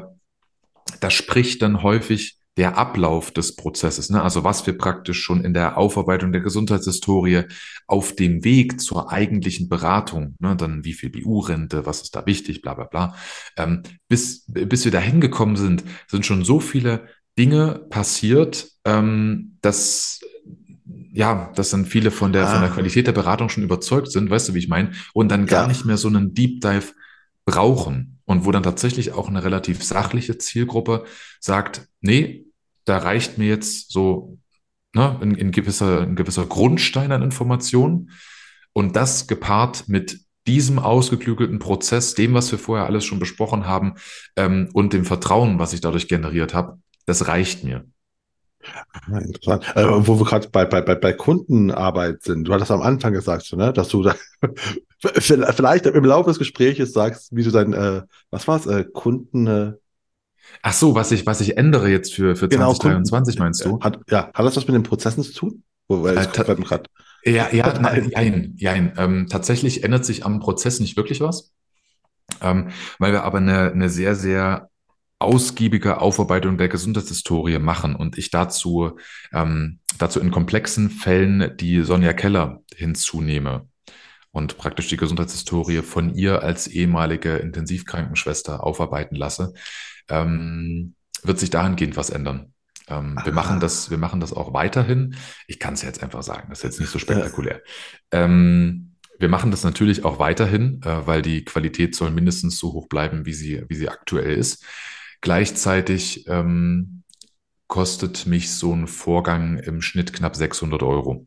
da 1.00 1.10
spricht 1.10 1.62
dann 1.62 1.82
häufig 1.82 2.35
der 2.56 2.78
Ablauf 2.78 3.30
des 3.30 3.54
Prozesses, 3.54 4.08
ne? 4.08 4.22
also 4.22 4.42
was 4.42 4.66
wir 4.66 4.78
praktisch 4.78 5.22
schon 5.22 5.44
in 5.44 5.52
der 5.52 5.76
Aufarbeitung 5.76 6.32
der 6.32 6.40
Gesundheitshistorie 6.40 7.42
auf 7.86 8.16
dem 8.16 8.44
Weg 8.44 8.80
zur 8.80 9.12
eigentlichen 9.12 9.68
Beratung, 9.68 10.36
ne? 10.38 10.56
dann 10.56 10.84
wie 10.84 10.94
viel 10.94 11.10
BU-Rente, 11.10 11.84
was 11.84 12.02
ist 12.02 12.16
da 12.16 12.24
wichtig, 12.24 12.62
bla 12.62 12.74
bla 12.74 12.84
bla, 12.84 13.14
ähm, 13.58 13.82
bis, 14.08 14.44
bis 14.46 14.84
wir 14.84 14.92
da 14.92 15.00
hingekommen 15.00 15.56
sind, 15.56 15.84
sind 16.08 16.24
schon 16.24 16.44
so 16.44 16.60
viele 16.60 17.08
Dinge 17.38 17.86
passiert, 17.90 18.68
ähm, 18.84 19.58
dass 19.60 20.20
ja, 21.12 21.50
dass 21.54 21.70
dann 21.70 21.86
viele 21.86 22.10
von 22.10 22.32
der, 22.32 22.46
ah. 22.46 22.52
von 22.52 22.60
der 22.60 22.70
ah. 22.70 22.74
Qualität 22.74 23.06
der 23.06 23.12
Beratung 23.12 23.48
schon 23.48 23.64
überzeugt 23.64 24.10
sind, 24.12 24.28
weißt 24.28 24.50
du, 24.50 24.54
wie 24.54 24.58
ich 24.58 24.68
meine, 24.68 24.92
und 25.14 25.30
dann 25.30 25.46
gar 25.46 25.62
ja. 25.62 25.68
nicht 25.68 25.86
mehr 25.86 25.96
so 25.96 26.08
einen 26.08 26.34
Deep 26.34 26.60
Dive 26.60 26.92
brauchen 27.46 28.18
und 28.26 28.44
wo 28.44 28.52
dann 28.52 28.62
tatsächlich 28.62 29.12
auch 29.12 29.28
eine 29.28 29.42
relativ 29.42 29.82
sachliche 29.82 30.36
Zielgruppe 30.36 31.04
sagt, 31.40 31.88
nee, 32.00 32.45
da 32.86 32.98
reicht 32.98 33.36
mir 33.36 33.46
jetzt 33.48 33.92
so 33.92 34.38
ne, 34.94 35.18
ein, 35.20 35.38
ein, 35.38 35.52
gewisser, 35.52 36.00
ein 36.00 36.16
gewisser 36.16 36.46
Grundstein 36.46 37.12
an 37.12 37.22
Informationen 37.22 38.10
und 38.72 38.96
das 38.96 39.26
gepaart 39.26 39.88
mit 39.88 40.20
diesem 40.46 40.78
ausgeklügelten 40.78 41.58
Prozess, 41.58 42.14
dem, 42.14 42.34
was 42.34 42.50
wir 42.52 42.58
vorher 42.58 42.86
alles 42.86 43.04
schon 43.04 43.18
besprochen 43.18 43.66
haben 43.66 43.94
ähm, 44.36 44.70
und 44.72 44.92
dem 44.92 45.04
Vertrauen, 45.04 45.58
was 45.58 45.72
ich 45.72 45.80
dadurch 45.80 46.08
generiert 46.08 46.54
habe, 46.54 46.78
das 47.04 47.26
reicht 47.26 47.64
mir. 47.64 47.84
Ah, 48.92 49.18
interessant. 49.18 49.64
Äh, 49.76 50.06
wo 50.06 50.18
wir 50.18 50.24
gerade 50.24 50.48
bei, 50.48 50.64
bei, 50.64 50.80
bei, 50.80 50.94
bei 50.94 51.12
Kundenarbeit 51.12 52.22
sind. 52.22 52.44
Du 52.44 52.52
hattest 52.52 52.70
am 52.70 52.82
Anfang 52.82 53.12
gesagt, 53.12 53.52
ne, 53.52 53.72
dass 53.72 53.88
du 53.88 54.02
da 54.02 54.14
vielleicht 54.98 55.86
im 55.86 56.04
Laufe 56.04 56.30
des 56.30 56.38
Gesprächs 56.38 56.92
sagst, 56.92 57.34
wie 57.34 57.44
du 57.44 57.50
dein, 57.50 57.72
äh, 57.72 58.02
was 58.30 58.48
war's, 58.48 58.66
äh, 58.66 58.84
Kunden, 58.84 59.46
äh, 59.46 59.72
Ach 60.62 60.72
so, 60.72 60.94
was 60.94 61.12
ich, 61.12 61.26
was 61.26 61.40
ich 61.40 61.56
ändere 61.56 61.88
jetzt 61.88 62.14
für, 62.14 62.36
für 62.36 62.48
Genau, 62.48 62.72
2023, 62.72 63.38
meinst 63.38 63.64
du? 63.64 63.78
hat, 63.80 64.00
ja, 64.10 64.30
hat 64.34 64.44
das 64.46 64.56
was 64.56 64.66
mit 64.66 64.74
den 64.74 64.82
Prozessen 64.82 65.22
zu 65.22 65.32
tun? 65.32 65.62
Weil 65.88 66.18
Äh, 66.18 66.26
gerade. 66.26 66.84
Ja, 67.24 67.48
ja, 67.52 67.78
Nein. 67.80 68.10
nein, 68.12 68.54
nein. 68.60 68.92
Ähm, 68.96 69.26
tatsächlich 69.28 69.84
ändert 69.84 70.04
sich 70.04 70.24
am 70.24 70.40
Prozess 70.40 70.80
nicht 70.80 70.96
wirklich 70.96 71.20
was, 71.20 71.52
ähm, 72.40 72.68
weil 72.98 73.12
wir 73.12 73.24
aber 73.24 73.38
eine, 73.38 73.72
eine 73.72 73.90
sehr, 73.90 74.14
sehr 74.14 74.70
ausgiebige 75.18 76.00
Aufarbeitung 76.00 76.58
der 76.58 76.68
Gesundheitshistorie 76.68 77.58
machen 77.58 77.96
und 77.96 78.18
ich 78.18 78.30
dazu, 78.30 78.98
ähm, 79.32 79.80
dazu 79.98 80.20
in 80.20 80.30
komplexen 80.30 80.90
Fällen 80.90 81.56
die 81.56 81.82
Sonja 81.82 82.12
Keller 82.12 82.62
hinzunehme 82.74 83.66
und 84.30 84.58
praktisch 84.58 84.88
die 84.88 84.98
Gesundheitshistorie 84.98 85.80
von 85.82 86.14
ihr 86.14 86.42
als 86.42 86.66
ehemalige 86.66 87.36
Intensivkrankenschwester 87.36 88.62
aufarbeiten 88.62 89.16
lasse, 89.16 89.54
ähm, 90.08 90.94
wird 91.22 91.38
sich 91.38 91.50
dahingehend 91.50 91.96
was 91.96 92.10
ändern. 92.10 92.52
Ähm, 92.88 93.18
wir 93.24 93.32
machen 93.32 93.60
das, 93.60 93.90
wir 93.90 93.98
machen 93.98 94.20
das 94.20 94.32
auch 94.32 94.52
weiterhin. 94.52 95.16
Ich 95.46 95.58
kann 95.58 95.74
es 95.74 95.82
jetzt 95.82 96.02
einfach 96.02 96.22
sagen, 96.22 96.48
das 96.50 96.58
ist 96.58 96.64
jetzt 96.64 96.80
nicht 96.80 96.90
so 96.90 96.98
spektakulär. 96.98 97.62
Ähm, 98.12 98.96
wir 99.18 99.28
machen 99.28 99.50
das 99.50 99.64
natürlich 99.64 100.04
auch 100.04 100.18
weiterhin, 100.18 100.80
äh, 100.84 101.06
weil 101.06 101.22
die 101.22 101.44
Qualität 101.44 101.94
soll 101.94 102.10
mindestens 102.10 102.58
so 102.58 102.72
hoch 102.72 102.88
bleiben, 102.88 103.26
wie 103.26 103.32
sie, 103.32 103.64
wie 103.68 103.74
sie 103.74 103.88
aktuell 103.88 104.36
ist. 104.36 104.64
Gleichzeitig 105.20 106.26
ähm, 106.28 107.02
kostet 107.66 108.26
mich 108.26 108.54
so 108.54 108.72
ein 108.74 108.86
Vorgang 108.86 109.58
im 109.58 109.82
Schnitt 109.82 110.12
knapp 110.12 110.36
600 110.36 110.82
Euro. 110.82 111.26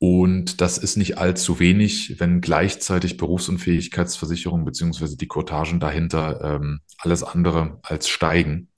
Und 0.00 0.60
das 0.60 0.78
ist 0.78 0.96
nicht 0.96 1.18
allzu 1.18 1.58
wenig, 1.58 2.20
wenn 2.20 2.40
gleichzeitig 2.40 3.16
Berufsunfähigkeitsversicherung 3.16 4.64
beziehungsweise 4.64 5.16
die 5.16 5.26
Quotagen 5.26 5.80
dahinter 5.80 6.40
ähm, 6.42 6.80
alles 6.98 7.24
andere 7.24 7.80
als 7.82 8.08
steigen. 8.08 8.68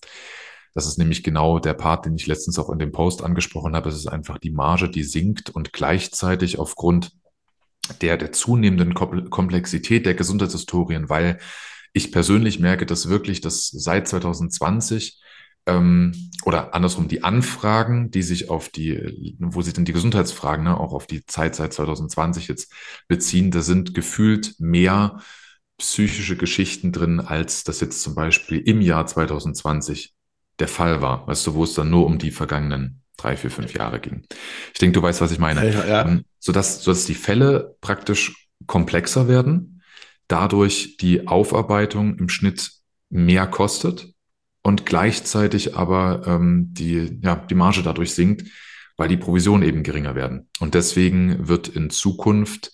Das 0.73 0.87
ist 0.87 0.99
nämlich 0.99 1.23
genau 1.23 1.59
der 1.59 1.75
Part, 1.75 2.07
den 2.07 2.15
ich 2.15 2.27
letztens 2.27 2.59
auch 2.59 2.71
in 2.71 2.79
dem 2.79 2.93
Post 2.93 3.23
angesprochen 3.23 3.75
habe. 3.75 3.91
Es 3.91 3.97
ist 3.97 4.07
einfach 4.07 4.39
die 4.39 4.51
Marge, 4.51 4.89
die 4.89 5.03
sinkt 5.03 5.51
und 5.51 5.73
gleichzeitig 5.73 6.59
aufgrund 6.59 7.13
der, 8.01 8.17
der 8.17 8.33
zunehmenden 8.33 8.95
Komplexität 8.95 10.07
der 10.07 10.15
Gesundheitshistorien, 10.15 11.09
weil 11.09 11.39
ich 11.93 12.13
persönlich 12.13 12.61
merke, 12.61 12.87
dass 12.87 13.09
wirklich 13.09 13.41
das 13.41 13.69
seit 13.69 14.09
2020 14.09 15.21
ähm, 15.67 16.13
oder 16.45 16.75
andersrum 16.75 17.09
die 17.09 17.23
Anfragen, 17.23 18.11
die 18.11 18.23
sich 18.23 18.51
auf 18.51 18.69
die, 18.69 19.37
wo 19.39 19.63
sich 19.63 19.75
dann 19.75 19.85
die 19.85 19.93
Gesundheitsfragen 19.93 20.65
ne, 20.65 20.79
auch 20.79 20.93
auf 20.93 21.07
die 21.07 21.27
Zeit 21.27 21.55
seit 21.55 21.73
2020 21.73 22.49
jetzt 22.49 22.73
beziehen, 23.09 23.51
da 23.51 23.61
sind 23.61 23.95
gefühlt 23.95 24.55
mehr 24.59 25.21
psychische 25.79 26.37
Geschichten 26.37 26.93
drin, 26.93 27.21
als 27.21 27.65
das 27.65 27.81
jetzt 27.81 28.03
zum 28.03 28.15
Beispiel 28.15 28.59
im 28.59 28.81
Jahr 28.81 29.07
2020 29.07 30.15
der 30.59 30.69
Fall 30.69 31.01
war. 31.03 31.27
Weißt 31.27 31.47
du, 31.47 31.55
wo 31.55 31.65
es 31.65 31.75
dann 31.75 31.91
nur 31.91 32.07
um 32.07 32.19
die 32.19 32.31
vergangenen 32.31 33.03
drei, 33.17 33.37
vier, 33.37 33.51
fünf 33.51 33.75
Jahre 33.75 34.01
ging. 34.01 34.23
Ich 34.73 34.79
denke, 34.79 34.99
du 34.99 35.03
weißt, 35.03 35.21
was 35.21 35.33
ich 35.33 35.39
meine. 35.39 35.71
ja, 35.71 35.87
ja. 35.87 36.07
Ähm, 36.07 36.25
sodass, 36.39 36.83
sodass 36.83 37.05
die 37.05 37.15
Fälle 37.15 37.77
praktisch 37.81 38.49
komplexer 38.67 39.29
werden, 39.29 39.83
dadurch 40.29 40.97
die 40.97 41.27
Aufarbeitung 41.27 42.19
im 42.19 42.29
Schnitt 42.29 42.73
mehr 43.11 43.47
kostet 43.47 44.15
und 44.63 44.87
gleichzeitig 44.87 45.77
aber 45.77 46.23
ähm, 46.27 46.69
die, 46.73 47.19
ja, 47.23 47.37
die 47.37 47.55
Marge 47.55 47.83
dadurch 47.83 48.15
sinkt, 48.15 48.49
weil 48.97 49.09
die 49.09 49.17
Provisionen 49.17 49.67
eben 49.67 49.83
geringer 49.83 50.15
werden. 50.15 50.49
Und 50.61 50.75
deswegen 50.75 51.49
wird 51.49 51.69
in 51.69 51.91
Zukunft 51.91 52.73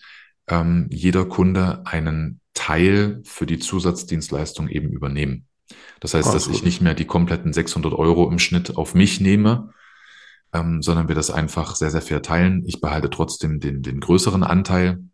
ähm, 0.49 0.89
jeder 0.91 1.25
Kunde 1.25 1.87
einen 1.87 2.41
Teil 2.55 3.21
für 3.25 3.47
die 3.47 3.59
Zusatzdienstleistung 3.59 4.69
eben 4.69 4.91
übernehmen. 4.91 5.47
Das 6.01 6.15
heißt, 6.15 6.29
Ah, 6.29 6.33
dass 6.33 6.49
ich 6.49 6.63
nicht 6.63 6.81
mehr 6.81 6.95
die 6.95 7.05
kompletten 7.05 7.53
600 7.53 7.93
Euro 7.93 8.31
im 8.31 8.39
Schnitt 8.39 8.77
auf 8.77 8.95
mich 8.95 9.21
nehme, 9.21 9.71
ähm, 10.53 10.83
sondern 10.83 11.09
wir 11.09 11.15
das 11.15 11.31
einfach 11.31 11.77
sehr, 11.77 11.91
sehr 11.91 12.03
fair 12.03 12.23
teilen. 12.23 12.65
Ich 12.67 12.81
behalte 12.81 13.11
trotzdem 13.11 13.61
den, 13.61 13.83
den 13.83 14.01
größeren 14.01 14.43
Anteil. 14.43 15.05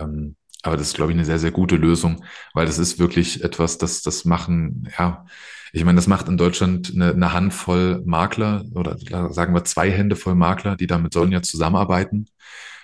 Ähm, 0.00 0.36
aber 0.62 0.76
das 0.76 0.88
ist, 0.88 0.94
glaube 0.94 1.12
ich, 1.12 1.16
eine 1.16 1.24
sehr, 1.24 1.38
sehr 1.38 1.52
gute 1.52 1.76
Lösung, 1.76 2.24
weil 2.52 2.66
das 2.66 2.78
ist 2.78 2.98
wirklich 2.98 3.44
etwas, 3.44 3.78
das, 3.78 4.02
das 4.02 4.24
machen, 4.24 4.88
ja, 4.98 5.24
ich 5.72 5.84
meine, 5.84 5.96
das 5.96 6.06
macht 6.06 6.28
in 6.28 6.36
Deutschland 6.36 6.92
eine, 6.94 7.12
eine 7.12 7.32
Handvoll 7.32 8.02
Makler 8.04 8.64
oder 8.74 8.96
sagen 9.32 9.54
wir 9.54 9.64
zwei 9.64 9.90
Hände 9.90 10.16
voll 10.16 10.34
Makler, 10.34 10.76
die 10.76 10.86
da 10.86 10.98
mit 10.98 11.12
Sonja 11.12 11.42
zusammenarbeiten. 11.42 12.26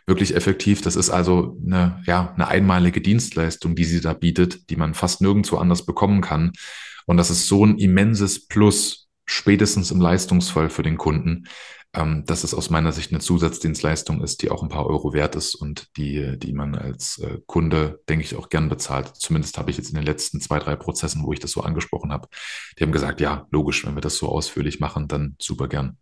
Wirklich 0.07 0.35
effektiv. 0.35 0.83
Das 0.83 0.97
ist 0.97 1.11
also 1.11 1.59
eine, 1.65 2.03
ja, 2.07 2.33
eine 2.35 2.49
einmalige 2.49 3.01
Dienstleistung, 3.01 3.75
die 3.75 3.85
sie 3.85 4.01
da 4.01 4.13
bietet, 4.13 4.69
die 4.69 4.77
man 4.77 4.93
fast 4.93 5.23
nirgendwo 5.23 5.57
anders 5.57 5.87
bekommen 5.87 6.21
kann. 6.21 6.53
Und 7.07 7.17
das 7.17 7.31
ist 7.31 7.47
so 7.47 7.65
ein 7.65 7.79
immenses 7.79 8.47
Plus, 8.47 9.09
spätestens 9.27 9.91
im 9.91 10.01
Leistungsfall 10.01 10.69
für 10.69 10.83
den 10.83 10.99
Kunden, 10.99 11.45
ähm, 11.95 12.25
dass 12.27 12.45
es 12.45 12.55
aus 12.55 12.71
meiner 12.71 12.93
Sicht 12.93 13.13
eine 13.13 13.21
Zusatzdienstleistung 13.21 14.23
ist, 14.23 14.43
die 14.43 14.51
auch 14.51 14.63
ein 14.63 14.69
paar 14.69 14.87
Euro 14.87 15.13
wert 15.13 15.37
ist 15.37 15.55
und 15.55 15.97
die, 15.97 16.39
die 16.39 16.53
man 16.53 16.75
als 16.75 17.19
äh, 17.19 17.39
Kunde, 17.47 18.01
denke 18.09 18.25
ich, 18.25 18.37
auch 18.37 18.49
gern 18.49 18.69
bezahlt. 18.69 19.09
Zumindest 19.15 19.59
habe 19.59 19.71
ich 19.71 19.77
jetzt 19.77 19.91
in 19.91 19.95
den 19.95 20.05
letzten 20.05 20.41
zwei, 20.41 20.59
drei 20.59 20.77
Prozessen, 20.77 21.23
wo 21.25 21.33
ich 21.33 21.41
das 21.41 21.53
so 21.53 21.63
angesprochen 21.63 22.13
habe, 22.13 22.29
die 22.79 22.83
haben 22.83 22.93
gesagt, 22.93 23.21
ja, 23.21 23.47
logisch, 23.51 23.87
wenn 23.87 23.95
wir 23.95 24.01
das 24.01 24.17
so 24.17 24.29
ausführlich 24.29 24.81
machen, 24.81 25.09
dann 25.09 25.37
super 25.41 25.69
gern. 25.69 25.97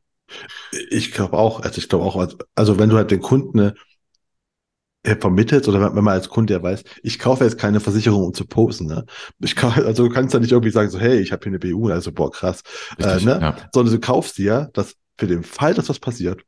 Ich 0.90 1.12
glaube 1.12 1.36
auch, 1.38 1.60
also 1.60 1.78
ich 1.78 1.88
glaube 1.88 2.06
auch, 2.06 2.28
also, 2.54 2.78
wenn 2.78 2.88
du 2.88 2.96
halt 2.96 3.10
den 3.10 3.20
Kunden 3.20 3.58
ne, 3.58 3.74
äh, 5.02 5.16
vermittelst 5.16 5.68
oder 5.68 5.94
wenn 5.94 6.04
man 6.04 6.14
als 6.14 6.28
Kunde 6.28 6.54
ja 6.54 6.62
weiß, 6.62 6.84
ich 7.02 7.18
kaufe 7.18 7.44
jetzt 7.44 7.58
keine 7.58 7.80
Versicherung, 7.80 8.24
um 8.24 8.34
zu 8.34 8.46
posen, 8.46 8.86
ne? 8.86 9.04
Ich 9.40 9.56
kaufe, 9.56 9.84
also 9.84 10.06
du 10.06 10.14
kannst 10.14 10.32
ja 10.32 10.40
nicht 10.40 10.52
irgendwie 10.52 10.70
sagen, 10.70 10.90
so, 10.90 10.98
hey, 10.98 11.18
ich 11.18 11.32
habe 11.32 11.42
hier 11.42 11.50
eine 11.50 11.58
BU, 11.58 11.88
also 11.88 12.12
boah, 12.12 12.30
krass, 12.30 12.62
äh, 12.98 13.04
Richtig, 13.04 13.26
ne? 13.26 13.38
ja, 13.40 13.56
Sondern 13.74 13.94
du 13.94 14.00
kaufst 14.00 14.38
dir, 14.38 14.70
dass 14.74 14.94
für 15.18 15.26
den 15.26 15.44
Fall, 15.44 15.74
dass 15.74 15.88
was 15.88 15.98
passiert, 15.98 16.44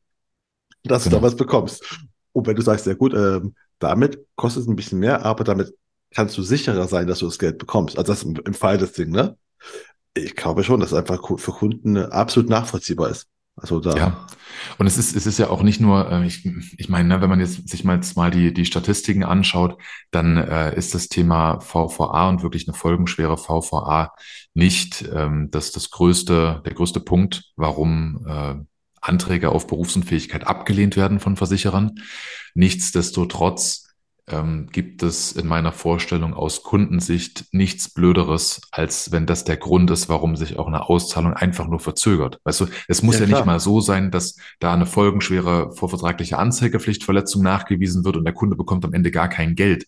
dass 0.82 1.04
du 1.04 1.10
da 1.10 1.16
genau. 1.16 1.26
was 1.26 1.36
bekommst. 1.36 1.84
Und 2.32 2.46
wenn 2.46 2.56
du 2.56 2.62
sagst, 2.62 2.86
ja 2.86 2.94
gut, 2.94 3.14
ähm, 3.14 3.54
damit 3.78 4.18
kostet 4.36 4.62
es 4.62 4.68
ein 4.68 4.76
bisschen 4.76 4.98
mehr, 4.98 5.24
aber 5.24 5.44
damit 5.44 5.74
kannst 6.10 6.36
du 6.38 6.42
sicherer 6.42 6.88
sein, 6.88 7.06
dass 7.06 7.18
du 7.18 7.26
das 7.26 7.38
Geld 7.38 7.58
bekommst. 7.58 7.98
Also 7.98 8.12
das 8.12 8.22
im, 8.22 8.36
im 8.44 8.54
Fall 8.54 8.78
des 8.78 8.92
Ding, 8.92 9.10
ne? 9.10 9.36
Ich 10.14 10.36
glaube 10.36 10.62
schon, 10.62 10.80
dass 10.80 10.92
es 10.92 10.98
einfach 10.98 11.20
für 11.38 11.52
Kunden 11.52 11.96
äh, 11.96 12.04
absolut 12.04 12.48
nachvollziehbar 12.48 13.10
ist. 13.10 13.26
Also 13.56 13.80
da, 13.80 13.96
Ja, 13.96 14.26
und 14.78 14.86
es 14.86 14.98
ist, 14.98 15.14
es 15.14 15.26
ist 15.26 15.38
ja 15.38 15.48
auch 15.48 15.62
nicht 15.62 15.80
nur, 15.80 16.10
äh, 16.10 16.26
ich, 16.26 16.44
ich 16.76 16.88
meine, 16.88 17.08
ne, 17.08 17.20
wenn 17.20 17.30
man 17.30 17.40
jetzt 17.40 17.68
sich 17.68 17.84
mal, 17.84 17.96
jetzt 17.96 18.16
mal 18.16 18.30
die, 18.30 18.52
die 18.52 18.64
Statistiken 18.64 19.22
anschaut, 19.22 19.80
dann 20.10 20.36
äh, 20.36 20.76
ist 20.76 20.94
das 20.94 21.08
Thema 21.08 21.60
VVA 21.60 22.28
und 22.28 22.42
wirklich 22.42 22.66
eine 22.66 22.76
folgenschwere 22.76 23.36
VVA 23.36 24.12
nicht 24.54 25.04
ähm, 25.12 25.48
das, 25.50 25.72
das 25.72 25.90
größte, 25.90 26.62
der 26.64 26.74
größte 26.74 27.00
Punkt, 27.00 27.52
warum 27.56 28.24
äh, 28.26 28.54
Anträge 29.00 29.50
auf 29.50 29.66
Berufsunfähigkeit 29.66 30.46
abgelehnt 30.46 30.96
werden 30.96 31.20
von 31.20 31.36
Versicherern. 31.36 32.00
Nichtsdestotrotz 32.54 33.83
ähm, 34.26 34.68
gibt 34.72 35.02
es 35.02 35.32
in 35.32 35.46
meiner 35.46 35.72
Vorstellung 35.72 36.34
aus 36.34 36.62
Kundensicht 36.62 37.46
nichts 37.52 37.92
Blöderes, 37.92 38.62
als 38.70 39.12
wenn 39.12 39.26
das 39.26 39.44
der 39.44 39.56
Grund 39.56 39.90
ist, 39.90 40.08
warum 40.08 40.36
sich 40.36 40.58
auch 40.58 40.66
eine 40.66 40.88
Auszahlung 40.88 41.34
einfach 41.34 41.68
nur 41.68 41.80
verzögert. 41.80 42.40
Weißt 42.44 42.62
du, 42.62 42.66
es 42.88 43.02
muss 43.02 43.18
ja 43.18 43.26
ja 43.26 43.26
nicht 43.26 43.46
mal 43.46 43.60
so 43.60 43.80
sein, 43.80 44.10
dass 44.10 44.36
da 44.60 44.72
eine 44.72 44.86
folgenschwere 44.86 45.72
vorvertragliche 45.72 46.38
Anzeigepflichtverletzung 46.38 47.42
nachgewiesen 47.42 48.04
wird 48.04 48.16
und 48.16 48.24
der 48.24 48.34
Kunde 48.34 48.56
bekommt 48.56 48.84
am 48.84 48.94
Ende 48.94 49.10
gar 49.10 49.28
kein 49.28 49.54
Geld. 49.54 49.86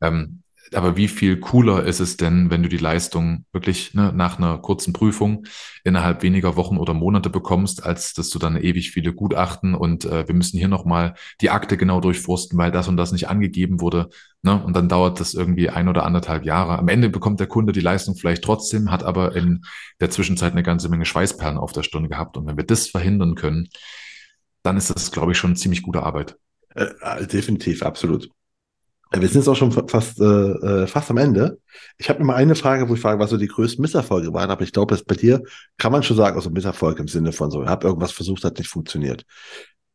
Ähm, 0.00 0.42
aber 0.74 0.96
wie 0.96 1.08
viel 1.08 1.38
cooler 1.38 1.84
ist 1.84 2.00
es 2.00 2.16
denn, 2.16 2.50
wenn 2.50 2.62
du 2.62 2.68
die 2.68 2.78
Leistung 2.78 3.44
wirklich 3.52 3.94
ne, 3.94 4.12
nach 4.14 4.38
einer 4.38 4.58
kurzen 4.58 4.92
Prüfung 4.92 5.46
innerhalb 5.84 6.22
weniger 6.22 6.56
Wochen 6.56 6.76
oder 6.76 6.94
Monate 6.94 7.30
bekommst, 7.30 7.84
als 7.84 8.12
dass 8.14 8.30
du 8.30 8.38
dann 8.38 8.56
ewig 8.56 8.90
viele 8.90 9.12
Gutachten 9.12 9.74
und 9.74 10.04
äh, 10.04 10.26
wir 10.26 10.34
müssen 10.34 10.58
hier 10.58 10.68
nochmal 10.68 11.14
die 11.40 11.50
Akte 11.50 11.76
genau 11.76 12.00
durchforsten, 12.00 12.58
weil 12.58 12.70
das 12.70 12.88
und 12.88 12.96
das 12.96 13.12
nicht 13.12 13.28
angegeben 13.28 13.80
wurde. 13.80 14.08
Ne? 14.42 14.62
Und 14.62 14.74
dann 14.74 14.88
dauert 14.88 15.20
das 15.20 15.34
irgendwie 15.34 15.70
ein 15.70 15.88
oder 15.88 16.04
anderthalb 16.04 16.44
Jahre. 16.44 16.78
Am 16.78 16.88
Ende 16.88 17.08
bekommt 17.08 17.40
der 17.40 17.46
Kunde 17.46 17.72
die 17.72 17.80
Leistung 17.80 18.16
vielleicht 18.16 18.44
trotzdem, 18.44 18.90
hat 18.90 19.04
aber 19.04 19.34
in 19.34 19.62
der 20.00 20.10
Zwischenzeit 20.10 20.52
eine 20.52 20.62
ganze 20.62 20.88
Menge 20.88 21.04
Schweißperlen 21.04 21.58
auf 21.58 21.72
der 21.72 21.82
Stirn 21.82 22.08
gehabt. 22.08 22.36
Und 22.36 22.46
wenn 22.46 22.56
wir 22.56 22.64
das 22.64 22.88
verhindern 22.88 23.34
können, 23.34 23.68
dann 24.62 24.76
ist 24.76 24.90
das, 24.90 25.12
glaube 25.12 25.32
ich, 25.32 25.38
schon 25.38 25.56
ziemlich 25.56 25.82
gute 25.82 26.02
Arbeit. 26.02 26.36
Äh, 26.74 26.88
äh, 27.00 27.26
definitiv, 27.26 27.82
absolut. 27.82 28.28
Äh, 29.10 29.20
Wir 29.20 29.28
sind 29.28 29.40
jetzt 29.40 29.48
auch 29.48 29.56
schon 29.56 29.72
fa- 29.72 29.86
fast, 29.86 30.20
äh, 30.20 30.24
äh, 30.24 30.86
fast 30.86 31.10
am 31.10 31.16
Ende. 31.16 31.60
Ich 31.98 32.08
habe 32.08 32.18
noch 32.20 32.26
mal 32.26 32.36
eine 32.36 32.54
Frage, 32.54 32.88
wo 32.88 32.94
ich 32.94 33.00
frage, 33.00 33.18
was 33.18 33.30
so 33.30 33.36
die 33.36 33.46
größten 33.48 33.82
Misserfolge 33.82 34.32
waren, 34.32 34.50
aber 34.50 34.62
ich 34.62 34.72
glaube, 34.72 34.98
bei 35.06 35.14
dir 35.14 35.42
kann 35.78 35.92
man 35.92 36.02
schon 36.02 36.16
sagen, 36.16 36.36
also 36.36 36.50
Misserfolg 36.50 36.98
im 36.98 37.08
Sinne 37.08 37.32
von 37.32 37.50
so, 37.50 37.62
ich 37.62 37.68
habe 37.68 37.86
irgendwas 37.86 38.12
versucht, 38.12 38.44
hat 38.44 38.58
nicht 38.58 38.68
funktioniert. 38.68 39.24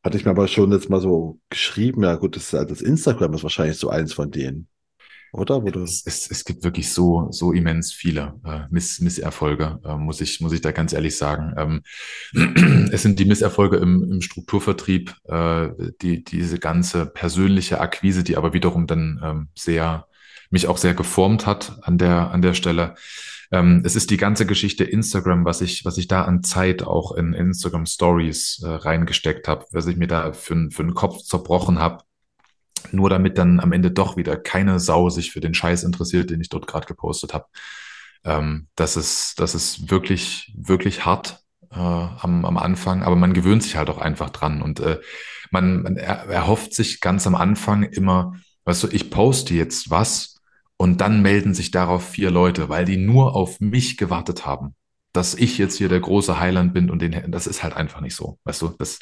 Hatte 0.03 0.17
ich 0.17 0.25
mir 0.25 0.31
aber 0.31 0.47
schon 0.47 0.71
jetzt 0.71 0.89
mal 0.89 0.99
so 1.01 1.39
geschrieben, 1.49 2.03
ja 2.03 2.15
gut, 2.15 2.35
das, 2.35 2.51
halt 2.53 2.71
das 2.71 2.81
Instagram 2.81 3.33
ist 3.33 3.43
wahrscheinlich 3.43 3.77
so 3.77 3.89
eins 3.89 4.13
von 4.13 4.31
denen, 4.31 4.67
oder? 5.33 5.63
Wo 5.63 5.79
Es, 5.81 6.03
es, 6.05 6.29
es 6.29 6.45
gibt 6.45 6.63
wirklich 6.63 6.91
so, 6.91 7.27
so 7.31 7.51
immens 7.51 7.91
viele 7.91 8.39
äh, 8.45 8.61
Miss, 8.69 8.99
Misserfolge, 9.01 9.79
äh, 9.83 9.95
muss 9.95 10.21
ich, 10.21 10.39
muss 10.41 10.53
ich 10.53 10.61
da 10.61 10.71
ganz 10.71 10.93
ehrlich 10.93 11.17
sagen. 11.17 11.81
Ähm, 12.35 12.89
es 12.91 13.01
sind 13.01 13.19
die 13.19 13.25
Misserfolge 13.25 13.77
im, 13.77 14.11
im 14.11 14.21
Strukturvertrieb, 14.21 15.15
äh, 15.25 15.69
die, 16.01 16.23
diese 16.23 16.59
ganze 16.59 17.07
persönliche 17.07 17.81
Akquise, 17.81 18.23
die 18.23 18.37
aber 18.37 18.53
wiederum 18.53 18.85
dann 18.85 19.19
ähm, 19.23 19.47
sehr, 19.55 20.07
mich 20.51 20.67
auch 20.67 20.77
sehr 20.77 20.93
geformt 20.93 21.47
hat 21.47 21.79
an 21.81 21.97
der, 21.97 22.29
an 22.29 22.43
der 22.43 22.53
Stelle. 22.53 22.93
ähm, 23.51 23.81
es 23.83 23.95
ist 23.95 24.11
die 24.11 24.17
ganze 24.17 24.45
Geschichte 24.45 24.83
Instagram, 24.83 25.45
was 25.45 25.61
ich, 25.61 25.83
was 25.83 25.97
ich 25.97 26.07
da 26.07 26.25
an 26.25 26.43
Zeit 26.43 26.83
auch 26.83 27.11
in 27.11 27.33
Instagram 27.33 27.87
Stories 27.87 28.61
äh, 28.63 28.67
reingesteckt 28.69 29.47
habe, 29.47 29.65
was 29.71 29.87
ich 29.87 29.97
mir 29.97 30.07
da 30.07 30.31
für, 30.33 30.69
für 30.69 30.83
den 30.83 30.93
Kopf 30.93 31.23
zerbrochen 31.23 31.79
habe, 31.79 32.03
nur 32.91 33.09
damit 33.09 33.37
dann 33.37 33.59
am 33.59 33.71
Ende 33.71 33.91
doch 33.91 34.17
wieder 34.17 34.35
keine 34.37 34.79
Sau 34.79 35.09
sich 35.09 35.31
für 35.31 35.39
den 35.39 35.53
Scheiß 35.53 35.83
interessiert, 35.83 36.29
den 36.29 36.41
ich 36.41 36.49
dort 36.49 36.67
gerade 36.67 36.85
gepostet 36.85 37.33
habe. 37.33 37.45
Ähm, 38.23 38.67
das 38.75 38.97
ist, 38.97 39.39
das 39.39 39.55
ist 39.55 39.89
wirklich, 39.89 40.53
wirklich 40.57 41.05
hart 41.05 41.39
äh, 41.71 41.77
am, 41.77 42.45
am 42.45 42.57
Anfang, 42.57 43.03
aber 43.03 43.15
man 43.15 43.33
gewöhnt 43.33 43.63
sich 43.63 43.75
halt 43.75 43.89
auch 43.89 43.99
einfach 43.99 44.29
dran. 44.29 44.61
Und 44.61 44.79
äh, 44.79 44.99
man, 45.51 45.83
man 45.83 45.97
er, 45.97 46.25
erhofft 46.27 46.73
sich 46.73 47.01
ganz 47.01 47.27
am 47.27 47.35
Anfang 47.35 47.83
immer, 47.83 48.33
weißt 48.65 48.83
du, 48.83 48.87
ich 48.91 49.09
poste 49.09 49.53
jetzt 49.53 49.89
was 49.89 50.41
und 50.77 51.01
dann 51.01 51.21
melden 51.21 51.53
sich 51.53 51.71
darauf 51.71 52.07
vier 52.07 52.31
Leute, 52.31 52.69
weil 52.69 52.85
die 52.85 52.97
nur 52.97 53.35
auf 53.35 53.59
mich 53.59 53.97
gewartet 53.97 54.45
haben 54.45 54.75
dass 55.13 55.35
ich 55.35 55.59
jetzt 55.59 55.77
hier 55.77 55.89
der 55.89 55.99
große 55.99 56.39
Heiland 56.39 56.73
bin 56.73 56.89
und 56.89 57.01
den, 57.01 57.31
das 57.31 57.45
ist 57.45 57.63
halt 57.63 57.75
einfach 57.75 58.01
nicht 58.01 58.15
so. 58.15 58.39
Weißt 58.45 58.63
du, 58.63 58.69
das, 58.79 58.97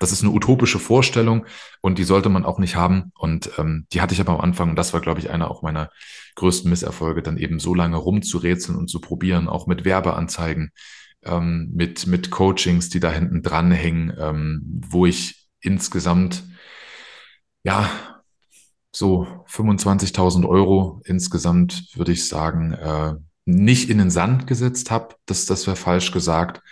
das 0.00 0.10
ist 0.10 0.22
eine 0.22 0.32
utopische 0.32 0.78
Vorstellung 0.78 1.44
und 1.82 1.98
die 1.98 2.04
sollte 2.04 2.30
man 2.30 2.46
auch 2.46 2.58
nicht 2.58 2.76
haben. 2.76 3.12
Und 3.18 3.50
ähm, 3.58 3.86
die 3.92 4.00
hatte 4.00 4.14
ich 4.14 4.20
aber 4.20 4.32
am 4.32 4.40
Anfang 4.40 4.70
und 4.70 4.76
das 4.76 4.94
war, 4.94 5.02
glaube 5.02 5.20
ich, 5.20 5.28
einer 5.28 5.50
auch 5.50 5.60
meiner 5.60 5.90
größten 6.36 6.70
Misserfolge, 6.70 7.22
dann 7.22 7.36
eben 7.36 7.60
so 7.60 7.74
lange 7.74 7.98
rumzurätseln 7.98 8.78
und 8.78 8.88
zu 8.88 9.00
probieren, 9.00 9.48
auch 9.48 9.66
mit 9.66 9.84
Werbeanzeigen, 9.84 10.72
ähm, 11.24 11.70
mit, 11.74 12.06
mit 12.06 12.30
Coachings, 12.30 12.88
die 12.88 13.00
da 13.00 13.12
hinten 13.12 13.42
dranhängen, 13.42 14.14
ähm, 14.18 14.62
wo 14.88 15.04
ich 15.04 15.46
insgesamt, 15.60 16.44
ja, 17.64 17.90
so 18.92 19.26
25.000 19.46 20.48
Euro 20.48 21.02
insgesamt, 21.04 21.94
würde 21.94 22.12
ich 22.12 22.26
sagen, 22.26 22.72
äh, 22.72 23.14
nicht 23.50 23.90
in 23.90 23.98
den 23.98 24.10
Sand 24.10 24.46
gesetzt 24.46 24.90
habe, 24.90 25.14
das, 25.26 25.46
das 25.46 25.66
wäre 25.66 25.76
falsch 25.76 26.12
gesagt, 26.12 26.62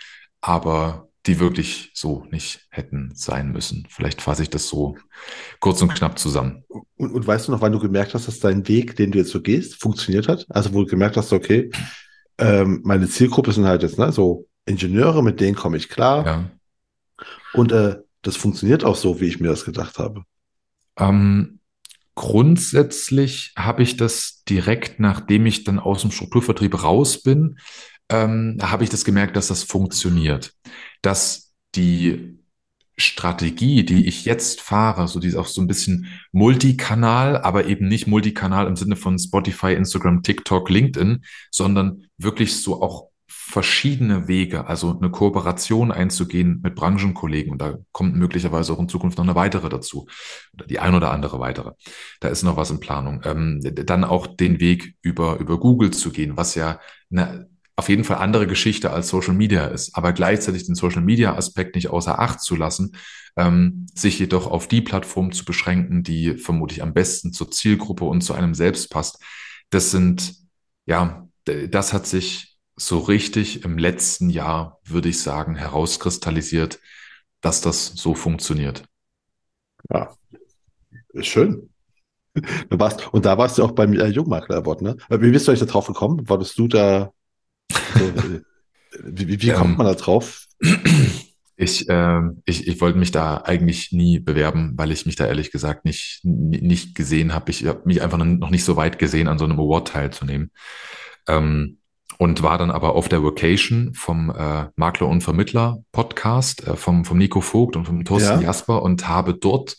aber 0.41 1.09
die 1.25 1.39
wirklich 1.39 1.91
so 1.93 2.25
nicht 2.31 2.67
hätten 2.69 3.11
sein 3.13 3.51
müssen. 3.51 3.87
Vielleicht 3.89 4.21
fasse 4.21 4.43
ich 4.43 4.49
das 4.49 4.67
so 4.67 4.97
kurz 5.59 5.81
und 5.81 5.93
knapp 5.93 6.17
zusammen. 6.17 6.63
Und, 6.67 7.11
und 7.11 7.27
weißt 7.27 7.47
du 7.47 7.51
noch, 7.51 7.61
wann 7.61 7.73
du 7.73 7.79
gemerkt 7.79 8.13
hast, 8.13 8.27
dass 8.27 8.39
dein 8.39 8.67
Weg, 8.67 8.95
den 8.95 9.11
du 9.11 9.17
jetzt 9.17 9.31
so 9.31 9.41
gehst, 9.41 9.81
funktioniert 9.81 10.27
hat? 10.27 10.45
Also 10.49 10.73
wo 10.73 10.81
du 10.81 10.89
gemerkt 10.89 11.17
hast, 11.17 11.33
okay, 11.33 11.69
ähm, 12.37 12.81
meine 12.83 13.07
Zielgruppe 13.07 13.51
sind 13.51 13.65
halt 13.65 13.83
jetzt 13.83 13.99
ne, 13.99 14.11
so 14.11 14.47
Ingenieure, 14.65 15.21
mit 15.21 15.39
denen 15.39 15.55
komme 15.55 15.77
ich 15.77 15.89
klar. 15.89 16.25
Ja. 16.25 16.51
Und 17.53 17.71
äh, 17.73 17.97
das 18.21 18.37
funktioniert 18.37 18.83
auch 18.85 18.95
so, 18.95 19.19
wie 19.19 19.27
ich 19.27 19.39
mir 19.39 19.49
das 19.49 19.65
gedacht 19.65 19.99
habe. 19.99 20.23
Ähm, 20.97 21.58
Grundsätzlich 22.19 23.53
habe 23.57 23.81
ich 23.81 23.95
das 23.95 24.43
direkt, 24.43 24.99
nachdem 24.99 25.45
ich 25.45 25.63
dann 25.63 25.79
aus 25.79 26.01
dem 26.01 26.11
Strukturvertrieb 26.11 26.83
raus 26.83 27.23
bin, 27.23 27.59
ähm, 28.09 28.57
habe 28.61 28.83
ich 28.83 28.89
das 28.89 29.05
gemerkt, 29.05 29.37
dass 29.37 29.47
das 29.47 29.63
funktioniert. 29.63 30.53
Dass 31.01 31.53
die 31.75 32.37
Strategie, 32.97 33.85
die 33.85 34.05
ich 34.05 34.25
jetzt 34.25 34.59
fahre, 34.59 35.07
so 35.07 35.21
die 35.21 35.29
ist 35.29 35.37
auch 35.37 35.47
so 35.47 35.61
ein 35.61 35.67
bisschen 35.67 36.07
Multikanal, 36.33 37.37
aber 37.37 37.67
eben 37.67 37.87
nicht 37.87 38.05
Multikanal 38.05 38.67
im 38.67 38.75
Sinne 38.75 38.97
von 38.97 39.17
Spotify, 39.17 39.71
Instagram, 39.71 40.21
TikTok, 40.21 40.69
LinkedIn, 40.69 41.23
sondern 41.51 42.09
wirklich 42.17 42.61
so 42.61 42.81
auch 42.81 43.11
verschiedene 43.29 44.27
Wege, 44.27 44.67
also 44.67 44.97
eine 44.97 45.11
Kooperation 45.11 45.91
einzugehen 45.91 46.59
mit 46.63 46.75
Branchenkollegen. 46.75 47.51
Und 47.51 47.61
da 47.61 47.77
kommt 47.91 48.15
möglicherweise 48.15 48.73
auch 48.73 48.79
in 48.79 48.89
Zukunft 48.89 49.17
noch 49.17 49.25
eine 49.25 49.35
weitere 49.35 49.69
dazu. 49.69 50.07
Oder 50.53 50.65
die 50.65 50.79
ein 50.79 50.95
oder 50.95 51.11
andere 51.11 51.39
weitere. 51.39 51.71
Da 52.19 52.29
ist 52.29 52.43
noch 52.43 52.57
was 52.57 52.71
in 52.71 52.79
Planung. 52.79 53.21
Ähm, 53.23 53.61
dann 53.61 54.03
auch 54.03 54.27
den 54.27 54.59
Weg 54.59 54.95
über, 55.01 55.37
über 55.39 55.59
Google 55.59 55.91
zu 55.91 56.11
gehen, 56.11 56.37
was 56.37 56.55
ja 56.55 56.79
eine 57.11 57.47
auf 57.79 57.87
jeden 57.87 58.03
Fall 58.03 58.17
andere 58.17 58.45
Geschichte 58.45 58.91
als 58.91 59.07
Social 59.07 59.33
Media 59.33 59.65
ist, 59.65 59.95
aber 59.95 60.11
gleichzeitig 60.11 60.65
den 60.65 60.75
Social 60.75 61.01
Media 61.01 61.35
Aspekt 61.35 61.75
nicht 61.75 61.89
außer 61.89 62.19
Acht 62.19 62.41
zu 62.41 62.57
lassen, 62.57 62.91
ähm, 63.37 63.87
sich 63.95 64.19
jedoch 64.19 64.47
auf 64.47 64.67
die 64.67 64.81
Plattform 64.81 65.31
zu 65.31 65.45
beschränken, 65.45 66.03
die 66.03 66.37
vermutlich 66.37 66.83
am 66.83 66.93
besten 66.93 67.31
zur 67.31 67.51
Zielgruppe 67.51 68.03
und 68.03 68.19
zu 68.19 68.33
einem 68.33 68.53
selbst 68.53 68.91
passt. 68.91 69.23
Das 69.69 69.91
sind, 69.91 70.35
ja, 70.85 71.29
das 71.45 71.93
hat 71.93 72.05
sich 72.05 72.48
so 72.79 72.99
richtig 72.99 73.63
im 73.63 73.77
letzten 73.77 74.29
Jahr, 74.29 74.79
würde 74.83 75.09
ich 75.09 75.21
sagen, 75.21 75.55
herauskristallisiert, 75.55 76.79
dass 77.41 77.61
das 77.61 77.87
so 77.87 78.15
funktioniert. 78.15 78.83
Ja, 79.89 80.15
schön. 81.21 81.69
Du 82.33 82.79
warst, 82.79 83.11
und 83.13 83.25
da 83.25 83.37
warst 83.37 83.57
du 83.57 83.63
auch 83.63 83.71
beim 83.71 83.93
äh, 83.93 84.07
Jungmakler 84.07 84.57
Award, 84.57 84.81
ne? 84.81 84.97
Wie 85.09 85.31
bist 85.31 85.47
du 85.47 85.51
euch 85.51 85.59
da 85.59 85.65
drauf 85.65 85.87
gekommen? 85.87 86.27
Warst 86.29 86.57
du 86.57 86.67
da? 86.67 87.11
So, 87.71 88.05
äh, 88.05 88.41
wie, 89.03 89.27
wie, 89.27 89.41
wie 89.41 89.51
kommt 89.51 89.71
ähm, 89.71 89.77
man 89.77 89.87
da 89.87 89.95
drauf? 89.95 90.45
Ich, 91.57 91.89
äh, 91.89 92.21
ich, 92.45 92.67
ich 92.67 92.79
wollte 92.79 92.97
mich 92.97 93.11
da 93.11 93.37
eigentlich 93.37 93.91
nie 93.91 94.19
bewerben, 94.19 94.73
weil 94.77 94.91
ich 94.91 95.05
mich 95.05 95.17
da 95.17 95.27
ehrlich 95.27 95.51
gesagt 95.51 95.83
nicht, 95.83 96.21
nicht 96.23 96.95
gesehen 96.95 97.33
habe. 97.33 97.51
Ich 97.51 97.65
habe 97.65 97.81
mich 97.83 98.01
einfach 98.01 98.17
noch 98.17 98.49
nicht 98.49 98.63
so 98.63 98.77
weit 98.77 98.99
gesehen, 98.99 99.27
an 99.27 99.37
so 99.37 99.45
einem 99.45 99.59
Award 99.59 99.89
teilzunehmen. 99.89 100.51
Ähm, 101.27 101.78
und 102.19 102.43
war 102.43 102.57
dann 102.57 102.69
aber 102.69 102.95
auf 102.95 103.07
der 103.07 103.23
Vocation 103.23 103.93
vom 103.93 104.29
äh, 104.29 104.65
Makler 104.75 105.07
und 105.07 105.21
Vermittler 105.21 105.81
Podcast 105.93 106.67
äh, 106.67 106.75
vom, 106.75 107.05
vom 107.05 107.17
Nico 107.17 107.39
Vogt 107.39 107.77
und 107.77 107.85
vom 107.85 108.03
Thorsten 108.03 108.41
ja. 108.41 108.47
Jasper 108.47 108.83
und 108.83 109.07
habe 109.07 109.33
dort 109.33 109.77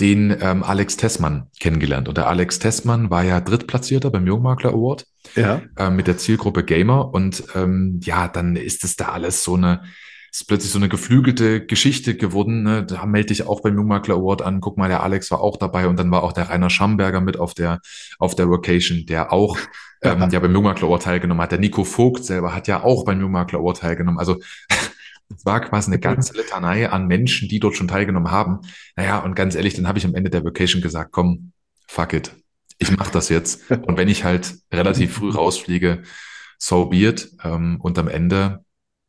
den 0.00 0.34
ähm, 0.40 0.62
Alex 0.62 0.96
Tessmann 0.96 1.48
kennengelernt. 1.60 2.08
Und 2.08 2.16
der 2.16 2.26
Alex 2.26 2.58
Tessmann 2.58 3.10
war 3.10 3.22
ja 3.22 3.40
Drittplatzierter 3.40 4.10
beim 4.10 4.26
Jungmakler 4.26 4.70
Award 4.70 5.04
ja. 5.34 5.60
äh, 5.76 5.90
mit 5.90 6.06
der 6.06 6.16
Zielgruppe 6.16 6.64
Gamer. 6.64 7.12
Und 7.12 7.44
ähm, 7.54 8.00
ja, 8.02 8.28
dann 8.28 8.56
ist 8.56 8.82
es 8.82 8.96
da 8.96 9.08
alles 9.08 9.44
so 9.44 9.56
eine, 9.56 9.82
ist 10.32 10.48
plötzlich 10.48 10.72
so 10.72 10.78
eine 10.78 10.88
geflügelte 10.88 11.66
Geschichte 11.66 12.16
geworden. 12.16 12.62
Ne? 12.62 12.86
Da 12.86 13.04
melde 13.04 13.34
ich 13.34 13.46
auch 13.46 13.60
beim 13.60 13.74
Jungmakler 13.74 14.14
Award 14.14 14.40
an. 14.40 14.62
Guck 14.62 14.78
mal, 14.78 14.88
der 14.88 15.02
Alex 15.02 15.30
war 15.32 15.42
auch 15.42 15.58
dabei 15.58 15.86
und 15.86 15.98
dann 15.98 16.10
war 16.10 16.22
auch 16.22 16.32
der 16.32 16.48
Rainer 16.48 16.70
Schamberger 16.70 17.20
mit 17.20 17.38
auf 17.38 17.52
der, 17.52 17.80
auf 18.18 18.34
der 18.34 18.48
Vocation, 18.48 19.04
der 19.04 19.32
auch 19.34 19.58
ähm, 20.02 20.28
ja 20.30 20.40
beim 20.40 20.52
Jungmakler 20.52 20.88
Award 20.88 21.02
teilgenommen 21.02 21.42
hat. 21.42 21.52
Der 21.52 21.58
Nico 21.58 21.84
Vogt 21.84 22.24
selber 22.24 22.54
hat 22.54 22.68
ja 22.68 22.82
auch 22.82 23.04
beim 23.04 23.20
Jungmakler 23.20 23.58
Award 23.58 23.78
teilgenommen. 23.78 24.18
Also 24.18 24.36
es 25.28 25.44
war 25.44 25.60
quasi 25.60 25.90
eine 25.90 26.00
ganze 26.00 26.36
Litanei 26.36 26.88
an 26.88 27.06
Menschen, 27.06 27.48
die 27.48 27.60
dort 27.60 27.76
schon 27.76 27.88
teilgenommen 27.88 28.30
haben. 28.30 28.60
Naja, 28.96 29.18
und 29.18 29.34
ganz 29.34 29.54
ehrlich, 29.54 29.74
dann 29.74 29.88
habe 29.88 29.98
ich 29.98 30.06
am 30.06 30.14
Ende 30.14 30.30
der 30.30 30.44
Vacation 30.44 30.82
gesagt, 30.82 31.12
komm, 31.12 31.52
fuck 31.86 32.12
it. 32.12 32.32
Ich 32.78 32.96
mache 32.96 33.10
das 33.10 33.28
jetzt. 33.28 33.70
Und 33.86 33.96
wenn 33.96 34.08
ich 34.08 34.22
halt 34.22 34.54
relativ 34.72 35.14
früh 35.14 35.30
rausfliege, 35.30 36.02
so 36.58 36.86
be 36.86 36.98
it. 36.98 37.30
Ähm, 37.42 37.80
und 37.80 37.98
am 37.98 38.06
Ende, 38.08 38.64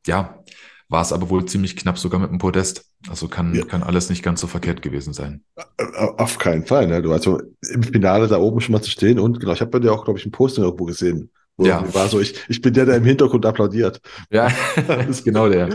ja, 0.08 0.44
war 0.88 1.02
es 1.02 1.14
aber 1.14 1.30
wohl 1.30 1.46
ziemlich 1.46 1.76
knapp 1.76 2.00
sogar 2.00 2.20
mit 2.20 2.32
dem 2.32 2.40
Podest. 2.40 2.89
Also 3.08 3.28
kann, 3.30 3.56
ja. 3.56 3.64
kann 3.64 3.82
alles 3.82 4.10
nicht 4.10 4.24
ganz 4.24 4.42
so 4.42 4.48
verkehrt 4.48 4.82
gewesen 4.82 5.14
sein. 5.14 5.44
Auf 6.18 6.38
keinen 6.38 6.66
Fall. 6.66 6.88
Ne? 6.88 7.02
Du 7.02 7.14
also 7.14 7.40
im 7.72 7.84
Finale 7.84 8.28
da 8.28 8.38
oben 8.38 8.60
schon 8.60 8.74
mal 8.74 8.82
zu 8.82 8.92
stehen 8.92 9.20
und 9.20 9.40
genau, 9.40 9.54
ich 9.54 9.62
habe 9.62 9.72
bei 9.72 9.80
dir 9.80 9.94
auch, 9.94 10.04
glaube 10.04 10.20
ich, 10.20 10.26
ein 10.26 10.32
Posting 10.32 10.66
irgendwo 10.66 10.86
gesehen. 10.86 11.32
Wo 11.56 11.66
ja. 11.66 11.94
War 11.94 12.08
so, 12.10 12.20
ich, 12.20 12.36
ich 12.50 12.62
bin 12.62 12.74
der, 12.74 12.86
der 12.86 12.98
im 12.98 13.06
Hintergrund 13.06 13.46
applaudiert. 13.46 14.02
Ja, 14.30 14.50
das 14.88 15.08
ist 15.08 15.24
genau 15.24 15.48
der. 15.48 15.70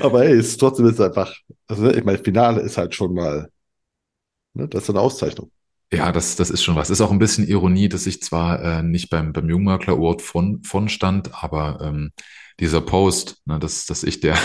Aber 0.00 0.20
hey, 0.20 0.38
ist 0.38 0.58
trotzdem 0.58 0.86
ist 0.86 1.00
einfach, 1.00 1.34
also 1.66 1.82
ne, 1.82 1.92
ich 1.92 2.04
meine, 2.04 2.18
Finale 2.18 2.60
ist 2.60 2.76
halt 2.76 2.94
schon 2.94 3.14
mal, 3.14 3.50
ne, 4.54 4.68
das 4.68 4.84
ist 4.84 4.90
eine 4.90 5.00
Auszeichnung. 5.00 5.50
Ja, 5.92 6.12
das, 6.12 6.36
das 6.36 6.50
ist 6.50 6.62
schon 6.62 6.76
was. 6.76 6.90
Ist 6.90 7.00
auch 7.00 7.12
ein 7.12 7.18
bisschen 7.18 7.46
Ironie, 7.46 7.88
dass 7.88 8.06
ich 8.06 8.20
zwar 8.22 8.62
äh, 8.62 8.82
nicht 8.82 9.08
beim, 9.08 9.32
beim 9.32 9.48
Jungmakler 9.48 9.94
Award 9.94 10.20
von, 10.20 10.62
von 10.62 10.88
stand, 10.88 11.42
aber 11.42 11.78
ähm, 11.80 12.12
dieser 12.58 12.80
Post, 12.80 13.42
ne, 13.46 13.58
dass, 13.58 13.86
dass 13.86 14.02
ich 14.02 14.20
der, 14.20 14.36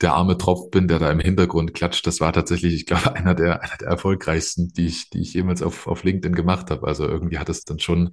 der 0.00 0.14
arme 0.14 0.38
Tropf 0.38 0.70
bin, 0.70 0.88
der 0.88 0.98
da 0.98 1.10
im 1.10 1.20
Hintergrund 1.20 1.74
klatscht, 1.74 2.06
das 2.06 2.20
war 2.20 2.32
tatsächlich, 2.32 2.74
ich 2.74 2.86
glaube, 2.86 3.12
einer 3.14 3.34
der, 3.34 3.62
einer 3.62 3.76
der 3.78 3.88
erfolgreichsten, 3.88 4.72
die 4.72 4.86
ich, 4.86 5.10
die 5.10 5.20
ich 5.20 5.34
jemals 5.34 5.62
auf, 5.62 5.86
auf 5.86 6.04
LinkedIn 6.04 6.34
gemacht 6.34 6.70
habe. 6.70 6.86
Also 6.86 7.06
irgendwie 7.06 7.38
hat 7.38 7.48
es 7.48 7.64
dann 7.64 7.78
schon, 7.78 8.12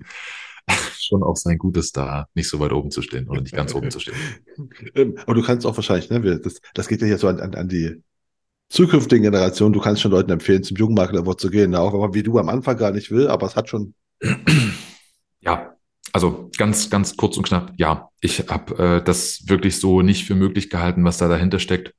schon 0.98 1.24
auch 1.24 1.36
sein 1.36 1.58
Gutes 1.58 1.92
da, 1.92 2.28
nicht 2.34 2.50
so 2.50 2.60
weit 2.60 2.74
oben 2.74 2.92
zu 2.92 3.02
stehen 3.02 3.28
oder 3.28 3.42
nicht 3.42 3.56
ganz 3.56 3.74
oben 3.74 3.92
zu 3.92 4.00
stehen. 4.00 4.16
Ähm, 4.94 5.18
aber 5.22 5.36
du 5.36 5.42
kannst 5.42 5.66
auch 5.66 5.76
wahrscheinlich, 5.78 6.10
ne, 6.10 6.40
das, 6.40 6.60
das 6.74 6.88
geht 6.88 7.02
ja 7.02 7.08
jetzt 7.08 7.22
so 7.22 7.28
an, 7.28 7.40
an, 7.40 7.56
an 7.56 7.70
die 7.70 8.02
zukünftigen 8.70 9.24
Generationen. 9.24 9.74
Du 9.74 9.80
kannst 9.80 10.02
schon 10.02 10.12
Leuten 10.12 10.32
empfehlen, 10.32 10.64
zum 10.64 10.78
Jugendmakler 10.78 11.38
zu 11.38 11.50
gehen, 11.50 11.76
auch 11.76 11.94
wenn 11.94 12.00
man 12.00 12.14
wie 12.14 12.24
du 12.24 12.38
am 12.40 12.50
Anfang 12.50 12.78
gar 12.78 12.92
nicht 12.92 13.12
will, 13.12 13.28
aber 13.28 13.48
es 13.48 13.56
hat 13.56 13.70
schon. 13.70 13.94
Ja, 15.42 15.69
also 16.14 16.50
ganz, 16.58 16.90
ganz 16.90 17.18
kurz 17.18 17.38
und 17.38 17.44
knapp, 17.44 17.74
ja, 17.78 18.10
ich 18.22 18.50
habe 18.50 18.98
äh, 18.98 19.04
das 19.04 19.48
wirklich 19.48 19.80
so 19.80 20.02
nicht 20.02 20.26
für 20.26 20.36
möglich 20.36 20.70
gehalten, 20.70 21.04
was 21.04 21.18
da 21.18 21.28
dahinter 21.28 21.60
steckt. 21.60 21.94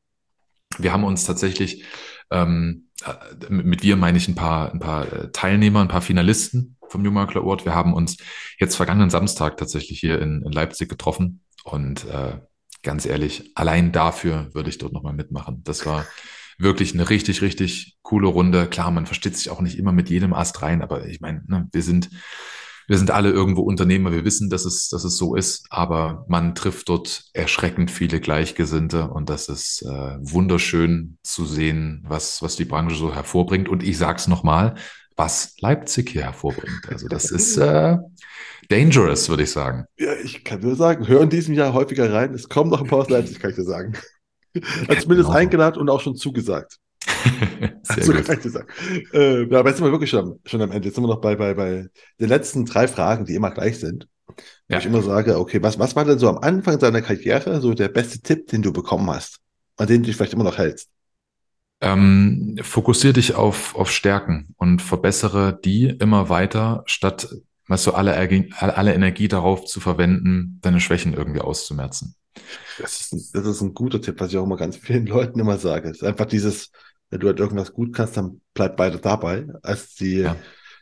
Wir 0.78 0.92
haben 0.92 1.04
uns 1.04 1.24
tatsächlich, 1.24 1.84
ähm, 2.30 2.88
äh, 3.04 3.50
mit 3.50 3.82
wir 3.82 3.96
meine 3.96 4.18
ich 4.18 4.28
ein 4.28 4.34
paar, 4.34 4.72
ein 4.72 4.80
paar 4.80 5.12
äh, 5.12 5.32
Teilnehmer, 5.32 5.80
ein 5.80 5.88
paar 5.88 6.02
Finalisten 6.02 6.76
vom 6.88 7.04
Jungmakler 7.04 7.42
Award. 7.42 7.64
Wir 7.64 7.74
haben 7.74 7.94
uns 7.94 8.16
jetzt 8.58 8.76
vergangenen 8.76 9.10
Samstag 9.10 9.56
tatsächlich 9.56 10.00
hier 10.00 10.20
in, 10.20 10.42
in 10.44 10.52
Leipzig 10.52 10.88
getroffen 10.88 11.42
und 11.64 12.04
äh, 12.06 12.38
ganz 12.82 13.06
ehrlich, 13.06 13.52
allein 13.54 13.92
dafür 13.92 14.48
würde 14.54 14.70
ich 14.70 14.78
dort 14.78 14.92
nochmal 14.92 15.12
mitmachen. 15.12 15.62
Das 15.64 15.86
war 15.86 16.06
wirklich 16.58 16.94
eine 16.94 17.08
richtig, 17.10 17.42
richtig 17.42 17.98
coole 18.02 18.28
Runde. 18.28 18.66
Klar, 18.66 18.90
man 18.90 19.06
versteht 19.06 19.36
sich 19.36 19.50
auch 19.50 19.60
nicht 19.60 19.78
immer 19.78 19.92
mit 19.92 20.10
jedem 20.10 20.34
Ast 20.34 20.62
rein, 20.62 20.82
aber 20.82 21.06
ich 21.06 21.20
meine, 21.20 21.42
ne, 21.46 21.68
wir 21.72 21.82
sind 21.82 22.10
wir 22.90 22.98
sind 22.98 23.12
alle 23.12 23.30
irgendwo 23.30 23.62
Unternehmer, 23.62 24.10
wir 24.10 24.24
wissen, 24.24 24.50
dass 24.50 24.64
es, 24.64 24.88
dass 24.88 25.04
es 25.04 25.16
so 25.16 25.36
ist, 25.36 25.64
aber 25.70 26.24
man 26.26 26.56
trifft 26.56 26.88
dort 26.88 27.22
erschreckend 27.34 27.88
viele 27.88 28.18
Gleichgesinnte 28.18 29.10
und 29.10 29.30
das 29.30 29.48
ist 29.48 29.82
äh, 29.82 30.16
wunderschön 30.18 31.16
zu 31.22 31.46
sehen, 31.46 32.04
was, 32.08 32.42
was 32.42 32.56
die 32.56 32.64
Branche 32.64 32.96
so 32.96 33.14
hervorbringt. 33.14 33.68
Und 33.68 33.84
ich 33.84 33.96
sag's 33.96 34.26
nochmal, 34.26 34.74
was 35.14 35.54
Leipzig 35.60 36.10
hier 36.10 36.24
hervorbringt. 36.24 36.88
Also 36.88 37.06
das 37.06 37.30
ist 37.30 37.58
äh, 37.58 37.96
dangerous, 38.68 39.28
würde 39.28 39.44
ich 39.44 39.52
sagen. 39.52 39.84
Ja, 39.96 40.14
ich 40.24 40.42
kann 40.42 40.58
nur 40.58 40.74
sagen, 40.74 41.06
hör 41.06 41.20
in 41.20 41.30
diesem 41.30 41.54
Jahr 41.54 41.72
häufiger 41.72 42.12
rein. 42.12 42.34
Es 42.34 42.48
kommt 42.48 42.72
noch 42.72 42.80
ein 42.82 42.88
paar 42.88 42.98
aus 42.98 43.08
Leipzig, 43.08 43.38
kann 43.38 43.50
ich 43.50 43.56
dir 43.56 43.62
sagen. 43.62 43.92
Zumindest 44.52 45.06
genau. 45.06 45.30
eingeladen 45.30 45.80
und 45.80 45.88
auch 45.90 46.00
schon 46.00 46.16
zugesagt. 46.16 46.78
Sehr 47.82 48.04
so 48.04 48.12
gut. 48.12 48.26
sagen. 48.26 48.68
Äh, 49.12 49.44
ja, 49.44 49.58
aber 49.58 49.68
jetzt 49.70 49.78
sind 49.78 49.86
wir 49.86 49.92
wirklich 49.92 50.10
schon, 50.10 50.38
schon 50.44 50.62
am 50.62 50.70
Ende. 50.70 50.88
Jetzt 50.88 50.94
sind 50.94 51.04
wir 51.04 51.08
noch 51.08 51.20
bei, 51.20 51.36
bei, 51.36 51.54
bei 51.54 51.88
den 52.18 52.28
letzten 52.28 52.64
drei 52.64 52.88
Fragen, 52.88 53.24
die 53.24 53.34
immer 53.34 53.50
gleich 53.50 53.78
sind. 53.78 54.08
Ja. 54.68 54.78
ich 54.78 54.86
immer 54.86 55.02
sage, 55.02 55.38
okay, 55.38 55.62
was, 55.62 55.78
was 55.78 55.96
war 55.96 56.04
denn 56.04 56.18
so 56.18 56.28
am 56.28 56.38
Anfang 56.38 56.78
deiner 56.78 57.02
Karriere 57.02 57.60
so 57.60 57.74
der 57.74 57.88
beste 57.88 58.20
Tipp, 58.20 58.46
den 58.46 58.62
du 58.62 58.72
bekommen 58.72 59.10
hast, 59.10 59.38
an 59.76 59.88
den 59.88 60.02
du 60.02 60.06
dich 60.06 60.16
vielleicht 60.16 60.32
immer 60.32 60.44
noch 60.44 60.58
hältst? 60.58 60.88
Ähm, 61.80 62.58
fokussier 62.62 63.12
dich 63.12 63.34
auf, 63.34 63.74
auf 63.74 63.90
Stärken 63.90 64.54
und 64.58 64.80
verbessere 64.82 65.58
die 65.64 65.88
immer 65.88 66.28
weiter, 66.28 66.82
statt 66.86 67.28
weißt 67.70 67.86
du, 67.86 67.92
alle, 67.92 68.16
alle 68.58 68.94
Energie 68.94 69.28
darauf 69.28 69.64
zu 69.64 69.78
verwenden, 69.78 70.58
deine 70.60 70.80
Schwächen 70.80 71.14
irgendwie 71.14 71.40
auszumerzen. 71.40 72.16
Das 72.78 73.00
ist, 73.00 73.12
ein, 73.12 73.22
das 73.32 73.46
ist 73.46 73.60
ein 73.60 73.74
guter 73.74 74.00
Tipp, 74.00 74.16
was 74.18 74.30
ich 74.32 74.38
auch 74.38 74.44
immer 74.44 74.56
ganz 74.56 74.76
vielen 74.76 75.06
Leuten 75.08 75.38
immer 75.38 75.56
sage. 75.56 75.88
Es 75.88 75.98
ist 75.98 76.04
einfach 76.04 76.26
dieses, 76.26 76.72
wenn 77.10 77.20
du 77.20 77.26
halt 77.26 77.40
irgendwas 77.40 77.72
gut 77.72 77.94
kannst, 77.94 78.16
dann 78.16 78.40
bleib 78.54 78.76
beide 78.76 78.98
dabei. 78.98 79.46
Als 79.62 79.94
die, 79.94 80.20
ja. 80.20 80.36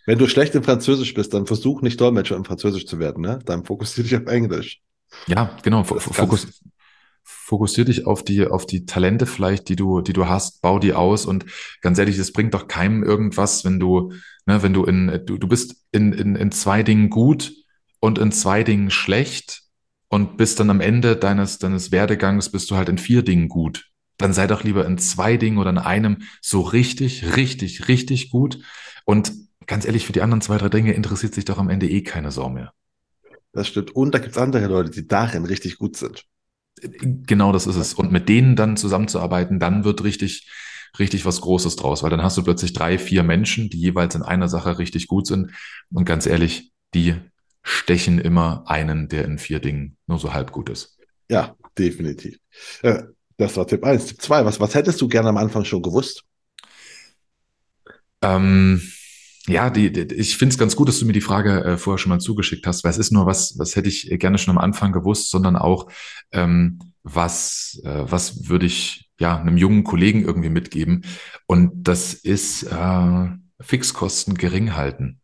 wenn 0.07 0.19
du 0.19 0.29
schlecht 0.29 0.55
in 0.55 0.63
Französisch 0.63 1.15
bist, 1.15 1.35
dann 1.35 1.47
versuch 1.47 1.83
nicht 1.83 2.01
Dolmetscher 2.01 2.37
in 2.37 2.45
Französisch 2.45 2.87
zu 2.87 2.99
werden, 2.99 3.23
ne? 3.23 3.39
Dann 3.45 3.65
fokussier 3.65 4.05
dich 4.05 4.17
auf 4.17 4.27
Englisch. 4.27 4.81
Ja, 5.27 5.57
genau. 5.63 5.85
Fokus, 5.85 6.63
fokussier 7.23 7.87
dich 7.87 8.07
auf 8.07 8.23
die, 8.23 8.47
auf 8.47 8.67
die 8.67 8.85
Talente 8.85 9.27
vielleicht, 9.27 9.69
die 9.71 9.77
du, 9.77 10.03
die 10.03 10.13
du 10.13 10.29
hast, 10.29 10.61
bau 10.61 10.79
die 10.79 10.93
aus 10.93 11.25
und 11.25 11.47
ganz 11.81 11.99
ehrlich, 11.99 12.19
es 12.19 12.33
bringt 12.33 12.53
doch 12.53 12.69
keinem 12.69 13.03
irgendwas, 13.03 13.65
wenn 13.65 13.81
du, 13.81 14.13
ne, 14.45 14.63
wenn 14.63 14.75
du 14.75 14.85
in, 14.85 15.23
du, 15.25 15.39
du 15.39 15.49
bist 15.49 15.77
in, 15.91 16.13
in, 16.13 16.37
in 16.37 16.53
zwei 16.53 16.83
Dingen 16.83 17.09
gut 17.09 17.53
und 18.01 18.19
in 18.19 18.33
zwei 18.33 18.65
Dingen 18.65 18.91
schlecht 18.91 19.63
und 20.09 20.37
bist 20.37 20.61
dann 20.61 20.69
am 20.69 20.81
Ende 20.81 21.17
deines, 21.17 21.59
deines 21.59 21.91
Werdegangs 21.91 22.51
bist 22.51 22.71
du 22.71 22.77
halt 22.77 22.89
in 22.91 22.99
vier 22.99 23.23
Dingen 23.23 23.49
gut. 23.49 23.91
Dann 24.19 24.33
sei 24.33 24.47
doch 24.47 24.65
lieber 24.65 24.85
in 24.85 24.99
zwei 24.99 25.37
Dingen 25.37 25.59
oder 25.59 25.71
in 25.71 25.79
einem 25.79 26.19
so 26.41 26.61
richtig, 26.61 27.37
richtig, 27.37 27.89
richtig 27.89 28.31
gut. 28.31 28.59
Und 29.05 29.33
ganz 29.67 29.85
ehrlich, 29.85 30.05
für 30.07 30.13
die 30.13 30.23
anderen 30.23 30.41
zwei, 30.41 30.59
drei 30.59 30.69
Dinge 30.69 30.93
interessiert 30.93 31.35
sich 31.35 31.45
doch 31.45 31.59
am 31.59 31.71
Ende 31.71 31.89
eh 31.89 32.03
keine 32.03 32.31
Sau 32.31 32.49
mehr. 32.49 32.73
Das 33.53 33.69
stimmt. 33.69 33.95
Und 33.95 34.15
da 34.15 34.19
gibt 34.19 34.33
es 34.33 34.39
andere 34.39 34.67
Leute, 34.67 34.91
die 34.91 35.07
darin 35.07 35.45
richtig 35.45 35.79
gut 35.79 35.97
sind. 35.97 36.25
Genau 36.81 37.53
das 37.53 37.67
ist 37.67 37.77
es. 37.77 37.95
Und 37.95 38.13
mit 38.13 38.29
denen 38.29 38.57
dann 38.57 38.77
zusammenzuarbeiten, 38.77 39.59
dann 39.59 39.85
wird 39.85 40.05
richtig, 40.05 40.49
richtig 40.99 41.25
was 41.25 41.41
Großes 41.41 41.77
draus, 41.77 42.03
weil 42.03 42.11
dann 42.11 42.23
hast 42.23 42.37
du 42.37 42.43
plötzlich 42.43 42.73
drei, 42.73 42.99
vier 42.99 43.23
Menschen, 43.23 43.71
die 43.71 43.79
jeweils 43.79 44.15
in 44.15 44.23
einer 44.23 44.49
Sache 44.49 44.79
richtig 44.79 45.07
gut 45.07 45.27
sind. 45.27 45.53
Und 45.93 46.05
ganz 46.05 46.27
ehrlich, 46.27 46.73
die 46.95 47.17
stechen 47.63 48.19
immer 48.19 48.65
einen, 48.67 49.09
der 49.09 49.25
in 49.25 49.39
vier 49.39 49.61
Dingen 49.61 49.97
nur 50.07 50.19
so 50.19 50.33
halb 50.33 50.53
gut 50.53 50.71
ist. 50.71 50.99
Ja, 51.29 51.57
definitiv. 51.77 52.39
Äh, 52.83 53.03
das 53.39 53.57
war 53.57 53.67
Tipp 53.67 53.85
1. 53.85 54.07
Tipp 54.07 54.21
2, 54.21 54.45
was, 54.45 54.61
was 54.61 54.75
hättest 54.75 55.01
du 55.01 55.09
gerne 55.09 55.29
am 55.29 55.37
Anfang 55.37 55.65
schon 55.65 55.83
gewusst? 55.83 56.25
Ähm, 58.21 58.83
ja, 59.47 59.71
die, 59.71 59.93
die, 59.93 60.15
ich 60.15 60.37
finde 60.37 60.53
es 60.53 60.59
ganz 60.59 60.77
gut, 60.77 60.89
dass 60.89 60.99
du 60.99 61.07
mir 61.07 61.13
die 61.13 61.21
Frage 61.21 61.65
äh, 61.65 61.79
vorher 61.79 61.99
schon 61.99 62.11
mal 62.11 62.19
zugeschickt 62.19 62.67
hast, 62.67 62.85
weil 62.85 62.91
es 62.91 62.99
ist 62.99 63.13
nur 63.13 63.27
was, 63.27 63.59
was 63.59 63.77
hätte 63.77 63.89
ich 63.89 64.11
gerne 64.19 64.39
schon 64.39 64.57
am 64.57 64.63
Anfang 64.63 64.93
gewusst, 64.93 65.31
sondern 65.31 65.57
auch, 65.57 65.89
ähm, 66.33 66.81
was, 67.05 67.81
äh, 67.85 68.05
was 68.05 68.49
würde 68.49 68.67
ich 68.67 69.09
ja 69.21 69.39
einem 69.39 69.57
jungen 69.57 69.85
Kollegen 69.85 70.23
irgendwie 70.25 70.51
mitgeben. 70.51 71.05
Und 71.47 71.71
das 71.75 72.15
ist 72.15 72.65
äh, 72.65 73.29
Fixkosten 73.61 74.35
gering 74.35 74.75
halten. 74.75 75.21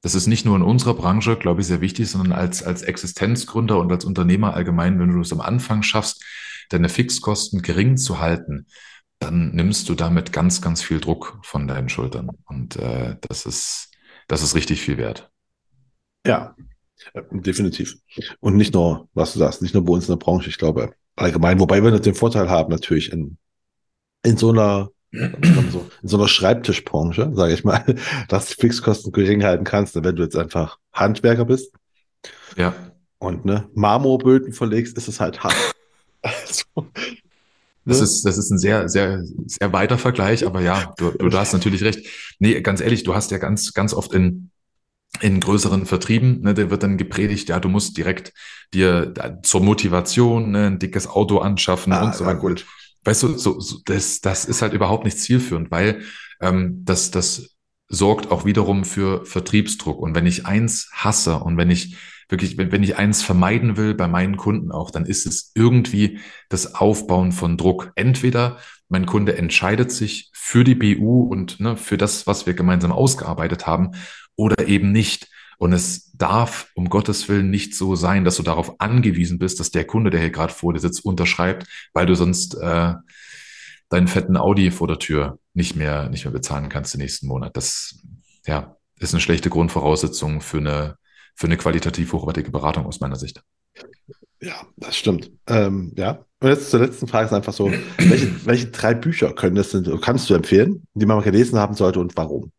Das 0.00 0.14
ist 0.14 0.26
nicht 0.26 0.44
nur 0.44 0.56
in 0.56 0.62
unserer 0.62 0.94
Branche, 0.94 1.36
glaube 1.36 1.60
ich, 1.60 1.66
sehr 1.66 1.80
wichtig, 1.80 2.08
sondern 2.08 2.32
als, 2.32 2.62
als 2.62 2.82
Existenzgründer 2.82 3.78
und 3.78 3.92
als 3.92 4.04
Unternehmer 4.04 4.54
allgemein, 4.54 4.98
wenn 4.98 5.12
du 5.12 5.20
es 5.20 5.32
am 5.32 5.40
Anfang 5.40 5.82
schaffst, 5.82 6.24
deine 6.72 6.88
Fixkosten 6.88 7.62
gering 7.62 7.96
zu 7.96 8.20
halten, 8.20 8.66
dann 9.18 9.52
nimmst 9.54 9.88
du 9.88 9.94
damit 9.94 10.32
ganz, 10.32 10.60
ganz 10.60 10.82
viel 10.82 11.00
Druck 11.00 11.38
von 11.42 11.68
deinen 11.68 11.88
Schultern. 11.88 12.30
Und 12.46 12.76
äh, 12.76 13.16
das 13.20 13.46
ist, 13.46 13.90
das 14.26 14.42
ist 14.42 14.54
richtig 14.54 14.80
viel 14.80 14.96
wert. 14.96 15.30
Ja, 16.26 16.56
definitiv. 17.30 17.96
Und 18.40 18.56
nicht 18.56 18.74
nur, 18.74 19.08
was 19.14 19.32
du 19.32 19.38
sagst, 19.38 19.62
nicht 19.62 19.74
nur 19.74 19.84
bei 19.84 19.92
uns 19.92 20.08
in 20.08 20.12
der 20.12 20.24
Branche, 20.24 20.48
ich 20.48 20.58
glaube 20.58 20.92
allgemein, 21.16 21.60
wobei 21.60 21.82
wir 21.82 21.98
den 21.98 22.14
Vorteil 22.14 22.48
haben, 22.48 22.70
natürlich 22.70 23.12
in, 23.12 23.38
in 24.24 24.36
so 24.36 24.50
einer 24.50 24.90
in 25.12 25.82
so 26.02 26.16
einer 26.16 26.26
Schreibtischbranche, 26.26 27.32
sage 27.34 27.52
ich 27.52 27.64
mal, 27.64 27.84
dass 28.28 28.48
du 28.48 28.54
Fixkosten 28.54 29.12
gering 29.12 29.44
halten 29.44 29.64
kannst, 29.64 29.94
wenn 29.94 30.16
du 30.16 30.22
jetzt 30.22 30.36
einfach 30.36 30.78
Handwerker 30.92 31.44
bist. 31.44 31.74
Ja. 32.56 32.74
Und 33.18 33.44
ne, 33.44 33.68
Marmorböden 33.74 34.52
verlegst, 34.52 34.96
ist 34.96 35.08
es 35.08 35.20
halt 35.20 35.44
hart. 35.44 35.71
Also, 36.22 36.64
das 37.84 37.98
ne? 37.98 38.04
ist, 38.04 38.22
das 38.22 38.38
ist 38.38 38.50
ein 38.50 38.58
sehr, 38.58 38.88
sehr, 38.88 39.24
sehr 39.46 39.72
weiter 39.72 39.98
Vergleich, 39.98 40.46
aber 40.46 40.60
ja, 40.60 40.94
du, 40.98 41.10
du 41.10 41.36
hast 41.36 41.52
natürlich 41.52 41.82
recht. 41.82 42.06
Nee, 42.38 42.60
ganz 42.60 42.80
ehrlich, 42.80 43.02
du 43.02 43.14
hast 43.14 43.30
ja 43.32 43.38
ganz, 43.38 43.72
ganz 43.72 43.92
oft 43.92 44.12
in, 44.14 44.50
in 45.20 45.40
größeren 45.40 45.86
Vertrieben, 45.86 46.40
ne, 46.42 46.54
da 46.54 46.70
wird 46.70 46.82
dann 46.82 46.96
gepredigt, 46.96 47.48
ja, 47.48 47.58
du 47.58 47.68
musst 47.68 47.96
direkt 47.96 48.32
dir 48.72 49.12
zur 49.42 49.62
Motivation 49.62 50.52
ne, 50.52 50.66
ein 50.68 50.78
dickes 50.78 51.08
Auto 51.08 51.38
anschaffen 51.38 51.92
ah, 51.92 52.04
und 52.04 52.14
so 52.14 52.24
weiter. 52.24 52.38
Gut. 52.38 52.66
Weißt 53.04 53.24
du, 53.24 53.36
so, 53.36 53.58
so, 53.58 53.78
das, 53.84 54.20
das 54.20 54.44
ist 54.44 54.62
halt 54.62 54.74
überhaupt 54.74 55.04
nicht 55.04 55.18
zielführend, 55.18 55.72
weil 55.72 56.02
ähm, 56.40 56.84
das, 56.84 57.10
das 57.10 57.56
sorgt 57.88 58.30
auch 58.30 58.44
wiederum 58.44 58.84
für 58.84 59.26
Vertriebsdruck. 59.26 59.98
Und 59.98 60.14
wenn 60.14 60.26
ich 60.26 60.46
eins 60.46 60.88
hasse 60.92 61.36
und 61.38 61.56
wenn 61.56 61.70
ich 61.70 61.96
wirklich, 62.32 62.58
wenn, 62.58 62.72
wenn 62.72 62.82
ich 62.82 62.96
eins 62.96 63.22
vermeiden 63.22 63.76
will 63.76 63.94
bei 63.94 64.08
meinen 64.08 64.36
Kunden 64.36 64.72
auch, 64.72 64.90
dann 64.90 65.06
ist 65.06 65.26
es 65.26 65.52
irgendwie 65.54 66.18
das 66.48 66.74
Aufbauen 66.74 67.30
von 67.30 67.56
Druck. 67.56 67.92
Entweder 67.94 68.58
mein 68.88 69.06
Kunde 69.06 69.36
entscheidet 69.36 69.92
sich 69.92 70.30
für 70.34 70.64
die 70.64 70.74
BU 70.74 71.22
und 71.22 71.60
ne, 71.60 71.76
für 71.76 71.96
das, 71.96 72.26
was 72.26 72.46
wir 72.46 72.54
gemeinsam 72.54 72.90
ausgearbeitet 72.90 73.66
haben, 73.66 73.92
oder 74.34 74.66
eben 74.66 74.90
nicht. 74.90 75.28
Und 75.58 75.72
es 75.72 76.10
darf 76.12 76.70
um 76.74 76.88
Gottes 76.88 77.28
Willen 77.28 77.50
nicht 77.50 77.76
so 77.76 77.94
sein, 77.94 78.24
dass 78.24 78.36
du 78.36 78.42
darauf 78.42 78.80
angewiesen 78.80 79.38
bist, 79.38 79.60
dass 79.60 79.70
der 79.70 79.84
Kunde, 79.84 80.10
der 80.10 80.20
hier 80.20 80.30
gerade 80.30 80.52
vor 80.52 80.72
dir 80.72 80.80
sitzt, 80.80 81.04
unterschreibt, 81.04 81.66
weil 81.92 82.06
du 82.06 82.16
sonst 82.16 82.56
äh, 82.56 82.94
deinen 83.88 84.08
fetten 84.08 84.36
Audi 84.36 84.70
vor 84.70 84.88
der 84.88 84.98
Tür 84.98 85.38
nicht 85.54 85.76
mehr, 85.76 86.08
nicht 86.08 86.24
mehr 86.24 86.32
bezahlen 86.32 86.68
kannst 86.68 86.94
den 86.94 87.00
nächsten 87.02 87.28
Monat. 87.28 87.56
Das 87.56 88.00
ja, 88.46 88.76
ist 88.98 89.14
eine 89.14 89.20
schlechte 89.20 89.50
Grundvoraussetzung 89.50 90.40
für 90.40 90.58
eine 90.58 90.96
für 91.34 91.46
eine 91.46 91.56
qualitativ 91.56 92.12
hochwertige 92.12 92.50
Beratung 92.50 92.86
aus 92.86 93.00
meiner 93.00 93.16
Sicht. 93.16 93.42
Ja, 94.40 94.66
das 94.76 94.96
stimmt. 94.96 95.30
Ähm, 95.46 95.92
ja. 95.96 96.24
Und 96.40 96.48
jetzt 96.48 96.70
zur 96.70 96.80
letzten 96.80 97.06
Frage 97.06 97.26
ist 97.26 97.32
einfach 97.32 97.52
so, 97.52 97.72
welche, 97.98 98.44
welche 98.44 98.66
drei 98.66 98.94
Bücher 98.94 99.32
können 99.32 99.54
das 99.54 99.70
denn, 99.70 100.00
kannst 100.00 100.28
du 100.28 100.34
empfehlen, 100.34 100.84
die 100.94 101.06
man 101.06 101.16
mal 101.16 101.22
gelesen 101.22 101.58
haben 101.58 101.74
sollte 101.74 102.00
und 102.00 102.16
warum? 102.16 102.50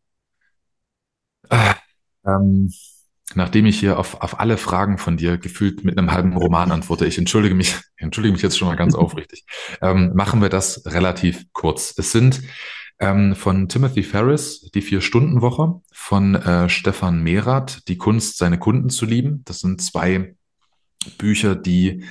Äh, 1.50 1.74
ähm, 2.26 2.72
nachdem 3.36 3.66
ich 3.66 3.80
hier 3.80 4.00
auf, 4.00 4.22
auf 4.22 4.40
alle 4.40 4.58
Fragen 4.58 4.98
von 4.98 5.18
dir 5.18 5.38
gefühlt 5.38 5.84
mit 5.84 5.98
einem 5.98 6.12
halben 6.12 6.38
Roman 6.38 6.72
antworte, 6.72 7.06
ich 7.06 7.18
entschuldige 7.18 7.56
mich, 7.56 7.76
entschuldige 7.98 8.34
mich 8.34 8.42
jetzt 8.42 8.58
schon 8.58 8.70
mal 8.70 8.78
ganz 8.78 8.96
aufrichtig, 8.96 9.46
ähm, 9.82 10.14
machen 10.16 10.42
wir 10.42 10.50
das 10.50 10.86
relativ 10.86 11.46
kurz. 11.52 11.94
Es 11.98 12.12
sind 12.12 12.42
ähm, 13.00 13.36
von 13.36 13.68
Timothy 13.70 14.04
Ferris, 14.04 14.70
die 14.74 14.82
Vier-Stunden-Woche, 14.82 15.82
von 15.92 16.36
äh, 16.36 16.70
Stefan 16.70 17.22
Mehrath, 17.22 17.88
Die 17.88 17.98
Kunst, 17.98 18.38
seine 18.38 18.60
Kunden 18.60 18.90
zu 18.90 19.06
lieben. 19.06 19.44
Das 19.46 19.60
sind 19.60 19.82
zwei 19.82 20.36
Bücher, 21.18 21.56
die, 21.56 22.06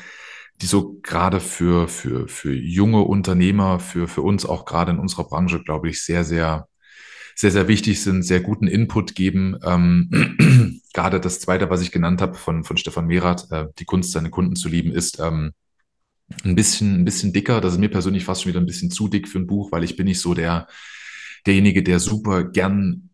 die 0.61 0.67
so 0.67 0.99
gerade 1.03 1.41
für, 1.41 1.89
für, 1.89 2.29
für 2.29 2.55
junge 2.55 3.03
Unternehmer, 3.03 3.81
für, 3.81 4.09
für 4.09 4.23
uns 4.23 4.45
auch 4.45 4.65
gerade 4.65 4.93
in 4.93 4.99
unserer 4.99 5.25
Branche, 5.25 5.63
glaube 5.63 5.89
ich, 5.89 6.03
sehr, 6.05 6.25
sehr, 6.25 6.69
sehr, 7.35 7.51
sehr 7.51 7.69
wichtig 7.69 8.03
sind, 8.03 8.23
sehr 8.23 8.41
guten 8.41 8.67
Input 8.67 9.15
geben. 9.15 9.57
Ähm, 9.65 10.81
gerade 10.93 11.21
das 11.21 11.41
zweite, 11.41 11.71
was 11.71 11.83
ich 11.83 11.93
genannt 11.93 12.21
habe 12.21 12.35
von, 12.35 12.65
von 12.65 12.77
Stefan 12.77 13.07
Mehrath, 13.07 13.51
äh, 13.51 13.67
Die 13.79 13.85
Kunst, 13.85 14.13
seine 14.13 14.31
Kunden 14.31 14.57
zu 14.57 14.69
lieben, 14.69 14.93
ist 14.93 15.19
ähm, 15.21 15.53
ein 16.45 16.55
bisschen, 16.55 17.01
ein 17.01 17.05
bisschen 17.05 17.33
dicker. 17.33 17.61
Das 17.61 17.75
ist 17.75 17.79
mir 17.79 17.91
persönlich 17.91 18.25
fast 18.25 18.43
schon 18.43 18.51
wieder 18.51 18.61
ein 18.61 18.67
bisschen 18.67 18.91
zu 18.91 19.09
dick 19.09 19.29
für 19.29 19.39
ein 19.39 19.47
Buch, 19.47 19.73
weil 19.73 19.85
ich 19.85 19.97
bin 19.97 20.07
nicht 20.07 20.21
so 20.21 20.35
der, 20.35 20.67
derjenige, 21.47 21.83
der 21.83 22.01
super 22.01 22.45
gern 22.45 23.11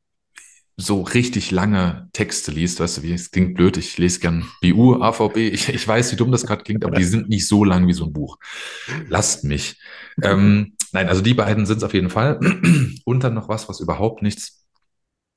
so 0.80 1.02
richtig 1.02 1.50
lange 1.50 2.08
Texte 2.12 2.52
liest, 2.52 2.78
weißt 2.78 2.98
du, 2.98 3.02
wie 3.02 3.12
es 3.12 3.32
klingt 3.32 3.54
blöd, 3.54 3.76
ich 3.76 3.98
lese 3.98 4.20
gern 4.20 4.48
BU, 4.62 5.02
AVB, 5.02 5.36
ich, 5.38 5.68
ich 5.68 5.88
weiß, 5.88 6.12
wie 6.12 6.16
dumm 6.16 6.30
das 6.30 6.46
gerade 6.46 6.62
klingt, 6.62 6.84
aber 6.84 6.96
die 6.96 7.04
sind 7.04 7.28
nicht 7.28 7.48
so 7.48 7.64
lang 7.64 7.88
wie 7.88 7.92
so 7.92 8.04
ein 8.04 8.12
Buch. 8.12 8.38
Lasst 9.08 9.42
mich. 9.42 9.80
Ähm, 10.22 10.76
nein, 10.92 11.08
also 11.08 11.20
die 11.20 11.34
beiden 11.34 11.66
sind 11.66 11.78
es 11.78 11.82
auf 11.82 11.94
jeden 11.94 12.10
Fall. 12.10 12.38
Und 13.04 13.24
dann 13.24 13.34
noch 13.34 13.48
was, 13.48 13.68
was 13.68 13.80
überhaupt 13.80 14.22
nichts 14.22 14.66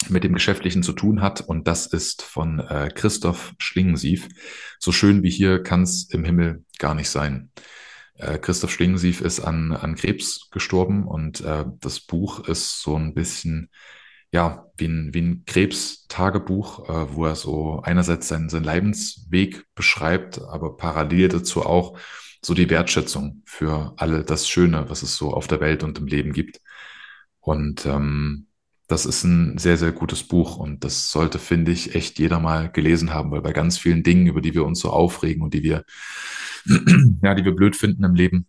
mit 0.10 0.24
dem 0.24 0.34
Geschäftlichen 0.34 0.84
zu 0.84 0.94
tun 0.94 1.22
hat. 1.22 1.42
Und 1.42 1.68
das 1.68 1.88
ist 1.88 2.22
von 2.22 2.60
äh, 2.60 2.92
Christoph 2.94 3.54
Schlingensief. 3.58 4.28
So 4.80 4.92
schön 4.92 5.24
wie 5.24 5.32
hier 5.32 5.64
kann 5.64 5.84
es 5.84 6.08
im 6.12 6.24
Himmel 6.24 6.64
gar 6.82 6.96
nicht 6.96 7.10
sein. 7.10 7.52
Äh, 8.16 8.38
Christoph 8.40 8.72
Schlingensief 8.72 9.22
ist 9.22 9.40
an, 9.40 9.72
an 9.72 9.96
Krebs 9.96 10.50
gestorben 10.52 11.08
und 11.08 11.42
äh, 11.42 11.66
das 11.80 12.02
Buch 12.02 12.48
ist 12.48 12.82
so 12.82 12.96
ein 12.96 13.14
bisschen, 13.14 13.70
ja, 14.32 14.68
wie 14.78 14.88
ein, 14.88 15.14
wie 15.14 15.22
ein 15.22 15.44
Krebstagebuch, 15.46 16.90
äh, 16.90 17.16
wo 17.16 17.26
er 17.26 17.36
so 17.36 17.82
einerseits 17.82 18.28
seinen, 18.28 18.50
seinen 18.50 18.66
Leidensweg 18.66 19.66
beschreibt, 19.76 20.42
aber 20.42 20.76
parallel 20.76 21.30
dazu 21.30 21.66
auch 21.66 21.98
so 22.44 22.54
die 22.54 22.70
Wertschätzung 22.70 23.44
für 23.46 23.94
alle 23.98 24.24
das 24.24 24.50
Schöne, 24.50 24.90
was 24.90 25.04
es 25.04 25.16
so 25.16 25.34
auf 25.34 25.48
der 25.48 25.60
Welt 25.60 25.84
und 25.84 26.00
im 26.00 26.08
Leben 26.08 26.34
gibt. 26.34 26.60
Und 27.40 27.86
ähm, 27.86 28.48
das 28.92 29.06
ist 29.06 29.24
ein 29.24 29.58
sehr, 29.58 29.78
sehr 29.78 29.92
gutes 29.92 30.24
Buch 30.24 30.58
und 30.58 30.84
das 30.84 31.12
sollte, 31.12 31.40
finde 31.40 31.72
ich, 31.72 31.96
echt 31.96 32.20
jeder 32.20 32.40
mal 32.40 32.70
gelesen 32.70 33.14
haben, 33.14 33.32
weil 33.32 33.42
bei 33.42 33.54
ganz 33.54 33.78
vielen 33.78 34.04
Dingen, 34.04 34.28
über 34.28 34.42
die 34.42 34.54
wir 34.54 34.66
uns 34.66 34.80
so 34.80 34.90
aufregen 34.90 35.42
und 35.42 35.54
die 35.54 35.64
wir, 35.64 35.86
ja, 37.24 37.34
die 37.34 37.46
wir 37.46 37.56
blöd 37.56 37.76
finden 37.76 38.04
im 38.04 38.16
Leben, 38.16 38.48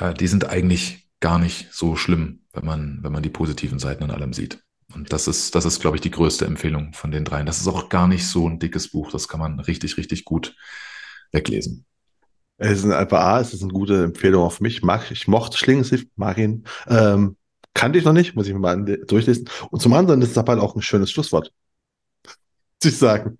äh, 0.00 0.14
die 0.14 0.26
sind 0.26 0.48
eigentlich 0.48 1.08
gar 1.20 1.38
nicht 1.38 1.72
so 1.72 1.96
schlimm, 1.96 2.40
wenn 2.52 2.64
man, 2.64 2.98
wenn 3.02 3.12
man 3.12 3.22
die 3.22 3.30
positiven 3.30 3.78
Seiten 3.78 4.04
an 4.04 4.10
allem 4.10 4.32
sieht. 4.32 4.62
Und 4.92 5.12
das 5.12 5.28
ist, 5.28 5.54
das 5.54 5.64
ist, 5.64 5.80
glaube 5.80 5.96
ich, 5.96 6.00
die 6.00 6.10
größte 6.10 6.44
Empfehlung 6.44 6.92
von 6.92 7.10
den 7.10 7.24
dreien. 7.24 7.46
Das 7.46 7.60
ist 7.60 7.68
auch 7.68 7.88
gar 7.88 8.08
nicht 8.08 8.26
so 8.26 8.48
ein 8.48 8.58
dickes 8.58 8.90
Buch. 8.90 9.10
Das 9.10 9.28
kann 9.28 9.40
man 9.40 9.60
richtig, 9.60 9.96
richtig 9.96 10.24
gut 10.24 10.56
weglesen. 11.32 11.84
Es 12.58 12.78
ist 12.78 12.84
ein, 12.84 12.92
einfach 12.92 13.20
A, 13.20 13.40
es 13.40 13.52
ist 13.52 13.62
eine 13.62 13.72
gute 13.72 14.04
Empfehlung 14.04 14.42
auf 14.42 14.60
mich. 14.60 14.82
Mag, 14.82 15.10
ich 15.10 15.28
mochte 15.28 15.58
Schlingensief, 15.58 16.06
mag. 16.16 16.38
Ähm, 16.38 17.35
Kannte 17.76 17.98
ich 17.98 18.04
noch 18.06 18.14
nicht, 18.14 18.34
muss 18.34 18.46
ich 18.46 18.54
mir 18.54 18.58
mal 18.58 18.82
durchlesen. 19.06 19.48
Und 19.70 19.80
zum 19.82 19.92
anderen 19.92 20.22
ist 20.22 20.30
es 20.30 20.36
halt 20.36 20.48
auch 20.48 20.74
ein 20.74 20.82
schönes 20.82 21.10
Schlusswort. 21.10 21.52
Muss 22.24 22.92
ich 22.92 22.96
sagen. 22.96 23.38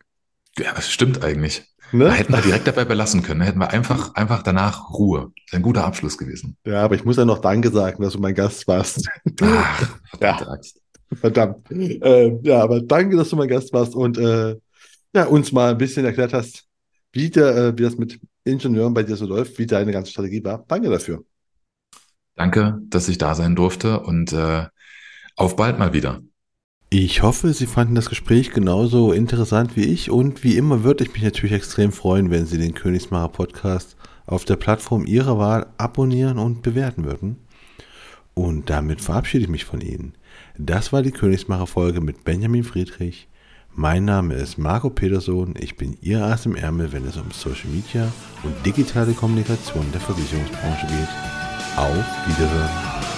Ja, 0.59 0.75
das 0.75 0.91
stimmt 0.91 1.25
eigentlich. 1.25 1.65
Ne? 1.93 2.05
Da 2.05 2.13
hätten 2.13 2.33
wir 2.35 2.43
direkt 2.43 2.67
dabei 2.67 2.85
belassen 2.85 3.23
können. 3.23 3.41
Da 3.41 3.47
hätten 3.47 3.59
wir 3.59 3.71
einfach, 3.71 4.15
einfach 4.15 4.43
danach 4.43 4.91
Ruhe. 4.91 5.33
Das 5.35 5.45
ist 5.47 5.55
ein 5.55 5.63
guter 5.63 5.85
Abschluss 5.85 6.19
gewesen. 6.19 6.57
Ja, 6.67 6.83
aber 6.83 6.97
ich 6.97 7.05
muss 7.05 7.17
ja 7.17 7.25
noch 7.25 7.39
Danke 7.39 7.71
sagen, 7.71 8.03
dass 8.03 8.13
du 8.13 8.19
mein 8.19 8.35
Gast 8.35 8.69
warst. 8.69 9.09
Ach, 9.43 9.99
ja. 10.21 10.59
Verdammt. 11.15 11.71
Äh, 11.71 12.39
ja, 12.43 12.63
aber 12.63 12.83
danke, 12.83 13.17
dass 13.17 13.31
du 13.31 13.37
mein 13.37 13.49
Gast 13.49 13.73
warst 13.73 13.95
und 13.95 14.19
äh, 14.19 14.57
ja, 15.15 15.25
uns 15.25 15.51
mal 15.53 15.71
ein 15.71 15.79
bisschen 15.79 16.05
erklärt 16.05 16.35
hast, 16.35 16.65
wie, 17.13 17.31
der, 17.31 17.57
äh, 17.57 17.79
wie 17.79 17.85
das 17.85 17.97
mit 17.97 18.21
Ingenieuren 18.45 18.93
bei 18.93 19.03
dir 19.03 19.17
so 19.17 19.25
läuft, 19.25 19.59
wie 19.59 19.67
deine 19.67 19.93
ganze 19.93 20.11
Strategie 20.11 20.45
war. 20.45 20.65
Danke 20.69 20.91
dafür. 20.91 21.25
Danke, 22.37 22.81
dass 22.89 23.09
ich 23.09 23.19
da 23.19 23.35
sein 23.35 23.57
durfte 23.57 24.01
und 24.01 24.33
äh, 24.33 24.67
auf 25.37 25.57
bald 25.57 25.79
mal 25.79 25.93
wieder. 25.93 26.21
Ich 26.91 27.23
hoffe, 27.23 27.53
Sie 27.53 27.67
fanden 27.67 27.97
das 27.97 28.09
Gespräch 28.09 28.53
genauso 28.53 29.11
interessant 29.13 29.75
wie 29.75 29.87
ich 29.87 30.11
und 30.11 30.45
wie 30.45 30.57
immer 30.57 30.85
würde 30.85 31.03
ich 31.03 31.13
mich 31.13 31.23
natürlich 31.23 31.57
extrem 31.57 31.91
freuen, 31.91 32.31
wenn 32.31 32.47
Sie 32.47 32.59
den 32.59 32.75
Königsmacher 32.75 33.29
Podcast 33.29 33.97
auf 34.27 34.45
der 34.45 34.57
Plattform 34.57 35.07
Ihrer 35.07 35.39
Wahl 35.39 35.67
abonnieren 35.79 36.39
und 36.39 36.63
bewerten 36.63 37.05
würden. 37.05 37.39
Und 38.35 38.71
damit 38.71 39.01
verabschiede 39.01 39.45
ich 39.45 39.51
mich 39.51 39.65
von 39.65 39.81
Ihnen. 39.81 40.15
Das 40.59 40.93
war 40.93 41.03
die 41.03 41.13
Königsmacher 41.13 41.67
Folge 41.67 42.01
mit 42.01 42.23
Benjamin 42.25 42.65
Friedrich. 42.65 43.29
Mein 43.75 44.05
Name 44.05 44.35
ist 44.35 44.59
Marco 44.59 44.91
Peterson. 44.91 45.55
Ich 45.59 45.77
bin 45.77 45.97
Ihr 46.03 46.25
Ass 46.25 46.47
im 46.47 46.55
Ärmel, 46.55 46.93
wenn 46.93 47.07
es 47.07 47.17
um 47.17 47.31
Social 47.31 47.71
Media 47.71 48.13
und 48.43 48.55
digitale 48.65 49.13
Kommunikation 49.13 49.91
der 49.93 50.01
Versicherungsbranche 50.01 50.87
geht. 50.87 51.56
Auf 51.77 52.05
Wiederhören. 52.27 53.16